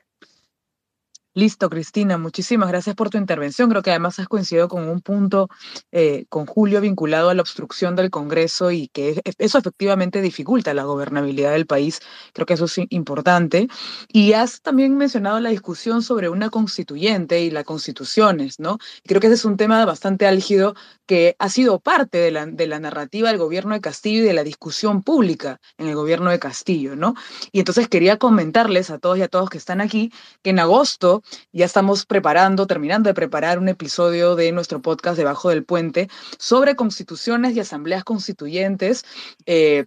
Listo, 1.35 1.67
Cristina, 1.67 2.19
muchísimas 2.19 2.69
gracias 2.69 2.95
por 2.95 3.09
tu 3.09 3.17
intervención. 3.17 3.67
Creo 3.67 3.81
que 3.81 3.89
además 3.89 4.19
has 4.19 4.27
coincidido 4.27 4.67
con 4.67 4.87
un 4.87 5.01
punto 5.01 5.49
eh, 5.91 6.25
con 6.29 6.45
Julio 6.45 6.79
vinculado 6.79 7.31
a 7.31 7.33
la 7.33 7.41
obstrucción 7.41 7.95
del 7.95 8.11
Congreso 8.11 8.69
y 8.69 8.87
que 8.89 9.19
eso 9.39 9.57
efectivamente 9.57 10.21
dificulta 10.21 10.75
la 10.75 10.83
gobernabilidad 10.83 11.53
del 11.53 11.65
país. 11.65 12.01
Creo 12.33 12.45
que 12.45 12.53
eso 12.53 12.65
es 12.65 12.79
importante. 12.89 13.67
Y 14.09 14.33
has 14.33 14.61
también 14.61 14.95
mencionado 14.95 15.39
la 15.39 15.49
discusión 15.49 16.03
sobre 16.03 16.29
una 16.29 16.51
constituyente 16.51 17.41
y 17.41 17.49
las 17.49 17.63
constituciones, 17.63 18.59
¿no? 18.59 18.77
Creo 19.03 19.19
que 19.19 19.25
ese 19.25 19.35
es 19.35 19.45
un 19.45 19.57
tema 19.57 19.83
bastante 19.85 20.27
álgido 20.27 20.75
que 21.07 21.35
ha 21.39 21.49
sido 21.49 21.79
parte 21.79 22.19
de 22.19 22.29
la, 22.29 22.45
de 22.45 22.67
la 22.67 22.79
narrativa 22.79 23.29
del 23.29 23.39
gobierno 23.39 23.73
de 23.73 23.81
Castillo 23.81 24.19
y 24.19 24.27
de 24.27 24.33
la 24.33 24.43
discusión 24.43 25.01
pública 25.01 25.59
en 25.79 25.87
el 25.87 25.95
gobierno 25.95 26.29
de 26.29 26.37
Castillo, 26.37 26.95
¿no? 26.95 27.15
Y 27.51 27.57
entonces 27.57 27.87
quería 27.87 28.17
comentarles 28.17 28.91
a 28.91 28.99
todos 28.99 29.17
y 29.17 29.23
a 29.23 29.27
todos 29.27 29.49
que 29.49 29.57
están 29.57 29.81
aquí 29.81 30.11
que 30.43 30.51
en 30.51 30.59
agosto 30.59 31.22
ya 31.51 31.65
estamos 31.65 32.05
preparando, 32.05 32.67
terminando 32.67 33.09
de 33.09 33.13
preparar 33.13 33.59
un 33.59 33.69
episodio 33.69 34.35
de 34.35 34.51
nuestro 34.51 34.81
podcast 34.81 35.17
Debajo 35.17 35.49
del 35.49 35.65
Puente 35.65 36.09
sobre 36.37 36.75
constituciones 36.75 37.55
y 37.55 37.59
asambleas 37.59 38.03
constituyentes. 38.03 39.05
Eh, 39.45 39.85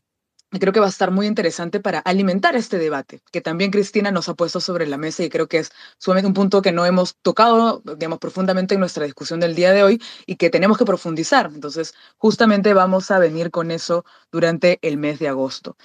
creo 0.50 0.72
que 0.72 0.80
va 0.80 0.86
a 0.86 0.90
estar 0.90 1.10
muy 1.10 1.26
interesante 1.26 1.80
para 1.80 1.98
alimentar 2.00 2.56
este 2.56 2.78
debate, 2.78 3.20
que 3.32 3.40
también 3.40 3.70
Cristina 3.70 4.10
nos 4.10 4.28
ha 4.28 4.34
puesto 4.34 4.60
sobre 4.60 4.86
la 4.86 4.96
mesa 4.96 5.22
y 5.24 5.28
creo 5.28 5.48
que 5.48 5.58
es 5.58 5.70
sumamente 5.98 6.28
un 6.28 6.34
punto 6.34 6.62
que 6.62 6.72
no 6.72 6.86
hemos 6.86 7.16
tocado, 7.22 7.82
digamos, 7.84 8.18
profundamente 8.18 8.74
en 8.74 8.80
nuestra 8.80 9.04
discusión 9.04 9.40
del 9.40 9.54
día 9.54 9.72
de 9.72 9.82
hoy 9.82 10.02
y 10.26 10.36
que 10.36 10.50
tenemos 10.50 10.78
que 10.78 10.84
profundizar. 10.84 11.50
Entonces, 11.52 11.94
justamente 12.16 12.74
vamos 12.74 13.10
a 13.10 13.18
venir 13.18 13.50
con 13.50 13.70
eso 13.70 14.04
durante 14.30 14.78
el 14.82 14.96
mes 14.98 15.18
de 15.18 15.28
agosto. 15.28 15.76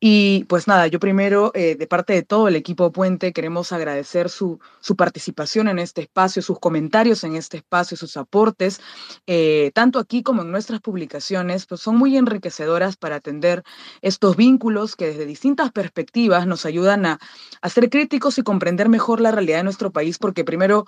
Y 0.00 0.44
pues 0.44 0.68
nada, 0.68 0.86
yo 0.86 1.00
primero, 1.00 1.50
eh, 1.54 1.74
de 1.74 1.86
parte 1.88 2.12
de 2.12 2.22
todo 2.22 2.46
el 2.46 2.54
equipo 2.54 2.92
Puente, 2.92 3.32
queremos 3.32 3.72
agradecer 3.72 4.28
su, 4.28 4.60
su, 4.78 4.94
participación 4.94 5.66
en 5.66 5.80
este 5.80 6.02
espacio, 6.02 6.40
sus 6.40 6.60
comentarios 6.60 7.24
en 7.24 7.34
este 7.34 7.56
espacio, 7.56 7.96
sus 7.96 8.16
aportes, 8.16 8.80
eh, 9.26 9.72
tanto 9.74 9.98
aquí 9.98 10.22
como 10.22 10.42
en 10.42 10.52
nuestras 10.52 10.80
publicaciones, 10.80 11.66
pues 11.66 11.80
son 11.80 11.96
muy 11.96 12.16
enriquecedoras 12.16 12.96
para 12.96 13.16
atender 13.16 13.64
estos 14.00 14.36
vínculos 14.36 14.94
que 14.94 15.06
desde 15.06 15.26
distintas 15.26 15.72
perspectivas 15.72 16.46
nos 16.46 16.64
ayudan 16.64 17.04
a, 17.04 17.18
a 17.60 17.68
ser 17.68 17.90
críticos 17.90 18.38
y 18.38 18.42
comprender 18.42 18.88
mejor 18.88 19.20
la 19.20 19.32
realidad 19.32 19.58
de 19.58 19.64
nuestro 19.64 19.90
país, 19.90 20.18
porque 20.18 20.44
primero 20.44 20.86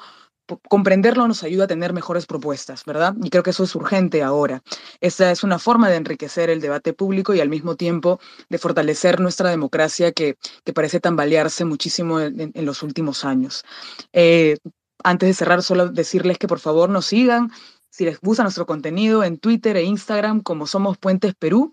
comprenderlo 0.68 1.28
nos 1.28 1.42
ayuda 1.42 1.64
a 1.64 1.68
tener 1.68 1.92
mejores 1.92 2.26
propuestas, 2.26 2.84
¿verdad? 2.84 3.14
Y 3.22 3.30
creo 3.30 3.42
que 3.42 3.50
eso 3.50 3.64
es 3.64 3.74
urgente 3.74 4.22
ahora. 4.22 4.62
Esa 5.00 5.30
es 5.30 5.44
una 5.44 5.58
forma 5.58 5.88
de 5.88 5.96
enriquecer 5.96 6.50
el 6.50 6.60
debate 6.60 6.92
público 6.92 7.34
y 7.34 7.40
al 7.40 7.48
mismo 7.48 7.76
tiempo 7.76 8.20
de 8.48 8.58
fortalecer 8.58 9.20
nuestra 9.20 9.50
democracia 9.50 10.12
que, 10.12 10.36
que 10.64 10.72
parece 10.72 11.00
tambalearse 11.00 11.64
muchísimo 11.64 12.20
en, 12.20 12.52
los 12.54 12.82
últimos 12.82 13.24
años. 13.24 13.64
Eh, 14.12 14.56
antes 15.02 15.28
de 15.28 15.34
cerrar, 15.34 15.62
solo 15.62 15.88
decirles 15.88 16.38
que 16.38 16.48
por 16.48 16.60
favor 16.60 16.90
nos 16.90 17.06
sigan. 17.06 17.50
Si 17.88 18.04
les 18.04 18.20
gusta 18.20 18.42
nuestro 18.42 18.66
contenido 18.66 19.24
en 19.24 19.38
Twitter 19.38 19.76
e 19.76 19.82
Instagram 19.82 20.42
como 20.42 20.66
Somos 20.66 20.98
Puentes 20.98 21.34
Perú 21.34 21.72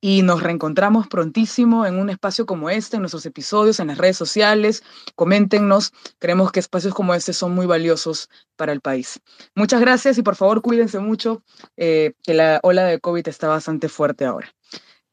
y 0.00 0.22
nos 0.22 0.42
reencontramos 0.42 1.08
prontísimo 1.08 1.84
en 1.84 1.98
un 1.98 2.10
espacio 2.10 2.46
como 2.46 2.70
este, 2.70 2.96
en 2.96 3.02
nuestros 3.02 3.26
episodios, 3.26 3.80
en 3.80 3.88
las 3.88 3.98
redes 3.98 4.16
sociales. 4.16 4.84
Coméntenos, 5.14 5.92
creemos 6.18 6.52
que 6.52 6.60
espacios 6.60 6.94
como 6.94 7.14
este 7.14 7.32
son 7.32 7.54
muy 7.54 7.66
valiosos 7.66 8.28
para 8.56 8.72
el 8.72 8.80
país. 8.80 9.20
Muchas 9.54 9.80
gracias 9.80 10.18
y 10.18 10.22
por 10.22 10.36
favor 10.36 10.62
cuídense 10.62 10.98
mucho, 11.00 11.42
eh, 11.76 12.12
que 12.22 12.34
la 12.34 12.60
ola 12.62 12.84
de 12.84 13.00
COVID 13.00 13.26
está 13.26 13.48
bastante 13.48 13.88
fuerte 13.88 14.24
ahora. 14.24 14.54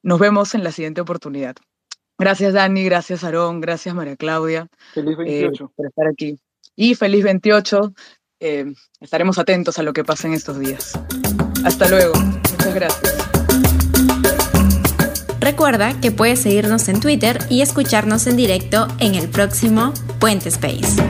Nos 0.03 0.19
vemos 0.19 0.53
en 0.53 0.63
la 0.63 0.71
siguiente 0.71 1.01
oportunidad. 1.01 1.55
Gracias 2.17 2.53
Dani, 2.53 2.85
gracias 2.85 3.23
Aarón, 3.23 3.61
gracias 3.61 3.95
María 3.95 4.15
Claudia. 4.15 4.67
Feliz 4.93 5.17
28. 5.17 5.63
Eh, 5.63 5.67
por 5.75 5.87
estar 5.87 6.07
aquí. 6.07 6.39
Y 6.75 6.95
feliz 6.95 7.23
28. 7.23 7.93
Eh, 8.39 8.65
estaremos 8.99 9.39
atentos 9.39 9.79
a 9.79 9.83
lo 9.83 9.93
que 9.93 10.03
pasa 10.03 10.27
en 10.27 10.33
estos 10.33 10.59
días. 10.59 10.99
Hasta 11.65 11.89
luego. 11.89 12.13
Muchas 12.15 12.75
gracias. 12.75 13.24
Recuerda 15.55 15.93
que 16.01 16.11
puedes 16.11 16.41
seguirnos 16.41 16.89
en 16.89 16.99
Twitter 16.99 17.39
y 17.49 17.61
escucharnos 17.61 18.27
en 18.27 18.35
directo 18.35 18.89
en 18.99 19.15
el 19.15 19.29
próximo 19.29 19.93
Puente 20.19 20.49
Space. 20.49 21.01